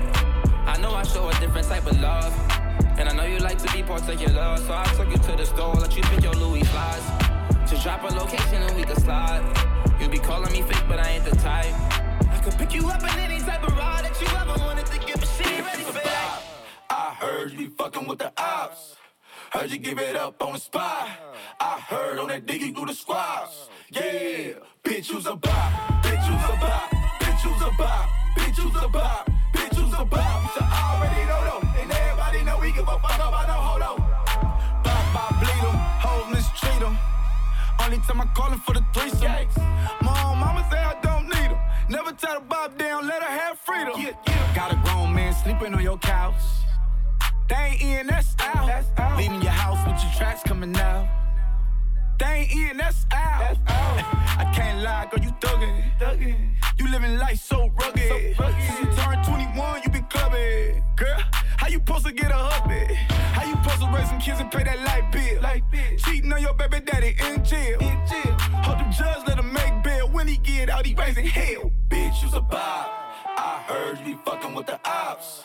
I 0.67 0.78
know 0.80 0.93
I 0.93 1.01
show 1.01 1.28
a 1.28 1.34
different 1.39 1.67
type 1.67 1.88
of 1.88 1.99
love. 1.99 2.32
And 2.99 3.09
I 3.09 3.15
know 3.15 3.26
you 3.26 3.39
like 3.39 3.57
to 3.57 3.73
be 3.73 3.82
particular. 3.82 4.57
So 4.57 4.71
I 4.71 4.86
took 4.95 5.09
you 5.09 5.17
to 5.17 5.36
the 5.36 5.45
store, 5.47 5.73
let 5.73 5.97
you 5.97 6.03
pick 6.03 6.21
your 6.21 6.34
Louis 6.34 6.63
flies. 6.65 7.34
Just 7.68 7.84
drop 7.84 8.04
a 8.04 8.14
location 8.14 8.62
and 8.62 8.76
we 8.76 8.84
can 8.84 9.00
slide. 9.00 9.43
You 10.00 10.10
be 10.10 10.20
calling 10.20 10.52
me 10.52 10.62
fake, 10.62 10.84
but 10.88 11.00
I 11.00 11.12
ain't 11.12 11.26
the 11.26 11.36
type. 11.38 11.74
I 12.32 12.39
could 12.43 12.58
pick 12.58 12.74
you 12.74 12.88
up 12.89 13.02
in 13.02 13.20
any 13.20 13.39
type 13.39 13.64
of 13.64 13.76
ride 13.78 14.06
that 14.06 14.20
you 14.22 14.28
ever 14.38 14.60
wanted 14.64 14.86
to 14.88 15.00
give, 15.00 15.16
but 15.16 15.30
she 15.38 15.62
ready 15.62 15.84
for 15.84 15.93
that. 15.93 16.41
I 16.89 17.16
heard 17.20 17.52
you 17.52 17.58
be 17.58 17.68
fucking 17.68 18.08
with 18.08 18.20
the 18.20 18.32
ops. 18.38 18.96
Heard 19.52 19.72
you 19.72 19.78
give 19.78 20.00
it 20.00 20.16
up 20.16 20.41
on 20.43 20.54
the 20.54 20.60
spot. 20.60 21.08
I 21.60 21.80
heard 21.80 22.20
on 22.20 22.28
that 22.28 22.46
diggy 22.46 22.76
through 22.76 22.88
the 22.88 22.93
squads. 22.93 23.70
Yeah, 23.89 24.60
bitch, 24.84 25.10
you's 25.12 25.26
a 25.26 25.36
bop. 25.36 25.72
Bitch, 26.04 26.26
you's 26.28 26.43
a 26.43 26.58
bop. 26.60 26.89
Bitch, 27.22 27.43
you's 27.43 27.62
a 27.62 27.72
bop. 27.78 28.10
Bitch, 28.38 28.58
you's 28.58 28.84
a 28.84 28.88
bop. 28.89 29.30
Bitch, 29.54 29.78
you's 29.78 29.93
a 29.93 30.06
bop. 30.06 30.54
So 30.54 30.60
I 30.62 30.98
already 30.98 31.26
know 31.30 31.41
though. 31.48 31.82
And 31.82 31.91
everybody 31.91 32.43
know 32.43 32.60
we 32.60 32.72
give 32.74 32.88
a 32.88 33.00
fuck 33.00 33.16
about 33.16 33.48
no 33.48 33.54
hold 33.54 33.82
on. 33.82 33.98
Bop, 34.84 35.14
bop, 35.14 35.39
bleed 35.39 35.62
them. 35.62 35.76
Hoes 36.04 36.34
mistreat 36.34 36.80
them. 36.80 36.98
Only 37.86 37.99
time 37.99 38.19
I 38.19 38.25
call 38.33 38.49
him 38.49 38.59
for 38.61 38.73
the 38.73 38.83
threesome. 38.95 39.31
Mom, 40.01 40.39
mama 40.39 40.67
say 40.71 40.79
I 40.79 40.99
don't 41.03 41.25
need 41.25 41.51
him. 41.51 41.59
Never 41.88 42.13
tell 42.13 42.39
the 42.39 42.45
bob 42.45 42.79
down, 42.79 43.05
let 43.05 43.21
her 43.21 43.29
have 43.29 43.59
freedom. 43.59 43.93
Yeah, 43.97 44.13
yeah. 44.27 44.55
Got 44.55 44.73
a 44.73 44.75
grown 44.83 45.13
man 45.13 45.36
sleeping 45.43 45.71
on 45.71 45.83
your 45.83 45.99
couch. 45.99 46.33
They 47.47 47.55
ain't 47.55 47.81
in, 47.83 48.07
that's 48.07 48.36
out. 48.39 49.17
Leaving 49.19 49.39
your 49.39 49.51
house 49.51 49.77
with 49.86 50.01
your 50.03 50.13
tracks 50.17 50.41
coming 50.41 50.75
out. 50.75 51.24
They 52.18 52.26
ain't 52.26 52.72
in, 52.72 52.78
that's 52.78 53.05
out. 53.13 53.57
I 53.68 54.51
can't 54.55 54.84
lie, 54.84 55.07
girl, 55.11 55.24
you 55.24 55.32
thuggin'. 55.39 55.99
thuggin'. 55.99 56.55
You 56.78 56.91
living 56.91 57.18
life 57.18 57.39
so 57.39 57.70
rugged. 57.80 58.36
Since 58.38 58.80
you 58.80 58.86
turned 58.95 59.26
21, 59.26 59.82
you 59.84 59.89
been 59.89 60.05
clubbing. 60.05 60.84
Girl, 60.95 61.20
how 61.57 61.68
you 61.68 61.78
supposed 61.78 62.05
to 62.05 62.13
get 62.13 62.32
a 62.32 62.36
hubby? 62.36 62.93
How 63.36 63.45
you 63.45 63.55
supposed 63.63 63.82
to 63.82 63.91
raise 63.95 64.09
some 64.09 64.20
kids 64.20 64.39
and 64.39 64.51
pay 64.51 64.63
that 64.63 64.80
light 64.80 65.11
bill? 65.11 65.41
Cheating 65.97 66.32
on 66.32 66.41
your 66.41 66.53
baby 66.53 66.80
daddy 66.82 67.16
in 67.20 67.43
jail. 67.43 67.80
Hope 67.80 68.78
the 68.80 68.95
judge 68.97 69.28
let 69.28 69.39
him 69.39 69.51
make 69.53 69.84
bail. 69.84 70.09
When 70.09 70.28
he 70.28 70.38
get 70.38 70.70
out, 70.70 70.86
he 70.86 70.93
raising 70.93 71.26
hell. 71.26 71.72
Bitch, 71.89 72.22
you's 72.22 72.34
a 72.34 72.41
bop. 72.41 72.91
I 73.38 73.63
heard 73.68 73.99
you 73.99 74.16
be 74.16 74.20
fucking 74.26 74.53
with 74.53 74.68
the 74.68 74.80
ops. 74.86 75.43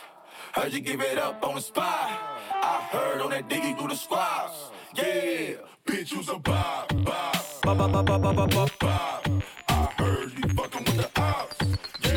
Heard 0.53 0.73
you 0.73 0.81
give 0.81 1.01
it 1.01 1.19
up 1.19 1.45
on 1.47 1.55
the 1.55 1.61
spot. 1.61 2.11
I 2.53 2.89
heard 2.91 3.21
on 3.21 3.31
that 3.31 3.49
diggy 3.49 3.79
through 3.79 3.89
the 3.89 3.97
squads. 3.97 4.71
Yeah, 4.95 5.55
bitch, 5.91 6.13
you's 6.13 6.29
a 6.29 6.39
bop, 6.39 6.89
bop, 7.05 7.63
bop, 7.63 7.79
bop, 7.79 7.93
bop, 7.93 8.23
bop, 8.23 8.37
bop, 8.37 8.51
bop, 8.51 8.79
bop. 8.79 9.29
I 9.69 9.89
heard 9.99 10.33
you 10.39 10.49
fucking 10.55 10.85
with 10.85 10.97
the 10.97 11.21
ops. 11.21 11.57
Yeah, 12.03 12.13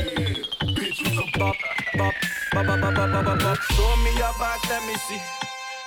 bitch, 0.78 1.00
you's 1.00 1.18
a 1.18 1.40
bop, 1.40 1.56
bop, 1.98 2.14
bop, 2.54 2.66
bop, 2.66 2.82
bop, 2.82 2.96
bop, 2.96 3.26
bop, 3.26 3.40
bop. 3.40 3.58
Show 3.58 3.96
me 3.98 4.12
your 4.12 4.34
back, 4.40 4.70
let 4.70 4.86
me 4.88 4.96
see. 4.96 5.43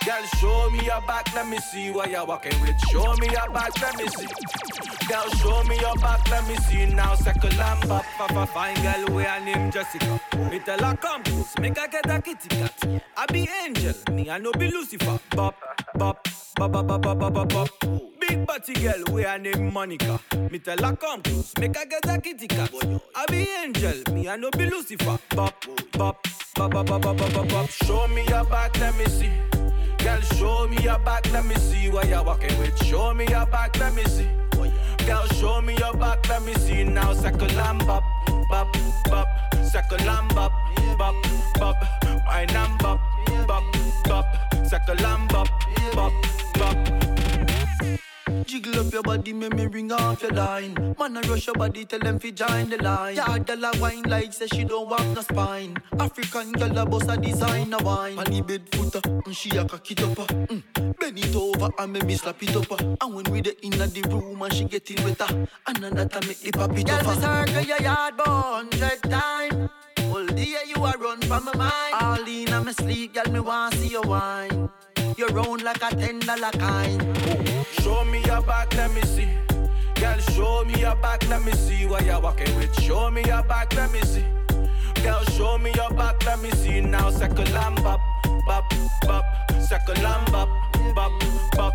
Girl, 0.07 0.23
show 0.39 0.71
me 0.71 0.85
your 0.85 1.01
back, 1.01 1.35
let 1.35 1.49
me 1.49 1.59
see 1.59 1.91
what 1.91 2.09
you're 2.09 2.25
walking 2.25 2.53
with. 2.61 2.79
Show 2.93 3.13
me 3.17 3.27
your 3.27 3.51
back, 3.51 3.73
let 3.83 3.99
me 3.99 4.07
see. 4.07 4.29
Girl, 5.09 5.29
show 5.41 5.65
me 5.65 5.77
your 5.81 5.97
back, 5.97 6.31
let 6.31 6.47
me 6.47 6.55
see. 6.55 6.87
Now, 6.87 7.17
second 7.17 7.59
lamp 7.59 7.91
up, 7.91 8.05
papa, 8.17 8.47
fine 8.47 8.81
girl, 8.83 9.17
we're 9.17 9.41
named 9.41 9.73
Jessica. 9.73 10.21
Me 10.49 10.61
tell 10.61 10.79
her 10.79 10.97
come, 10.97 11.25
make 11.61 11.77
her 11.77 11.89
get 11.89 12.09
a 12.09 12.23
kitty 12.23 12.49
cat. 12.49 13.03
I 13.17 13.27
be 13.33 13.49
angel, 13.65 13.95
me 14.13 14.31
I 14.31 14.39
no 14.39 14.53
be 14.53 14.71
Lucifer. 14.71 15.19
Bop, 15.31 15.57
bop, 15.97 16.25
bop, 16.55 16.71
bop, 16.71 16.87
bop, 16.87 17.03
bop, 17.03 17.33
bop, 17.33 17.49
bop. 17.49 17.69
Big 18.21 18.47
body 18.47 18.75
girl, 18.75 19.03
we're 19.11 19.39
named 19.39 19.73
Monica. 19.73 20.21
Me 20.53 20.61
tell 20.61 20.79
her 20.79 20.95
come 20.95 21.21
make 21.59 21.77
her 21.77 21.85
get 21.85 22.09
a 22.09 22.21
kitty 22.21 22.47
cat. 22.47 22.73
I 23.17 23.27
be 23.27 23.49
angel, 23.61 24.15
me 24.15 24.29
I 24.29 24.37
no 24.37 24.53
be 24.53 24.71
Lucifer. 24.71 25.19
Bop, 25.31 25.65
bop, 25.91 26.25
bop, 26.55 26.71
bop, 26.71 26.87
bop, 26.87 27.03
bop, 27.03 27.17
bop, 27.17 27.49
bop. 27.49 27.69
Show 27.71 28.07
me 28.07 28.25
your 28.29 28.45
back, 28.45 28.79
let 28.79 28.97
me 28.97 29.07
see. 29.07 29.56
Girl, 30.07 30.21
show 30.21 30.69
me 30.69 30.77
your 30.85 31.01
back, 31.01 31.29
let 31.33 31.45
me 31.45 31.57
see 31.57 31.91
what 31.91 32.09
you're 32.09 32.23
walking 32.23 32.57
with. 32.61 32.81
Show 32.85 33.13
me 33.13 33.27
your 33.27 33.45
back, 33.47 33.77
let 33.81 33.93
me 33.93 34.05
see. 34.05 34.29
Girl, 35.05 35.27
show 35.35 35.61
me 35.61 35.77
your 35.79 35.95
back, 35.95 36.29
let 36.29 36.45
me 36.45 36.55
see 36.55 36.85
now. 36.85 37.13
Circle 37.13 37.51
and 37.51 37.85
bop, 37.85 38.05
bop, 38.49 38.73
bop. 39.07 39.27
Circle 39.65 40.09
and 40.09 40.33
bop, 40.33 40.53
bop, 40.97 41.15
bop. 41.59 41.77
Wine 42.25 42.51
and 42.51 42.79
bop, 42.79 43.01
bop, 43.49 43.65
bop. 44.05 44.27
Circle 44.69 45.05
and 45.05 45.29
bop, 45.29 45.49
bop, 45.93 46.13
bop. 46.55 46.77
Jiggle 48.45 48.81
up 48.81 48.93
your 48.93 49.03
body, 49.03 49.33
make 49.33 49.55
me 49.55 49.67
ring 49.67 49.93
off 49.93 50.23
your 50.23 50.33
line. 50.33 50.75
Man, 50.99 51.17
I 51.17 51.21
rush 51.23 51.47
your 51.47 51.55
body, 51.55 51.85
tell 51.85 51.99
them 52.01 52.19
fi 52.19 52.31
join 52.31 52.69
the 52.71 52.77
line. 52.83 53.17
Yeah, 53.17 53.39
dollar 53.39 53.71
wine 53.81 54.03
like 54.05 54.33
say 54.33 54.47
she 54.49 54.65
don't 54.65 54.89
want 54.89 55.15
no 55.15 55.21
spine. 55.23 55.77
African 55.99 56.53
girl 56.53 56.79
a 56.79 56.87
boss 56.87 57.09
a 57.09 57.17
designer 57.17 57.79
wine. 57.79 58.19
On 58.19 58.25
the 58.25 58.41
bed 58.43 58.63
footer, 58.73 59.01
mm, 59.01 59.37
she 59.37 59.51
a 59.57 59.65
cock 59.65 59.91
it 59.91 60.03
up. 60.03 60.19
uh, 60.19 60.25
Mm. 60.27 60.63
Bend 60.99 61.19
it 61.19 61.35
over 61.37 61.69
and 61.79 61.93
make 61.93 62.05
me 62.05 62.15
slap 62.17 62.43
it 62.43 62.55
up. 62.57 62.71
uh. 62.73 62.97
And 63.01 63.15
when 63.15 63.25
we 63.33 63.41
the 63.41 63.57
inna 63.65 63.87
the 63.87 64.03
room 64.03 64.41
and 64.43 64.53
she 64.53 64.65
getting 64.65 65.03
wetter, 65.05 65.27
and 65.67 65.77
that 65.77 66.17
I 66.17 66.27
make 66.27 66.41
the 66.41 66.51
pop 66.53 66.77
it 66.77 66.87
Girl, 66.87 66.97
uh. 67.09 67.15
me 67.15 67.21
circle 67.21 67.63
your 67.63 67.83
yard 67.83 68.15
about 68.15 68.71
hundred 68.71 69.03
times. 69.03 69.71
All 70.13 70.27
day 70.27 70.57
you 70.67 70.85
a 70.85 70.93
run 70.99 71.21
from 71.23 71.45
my 71.47 71.55
mind. 71.57 71.95
All 72.01 72.27
in 72.29 72.53
on 72.53 72.65
me 72.67 72.73
sleep, 72.73 73.15
girl, 73.15 73.33
me 73.33 73.41
want 73.41 73.75
see 73.75 73.89
you 73.89 74.03
wine. 74.03 74.69
You 75.17 75.27
round 75.29 75.63
like 75.63 75.83
a 75.83 75.97
ten 75.97 76.19
dollar 76.19 76.51
kind. 76.51 77.01
Show 77.81 78.05
me 78.05 78.23
your 78.27 78.43
back, 78.43 78.75
let 78.75 78.93
me 78.95 79.01
see. 79.01 79.29
Girl, 79.95 80.19
show 80.35 80.63
me 80.67 80.79
your 80.79 80.95
back, 80.97 81.27
let 81.31 81.43
me 81.43 81.53
see 81.53 81.87
what 81.87 82.05
you're 82.05 82.21
walking 82.21 82.55
with. 82.57 82.79
Show 82.83 83.11
me 83.11 83.23
your 83.25 83.43
back, 83.45 83.75
let 83.75 83.91
me 83.93 84.01
see. 84.03 84.25
Girl, 85.03 85.25
show 85.33 85.57
me 85.57 85.73
your 85.75 85.89
back, 85.91 86.23
let 86.27 86.43
me 86.43 86.51
see 86.51 86.83
now. 86.83 87.09
Circle 87.09 87.49
and 87.49 87.77
bop, 87.83 88.01
bop, 88.47 88.71
bop. 89.07 89.25
Circle 89.59 90.07
and 90.07 90.33
bop, 90.33 90.51
bop, 90.95 91.13
bop. 91.53 91.73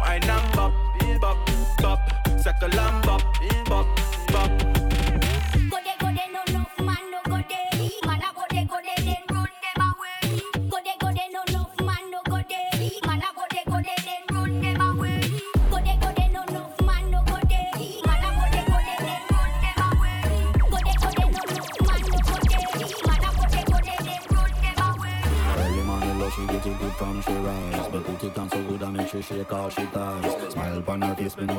Wine 0.00 0.24
and 0.24 0.52
bop, 0.54 0.72
bop, 1.18 1.38
and 1.80 1.80
bop, 1.80 1.98
bop, 3.06 3.31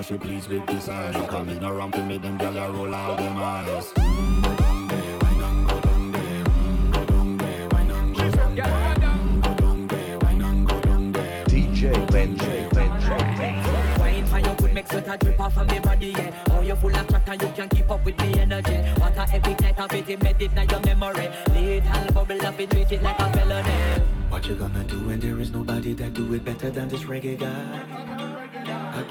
her 0.09 0.17
face, 0.17 0.49
me 0.49 0.57
know 0.57 0.63
she 0.63 0.67
pleased 0.67 0.67
with 0.67 0.67
this 0.67 0.89
eyes 0.89 1.29
Come 1.29 1.49
in 1.49 1.63
around 1.63 1.91
to 1.93 2.03
me, 2.03 2.17
them 2.17 2.37
gyal 2.37 2.69
a 2.69 2.71
roll 2.71 2.95
out 2.95 3.17
them 3.17 3.37
eyes 3.37 3.93
Mm, 3.93 4.43
go 4.43 4.55
down 4.55 4.87
there, 4.87 5.17
wine 5.19 5.41
and 5.41 5.69
go 5.69 5.79
down 5.79 6.11
there 6.11 6.43
Mm, 6.43 6.93
go 6.93 7.05
down 7.05 7.37
there, 7.37 7.69
wine 7.69 7.91
and 7.91 8.15
go 8.15 8.31
down 8.31 8.55
there 8.55 8.65
Mm, 8.65 9.43
go 9.43 9.53
down 9.53 9.87
there, 9.87 10.19
wine 10.19 10.41
and 10.41 10.67
go 10.67 10.79
down 10.81 11.11
there 11.11 11.45
DJ 11.45 11.93
Benji, 12.07 12.69
Benji, 12.69 13.17
Benji. 13.37 14.73
make 14.73 14.87
sweat 14.87 15.07
a 15.07 15.17
drip 15.17 15.39
off 15.39 15.57
of 15.57 15.69
me 15.69 15.79
body, 15.79 16.07
yeah. 16.07 16.43
Oh, 16.49 16.61
you 16.61 16.75
full 16.75 16.95
of 16.95 17.07
chat 17.07 17.29
and 17.29 17.41
you 17.41 17.47
can 17.49 17.69
keep 17.69 17.91
up 17.91 18.03
with 18.03 18.17
me 18.19 18.39
energy. 18.39 18.77
What 18.99 19.17
a 19.17 19.35
epic 19.35 19.61
night 19.61 19.79
of 19.79 19.93
it, 19.93 20.09
embedded 20.09 20.57
in 20.57 20.69
your 20.69 20.79
memory. 20.79 21.29
Little 21.53 22.13
bubble 22.13 22.45
up 22.45 22.59
it, 22.59 22.71
treat 22.71 22.91
it 22.91 23.03
like 23.03 23.19
a 23.19 23.31
felony. 23.31 24.03
What 24.29 24.47
you 24.47 24.55
gonna 24.55 24.83
do 24.85 24.99
when 25.05 25.19
there 25.19 25.39
is 25.39 25.51
nobody 25.51 25.93
that 25.93 26.15
do 26.15 26.33
it 26.33 26.43
better 26.43 26.71
than 26.71 26.89
this 26.89 27.03
reggae 27.03 27.37
guy? 27.37 27.92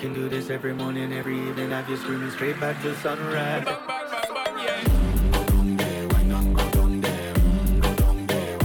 can 0.03 0.13
do 0.15 0.29
this 0.29 0.51
every 0.51 0.75
morning, 0.75 1.13
every 1.13 1.39
evening. 1.39 1.71
Have 1.71 1.89
you 1.89 1.97
screaming 1.97 2.33
straight 2.33 2.59
back 2.59 2.83
to 2.83 2.93
sunrise. 2.97 3.65
Go 3.65 3.71
down 3.71 3.87
there, 3.87 5.29
go 5.31 5.53
down 5.53 5.77
there? 5.77 6.09
Go 6.09 6.25
down 7.95 8.27
there, 8.27 8.59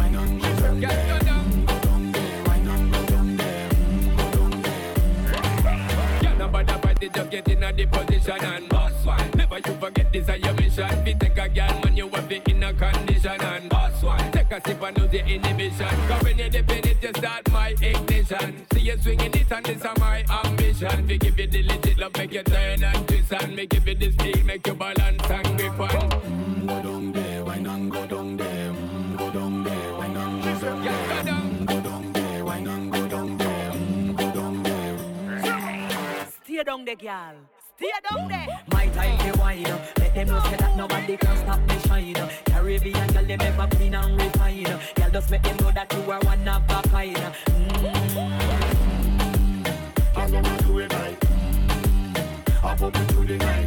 just 7.18 7.30
get 7.30 7.48
in 7.48 7.64
a 7.64 7.72
the 7.72 7.86
position 7.86 8.44
and 8.44 8.68
boss 8.70 9.06
one. 9.06 9.30
Never 9.36 9.58
you 9.58 9.74
forget 9.80 10.12
this 10.12 10.28
is 10.28 10.44
your 10.44 10.54
mission. 10.54 11.04
We 11.06 11.14
take 11.14 11.38
a 11.38 11.48
girl, 11.50 11.80
when 11.84 11.96
you 11.96 12.10
have 12.10 12.28
the 12.28 12.42
inner 12.50 12.74
condition 12.74 13.42
and 13.42 13.70
boss 13.70 14.02
one. 14.02 14.32
Take 14.32 14.52
a 14.52 14.60
sip 14.66 14.82
and 14.82 14.98
lose 14.98 15.12
the 15.12 15.24
inhibition. 15.26 15.88
Cause 16.08 16.24
when 16.24 16.38
you're 16.38 16.50
the 16.50 16.64
ambition. 21.08 21.18
We 21.18 21.18
give 21.18 21.40
you 21.40 21.48
the 21.48 21.64
legit 21.64 21.98
love, 21.98 22.16
make 22.18 22.34
you 22.34 22.44
turn 22.44 22.84
and 22.84 23.08
twist 23.08 23.34
and 23.34 23.56
make 23.56 23.70
give 23.70 23.88
you 23.88 23.96
the 23.96 24.12
speed, 24.12 24.46
make 24.46 24.68
you 24.68 24.74
balance 24.74 25.30
and 25.30 25.58
grip 25.58 25.80
on. 25.80 25.90
Mm, 25.90 26.68
go 26.68 26.82
down 26.82 27.12
there, 27.12 27.46
why 27.46 27.60
not 27.60 27.90
go 27.90 28.08
down 28.08 28.38
there? 28.38 28.74
Mm, 28.74 29.18
go 29.18 29.32
down 29.32 29.64
there, 29.64 29.94
why 29.94 30.08
not 30.08 30.44
go 30.44 30.60
down 30.60 30.84
there? 30.84 31.24
Mm, 31.24 31.66
go 31.66 31.82
down 31.82 32.14
there, 32.14 32.46
why 32.46 32.60
not 32.60 32.92
go 32.92 33.08
down 33.08 33.38
there? 33.38 33.72
Mm, 33.72 34.18
go 34.18 34.32
down 34.32 34.64
there. 34.64 36.28
Stay 36.44 36.64
down 36.64 36.86
there, 36.86 36.96
girl. 36.96 37.36
Stay 37.78 37.92
down 38.10 38.28
there. 38.28 38.48
My 38.72 38.88
time 38.88 39.18
to 39.20 39.40
wine. 39.40 39.64
Let 39.64 40.16
them 40.16 40.28
know 40.28 40.42
say 40.50 40.56
that 40.58 40.76
nobody 40.76 41.18
can 41.18 41.38
stop 41.38 41.60
me 41.68 41.80
shine. 41.88 42.30
Caribbean 42.46 43.08
girl, 43.14 43.24
them 43.24 43.42
ever 43.42 43.68
clean 43.76 43.94
and 43.96 44.20
refine. 44.20 44.64
Girl, 44.64 45.10
just 45.12 45.30
make 45.30 45.44
them 45.44 45.58
know 45.58 45.72
that 45.72 45.94
you 45.94 46.12
are 46.12 46.20
one 46.22 46.48
of 46.48 46.64
a 46.70 46.77
open 52.88 53.08
to 53.08 53.26
the 53.26 53.38
night. 53.38 53.67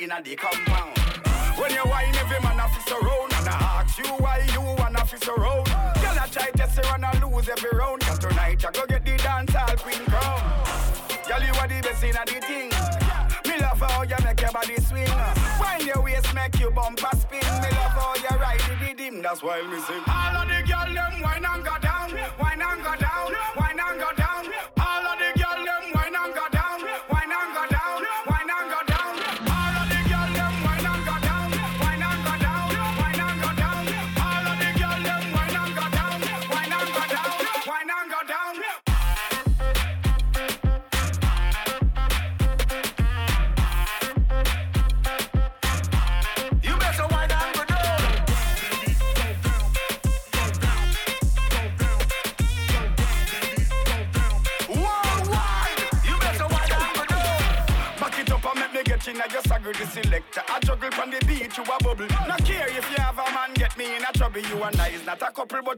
They 0.00 0.04
inna 0.04 0.22
the 0.22 0.36
compound. 0.36 0.96
When 1.58 1.72
you 1.72 1.82
wine, 1.84 2.14
every 2.16 2.40
man 2.40 2.58
a 2.58 2.68
fist 2.68 2.90
around 2.90 3.32
and 3.34 3.48
I 3.48 3.82
ask 3.82 3.98
you 3.98 4.08
why 4.18 4.46
you 4.52 4.60
wanna 4.60 5.04
fist 5.04 5.28
around. 5.28 5.66
Girl, 5.66 6.18
I 6.18 6.26
try 6.30 6.50
to 6.50 6.70
say 6.70 6.82
and 6.88 7.32
lose 7.32 7.48
every 7.48 7.78
round. 7.78 8.00
Cause 8.02 8.18
tonight 8.18 8.64
I 8.64 8.70
go 8.70 8.86
get 8.86 9.04
the 9.04 9.16
dance 9.18 9.54
all 9.54 9.76
queen 9.76 10.04
crown. 10.06 10.40
Girl, 11.28 11.42
you 11.42 11.52
are 11.60 11.68
the 11.68 11.80
best 11.82 12.04
inna 12.04 12.22
the 12.26 12.40
thing. 12.40 12.70
Me 13.46 13.60
love 13.60 13.80
how 13.80 14.02
you 14.02 14.16
make 14.24 14.40
your 14.40 14.52
body 14.52 14.76
swing. 14.80 15.08
Wind 15.60 15.84
your 15.84 16.02
waist, 16.02 16.34
make 16.34 16.58
you 16.58 16.70
bumper 16.70 17.16
spin. 17.16 17.44
Me 17.60 17.68
love 17.76 17.96
how 17.98 18.14
you 18.16 18.36
ride 18.38 18.60
the 18.60 18.74
rhythm. 18.80 19.22
That's 19.22 19.42
why 19.42 19.62
me 19.62 19.80
sing. 19.80 20.02
All 20.06 20.36
of 20.36 20.48
the 20.48 20.62
girl 20.66 20.94
them 20.94 21.20
wine 21.22 21.44
and 21.44 21.64
go 21.64 21.76
down, 21.80 22.10
wine 22.38 22.49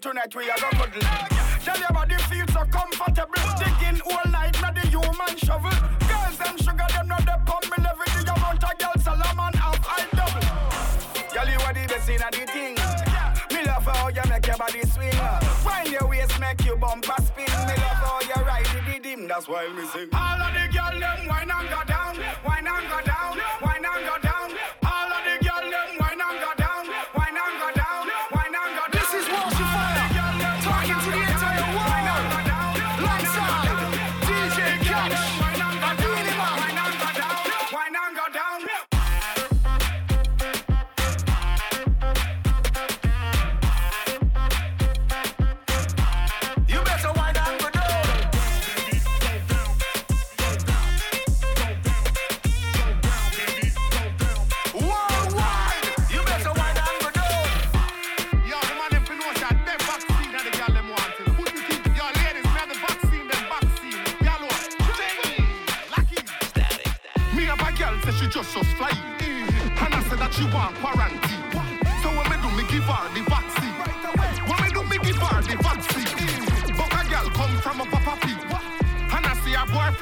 turn 0.02 0.18
at 0.18 0.34
we, 0.34 0.50
I 0.50 0.56
go 0.58 0.68
cuddle. 0.70 1.31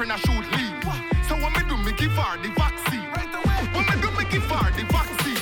Boyfriend 0.01 0.13
a 0.13 0.27
shoot 0.27 0.47
leave. 0.57 0.85
So 1.29 1.35
when 1.37 1.53
me 1.53 1.61
do 1.69 1.77
me 1.77 1.93
give 1.93 2.13
her 2.13 2.43
the 2.43 2.49
vaccine. 2.55 3.05
When 3.75 3.85
me 3.85 4.01
do 4.01 4.11
me 4.17 4.25
give 4.31 4.43
her 4.43 4.71
the 4.73 4.85
vaccine. 4.89 5.37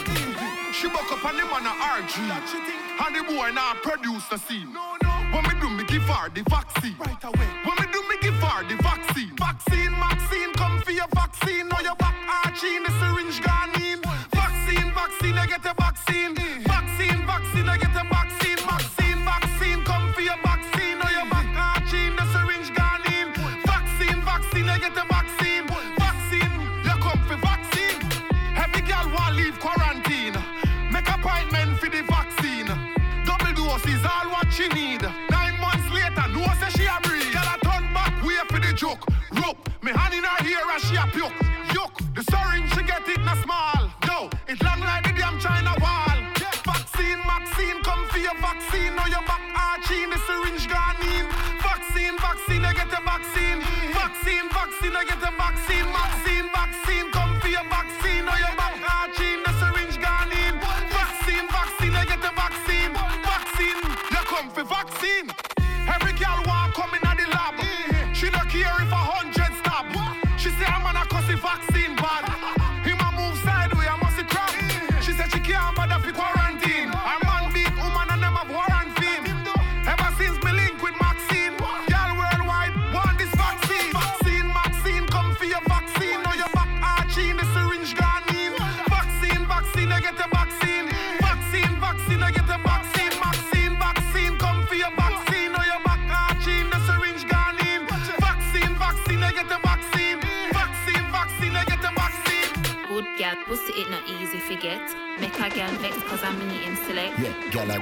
She 0.73 0.89
buck 0.89 1.11
up 1.13 1.25
on 1.25 1.35
him 1.35 1.53
on 1.53 1.67
a 1.67 1.71
RG. 1.71 2.19
And 3.07 3.15
the 3.15 3.23
boy 3.23 3.51
now 3.53 3.75
produce 3.83 4.27
the 4.29 4.39
scene. 4.39 4.75
When 5.33 5.43
me 5.45 5.61
do 5.61 5.71
me 5.71 5.85
give 5.85 6.03
her 6.03 6.29
the 6.31 6.43
vaccine. 6.49 6.95
When 6.95 7.77
me 7.77 7.87
do 7.93 8.03
me 8.09 8.17
give 8.21 8.35
her 8.35 8.69
the 8.69 8.83
vaccine. 8.83 9.37
Vaccine, 9.37 9.91
vaccine, 9.93 10.53
come 10.55 10.81
for 10.81 10.93
your 10.93 11.07
vaccine. 11.15 11.28
And 40.79 40.87
she 40.87 40.97
a 40.97 41.07
puke. 41.13 41.33
Yuck, 41.75 41.95
the 42.15 42.23
syringe 42.31 42.71
she 42.75 42.83
get 42.83 43.09
it 43.09 43.21
na 43.25 43.35
small. 43.43 43.91
Yo, 44.07 44.31
it 44.47 44.63
long 44.63 44.81
like 44.81 45.05
the 45.05 45.13
damn 45.13 45.39
China 45.41 45.75
wall. 45.81 46.19
Vaccine, 46.65 47.21
vaccine, 47.27 47.83
come 47.83 48.07
for 48.09 48.19
your 48.19 48.37
vaccine. 48.41 48.95
Now 48.95 49.07
your 49.07 49.25
back 49.27 49.43
arching, 49.57 50.11
the 50.11 50.19
syringe 50.27 50.69
gone 50.69 51.01
in. 51.15 51.27
Vaccine, 51.63 52.17
vaccine, 52.19 52.65
I 52.65 52.73
get 52.75 52.93
a 52.93 53.01
vaccine. 53.03 53.61
Vaccine, 53.93 54.47
vaccine, 54.51 54.95
I 54.95 55.05
get 55.05 55.23
a 55.23 55.33
vaccine. 55.35 55.87
Vaccine, 55.99 56.47
vaccine, 56.55 56.98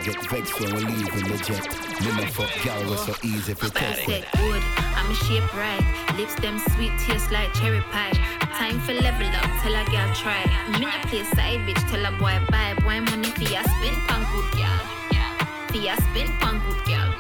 get 0.07 0.31
vexed 0.31 0.61
when 0.61 0.73
we 0.77 0.85
leaving 0.85 1.27
the 1.27 1.39
jet. 1.39 1.67
Me 2.01 2.11
no 2.15 2.27
fuck 2.31 2.51
gal, 2.63 2.81
was 2.89 3.05
so 3.07 3.15
easy 3.25 3.55
for 3.55 3.69
test 3.71 4.05
Said 4.07 4.25
good, 4.37 4.63
I'm 4.95 5.11
a 5.11 5.15
shape 5.15 5.53
right. 5.53 5.83
Lips 6.17 6.35
them 6.37 6.61
sweet, 6.75 6.93
taste 7.01 7.33
like 7.33 7.53
cherry 7.55 7.81
pie. 7.91 8.13
Time 8.55 8.79
for 8.81 8.93
level 8.93 9.27
up, 9.27 9.51
tell 9.63 9.75
a 9.75 9.85
gal 9.91 10.15
try. 10.15 10.45
Me 10.71 10.79
no 10.79 10.91
play 11.11 11.25
side 11.35 11.61
bitch, 11.67 11.83
tell 11.91 12.07
a 12.07 12.13
boy 12.19 12.39
buy. 12.51 12.75
Boy 12.85 13.01
money 13.11 13.31
for 13.31 13.51
ya 13.51 13.63
spin 13.63 13.97
pan 14.07 14.23
good 14.31 14.49
gal. 14.55 14.79
For 15.69 15.79
ya 15.79 15.97
spin 15.97 16.29
pan 16.39 16.63
good 16.65 16.85
gal. 16.87 17.11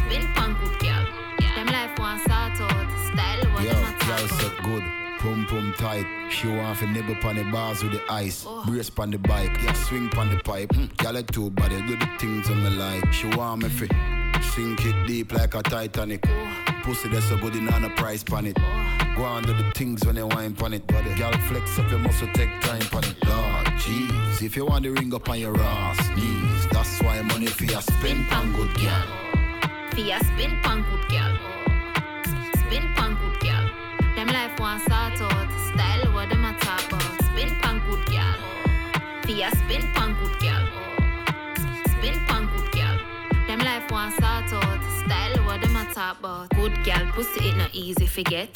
Spin 0.00 0.24
pan 0.32 0.56
good 0.60 0.78
gal. 0.80 1.04
Them 1.54 1.66
life 1.66 1.98
want 1.98 2.20
sort 2.22 2.32
out. 2.32 2.60
Oh, 2.60 3.12
style 3.12 3.44
what 3.52 3.64
Yo, 3.64 3.72
gal 4.06 4.28
said 4.28 4.56
good. 4.64 4.97
Pum 5.18 5.46
pum 5.46 5.74
tight. 5.76 6.06
She 6.30 6.46
want 6.46 6.78
to 6.78 6.86
nibble 6.86 7.16
pon 7.16 7.34
the 7.34 7.44
bars 7.44 7.82
with 7.82 7.92
the 7.92 8.02
ice. 8.08 8.46
Brace 8.66 8.88
pon 8.88 9.10
the 9.10 9.18
bike. 9.18 9.50
Yeah, 9.64 9.72
swing 9.72 10.08
pon 10.10 10.30
the 10.30 10.36
pipe. 10.36 10.68
Mm, 10.70 10.96
gal 10.96 11.16
a 11.16 11.22
two 11.24 11.50
body. 11.50 11.82
Do 11.82 11.96
the 11.96 12.08
things 12.20 12.48
on 12.48 12.62
me 12.62 12.70
like. 12.70 13.12
She 13.12 13.26
want 13.26 13.62
me 13.62 13.68
fi 13.68 13.88
sink 14.54 14.84
it 14.84 15.06
deep 15.08 15.32
like 15.32 15.56
a 15.56 15.62
Titanic. 15.62 16.22
Pussy 16.84 17.08
that's 17.08 17.28
so 17.28 17.36
good 17.36 17.56
in 17.56 17.68
on 17.68 17.84
a 17.84 17.90
price 17.90 18.22
pon 18.22 18.46
it. 18.46 18.56
Go 19.16 19.24
on 19.24 19.42
do 19.42 19.54
the 19.54 19.68
things 19.74 20.06
when 20.06 20.14
they 20.14 20.22
wine 20.22 20.54
pon 20.54 20.72
it. 20.72 20.86
But 20.86 21.04
gal 21.16 21.32
flex 21.48 21.76
up 21.80 21.90
your 21.90 21.98
muscle 21.98 22.28
take 22.34 22.50
time 22.60 22.82
pon 22.82 23.02
it. 23.02 23.16
Lord, 23.26 23.66
jeez. 23.82 24.42
If 24.42 24.54
you 24.54 24.66
want 24.66 24.84
the 24.84 24.90
ring 24.90 25.12
up 25.12 25.28
on 25.28 25.40
your 25.40 25.58
ass 25.60 25.98
knees, 26.16 26.68
that's 26.70 27.02
why 27.02 27.20
money 27.22 27.46
for 27.46 27.64
your 27.64 27.82
spend 27.82 28.28
pon 28.28 28.52
good 28.52 28.72
gal. 28.76 29.06
For 29.90 30.00
ya 30.00 30.18
spin 30.20 30.52
pan 30.62 30.84
good 30.88 31.08
gal. 31.08 31.36
Spin 32.54 32.94
gal. 32.94 33.07
Want 34.58 34.82
sort 34.82 35.20
out. 35.22 35.48
Style 35.70 36.12
what 36.12 36.28
them 36.30 36.44
a 36.44 36.52
talk 36.58 36.84
about. 36.88 37.22
Spin 37.26 37.48
pan 37.60 37.80
good. 37.86 38.02
For 39.22 39.30
ya 39.30 39.50
spin 39.50 39.82
pan 39.94 40.16
good 40.18 40.36
gal. 40.40 40.66
Spin 41.86 42.18
pan 42.26 42.48
good 42.56 42.72
gal. 42.72 42.98
Them 43.46 43.60
life 43.60 43.88
want 43.92 44.14
sort 44.14 44.52
out. 44.64 44.80
Style 45.04 45.38
what 45.46 45.60
them 45.60 45.76
a 45.76 45.84
talk 45.94 46.18
about. 46.18 46.50
Good 46.50 46.82
gal, 46.82 47.06
pussy 47.12 47.50
it 47.50 47.56
not 47.56 47.72
easy 47.72 48.06
forget. 48.06 48.50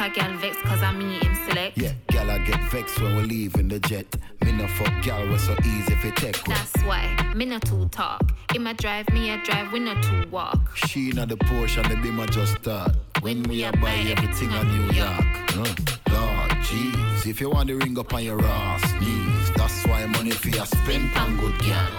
Make 0.00 0.16
a 0.16 0.20
gal 0.20 0.32
vex 0.38 0.56
cause 0.62 0.82
I 0.82 0.92
me 0.92 1.18
him 1.18 1.34
select. 1.46 1.76
Yeah, 1.76 1.92
gal, 2.08 2.30
I 2.30 2.38
get 2.38 2.58
vexed 2.70 2.98
when 3.02 3.16
we're 3.16 3.22
leaving 3.24 3.68
the 3.68 3.78
jet. 3.80 4.06
Me 4.42 4.52
no 4.52 4.66
fuck 4.66 5.02
gal, 5.02 5.26
was 5.28 5.42
so 5.42 5.54
easy 5.62 5.92
if 5.92 6.00
for 6.00 6.10
take 6.12 6.36
with. 6.46 6.56
That's 6.56 6.82
why 6.84 7.32
me 7.34 7.44
not 7.44 7.66
too 7.66 7.86
talk. 7.88 8.22
Him 8.54 8.66
a 8.66 8.72
drive, 8.72 9.10
me 9.10 9.28
a 9.30 9.36
drive, 9.44 9.70
we 9.72 9.78
not 9.78 10.02
too 10.02 10.26
walk. 10.30 10.74
She 10.74 11.12
not 11.12 11.28
the 11.28 11.36
Porsche 11.36 11.84
and 11.84 11.92
the 11.92 11.96
beam 12.00 12.18
I 12.18 12.24
just 12.26 12.56
start. 12.62 12.92
When 13.20 13.42
we 13.42 13.62
a 13.64 13.72
buy 13.72 13.92
everything 14.16 14.50
on 14.52 14.68
New 14.68 14.90
York. 14.94 15.20
Uh, 15.50 15.74
Lord, 16.10 16.50
jeez, 16.64 17.26
if 17.26 17.38
you 17.38 17.50
want 17.50 17.66
the 17.66 17.74
ring 17.74 17.98
up 17.98 18.14
on 18.14 18.24
your 18.24 18.42
ass 18.42 18.82
knees, 19.02 19.50
that's 19.54 19.86
why 19.86 20.06
money 20.06 20.30
for 20.30 20.48
your 20.48 20.64
spend 20.64 21.12
pon 21.12 21.36
good 21.36 21.58
gal. 21.58 21.90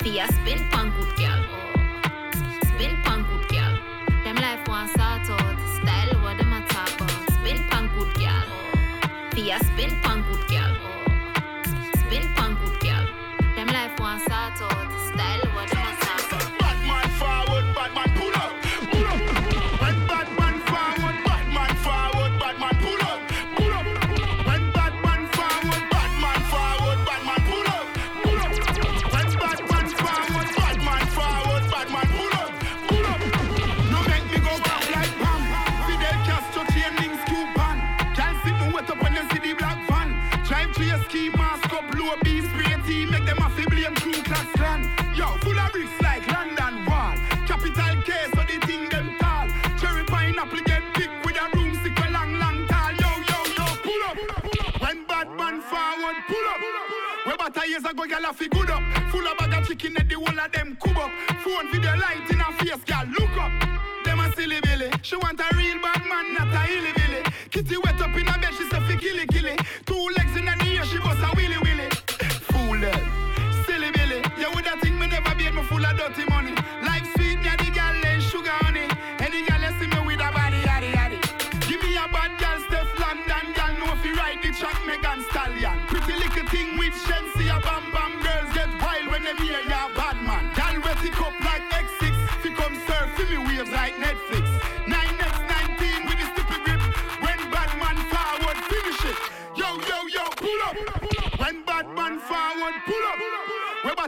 For 0.00 0.08
ya 0.08 0.26
spin 0.26 0.58
pan 0.68 0.92
good 1.00 1.16
gal. 1.16 1.42
Spin 2.64 2.94
pan 3.02 3.24
good 3.30 3.48
gal. 3.48 3.78
Them 4.24 4.36
life 4.36 4.68
want 4.68 4.90
sort 4.90 5.30
out. 5.30 5.43
Ya 9.44 9.58
ago, 57.94 58.06
gal 58.06 58.30
a 58.30 58.32
fi 58.32 58.48
good 58.48 58.70
up. 58.70 58.82
Full 59.10 59.26
of 59.26 59.38
bag 59.38 59.54
of 59.54 59.68
chicken 59.68 59.96
at 59.96 60.08
the 60.08 60.14
whole 60.16 60.40
of 60.40 60.52
them 60.52 60.76
cub 60.82 60.98
up. 60.98 61.10
Phone 61.42 61.70
video 61.70 61.96
light 61.96 62.28
in 62.30 62.38
her 62.38 62.52
face, 62.58 62.84
gal 62.84 63.06
look 63.06 63.36
up. 63.38 63.52
Them 64.04 64.20
a 64.20 64.32
silly 64.34 64.60
billy. 64.60 64.90
She 65.02 65.16
want 65.16 65.40
a 65.40 65.53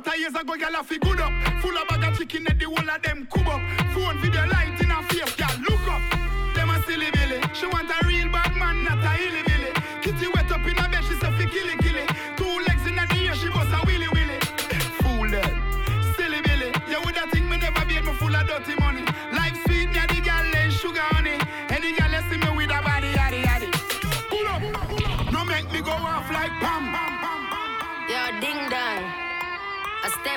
A 0.07 0.19
years 0.19 0.35
ago, 0.35 0.57
girl, 0.57 0.77
I 0.77 0.83
feel 0.85 0.99
good 1.01 1.20
up. 1.20 1.33
Full 1.61 1.77
of 1.77 1.89
bag 1.89 2.05
of 2.05 2.19
chicken 2.19 2.47
at 2.47 2.59
the 2.59 2.66
whole 2.66 2.78
of 2.78 3.03
them 3.03 3.27
cube 3.33 3.49
up. 3.49 3.61
Phone 3.93 4.20
video 4.20 4.47
light 4.47 4.86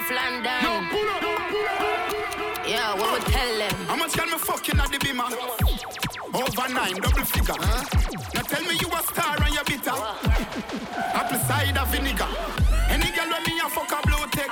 Steph 0.10 0.18
London. 0.18 0.64
No, 0.64 0.88
pull 0.90 1.10
up, 1.10 1.22
pull 1.22 1.66
up. 1.68 2.68
Yeah, 2.68 2.96
what 2.96 3.20
we 3.20 3.32
tell 3.32 3.58
them? 3.58 3.76
How 3.88 3.96
much 3.96 4.14
can 4.14 4.30
me 4.32 4.38
fucking 4.38 4.80
at 4.80 4.92
the 4.92 4.98
beamer? 5.00 5.30
Over 6.34 6.74
nine, 6.74 6.96
double 6.96 7.26
figure. 7.26 7.54
Huh? 7.58 7.84
Now 8.34 8.42
tell 8.42 8.64
me 8.64 8.76
you 8.82 8.88
a 8.90 9.04
star 9.04 9.38
and 9.44 9.54
you 9.54 9.64
bitter. 9.66 9.92
Apple 11.14 11.40
cider 11.40 11.86
vinegar. 11.88 12.28
Any 12.90 13.12
girl 13.12 13.30
when 13.30 13.44
me 13.44 13.60
a 13.64 13.70
fuck 13.70 13.92
a 13.92 14.08
blue 14.08 14.26
tech. 14.32 14.50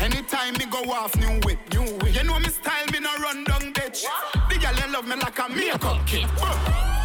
Anytime 0.00 0.54
me 0.54 0.66
go 0.66 0.82
off 0.92 1.16
new 1.16 1.40
whip, 1.44 1.58
new 1.72 1.98
whip. 1.98 2.14
You 2.14 2.22
know 2.22 2.38
me 2.38 2.48
style, 2.48 2.86
me 2.92 3.00
no 3.00 3.14
run 3.18 3.44
down 3.44 3.72
bitch. 3.72 4.04
The 4.48 4.58
girl 4.58 4.92
love 4.92 5.08
me 5.08 5.16
like 5.16 5.38
a 5.38 5.48
makeup 5.48 6.06
kit. 6.06 6.95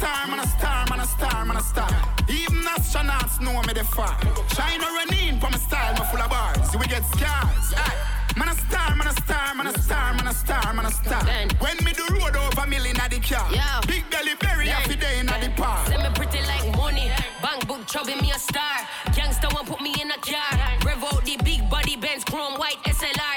A 0.00 0.02
star, 0.02 0.26
man 0.28 0.40
a 0.40 0.46
star, 0.46 0.86
man 0.88 1.00
a 1.00 1.04
star, 1.04 1.44
man 1.44 1.56
a 1.58 1.60
star, 1.60 1.90
a. 1.90 2.32
Even 2.32 2.62
astronauts 2.64 3.38
know 3.38 3.52
me 3.68 3.74
the 3.74 3.84
far. 3.84 4.16
Shine 4.56 4.80
or 4.80 4.94
run 4.96 5.12
in 5.12 5.38
for 5.38 5.50
my 5.50 5.58
style, 5.58 5.92
me 5.92 6.00
full 6.10 6.22
of 6.22 6.30
bars. 6.30 6.74
We 6.74 6.86
get 6.86 7.04
scars. 7.04 7.74
Aye. 7.76 8.34
Man 8.34 8.48
a 8.48 8.54
star, 8.54 8.96
man 8.96 9.08
a 9.08 9.12
star, 9.12 9.54
man 9.54 9.66
a 9.66 9.78
star, 9.78 10.14
man 10.14 10.26
a 10.26 10.32
star, 10.32 10.72
man 10.72 10.86
a 10.86 10.90
star. 10.90 11.22
When 11.58 11.76
me 11.84 11.92
do 11.92 12.06
road 12.14 12.34
over 12.34 12.66
million 12.66 12.98
at 12.98 13.10
the 13.10 13.20
car. 13.20 13.46
Yeah. 13.52 13.80
Big 13.86 14.08
belly 14.10 14.36
berry 14.40 14.70
every 14.70 14.96
day 14.96 15.18
in 15.20 15.26
the 15.26 15.52
park. 15.54 15.86
Say 15.88 15.98
me 15.98 16.08
pretty 16.14 16.40
like 16.46 16.74
money. 16.78 17.10
Bank 17.42 17.68
book 17.68 17.86
trouble 17.86 18.16
me 18.16 18.32
a 18.32 18.38
star. 18.38 18.76
Gangsta 19.12 19.52
one 19.52 19.66
put 19.66 19.82
me 19.82 19.92
in 20.00 20.10
a 20.10 20.16
car. 20.16 20.52
Rev 20.86 21.04
out 21.04 21.26
the 21.26 21.36
big 21.44 21.68
body 21.68 21.96
Benz 21.96 22.24
chrome 22.24 22.54
white 22.58 22.80
SLR. 22.84 23.29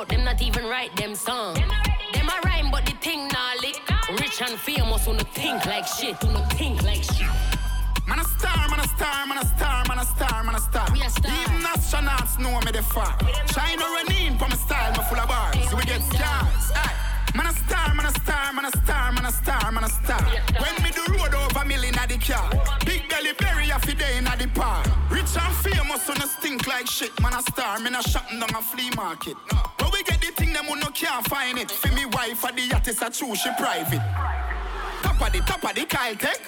Out, 0.00 0.08
them 0.08 0.24
not 0.24 0.40
even 0.40 0.64
write 0.64 0.94
them 0.96 1.14
song. 1.14 1.54
Them 1.54 2.28
a 2.28 2.48
rhyme, 2.48 2.70
but 2.70 2.86
the 2.86 2.92
thing 2.92 3.28
nah 3.28 3.52
lick. 3.60 3.80
Rich 4.20 4.42
and 4.42 4.58
famous, 4.58 5.04
who 5.04 5.12
no 5.12 5.24
think 5.34 5.64
like 5.66 5.86
shit, 5.86 6.16
who 6.22 6.32
no 6.32 6.40
think 6.58 6.82
like 6.82 7.02
shit. 7.02 7.28
Man 8.08 8.18
a 8.18 8.24
star, 8.24 8.68
man 8.70 8.80
a 8.80 8.88
star, 8.88 9.26
man 9.26 9.38
a 9.38 9.44
star, 9.44 9.84
man 9.88 9.98
a 9.98 10.04
star, 10.04 10.42
man 10.44 10.54
a 10.54 10.60
star. 10.60 10.86
We 10.92 11.02
a 11.02 11.10
star. 11.10 11.32
Even 11.42 11.62
astronauts 11.72 12.38
know 12.38 12.60
me 12.60 12.72
the 12.72 12.82
far. 12.82 13.16
Shine 13.52 13.80
or 13.80 13.90
run 13.94 14.38
for 14.38 14.48
my 14.48 14.56
style, 14.56 14.92
me 14.92 15.02
full 15.08 15.18
of 15.18 15.28
bars. 15.28 15.70
so 15.70 15.76
We 15.76 15.84
get 15.84 16.02
scars. 16.02 16.72
Aye. 16.74 17.00
Man 17.34 17.46
a 17.46 17.52
star, 17.52 17.94
man 17.94 18.06
a 18.06 18.10
star, 18.10 18.52
man 18.52 18.64
a 18.64 18.70
star, 18.76 19.12
man 19.12 19.24
a 19.26 19.32
star, 19.32 19.72
man 19.72 19.84
a 19.84 19.88
star. 19.88 20.22
When 20.60 20.74
me 20.82 20.90
do 20.90 21.04
road 21.12 21.34
over 21.34 21.64
million 21.64 21.96
at 21.98 22.08
the 22.08 22.18
car. 22.18 22.50
Rich 25.30 25.42
and 25.42 25.56
famous 25.56 26.10
on 26.10 26.16
a 26.16 26.26
stink 26.26 26.66
like 26.66 26.88
shit. 26.88 27.12
Man 27.20 27.34
a 27.34 27.42
star, 27.42 27.78
me 27.78 27.90
not 27.90 28.04
shopping 28.04 28.40
down 28.40 28.50
a 28.50 28.62
flea 28.62 28.90
market. 28.96 29.36
No. 29.52 29.62
But 29.78 29.92
we 29.92 30.02
get 30.02 30.20
the 30.20 30.32
thing 30.32 30.52
them 30.52 30.64
who 30.64 30.74
no 30.76 30.88
can't 30.88 31.24
find 31.28 31.56
it. 31.56 31.70
For 31.70 31.92
me 31.94 32.04
wife 32.06 32.44
at 32.44 32.56
the 32.56 32.62
yacht 32.62 32.88
is 32.88 33.00
a 33.00 33.10
true, 33.10 33.36
she 33.36 33.48
private. 33.56 34.00
Top 35.02 35.20
of 35.20 35.32
the 35.32 35.38
top 35.46 35.62
of 35.62 35.74
the 35.74 35.84
Kyle 35.84 36.16
Tech. 36.16 36.40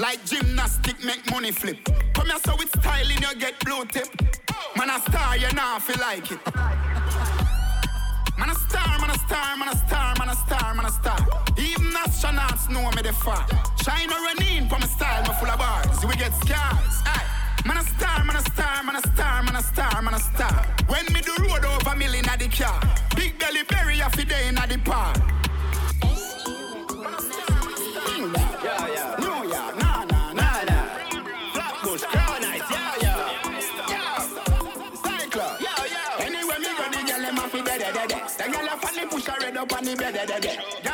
Like 0.00 0.24
gymnastic, 0.24 1.04
make 1.04 1.30
money 1.30 1.52
flip. 1.52 1.78
Come 2.14 2.26
here, 2.26 2.38
so 2.44 2.56
with 2.56 2.70
styling, 2.80 3.22
you 3.22 3.34
get 3.36 3.60
blue 3.60 3.84
tip. 3.84 4.08
Man, 4.76 4.90
a 4.90 5.00
star, 5.00 5.36
you 5.36 5.52
not 5.52 5.82
feel 5.82 6.00
like 6.00 6.32
it. 6.32 6.40
Man, 8.36 8.50
a 8.50 8.54
star, 8.54 8.98
man, 8.98 9.10
a 9.10 9.18
star, 9.18 9.56
man, 9.56 9.68
a 9.68 9.76
star, 9.76 10.14
man, 10.18 10.28
a 10.28 10.34
star, 10.34 10.74
man, 10.74 10.86
a 10.86 10.90
star. 10.90 11.18
Even 11.56 11.92
astronauts 11.92 12.68
know 12.68 12.90
me 12.96 13.02
the 13.02 13.12
far. 13.12 13.46
Shine 13.84 14.10
or 14.10 14.18
run 14.26 14.42
in 14.42 14.68
for 14.68 14.80
my 14.80 14.86
style, 14.86 15.22
me 15.22 15.34
full 15.38 15.48
of 15.48 15.58
bars. 15.58 16.04
We 16.04 16.16
get 16.16 16.34
scars. 16.34 17.02
Aye. 17.06 17.43
Man, 17.64 17.78
a 17.78 17.82
star, 17.82 18.24
man, 18.24 18.36
a 18.36 18.40
star, 18.40 18.82
man, 18.84 18.96
a 18.96 19.00
star, 19.00 19.42
man, 19.42 19.56
a 19.56 19.62
star, 19.62 20.02
man, 20.02 20.14
a 20.14 20.18
star. 20.18 20.66
When 20.86 21.04
me 21.14 21.20
do 21.22 21.34
road 21.40 21.64
over 21.64 21.96
million 21.96 22.28
at 22.28 22.38
the 22.38 22.48
car. 22.48 22.78
Big 23.16 23.38
belly 23.38 23.62
berry 23.68 24.02
off 24.02 24.14
the 24.14 24.24
day 24.24 24.48
in 24.48 24.54
the 24.54 24.78
park. 24.84 25.16
Yeah, 28.64 28.86
yeah. 28.88 29.16
No, 29.18 29.42
yeah, 29.44 29.72
nah, 29.78 30.04
nah, 30.04 30.32
nah, 30.32 30.64
nah. 30.64 30.86
Flatbush, 31.54 32.02
Heights, 32.04 32.70
yeah, 32.70 32.96
yeah. 33.00 33.44
The 36.84 37.10
girl 37.10 37.44
a 37.44 37.48
fi 37.48 37.60
dead 37.62 37.94
dead. 37.94 38.10
The 38.10 39.02
a 39.02 39.06
push 39.06 39.24
her 39.24 39.42
head 39.42 39.56
up 39.56 39.72
on 39.72 39.84
the 39.84 39.96
bed 39.96 40.93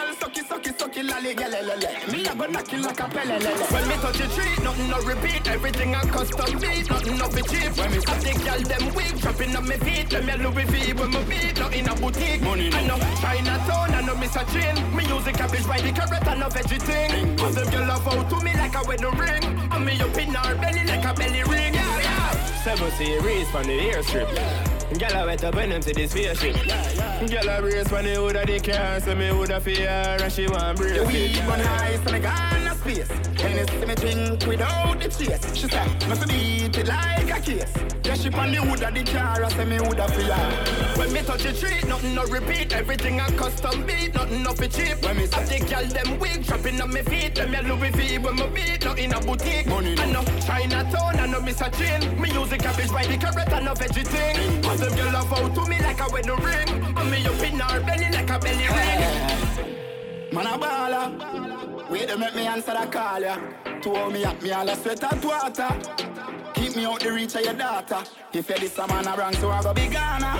girl 1.08 1.50
le 1.50 1.76
le. 1.76 2.12
Me 2.12 2.26
a 2.26 2.34
go 2.34 2.46
knock 2.46 2.72
you 2.72 2.82
like 2.82 3.00
a 3.00 3.08
pele 3.08 3.38
le 3.38 3.50
le. 3.50 3.64
When 3.72 3.88
me 3.88 3.94
touch 3.94 4.18
the 4.18 4.26
tree, 4.34 4.64
nothing 4.64 4.88
no 4.88 4.98
repeat. 5.00 5.46
Everything 5.48 5.94
I 5.94 6.02
custom 6.02 6.58
beat, 6.58 6.90
nothing 6.90 7.16
no 7.16 7.28
be 7.28 7.42
cheap. 7.42 7.76
When 7.76 7.90
me 7.90 8.00
stop 8.00 8.18
the 8.18 8.32
girl 8.44 8.60
them 8.60 8.94
weak, 8.94 9.20
dropping 9.20 9.56
on 9.56 9.68
me 9.68 9.76
feet. 9.76 10.12
Let 10.12 10.24
me 10.24 10.44
Louis 10.44 10.64
V 10.64 10.92
when 10.94 11.10
me 11.10 11.22
beat, 11.28 11.58
not 11.58 11.74
in 11.74 11.88
a 11.88 11.94
boutique. 11.94 12.42
Money 12.42 12.72
I 12.72 12.86
know 12.86 12.98
Chinatown, 13.20 13.94
I 13.94 14.00
know 14.02 14.16
Miss 14.16 14.36
a 14.36 14.44
chain. 14.52 14.74
Me 14.94 15.04
use 15.06 15.24
the 15.24 15.32
cabbage 15.32 15.66
by 15.66 15.80
the 15.80 15.92
carrot, 15.92 16.26
I 16.26 16.34
know 16.34 16.48
veggie 16.48 16.82
thing. 16.82 17.36
Cause 17.36 17.54
them 17.54 17.70
girl 17.70 17.86
love 17.86 18.08
out 18.08 18.30
to 18.30 18.44
me 18.44 18.52
like 18.54 18.74
a 18.74 18.82
wedding 18.86 19.16
ring. 19.16 19.44
And 19.72 19.84
me 19.84 20.00
up 20.00 20.16
in 20.18 20.34
her 20.34 20.54
belly 20.56 20.84
like 20.84 21.04
a 21.04 21.14
belly 21.14 21.42
ring. 21.44 21.74
Yeah, 21.74 22.00
yeah. 22.00 22.64
Seven 22.64 22.90
series 22.92 23.48
from 23.50 23.64
the 23.64 23.78
airstrip. 23.78 24.79
Girl, 24.98 25.16
I 25.16 25.24
wet 25.24 25.44
up 25.44 25.54
when 25.54 25.70
them 25.70 25.82
see 25.82 25.92
this 25.92 26.10
spaceship. 26.10 26.54
Girl, 26.54 27.48
I 27.48 27.58
race 27.58 27.90
when 27.92 28.04
they 28.04 28.18
woulda 28.18 28.44
the 28.44 28.58
car, 28.58 29.00
so 29.00 29.14
me 29.14 29.30
woulda 29.30 29.60
fear 29.60 29.88
and 29.88 30.32
she 30.32 30.48
want 30.48 30.78
brace 30.78 30.92
The 30.92 31.02
it. 31.02 31.06
weed 31.06 31.38
run 31.46 31.60
high, 31.60 31.96
so 32.04 32.12
me 32.12 32.18
gone 32.18 32.66
a 32.66 32.74
space. 32.74 33.08
Hennessy 33.40 33.86
me 33.86 33.94
drink 33.94 34.46
without 34.46 35.00
the 35.00 35.08
chase. 35.08 35.56
She 35.56 35.68
said, 35.68 36.02
fi 36.02 36.26
beat 36.26 36.76
it 36.76 36.88
like 36.88 37.30
a 37.30 37.40
case. 37.40 37.99
She 38.20 38.28
on 38.28 38.52
the 38.52 38.60
hood 38.60 38.82
of 38.82 38.92
the 38.92 39.02
car, 39.02 39.42
I 39.42 39.48
say 39.48 39.64
me 39.64 39.80
woulda 39.80 40.06
fi 40.08 40.22
her. 40.28 40.98
When 40.98 41.10
me 41.10 41.22
touch 41.22 41.42
the 41.42 41.54
tree, 41.54 41.80
nothing 41.88 42.14
no 42.14 42.24
repeat. 42.24 42.70
Everything 42.70 43.18
a 43.18 43.24
custom 43.32 43.86
beat, 43.86 44.12
nothing 44.12 44.42
no 44.42 44.52
fi 44.52 44.66
cheap. 44.68 45.00
When 45.02 45.16
me 45.16 45.24
say 45.24 45.58
the 45.58 45.64
girl 45.64 45.86
them 45.86 46.18
wig 46.18 46.44
dropping 46.44 46.82
on 46.82 46.92
me 46.92 47.00
feet, 47.00 47.34
them 47.36 47.50
me 47.50 47.62
Louis 47.62 47.90
V 47.90 48.18
when 48.18 48.36
me 48.36 48.46
beat, 48.52 48.84
not 48.84 48.98
in 48.98 49.14
a 49.14 49.20
boutique. 49.20 49.66
Money 49.68 49.96
I 49.98 50.12
know 50.12 50.22
Chinatown, 50.44 51.18
I 51.18 51.26
know 51.28 51.40
Miss 51.40 51.62
a 51.62 51.70
chain. 51.70 52.20
Me 52.20 52.30
use 52.30 52.50
the 52.50 52.58
cabbage 52.58 52.92
by 52.92 53.06
the 53.06 53.16
carrot, 53.16 53.52
I 53.54 53.60
know 53.60 53.72
veggie 53.72 54.06
thing. 54.06 54.62
Cause 54.64 54.80
them 54.80 54.94
girl 54.96 55.12
love 55.12 55.32
out 55.32 55.54
to 55.54 55.64
me 55.64 55.80
like 55.80 56.00
a 56.00 56.12
wedding 56.12 56.36
ring, 56.44 56.68
and 56.98 57.10
me 57.10 57.24
up 57.24 57.42
in 57.42 57.58
her 57.58 57.80
belly 57.80 58.10
like 58.12 58.28
a 58.28 58.38
belly 58.38 58.68
ring. 58.68 60.34
Man 60.34 60.46
a 60.46 60.58
baller. 60.58 61.88
Wait 61.90 62.06
to 62.06 62.18
make 62.18 62.34
me 62.34 62.46
answer 62.46 62.74
the 62.78 62.86
call, 62.86 63.20
yeah. 63.20 63.40
To 63.80 64.10
me 64.10 64.24
up, 64.24 64.42
me 64.42 64.52
all 64.52 64.68
a 64.68 64.76
sweat 64.76 65.02
and 65.10 65.24
water. 65.24 66.09
Keep 66.54 66.76
me 66.76 66.84
out 66.84 67.00
the 67.00 67.12
reach 67.12 67.34
of 67.34 67.42
your 67.42 67.54
daughter. 67.54 68.02
If 68.32 68.48
you 68.48 68.56
this 68.56 68.78
a 68.78 68.86
man 68.86 69.06
a 69.06 69.16
wrong, 69.16 69.34
so 69.34 69.50
I 69.50 69.62
go 69.62 69.74
be 69.74 69.88
Ghana. 69.88 70.38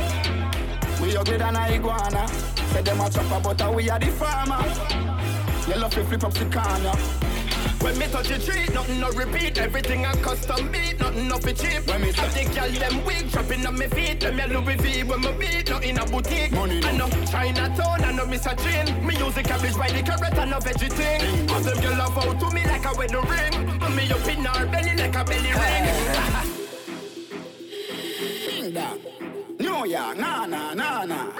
We 1.00 1.16
ugly 1.16 1.36
than 1.38 1.56
a 1.56 1.74
iguana. 1.74 2.28
Say 2.72 2.82
them 2.82 3.00
a 3.00 3.10
chopper, 3.10 3.40
but 3.42 3.74
we 3.74 3.88
are 3.90 3.98
the 3.98 4.10
farmer. 4.12 4.62
You 5.68 5.80
love 5.80 5.92
to 5.94 6.04
flip 6.04 6.24
up 6.24 6.32
the 6.34 6.44
corner. 6.46 6.94
When 7.80 7.98
me 7.98 8.06
touch 8.06 8.28
the 8.28 8.38
tree, 8.38 8.66
nothing 8.74 9.00
no 9.00 9.10
repeat. 9.10 9.58
Everything 9.58 10.04
a 10.04 10.12
custom 10.18 10.70
beat, 10.70 10.98
nothing 11.00 11.28
no 11.28 11.38
fi 11.38 11.52
cheap. 11.52 11.86
When 11.86 12.02
me 12.02 12.12
have 12.12 12.34
the 12.34 12.44
girl 12.54 12.70
them 12.70 13.04
wig 13.04 13.30
dropping 13.30 13.66
on 13.66 13.78
me 13.78 13.86
feet, 13.88 14.20
them 14.20 14.36
me 14.36 14.46
Louis 14.46 14.76
V 14.76 15.02
when 15.04 15.20
me 15.20 15.32
beat, 15.38 15.70
not 15.70 15.84
in 15.84 15.98
a 15.98 16.04
boutique. 16.06 16.52
Money 16.52 16.84
I 16.84 16.96
know 16.96 17.08
Chinatown, 17.30 18.04
I 18.04 18.12
know 18.12 18.26
Miss 18.26 18.46
a 18.46 18.54
chain. 18.56 19.06
Me 19.06 19.16
use 19.16 19.34
the 19.34 19.42
cabbage 19.42 19.76
by 19.76 19.88
the 19.88 20.02
carrot, 20.02 20.38
I 20.38 20.44
know 20.44 20.58
veggie 20.58 20.92
thing. 20.92 21.48
Cause 21.48 21.64
them 21.64 21.80
girl 21.80 21.96
love 21.98 22.18
out 22.18 22.38
to 22.40 22.50
me 22.54 22.64
like 22.66 22.84
a 22.84 22.92
wedding 22.96 23.28
ring, 23.28 23.54
and 23.82 23.96
me 23.96 24.10
up 24.10 24.26
in 24.28 24.44
her 24.44 24.66
belly 24.66 24.96
like 24.96 25.16
a 25.16 25.24
belly 25.24 25.52
ring. 25.52 26.50
New 29.58 29.86
York, 29.86 30.18
nah, 30.18 30.46
nah, 30.46 30.74
nah, 30.74 31.04
nah. 31.04 31.32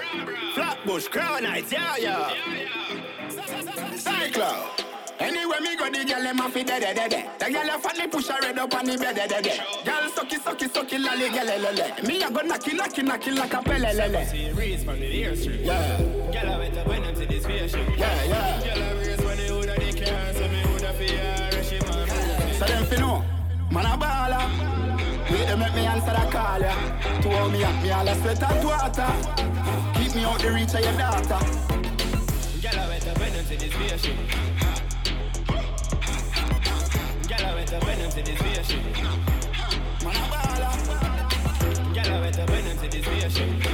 Flatbush, 0.55 1.09
Crown 1.09 1.45
Heights, 1.45 1.73
yeah, 1.73 1.97
yeah. 1.97 2.35
Cyclone. 3.97 4.80
Anyway, 5.21 5.61
me 5.61 5.77
go 5.77 5.85
the 5.91 6.03
girl 6.03 6.23
them 6.23 6.41
a 6.41 6.49
fi 6.49 6.63
dead 6.63 6.81
dead 6.81 7.11
dead. 7.11 7.39
The 7.39 7.53
girl 7.53 7.69
a 7.69 7.79
fatly 7.79 8.07
push 8.09 8.29
her 8.29 8.43
head 8.43 8.59
up 8.59 8.75
on 8.75 8.87
the 8.87 8.97
bed 8.97 9.17
dead 9.17 9.29
dead 9.29 9.45
dead. 9.45 9.61
Girl 9.85 10.09
sucky 10.09 10.39
sucky 10.39 10.67
sucky 10.67 10.99
lolly 10.99 11.29
girl 11.29 11.45
le 11.45 11.71
le. 11.77 12.09
Me 12.09 12.23
a 12.23 12.31
go 12.31 12.41
knocky 12.41 12.73
knocky 12.73 13.05
knocky 13.05 13.37
like 13.37 13.53
a 13.53 13.63
pele 13.63 13.93
le 13.93 14.09
le. 14.09 14.27
Series 14.27 14.83
from 14.83 14.99
the 14.99 15.23
airstrip. 15.23 15.63
Yeah. 15.63 15.99
Girl, 16.33 16.51
I 16.51 16.59
went 16.59 16.77
up 16.79 16.87
when 16.87 17.03
them 17.03 17.15
see 17.17 17.27
this 17.27 17.45
spaceship. 17.45 17.87
Yeah, 17.99 18.25
yeah. 18.25 18.65
Girl, 18.65 18.83
I 18.83 18.93
race 18.93 19.21
when 19.21 19.37
they 19.37 19.51
woulda 19.53 19.75
the 19.75 20.05
car, 20.05 20.33
so 20.33 20.49
me 20.49 20.63
woulda 20.73 20.93
fear 20.95 21.21
and 21.53 21.67
she 21.67 21.79
want 21.85 22.57
So 22.57 22.65
them 22.65 22.85
fi 22.87 22.97
know, 22.97 23.25
man 23.71 23.87
a 23.87 23.99
baller. 24.01 25.31
Wait, 25.31 25.47
they 25.47 25.57
make 25.57 25.75
me 25.75 25.85
answer 25.85 26.17
the 26.17 26.31
call, 26.33 26.61
yeah. 26.61 27.21
To 27.21 27.29
hold 27.29 27.53
me 27.53 27.63
up, 27.63 27.83
me 27.83 27.91
all 27.91 28.09
a 28.09 28.15
sweat 28.23 28.43
and 28.43 28.65
water. 28.67 29.13
Keep 30.01 30.15
me 30.15 30.25
out 30.25 30.41
the 30.41 30.51
reach 30.51 30.75
of 30.75 30.81
your 30.83 30.97
daughter. 30.97 31.41
Girl, 32.63 32.81
I 32.81 32.89
went 32.89 33.07
up 33.07 33.19
when 33.19 33.33
to 33.33 33.57
this 33.57 33.73
spaceship. 33.75 34.49
Girl, 37.41 37.49
I 37.49 37.55
went 37.55 37.73
up 37.73 37.85
when 37.85 38.11
to 38.11 38.23
this 38.23 38.39
spaceship. 38.39 38.85
Man, 40.05 40.15
a 40.15 40.27
baller. 40.29 40.75
Girl, 41.95 42.12
I 42.12 42.21
went 42.21 42.39
up 42.39 42.51
when 42.51 42.77
to 42.77 42.89
this 42.91 43.05
spaceship. 43.07 43.70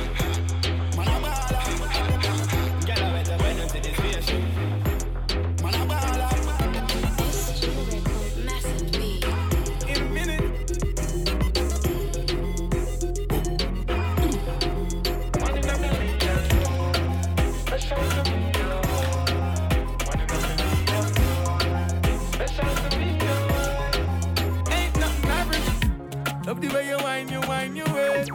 Love 26.57 26.69
the 26.69 26.75
way 26.75 26.89
you 26.89 26.97
whine, 26.99 27.29
you 27.29 27.41
whine 27.43 27.77
your 27.77 27.87
waist. 27.93 28.31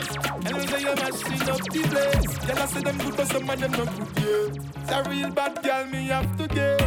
And 0.46 0.50
you 0.50 0.68
say 0.68 0.82
you're 0.82 0.96
mashing 0.96 1.50
up 1.50 1.58
the 1.58 1.82
place. 1.90 2.38
Girl, 2.46 2.60
I 2.60 2.66
say 2.68 2.82
them 2.82 2.98
good, 3.00 3.18
but 3.18 3.28
some 3.28 3.50
of 3.50 3.60
them 3.60 3.72
not 3.72 3.98
good, 3.98 4.24
yeah. 4.24 4.82
It's 4.82 4.92
a 4.92 5.10
real 5.10 5.32
bad 5.32 5.64
girl, 5.64 5.86
me 5.88 6.06
have 6.08 6.38
to 6.38 6.48
get. 6.48 6.82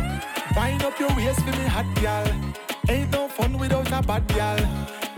Wind 0.54 0.82
up 0.84 0.98
your 1.00 1.08
waist 1.16 1.40
for 1.40 1.50
me 1.50 1.66
hot 1.66 1.92
girl. 2.00 2.54
Ain't 2.88 3.10
no 3.10 3.26
fun 3.26 3.58
without 3.58 3.90
a 3.90 4.06
bad 4.06 4.28
girl. 4.28 4.58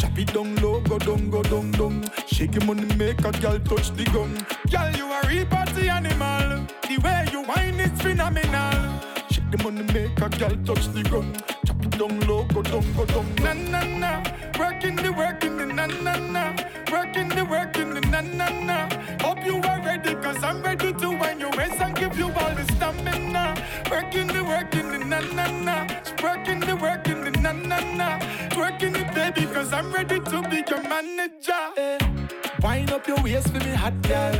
Chop 0.00 0.18
it 0.18 0.32
down 0.32 0.56
low, 0.56 0.80
go 0.80 0.98
down, 0.98 1.28
go 1.28 1.42
down, 1.42 1.70
down. 1.72 2.10
Shake 2.26 2.54
your 2.54 2.64
money, 2.64 2.94
make 2.94 3.18
a 3.22 3.32
girl 3.32 3.58
touch 3.58 3.90
the 3.90 4.04
gum. 4.04 4.32
Girl, 4.70 4.96
you 4.96 5.12
a 5.12 5.28
real 5.28 5.46
party 5.46 5.90
animal. 5.90 6.66
The 6.88 6.96
way 7.04 7.28
you 7.30 7.42
whine 7.42 7.78
is 7.78 8.00
phenomenal. 8.00 9.00
Shake 9.30 9.50
the 9.50 9.62
money, 9.62 9.82
make 9.92 10.18
a 10.18 10.30
girl 10.30 10.56
touch 10.64 10.88
the 10.94 11.02
gum. 11.10 11.30
Down 11.98 12.20
low, 12.28 12.44
go 12.44 12.62
down, 12.62 12.84
go 12.94 13.04
down. 13.06 13.34
Na 13.36 13.52
na 13.54 13.80
na, 13.84 14.22
working 14.58 14.96
the 14.96 15.10
working 15.12 15.56
the 15.56 15.66
na 15.66 15.86
na 15.86 16.16
na, 16.16 16.54
working 16.92 17.28
the 17.28 17.44
working 17.44 17.94
the 17.94 18.00
na 18.02 18.20
na 18.20 18.48
na. 18.50 18.88
Hope 19.22 19.44
you 19.46 19.56
are 19.62 19.80
ready, 19.80 20.14
cause 20.16 20.42
I'm 20.44 20.62
ready 20.62 20.92
to 20.92 21.10
wind 21.10 21.40
your 21.40 21.50
waist 21.56 21.80
and 21.80 21.96
give 21.96 22.18
you 22.18 22.26
all 22.26 22.54
the 22.54 22.64
stamina. 22.74 23.54
Working 23.90 24.26
the 24.26 24.44
working 24.44 24.90
the 24.92 24.98
na 24.98 25.20
na 25.20 25.46
na, 25.50 25.86
working 26.22 26.60
the 26.60 26.76
working 26.76 27.24
the 27.24 27.30
na 27.30 27.52
na 27.52 27.78
na, 27.94 28.18
working 28.56 28.94
it 28.94 29.14
baby, 29.14 29.46
cause 29.46 29.72
I'm 29.72 29.90
ready 29.92 30.20
to 30.20 30.42
be 30.50 30.62
your 30.68 30.82
manager. 30.82 31.64
Eh. 31.78 31.98
Wind 32.62 32.90
up 32.92 33.06
your 33.06 33.22
waist 33.22 33.48
for 33.48 33.58
me 33.60 33.72
hot 33.74 34.00
girl. 34.02 34.36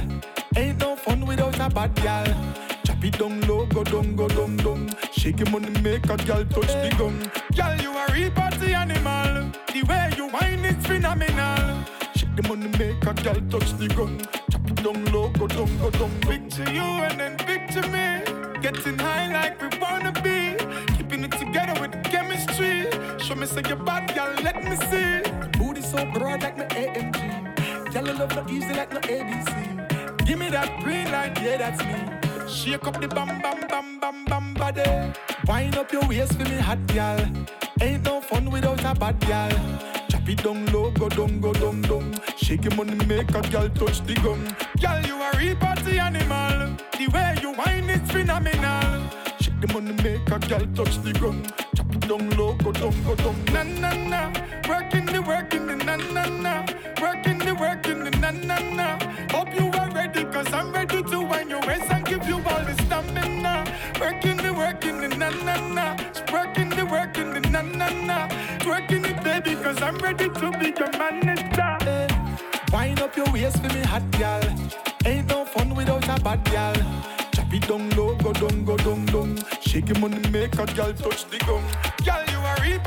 Ain't 0.56 0.78
no 0.80 0.96
fun 0.96 1.24
without 1.26 1.58
a 1.58 1.68
bad 1.70 1.94
girl. 2.02 2.65
It 3.06 3.20
down 3.20 3.40
low, 3.42 3.64
go 3.66 3.84
down, 3.84 4.16
go 4.16 4.26
down, 4.26 4.56
down. 4.56 4.90
Shake 5.12 5.38
your 5.38 5.48
money, 5.50 5.70
make 5.80 6.06
a 6.06 6.16
girl 6.16 6.44
touch 6.46 6.72
the 6.82 6.92
gum. 6.98 7.16
Girl, 7.54 7.80
you 7.80 7.96
a 7.96 8.04
real 8.12 8.32
party 8.32 8.74
animal. 8.74 9.52
The 9.72 9.84
way 9.84 10.12
you 10.16 10.26
whine 10.26 10.64
is 10.64 10.84
phenomenal. 10.84 11.84
Shake 12.16 12.34
the 12.34 12.42
money, 12.48 12.66
make 12.76 13.06
a 13.06 13.14
girl 13.22 13.40
touch 13.48 13.78
the 13.78 13.86
gum. 13.94 14.18
Chop 14.50 14.68
it 14.68 14.82
down 14.82 15.04
low, 15.12 15.28
go 15.38 15.46
down, 15.46 15.78
go 15.78 15.90
down. 15.90 16.10
Picture 16.22 16.68
you 16.72 16.82
and 17.06 17.20
then 17.20 17.36
picture 17.36 17.86
me. 17.94 18.60
Getting 18.60 18.98
high 18.98 19.32
like 19.32 19.62
we 19.62 19.78
wanna 19.78 20.10
be. 20.10 20.56
Keeping 20.96 21.22
it 21.22 21.30
together 21.30 21.80
with 21.80 21.94
chemistry. 22.10 22.90
Show 23.20 23.36
me 23.36 23.46
say 23.46 23.62
you're 23.68 23.76
bad, 23.76 24.12
girl, 24.16 24.34
let 24.42 24.64
me 24.64 24.74
see. 24.90 25.22
Booty 25.56 25.80
so 25.80 26.04
broad 26.12 26.42
like 26.42 26.58
my 26.58 26.66
AMG. 26.74 27.92
Girl, 27.92 28.08
I 28.08 28.12
love 28.18 28.34
not 28.34 28.50
easy 28.50 28.74
like 28.74 28.92
no 28.92 28.98
ABC. 28.98 30.26
Give 30.26 30.40
me 30.40 30.48
that 30.50 30.82
green 30.82 31.12
light, 31.12 31.40
yeah, 31.40 31.58
that's 31.58 31.80
me. 31.84 32.25
Shake 32.46 32.86
up 32.86 33.00
the 33.00 33.08
bam 33.08 33.40
bam 33.40 33.66
bam 33.68 33.98
bam 34.00 34.24
bam 34.24 34.54
body. 34.54 35.12
Wind 35.46 35.76
up 35.76 35.92
your 35.92 36.06
waist 36.08 36.34
for 36.34 36.44
me 36.44 36.56
hot 36.56 36.84
girl. 36.88 37.20
Ain't 37.80 38.04
no 38.04 38.20
fun 38.20 38.50
without 38.50 38.80
a 38.84 38.94
bad 38.98 39.18
girl. 39.26 39.50
Chop 40.08 40.28
it 40.28 40.42
down 40.42 40.66
low, 40.66 40.90
go 40.92 41.08
down, 41.08 41.40
go 41.40 41.52
down, 41.52 41.82
down. 41.82 42.14
Shake 42.36 42.64
your 42.64 42.74
money, 42.74 42.94
make 43.06 43.30
a 43.34 43.42
girl 43.50 43.68
touch 43.70 44.00
the 44.06 44.14
gum. 44.14 44.42
Girl, 44.80 45.00
you 45.06 45.16
a 45.20 45.30
real 45.38 45.56
party 45.56 45.98
animal. 45.98 46.76
The 46.98 47.08
way 47.12 47.36
you 47.42 47.52
whine 47.52 47.90
is 47.90 48.10
phenomenal. 48.10 49.10
Shake 49.40 49.60
the 49.60 49.72
money, 49.72 49.92
make 50.02 50.28
a 50.30 50.38
girl 50.38 50.66
touch 50.74 50.96
the 51.02 51.12
gum. 51.12 51.42
Chop 51.76 51.94
it 51.94 52.08
down 52.08 52.30
low, 52.30 52.54
go 52.54 52.72
down, 52.72 52.94
go 53.04 53.14
down. 53.16 53.44
Na 53.52 53.62
na 53.62 53.90
na, 53.94 54.32
working 54.68 55.06
the 55.06 55.20
working 55.22 55.66
the 55.66 55.76
na 55.76 55.96
na 55.96 56.24
na, 56.26 56.66
working 57.00 57.38
the 57.38 57.54
working 57.54 58.04
the 58.04 58.10
na 58.18 58.30
na 58.30 58.58
na. 58.74 58.98
Hope 59.32 59.52
you 59.58 59.66
are 59.72 59.85
ready, 59.96 60.24
cause 60.24 60.52
I'm 60.52 60.72
ready 60.72 61.02
to 61.02 61.20
wind 61.22 61.48
your 61.50 61.60
waist 61.66 61.90
and 61.90 62.04
give 62.04 62.26
you 62.28 62.36
all 62.36 62.62
the 62.68 62.74
stamina. 62.84 63.64
Working 64.00 64.36
the 64.36 64.52
working 64.52 65.00
the 65.00 65.08
na 65.08 65.30
na 65.30 65.56
na, 65.76 65.86
working 66.32 66.68
the 66.68 66.84
working 66.84 67.30
the 67.34 67.40
na 67.54 67.62
na 67.62 67.88
na, 68.08 68.18
working 68.66 69.04
it 69.04 69.18
baby, 69.24 69.54
cause 69.62 69.80
I'm 69.80 69.96
ready 69.98 70.28
to 70.28 70.46
be 70.60 70.68
your 70.78 70.92
manager. 70.98 71.76
Eh. 71.88 72.08
Wind 72.72 73.00
up 73.00 73.16
your 73.16 73.30
waist 73.32 73.58
for 73.62 73.72
me 73.74 73.82
hot 73.92 74.06
girl. 74.18 74.44
Ain't 75.06 75.28
no 75.28 75.44
fun 75.46 75.74
without 75.74 76.04
a 76.08 76.22
bad 76.22 76.44
girl. 76.50 76.76
Chop 77.34 77.52
it 77.54 77.66
down 77.66 77.88
low, 77.90 78.14
go 78.16 78.32
down, 78.32 78.64
go 78.64 78.76
down, 78.76 79.06
down. 79.06 79.38
Shake 79.60 79.88
your 79.88 79.98
money, 79.98 80.20
make 80.30 80.54
a 80.58 80.66
girl 80.78 80.92
touch 80.92 81.24
the 81.30 81.38
gum. 81.46 81.64
Girl, 82.04 82.22
you 82.32 82.38
a 82.50 82.52
real 82.62 82.80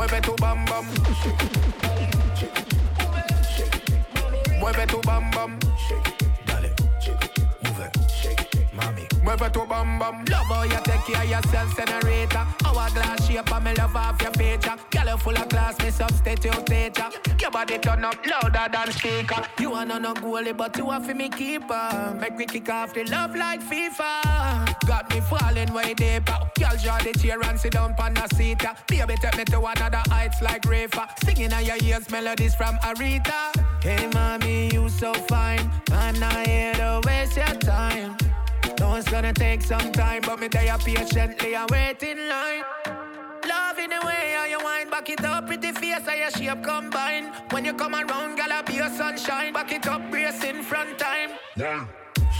mueve 0.00 0.20
tu 0.22 0.34
bam 0.40 0.64
bam, 0.64 0.86
mueve 4.58 4.86
tu 4.86 4.98
bam 5.04 5.30
bam, 5.30 5.58
mueve 9.30 9.52
tu 9.52 9.64
bam 9.66 9.98
bam. 9.98 10.24
Love 10.24 10.46
how 10.46 10.62
you 10.62 10.80
take 10.82 11.04
care 11.04 11.24
yourself, 11.24 11.76
generator. 11.76 12.46
Hourglass 12.64 13.26
shape, 13.26 13.52
and 13.52 13.64
me 13.64 13.74
love 13.74 13.96
off 13.96 14.20
your 14.22 14.32
feature. 14.32 14.76
Girl, 14.90 15.08
you 15.08 15.16
full 15.18 15.36
of 15.36 15.48
class, 15.48 15.78
me 15.80 15.90
substitute 15.90 16.66
teacher. 16.66 17.08
Your 17.40 17.50
body 17.50 17.78
turn 17.78 18.04
up 18.04 18.16
louder 18.26 18.66
than 18.72 18.92
speaker. 18.92 19.42
You 19.58 19.72
are 19.74 19.84
not 19.84 20.02
no 20.02 20.14
goalie, 20.14 20.56
but 20.56 20.76
you 20.76 20.90
are 20.90 21.00
for 21.00 21.14
me 21.14 21.28
keeper. 21.28 22.16
Make 22.20 22.36
me 22.36 22.46
kick 22.46 22.68
off 22.68 22.94
the 22.94 23.04
love 23.04 23.34
like 23.36 23.60
FIFA. 23.62 24.76
Got 24.86 25.10
me 25.10 25.20
falling 25.20 25.72
way 25.72 25.94
deeper. 25.94 26.38
Girl, 26.58 26.76
draw 26.82 26.98
the 26.98 27.12
chair 27.12 27.40
and 27.42 27.58
sit 27.58 27.72
down 27.72 27.94
on 27.98 28.14
the 28.14 28.26
seat. 28.34 28.64
Baby, 28.88 29.14
take 29.16 29.36
me 29.36 29.44
to 29.44 29.58
another 29.58 30.02
heights 30.08 30.42
like 30.42 30.64
Rafa. 30.64 31.08
Singing 31.24 31.52
on 31.52 31.64
your 31.64 31.76
ears 31.82 32.10
melodies 32.10 32.54
from 32.54 32.76
Aretha. 32.78 33.52
Hey, 33.82 34.08
mommy, 34.12 34.70
you 34.72 34.88
so 34.88 35.12
fine. 35.14 35.70
I'm 35.92 36.18
not 36.18 36.46
here 36.46 36.74
to 36.74 37.00
waste 37.06 37.36
your 37.36 37.46
time. 37.60 38.16
Know 38.80 38.94
it's 38.94 39.10
gonna 39.10 39.32
take 39.34 39.60
some 39.60 39.92
time, 39.92 40.22
but 40.22 40.40
me 40.40 40.48
there 40.48 40.76
patiently 40.78 41.54
and 41.54 41.70
wait 41.70 42.02
in 42.02 42.28
line. 42.28 42.64
Love 43.46 43.78
in 43.78 43.90
the 43.90 44.00
way 44.06 44.34
how 44.36 44.46
you 44.46 44.58
wind 44.64 44.90
back 44.90 45.08
it 45.10 45.22
up, 45.22 45.46
pretty 45.46 45.70
face 45.72 46.06
how 46.06 46.14
your 46.14 46.30
shape 46.30 46.64
combine. 46.64 47.26
When 47.50 47.66
you 47.66 47.74
come 47.74 47.94
around, 47.94 48.36
girl, 48.36 48.50
I 48.50 48.62
be 48.62 48.74
your 48.74 48.88
sunshine. 48.88 49.52
Back 49.52 49.70
it 49.72 49.86
up, 49.86 50.10
brace 50.10 50.42
in 50.44 50.62
front 50.62 50.98
time. 50.98 51.32
Yeah. 51.56 51.86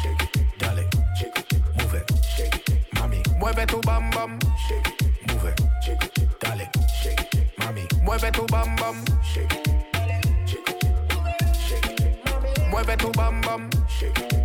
Shake 0.03 0.23
it, 0.23 0.59
dale, 0.59 0.89
shake 1.15 1.39
it, 1.39 1.53
move 1.77 1.95
it, 1.95 2.11
shake 2.25 2.55
it, 2.71 2.85
mami, 2.95 3.23
mueve 3.39 3.67
tu 3.67 3.81
bam 3.83 4.09
bam, 4.11 4.39
shake 4.67 4.87
it, 4.87 5.03
move 5.29 5.45
it, 5.45 5.61
shake 5.85 6.05
it, 6.05 6.41
dale, 6.41 6.67
shake 7.03 7.35
it, 7.35 7.57
mami, 7.59 7.87
mueve 8.03 8.33
tu 8.33 8.47
bam 8.47 8.77
bam, 8.77 9.05
shake 9.23 9.53
it, 9.53 9.67
shake 10.47 10.69
it, 10.69 11.57
shake 11.67 12.01
it, 12.01 12.71
mueve 12.71 12.97
tu 12.99 13.11
bam 13.11 13.41
bam, 13.43 13.69
shake 13.89 14.19
it, 14.19 14.40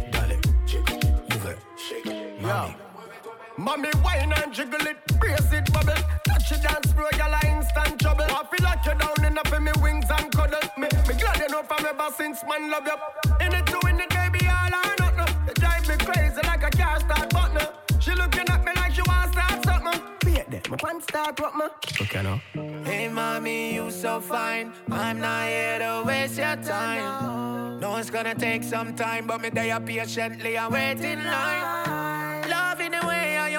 shake 2.55 2.75
it, 2.75 2.77
mami. 2.77 3.57
Mommy 3.57 3.89
wine 4.03 4.33
and 4.33 4.53
jiggle 4.53 4.87
it, 4.87 4.97
brace 5.19 5.51
it, 5.53 5.71
bubble. 5.71 5.93
Touch 6.25 6.51
it 6.51 6.61
dance 6.61 6.91
floor, 6.91 7.09
girl, 7.13 7.33
I 7.33 7.57
instant 7.57 8.01
trouble. 8.01 8.25
I 8.25 8.43
feel 8.51 8.63
like 8.63 8.85
you're 8.85 8.95
down 8.95 9.25
enough 9.25 9.53
in 9.53 9.63
me 9.63 9.71
wings 9.81 10.05
and 10.09 10.31
cuddle. 10.31 10.59
Me, 10.77 10.87
me 11.07 11.13
glad 11.15 11.39
you 11.39 11.47
know 11.49 11.63
from 11.63 11.85
ever 11.85 12.09
since 12.17 12.43
man 12.47 12.69
love 12.69 12.85
you. 12.85 13.45
In 13.45 13.53
it 13.53 13.65
to 13.67 13.79
win 13.83 13.99
it, 13.99 14.09
baby, 14.09 14.45
all 14.47 14.73
or 14.75 15.15
nothing. 15.15 15.35
You 15.47 15.53
drive 15.53 15.87
me 15.87 15.95
crazy 15.97 16.41
like 16.43 16.63
a 16.63 16.69
car 16.71 16.99
start 16.99 17.29
button. 17.33 17.67
She 17.99 18.11
looking 18.11 18.49
at 18.49 18.65
me 18.65 18.71
like 18.75 18.93
she 18.93 19.01
wants 19.07 19.35
to 19.35 19.41
start 19.41 19.63
something. 19.65 20.01
Wait 20.25 20.51
there, 20.51 20.61
my 20.69 20.77
pants 20.77 21.05
start 21.05 21.39
what 21.39 21.55
me. 21.55 21.65
Okay, 22.01 22.23
now. 22.23 22.41
Hey, 22.83 23.07
mommy, 23.07 23.75
you 23.75 23.89
so 23.89 24.19
fine. 24.19 24.73
I'm 24.91 25.21
not 25.21 25.47
here 25.47 25.79
to 25.79 26.03
waste 26.05 26.37
your 26.37 26.57
time. 26.57 27.79
No, 27.79 27.95
it's 27.95 28.09
gonna 28.09 28.35
take 28.35 28.63
some 28.63 28.95
time, 28.95 29.27
but 29.27 29.39
me 29.39 29.49
there 29.49 29.79
patiently 29.79 30.57
and 30.57 30.73
wait 30.73 30.99
in 30.99 31.23
line. 31.23 32.14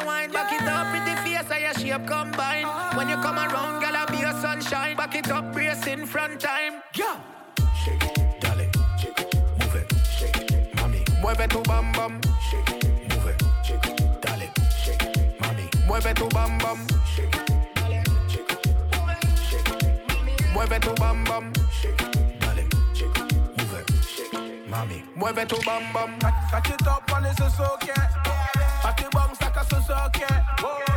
Love 0.07 0.23
in 0.23 0.31
the 0.31 0.33
way 0.33 0.33
how 0.33 0.33
you 0.33 0.33
wind 0.33 0.33
back 0.33 0.53
it 0.53 0.69
up, 0.69 0.87
pretty 0.91 1.15
face 1.23 1.51
how 1.51 1.59
you 1.59 1.75
shape 1.75 2.07
combine. 2.07 2.67
When 2.97 3.09
you 3.09 3.17
come 3.17 3.37
around, 3.39 3.81
girl, 3.81 3.97
I 3.97 4.07
be 4.11 4.23
a 4.23 4.33
sunshine. 4.41 4.97
Back 4.97 5.15
it 5.15 5.31
up, 5.31 5.53
brace 5.53 5.87
in 5.87 6.07
front 6.07 6.41
time. 6.41 6.83
Yeah. 6.95 7.19
Shake 7.85 8.03
it, 8.03 8.41
dale, 8.41 8.71
shake 8.99 9.21
it, 9.21 9.35
move 9.59 9.77
it, 9.77 9.93
shake 10.19 10.37
it, 10.37 10.77
mami. 10.77 11.05
Mueve 11.21 11.49
tu 11.49 11.63
bam 11.63 11.93
bam. 11.93 12.21
Shake 12.51 12.71
it, 12.71 12.85
move 13.11 13.27
it, 13.27 13.43
shake 13.65 13.87
it, 13.87 14.23
dale, 14.23 14.49
shake 14.85 15.03
it, 15.03 15.41
mami. 15.41 15.69
Mueve 15.87 16.15
tu 16.15 16.29
bam 16.29 16.59
bam. 16.59 16.87
Shake 17.15 17.37
it, 17.37 17.51
dale, 17.75 18.03
shake 18.29 18.53
it, 18.53 18.67
move 18.93 19.11
it, 19.11 19.39
shake 19.51 19.73
it, 19.73 20.55
Mueve 20.55 20.81
tu 20.81 20.95
bam 20.95 21.25
bam. 21.25 21.53
shake 21.81 22.03
it, 22.03 22.41
dale, 22.41 22.69
shake 22.95 23.19
it, 23.19 23.33
move 23.59 23.75
it, 23.75 24.05
shake 24.05 24.35
it, 24.35 24.71
mami. 24.71 25.03
Mueve 25.17 25.47
tu 25.49 25.57
bam 25.65 25.93
bam. 25.93 26.19
Catch 26.51 26.71
it 26.71 26.87
up 26.87 27.13
on 27.13 27.23
the 27.23 28.36
Suzuki. 28.87 29.03
Party 29.03 29.05
bounce 29.13 29.41
like 29.41 29.57
a 29.57 29.65
Suzuki. 29.65 30.25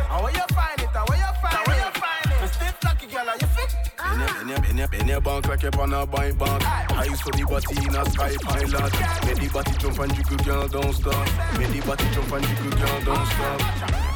How 0.08 0.22
where 0.22 0.32
you 0.32 0.44
find 0.54 0.80
it? 0.80 0.88
How 0.88 1.04
where 1.06 1.18
you 1.18 1.24
find 1.42 1.68
it? 1.68 1.76
You 1.76 2.00
find 2.00 2.44
it? 2.44 2.54
Stiff 2.54 2.84
like 2.84 3.02
a 3.02 3.06
girl, 3.06 3.26
you 3.40 3.46
fit? 3.46 3.74
In 4.12 4.48
your, 4.48 4.64
in 4.64 4.78
your, 4.78 4.94
in 4.94 5.08
your, 5.08 5.20
bank 5.20 5.48
like 5.48 5.62
you're 5.62 5.80
on 5.80 5.92
a 5.92 6.06
bike 6.06 6.38
bank. 6.38 6.62
I 6.92 7.04
used 7.04 7.24
to 7.24 7.30
the 7.30 7.44
body 7.44 7.86
in 7.86 7.94
a 7.94 8.10
sky 8.10 8.34
pilot. 8.42 8.92
Make 9.26 9.38
the 9.38 9.50
body 9.52 9.72
jump 9.78 9.98
and 9.98 10.14
jiggle, 10.14 10.36
girl, 10.44 10.68
don't 10.68 10.92
stop. 10.92 11.58
Make 11.58 11.70
the 11.70 11.80
body 11.86 12.04
jump 12.12 12.32
and 12.32 12.46
jiggle, 12.46 12.70
girl, 12.78 13.00
don't 13.04 13.26
stop. 13.26 13.60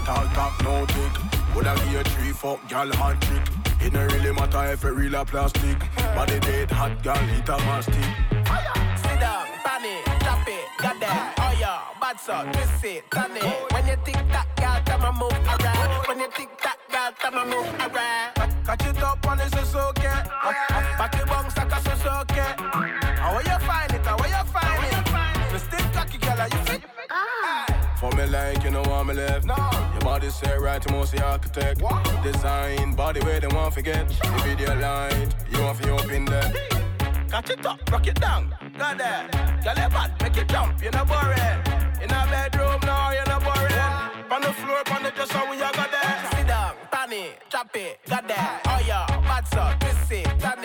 Talk, 0.05 0.35
talk, 0.35 0.65
no 0.65 0.87
tick. 0.87 1.55
Would 1.55 1.67
I 1.67 1.75
give 1.77 1.93
you 1.93 2.03
three 2.03 2.33
fuck, 2.33 2.69
girl, 2.69 2.93
hot 2.95 3.21
trick? 3.21 3.43
It 3.81 3.93
don't 3.93 4.13
really 4.13 4.33
matter 4.33 4.73
if 4.73 4.85
it 4.85 4.91
real 4.91 5.17
or 5.17 5.25
plastic. 5.25 5.79
Body 6.15 6.41
dead, 6.41 6.71
hot 6.71 7.03
girl, 7.03 7.17
hit 7.17 7.49
a 7.49 7.57
mastic. 7.59 7.95
Sit 7.95 9.21
down, 9.21 9.47
panny, 9.65 10.14
drop 10.45 10.57
it, 10.57 10.69
got 10.79 11.01
that. 11.01 11.35
Oh 11.39 11.57
yeah, 11.59 11.81
bad 12.01 12.21
so, 12.21 12.43
twist 12.53 12.85
it, 12.85 13.11
turn 13.11 13.37
it. 13.37 13.73
When 13.73 13.87
you 13.87 13.97
tick 14.05 14.15
that, 14.15 14.49
girl, 14.57 14.81
time 14.85 15.03
I 15.03 15.13
move 15.13 15.33
around. 15.33 16.09
When 16.09 16.21
you 16.21 16.29
tick 16.35 16.51
that, 16.63 16.79
girl, 16.91 17.13
time 17.19 17.35
I 17.35 17.45
move 17.45 17.71
around. 17.81 18.65
Catch 18.65 18.87
it 18.87 19.03
up 19.03 19.27
on 19.27 19.39
the 19.39 19.49
Suzuki. 19.51 20.09
Party 20.97 21.19
bounce 21.27 21.57
like 21.57 21.73
a 21.73 21.81
Suzuki. 21.81 22.41
How 23.21 23.35
where 23.35 23.43
you 23.43 23.59
find 23.67 23.93
it? 23.93 24.05
How 24.05 24.17
where 24.19 24.29
you 24.29 24.45
find 24.53 24.85
it? 24.85 25.53
The 25.53 25.59
stiff 25.59 25.93
cocky 25.93 26.19
girl, 26.19 26.41
are 26.41 26.49
you 26.49 26.59
fit? 26.67 26.83
Ah. 27.11 27.97
For 27.99 28.11
me 28.13 28.27
like 28.27 28.65
you 28.65 28.71
know 28.71 28.83
want 28.83 29.09
me 29.09 29.15
left. 29.15 29.47
No. 29.47 29.57
Your 29.93 30.01
body 30.01 30.31
say 30.31 30.57
right 30.59 30.81
to 30.83 30.93
most 30.93 31.13
the 31.13 31.25
architect. 31.25 31.81
Design 32.23 32.95
body 32.95 33.21
where 33.21 33.41
they 33.41 33.49
want 33.49 33.75
forget. 33.75 34.09
The 34.09 34.43
video 34.45 34.75
light, 34.79 35.29
you 35.51 35.63
want 35.63 35.81
to 35.83 35.91
open 35.91 36.25
there. 36.27 36.84
Catch 37.35 37.51
it 37.51 37.67
up, 37.67 37.81
rock 37.91 38.07
it 38.07 38.21
down. 38.21 38.55
Got 38.79 38.99
that. 38.99 39.33
Girl, 39.65 39.75
you 39.75 39.91
bad, 39.91 40.23
make 40.23 40.37
it 40.37 40.49
jump. 40.49 40.81
You're 40.81 40.93
not 40.93 41.09
boring. 41.09 41.59
In 42.01 42.09
a 42.09 42.23
bedroom 42.31 42.79
no, 42.87 43.11
you're 43.11 43.27
not 43.27 43.43
boring. 43.43 44.31
On 44.31 44.41
the 44.41 44.53
floor, 44.53 44.83
on 44.95 45.03
the 45.03 45.11
dresser, 45.11 45.43
we 45.51 45.57
you 45.57 45.63
got 45.63 45.91
there. 45.91 46.31
Sit 46.31 46.47
down, 46.47 46.75
panny, 46.93 47.31
drop 47.51 47.75
it, 47.75 47.99
got 48.09 48.29
that. 48.29 48.63
Oh 48.67 48.81
yeah, 48.87 49.05
bad 49.27 49.49
so, 49.49 49.67
twist 49.81 50.13
it, 50.13 50.27
turn 50.39 50.63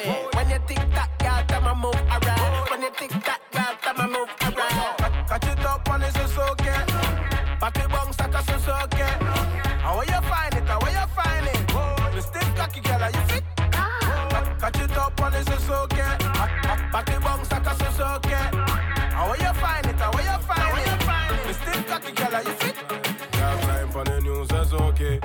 Party 17.00 17.18
bounce 17.24 17.50
like 17.50 17.66
a 17.66 17.76
Suzuki. 17.76 18.36
How 19.16 19.30
where 19.30 19.38
you 19.38 19.54
find 19.54 19.86
it? 19.86 19.96
How 19.96 20.12
where 20.12 20.26
you 20.26 20.38
find 20.44 21.50
it? 21.50 21.56
Stiff 21.56 21.88
cocky 21.88 22.12
girl, 22.12 22.36
are 22.36 22.44
you 22.44 22.52
fit? 22.52 22.76
Girl 23.32 23.58
climb 23.60 23.90
for 23.90 24.04
the 24.04 24.20
news, 24.20 24.48
that's 24.50 24.74
okay. 24.74 25.20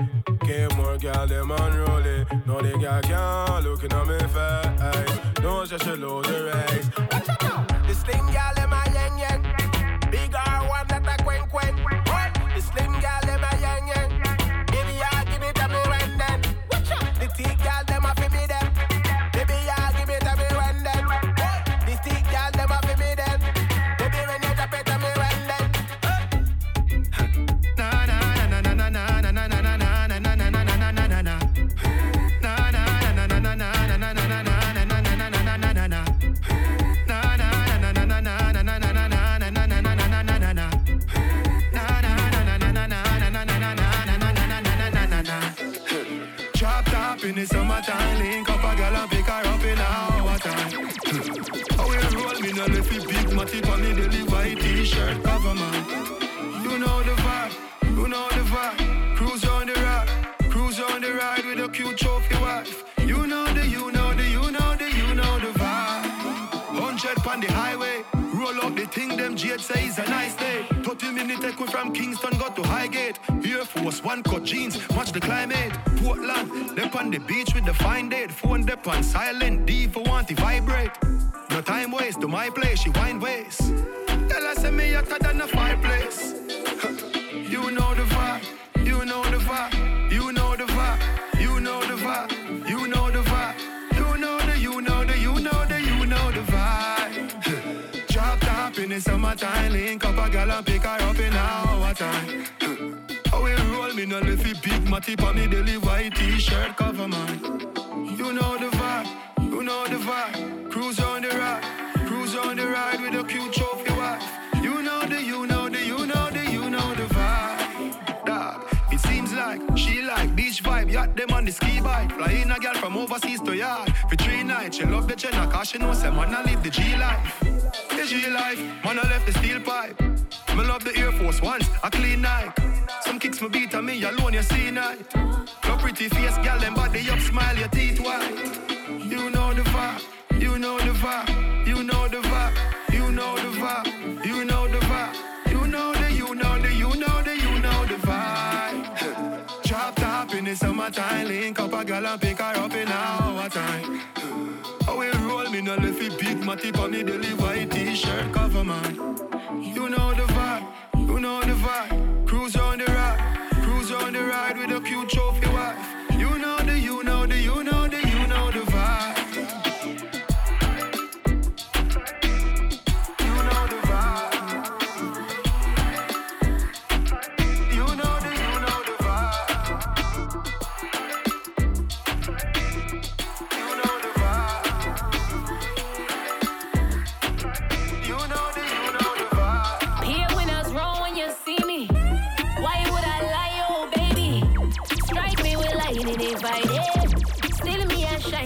Came 0.46 0.76
more 0.76 0.96
girl, 0.98 1.26
them 1.26 1.50
unruly. 1.50 2.26
No, 2.46 2.62
the 2.62 2.78
girl 2.78 3.02
can't 3.02 3.64
looking 3.64 3.92
at 3.92 4.06
me 4.06 4.18
face. 4.18 5.42
No, 5.42 5.64
she 5.64 5.76
should 5.78 5.98
lose 5.98 6.26
the 6.28 6.44
race. 6.44 7.03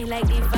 like 0.09 0.26
they 0.26 0.57